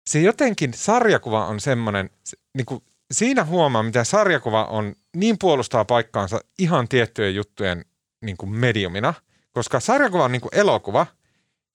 se 0.09 0.21
jotenkin 0.21 0.73
sarjakuva 0.73 1.45
on 1.45 1.59
semmoinen, 1.59 2.09
se- 2.23 2.37
niin 2.57 2.65
kuin 2.65 2.83
siinä 3.11 3.43
huomaa, 3.43 3.83
mitä 3.83 4.03
sarjakuva 4.03 4.65
on, 4.65 4.95
niin 5.15 5.37
puolustaa 5.39 5.85
paikkaansa 5.85 6.39
ihan 6.59 6.87
tiettyjen 6.87 7.35
juttujen 7.35 7.85
niin 8.21 8.37
kuin 8.37 8.49
mediumina, 8.49 9.13
koska 9.51 9.79
sarjakuva 9.79 10.25
on 10.25 10.31
niin 10.31 10.41
kuin 10.41 10.55
elokuva, 10.55 11.07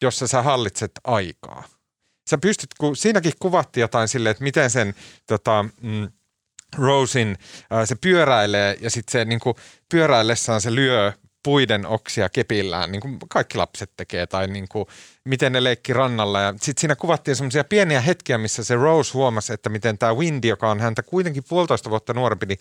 jossa 0.02 0.26
sä 0.26 0.42
hallitset 0.42 0.92
aikaa. 1.04 1.64
Sä 2.30 2.38
pystyt, 2.38 2.70
kun 2.78 2.96
siinäkin 2.96 3.32
kuvattiin 3.40 3.82
jotain 3.82 4.08
silleen, 4.08 4.30
että 4.30 4.44
miten 4.44 4.70
sen 4.70 4.94
tota, 5.26 5.64
mm, 5.82 6.08
Rosin, 6.76 7.38
ää, 7.70 7.86
se 7.86 7.94
pyöräilee 7.94 8.76
ja 8.80 8.90
sitten 8.90 9.12
se 9.12 9.24
niin 9.24 9.40
kuin, 9.40 9.56
pyöräillessään 9.88 10.60
se 10.60 10.74
lyö 10.74 11.12
puiden 11.46 11.86
oksia 11.86 12.28
kepillään, 12.28 12.92
niin 12.92 13.00
kuin 13.00 13.18
kaikki 13.28 13.58
lapset 13.58 13.90
tekee, 13.96 14.26
tai 14.26 14.46
niin 14.46 14.68
kuin, 14.68 14.86
miten 15.24 15.52
ne 15.52 15.64
leikki 15.64 15.92
rannalla. 15.92 16.40
Ja 16.40 16.52
sitten 16.52 16.80
siinä 16.80 16.96
kuvattiin 16.96 17.36
semmoisia 17.36 17.64
pieniä 17.64 18.00
hetkiä, 18.00 18.38
missä 18.38 18.64
se 18.64 18.74
Rose 18.74 19.12
huomasi, 19.12 19.52
että 19.52 19.68
miten 19.68 19.98
tämä 19.98 20.14
Windy, 20.14 20.48
joka 20.48 20.70
on 20.70 20.80
häntä 20.80 21.02
kuitenkin 21.02 21.44
puolitoista 21.48 21.90
vuotta 21.90 22.14
nuorempi, 22.14 22.46
niin 22.46 22.58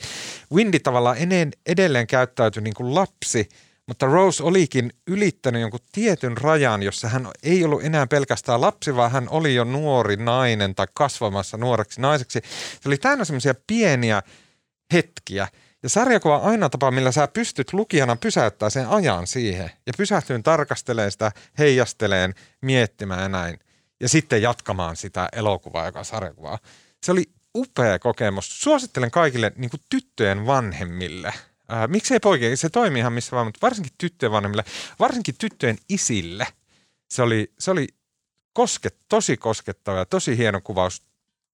Windy 0.54 0.80
tavallaan 0.80 1.18
edelleen 1.66 2.08
käyttäytyi 2.08 2.64
niin 2.64 2.74
kuin 2.74 2.96
lapsi, 2.96 3.50
mutta 3.88 4.06
Rose 4.06 4.44
olikin 4.44 4.94
ylittänyt 5.08 5.62
jonkun 5.62 5.80
tietyn 5.92 6.38
rajan, 6.38 6.84
jossa 6.84 7.08
hän 7.08 7.28
ei 7.44 7.64
ollut 7.64 7.84
enää 7.84 8.08
pelkästään 8.08 8.62
lapsi, 8.62 8.96
vaan 8.96 9.12
hän 9.12 9.28
oli 9.30 9.56
jo 9.56 9.64
nuori 9.64 10.16
nainen 10.16 10.76
tai 10.76 10.88
kasvamassa 10.94 11.58
nuoreksi 11.58 12.02
naiseksi. 12.02 12.42
Se 12.82 12.90
oli 12.90 12.98
täynnä 12.98 13.26
semmoisia 13.26 13.54
pieniä 13.68 14.22
hetkiä. 14.94 15.48
Ja 15.84 15.90
sarjakuva 15.90 16.40
on 16.40 16.50
aina 16.50 16.70
tapa, 16.70 16.92
millä 16.92 17.12
sä 17.12 17.28
pystyt 17.28 17.74
lukijana 17.74 18.16
pysäyttää 18.16 18.70
sen 18.70 18.88
ajan 18.88 19.28
siihen 19.28 19.72
ja 19.88 19.94
pysähtyyn 19.98 20.44
tarkastelemaan 20.44 21.12
sitä, 21.12 21.32
heijasteleen, 21.58 22.34
miettimään 22.62 23.22
ja 23.22 23.30
näin. 23.30 23.60
Ja 24.00 24.10
sitten 24.10 24.42
jatkamaan 24.42 24.96
sitä 24.96 25.30
elokuvaa, 25.34 25.86
joka 25.86 26.00
on 26.00 26.06
sarjakuvaa. 26.06 26.60
Se 27.04 27.12
oli 27.12 27.24
upea 27.56 28.00
kokemus. 28.00 28.62
Suosittelen 28.62 29.12
kaikille 29.12 29.52
niin 29.56 29.70
tyttöjen 29.90 30.46
vanhemmille. 30.46 31.34
Ää, 31.68 31.88
miksei 31.88 32.20
poikien, 32.20 32.58
se 32.58 32.70
toimii 32.70 33.00
ihan 33.00 33.14
missä 33.14 33.36
vaan, 33.36 33.48
mutta 33.48 33.60
varsinkin 33.62 33.94
tyttöjen 33.98 34.32
vanhemmille, 34.32 34.66
varsinkin 35.00 35.36
tyttöjen 35.38 35.78
isille. 35.90 36.48
Se 37.10 37.22
oli, 37.22 37.54
se 37.60 37.72
oli 37.72 37.88
kosket, 38.54 38.98
tosi 39.10 39.38
koskettava 39.38 39.98
ja 39.98 40.06
tosi 40.06 40.38
hieno 40.38 40.62
kuvaus 40.62 41.02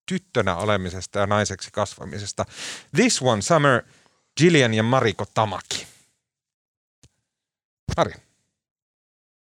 tyttönä 0.05 0.55
olemisesta 0.55 1.19
ja 1.19 1.27
naiseksi 1.27 1.69
kasvamisesta. 1.71 2.45
This 2.95 3.21
One 3.21 3.41
Summer, 3.41 3.83
Gillian 4.38 4.73
ja 4.73 4.83
Mariko 4.83 5.25
Tamaki. 5.33 5.88
Mari. 7.97 8.13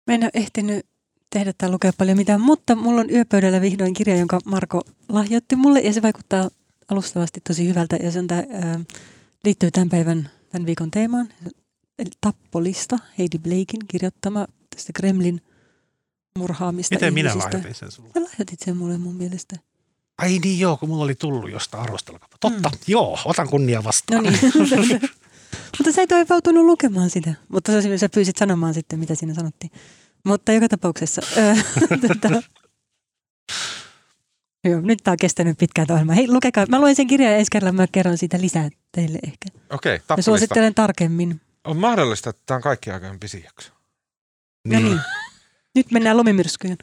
Mä 0.07 0.13
en 0.13 0.23
ole 0.23 0.31
ehtinyt 0.33 0.85
tehdä 1.29 1.53
tai 1.57 1.69
lukea 1.69 1.91
paljon 1.97 2.17
mitään, 2.17 2.41
mutta 2.41 2.75
mulla 2.75 3.01
on 3.01 3.09
yöpöydällä 3.09 3.61
vihdoin 3.61 3.93
kirja, 3.93 4.17
jonka 4.17 4.39
Marko 4.45 4.81
lahjoitti 5.09 5.55
mulle 5.55 5.79
ja 5.79 5.93
se 5.93 6.01
vaikuttaa 6.01 6.49
alustavasti 6.89 7.41
tosi 7.47 7.67
hyvältä 7.67 7.95
ja 7.95 8.11
se 8.11 8.19
on 8.19 8.27
tää, 8.27 8.43
ää, 8.51 8.79
liittyy 9.43 9.71
tämän 9.71 9.89
päivän, 9.89 10.29
tämän 10.52 10.65
viikon 10.65 10.91
teemaan. 10.91 11.30
Tappolista, 12.22 12.98
Heidi 13.18 13.40
Blakein 13.40 13.88
kirjoittama 13.88 14.48
tästä 14.76 14.94
Kremlin 14.94 15.41
murhaamista 16.38 16.95
Miten 16.95 17.14
minä 17.14 17.30
ihmisistä. 17.30 17.48
lahjoitin 17.57 17.76
sen 17.76 17.91
sulle? 17.91 18.10
Sä 18.14 18.22
lahjoitit 18.22 18.60
sen 18.60 18.78
mulle 18.78 18.98
mun 18.98 19.15
mielestä. 19.15 19.56
Ai 20.18 20.40
niin 20.40 20.60
joo, 20.60 20.78
kun 20.78 20.90
mulla 20.90 21.03
oli 21.03 21.15
tullut 21.15 21.52
jostain 21.52 21.84
arvostelukapa. 21.84 22.38
Totta, 22.40 22.69
mm. 22.69 22.78
joo, 22.88 23.19
otan 23.26 23.49
kunnia 23.49 23.78
No 23.80 23.84
vastaan. 23.84 24.23
niin. 24.23 24.40
Mutta 25.78 25.91
sä 25.95 26.02
et 26.02 26.11
ole 26.11 26.26
vautunut 26.30 26.65
lukemaan 26.65 27.10
sitä. 27.10 27.34
Mutta 27.49 27.72
sä, 27.72 27.98
sä 27.98 28.10
pyysit 28.10 28.38
sanomaan 28.38 28.73
sitten, 28.73 28.99
mitä 28.99 29.15
siinä 29.15 29.34
sanottiin. 29.34 29.72
Mutta 30.26 30.52
joka 30.52 30.69
tapauksessa. 30.69 31.22
tota, 32.07 32.44
Joo, 34.64 34.82
nyt 34.82 34.99
tää 35.03 35.11
on 35.11 35.18
kestänyt 35.18 35.57
pitkään 35.57 35.88
tämä 35.88 35.95
ohjelma. 35.95 36.14
Hei, 36.14 36.28
lukekaa. 36.32 36.65
Mä 36.69 36.80
luen 36.80 36.95
sen 36.95 37.07
kirjan 37.07 37.32
ja 37.32 37.38
ensi 37.38 37.49
kerralla 37.52 37.72
mä 37.73 37.88
kerron 37.91 38.18
siitä 38.18 38.41
lisää 38.41 38.69
teille 38.91 39.19
ehkä. 39.27 39.59
Okei, 39.69 39.93
Ja 39.93 39.99
tappelista. 39.99 40.30
suosittelen 40.31 40.76
tarkemmin. 40.76 41.41
On 41.63 41.77
mahdollista, 41.77 42.30
että 42.30 42.41
tämä 42.45 42.55
on 42.55 42.61
kaikki 42.61 42.91
aikojen 42.91 43.19
pisin 43.19 43.43
jakso. 43.43 43.72
No 44.68 44.80
niin. 44.80 44.99
Nyt 45.76 45.91
mennään 45.91 46.18
lumimyrskyyn. 46.18 46.77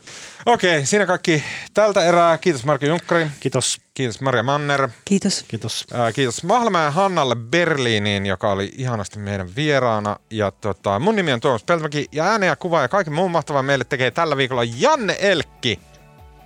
Okei, 0.47 0.87
siinä 0.87 1.07
kaikki 1.07 1.45
tältä 1.75 2.05
erää. 2.05 2.39
Kiitos 2.39 2.65
Marko 2.65 2.87
Junkkari, 2.87 3.27
Kiitos, 3.41 3.81
kiitos 3.95 4.21
Maria 4.21 4.43
Manner, 4.43 4.89
Kiitos. 5.05 5.45
kiitos. 5.49 5.87
ää, 5.93 6.13
kiitos 6.13 6.43
Mahlamäen 6.45 6.93
Hannalle 6.93 7.37
Berliiniin, 7.37 8.27
joka 8.27 8.51
oli 8.53 8.73
ihanasti 8.77 9.19
meidän 9.19 9.51
vieraana. 9.57 10.17
Ja 10.31 10.51
tota, 10.51 10.99
mun 10.99 11.17
nimi 11.17 11.33
on 11.33 11.41
Tuomas 11.41 11.65
Peltomäki 11.65 12.07
ja 12.13 12.25
ääne 12.25 12.47
ja 12.47 12.57
kuva 12.57 12.83
ja 12.83 12.89
kaiken 12.89 13.15
muun 13.15 13.31
mahtavaa 13.31 13.63
meille 13.63 13.85
tekee 13.85 14.11
tällä 14.11 14.37
viikolla 14.37 14.65
Janne 14.65 15.17
Elkki. 15.21 15.81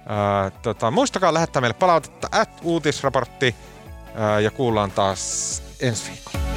Ää, 0.07 0.51
tota, 0.51 0.91
muistakaa 0.91 1.35
lähettää 1.35 1.61
meille 1.61 1.75
palautetta 1.79 2.29
at 2.33 2.51
uutisraportti 2.63 3.55
ja 4.43 4.51
kuullaan 4.51 4.91
taas 4.91 5.63
ensi 5.81 6.11
viikolla. 6.11 6.52